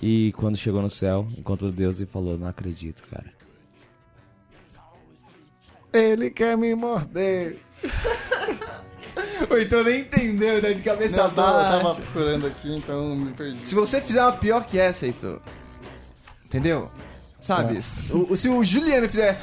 E 0.00 0.32
quando 0.36 0.56
chegou 0.56 0.80
no 0.80 0.88
céu, 0.88 1.26
encontrou 1.36 1.72
Deus 1.72 2.00
e 2.00 2.06
falou: 2.06 2.38
Não 2.38 2.46
acredito, 2.46 3.02
cara. 3.10 3.26
Ele 5.92 6.30
quer 6.30 6.56
me 6.56 6.72
morder. 6.76 7.58
Ou 9.50 9.58
então 9.60 9.82
nem 9.84 10.00
entendeu, 10.00 10.60
né? 10.62 10.72
De 10.72 10.82
cabeça 10.82 11.16
Não, 11.18 11.24
eu 11.24 11.30
tava, 11.32 11.48
eu 11.48 11.62
baixa. 11.62 11.78
tava 11.80 11.94
procurando 11.94 12.46
aqui, 12.46 12.74
então 12.76 13.16
me 13.16 13.32
perdi. 13.32 13.68
Se 13.68 13.74
você 13.74 14.00
fizer 14.00 14.22
uma 14.22 14.32
pior 14.32 14.64
que 14.66 14.78
essa, 14.78 15.06
Heitor. 15.06 15.40
Entendeu? 16.44 16.90
Sabe? 17.40 17.78
O- 18.10 18.32
o- 18.32 18.36
se 18.36 18.48
o 18.48 18.62
Juliano 18.64 19.08
fizer. 19.08 19.40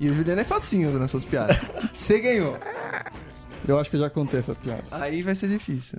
E 0.00 0.08
o 0.08 0.14
Juliano 0.14 0.40
é 0.40 0.44
facinho 0.44 0.96
nas 0.98 1.10
suas 1.10 1.24
piadas. 1.24 1.56
Você 1.94 2.20
ganhou. 2.20 2.56
Eu 3.66 3.78
acho 3.80 3.90
que 3.90 3.96
eu 3.96 4.00
já 4.00 4.08
contei 4.10 4.40
essa 4.40 4.54
piada. 4.54 4.84
Aí 4.92 5.22
vai 5.22 5.34
ser 5.34 5.48
difícil. 5.48 5.98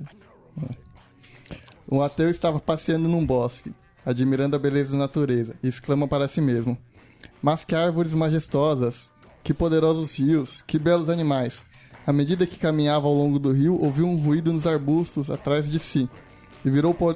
Um 1.92 2.02
ateu 2.02 2.30
estava 2.30 2.60
passeando 2.60 3.10
num 3.10 3.26
bosque, 3.26 3.74
admirando 4.06 4.56
a 4.56 4.60
beleza 4.60 4.92
da 4.92 4.98
natureza, 5.00 5.56
e 5.64 5.68
exclama 5.68 6.08
para 6.08 6.28
si 6.28 6.40
mesmo: 6.40 6.78
Mas 7.42 7.64
que 7.66 7.76
árvores 7.76 8.14
majestosas! 8.14 9.12
Que 9.44 9.54
poderosos 9.54 10.18
rios! 10.20 10.62
Que 10.62 10.78
belos 10.78 11.10
animais! 11.10 11.66
À 12.06 12.14
medida 12.14 12.48
que 12.48 12.58
caminhava 12.58 13.08
ao 13.08 13.14
longo 13.14 13.38
do 13.38 13.52
rio, 13.52 13.76
ouviu 13.82 14.08
um 14.08 14.16
ruído 14.18 14.52
nos 14.52 14.66
arbustos 14.66 15.30
atrás 15.30 15.70
de 15.70 15.80
si. 15.80 16.10
E 16.66 16.70
virou 16.70 16.94
para 16.94 17.16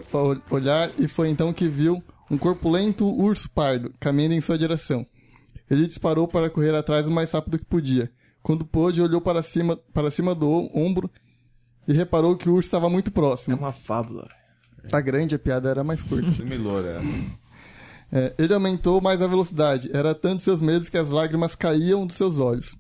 olhar, 0.51 0.91
e 0.99 1.07
foi 1.07 1.29
então 1.29 1.51
que 1.51 1.67
viu 1.67 2.01
um 2.29 2.37
corpulento 2.37 3.05
urso 3.07 3.49
pardo 3.49 3.91
caminhando 3.99 4.35
em 4.35 4.41
sua 4.41 4.57
direção. 4.57 5.05
Ele 5.69 5.87
disparou 5.87 6.27
para 6.27 6.49
correr 6.49 6.75
atrás 6.75 7.07
o 7.07 7.11
mais 7.11 7.31
rápido 7.31 7.57
que 7.57 7.65
podia. 7.65 8.11
Quando 8.41 8.65
pôde, 8.65 9.01
olhou 9.01 9.21
para 9.21 9.41
cima, 9.41 9.77
para 9.93 10.11
cima 10.11 10.35
do 10.35 10.47
ombro 10.77 11.09
e 11.87 11.93
reparou 11.93 12.37
que 12.37 12.49
o 12.49 12.53
urso 12.53 12.67
estava 12.67 12.89
muito 12.89 13.09
É 13.09 13.13
próximo. 13.13 13.55
uma 13.57 13.71
fábula. 13.71 14.27
Tá 14.89 14.99
grande, 15.01 15.33
a 15.35 15.39
piada 15.39 15.69
era 15.69 15.83
mais 15.83 16.03
curta. 16.03 16.31
Filme 16.33 16.57
loura. 16.57 17.01
É, 18.11 18.33
ele 18.37 18.53
aumentou 18.53 19.01
mais 19.01 19.21
a 19.21 19.27
velocidade. 19.27 19.89
Era 19.93 20.13
tanto 20.13 20.41
seus 20.41 20.61
medos 20.61 20.89
que 20.89 20.97
as 20.97 21.09
lágrimas 21.09 21.55
caíam 21.55 22.05
dos 22.05 22.15
seus 22.15 22.37
olhos. 22.37 22.75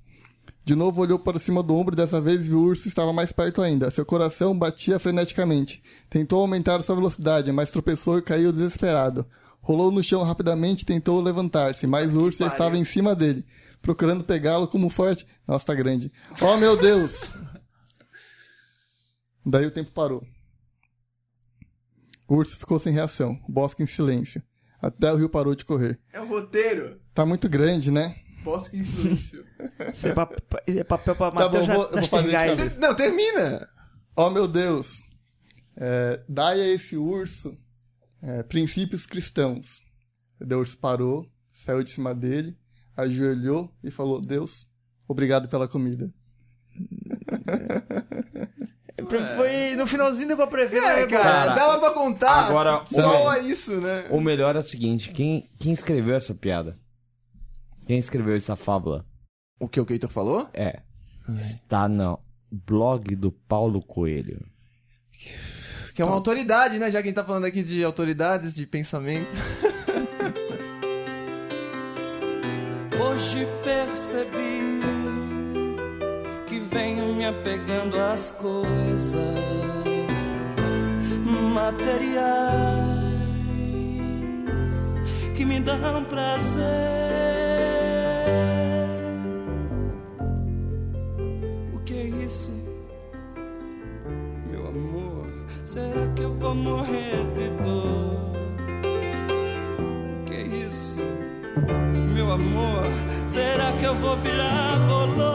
De 0.65 0.75
novo 0.75 1.01
olhou 1.01 1.19
para 1.19 1.37
cima 1.39 1.61
do 1.61 1.75
ombro 1.75 1.93
e 1.93 1.97
dessa 1.97 2.21
vez 2.21 2.47
viu 2.47 2.59
o 2.59 2.63
urso 2.63 2.87
estava 2.87 3.11
mais 3.11 3.33
perto 3.33 3.61
ainda. 3.61 3.91
Seu 3.91 4.05
coração 4.05 4.57
batia 4.57 4.97
freneticamente. 4.97 5.83
Tentou 6.09 6.39
aumentar 6.39 6.81
sua 6.81 6.95
velocidade, 6.95 7.51
mas 7.51 7.69
tropeçou 7.69 8.17
e 8.17 8.21
caiu 8.21 8.51
desesperado. 8.51 9.25
Rolou 9.61 9.91
no 9.91 10.01
chão 10.01 10.23
rapidamente 10.23 10.83
e 10.83 10.85
tentou 10.85 11.19
levantar-se, 11.21 11.85
mas 11.85 12.15
o 12.15 12.21
urso 12.21 12.39
já 12.39 12.47
estava 12.47 12.77
em 12.77 12.85
cima 12.85 13.13
dele, 13.13 13.45
procurando 13.81 14.23
pegá-lo 14.23 14.67
como 14.67 14.89
forte. 14.89 15.27
Nossa, 15.45 15.65
tá 15.65 15.73
grande. 15.73 16.11
Oh 16.41 16.55
meu 16.55 16.77
Deus! 16.77 17.33
Daí 19.45 19.65
o 19.65 19.71
tempo 19.71 19.91
parou. 19.91 20.25
O 22.27 22.35
urso 22.35 22.55
ficou 22.55 22.79
sem 22.79 22.93
reação, 22.93 23.37
o 23.47 23.51
bosque 23.51 23.83
em 23.83 23.87
silêncio. 23.87 24.41
Até 24.81 25.11
o 25.11 25.17
rio 25.17 25.29
parou 25.29 25.55
de 25.55 25.65
correr. 25.65 25.99
É 26.11 26.21
o 26.21 26.27
roteiro. 26.27 26.99
Tá 27.13 27.25
muito 27.25 27.49
grande, 27.49 27.91
né? 27.91 28.15
Bosque 28.43 28.83
silêncio. 28.83 29.45
Isso 29.93 30.07
é, 30.07 30.13
pap- 30.13 30.37
é 30.67 30.83
papel 30.83 31.15
pra 31.15 31.31
Tá 31.31 31.45
Matheus 31.45 31.67
bom, 31.67 31.73
eu 31.73 31.77
vou- 31.79 31.91
vou 31.91 32.03
fazer 32.07 32.27
de 32.27 32.33
cabeça. 32.35 32.79
Não, 32.79 32.93
termina. 32.95 33.67
Oh 34.15 34.29
meu 34.29 34.47
Deus! 34.47 34.87
É, 35.75 36.21
dai 36.29 36.61
a 36.61 36.67
esse 36.67 36.95
urso 36.97 37.57
é, 38.21 38.43
princípios 38.43 39.05
cristãos. 39.05 39.81
O 40.41 40.55
urso 40.55 40.77
parou, 40.77 41.25
saiu 41.51 41.83
de 41.83 41.89
cima 41.91 42.13
dele, 42.13 42.55
ajoelhou 42.97 43.73
e 43.83 43.89
falou: 43.89 44.21
Deus, 44.21 44.67
obrigado 45.07 45.47
pela 45.47 45.67
comida. 45.67 46.11
Foi 49.35 49.75
no 49.75 49.85
finalzinho 49.85 50.27
deu 50.27 50.37
pra 50.37 50.47
prever, 50.47 50.77
É, 50.77 51.01
né, 51.01 51.07
cara, 51.07 51.23
Cara, 51.23 51.53
dava 51.55 51.79
pra 51.79 51.91
contar. 51.91 52.45
agora, 52.47 52.83
só 52.87 53.29
o- 53.31 53.35
isso, 53.37 53.79
né? 53.81 54.05
O 54.09 54.21
melhor 54.21 54.55
é 54.55 54.59
o 54.59 54.63
seguinte, 54.63 55.11
quem, 55.11 55.49
quem 55.59 55.73
escreveu 55.73 56.15
essa 56.15 56.33
piada? 56.33 56.77
Quem 57.85 57.99
escreveu 57.99 58.35
essa 58.35 58.55
fábula? 58.55 59.05
O 59.59 59.67
que 59.67 59.79
o 59.79 59.85
Keitor 59.85 60.09
falou? 60.09 60.49
É. 60.53 60.81
Está 61.39 61.87
no 61.87 62.19
blog 62.51 63.15
do 63.15 63.31
Paulo 63.31 63.81
Coelho. 63.81 64.45
Que 65.93 66.01
é 66.01 66.05
uma 66.05 66.15
autoridade, 66.15 66.79
né? 66.79 66.89
Já 66.89 67.01
que 67.01 67.07
a 67.07 67.09
gente 67.09 67.15
tá 67.15 67.23
falando 67.23 67.45
aqui 67.45 67.61
de 67.63 67.83
autoridades, 67.83 68.55
de 68.55 68.65
pensamento. 68.65 69.35
Hoje 72.99 73.47
percebi 73.63 74.81
que 76.47 76.59
venho 76.59 77.13
me 77.15 77.25
apegando 77.25 77.99
às 77.99 78.31
coisas 78.31 79.63
materiais 81.53 82.23
que 85.35 85.45
me 85.45 85.59
dão 85.59 86.03
prazer. 86.05 87.32
Será 95.73 96.07
que 96.15 96.21
eu 96.21 96.31
vou 96.35 96.53
morrer 96.53 97.25
de 97.33 97.49
dor? 97.63 98.31
Que 100.23 100.65
isso? 100.67 100.99
Meu 102.13 102.31
amor, 102.31 102.85
será 103.27 103.73
que 103.73 103.83
eu 103.83 103.95
vou 103.95 104.15
virar 104.17 104.77
bolor? 104.87 105.33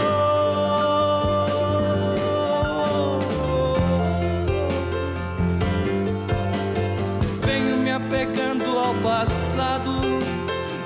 Venho 7.44 7.78
me 7.78 7.90
apegando 7.90 8.78
ao 8.78 8.94
passado 9.02 9.90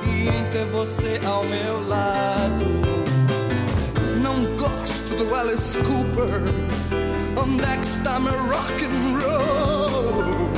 e 0.06 0.28
em 0.30 0.50
ter 0.50 0.64
você 0.64 1.20
ao 1.26 1.44
meu 1.44 1.86
lado. 1.86 2.64
Não 4.22 4.42
gosto 4.56 5.14
do 5.14 5.34
Alice 5.34 5.78
Cooper. 5.80 6.81
Onde 7.42 7.64
é 7.64 7.76
que 7.76 7.86
está 7.86 8.20
meu 8.20 8.32
rock 8.46 8.84
and 8.84 9.18
roll? 9.18 10.48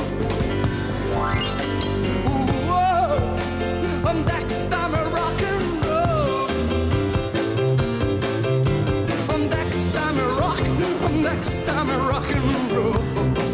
Uou, 2.67 4.09
Onde 4.09 4.31
é 4.31 4.39
que 4.39 4.53
está 4.53 4.87
meu 4.89 5.09
rock 5.09 5.43
and 5.45 5.65
roll? 5.85 6.47
Onde 9.33 9.55
é 9.55 9.65
que 9.65 9.77
está 9.77 10.13
meu 10.13 10.35
rock? 10.39 10.61
Onde 11.09 11.27
é 11.27 11.35
que 11.35 11.47
está 11.47 11.83
meu 11.83 11.99
rock 12.11 12.33
and 12.33 12.75
roll? 12.75 13.44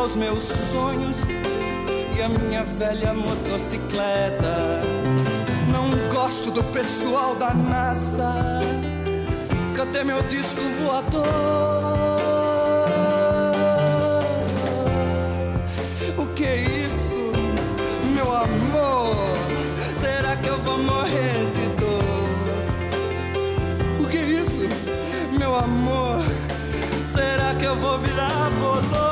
Aos 0.00 0.16
meus 0.16 0.44
sonhos 0.44 1.18
e 2.16 2.22
a 2.22 2.28
minha 2.28 2.64
velha 2.64 3.12
motocicleta. 3.12 4.80
Não 5.70 5.90
gosto 6.08 6.50
do 6.50 6.64
pessoal 6.64 7.34
da 7.34 7.52
NASA. 7.52 8.32
Cadê 9.76 10.02
meu 10.02 10.22
disco 10.22 10.62
voador? 10.82 11.26
O 16.16 16.26
que 16.34 16.46
é 16.46 16.56
isso, 16.86 17.20
meu 18.14 18.34
amor? 18.34 19.36
Será 19.98 20.34
que 20.36 20.48
eu 20.48 20.58
vou 20.60 20.78
morrer 20.78 21.50
de 21.52 21.68
dor? 21.78 22.40
O 24.02 24.08
que 24.08 24.16
é 24.16 24.22
isso, 24.22 24.60
meu 25.38 25.54
amor? 25.54 26.24
Será 27.06 27.54
que 27.54 27.66
eu 27.66 27.76
vou 27.76 27.98
virar 27.98 28.50
bolor? 28.58 29.09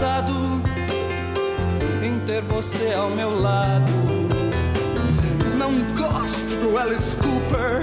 Ao 0.00 0.22
passado, 0.22 0.62
em 2.02 2.18
ter 2.20 2.42
você 2.42 2.92
ao 2.92 3.10
meu 3.10 3.38
lado. 3.38 3.92
Não 5.58 5.72
gosto 5.94 6.56
do 6.56 6.78
Alice 6.78 7.16
Cooper. 7.16 7.82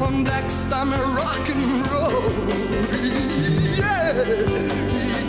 Onde 0.00 0.30
é 0.30 0.42
que 0.42 0.52
está 0.52 0.84
meu 0.84 1.14
rock 1.14 1.52
and 1.52 1.82
roll? 1.90 2.32
Yeah! 3.76 5.23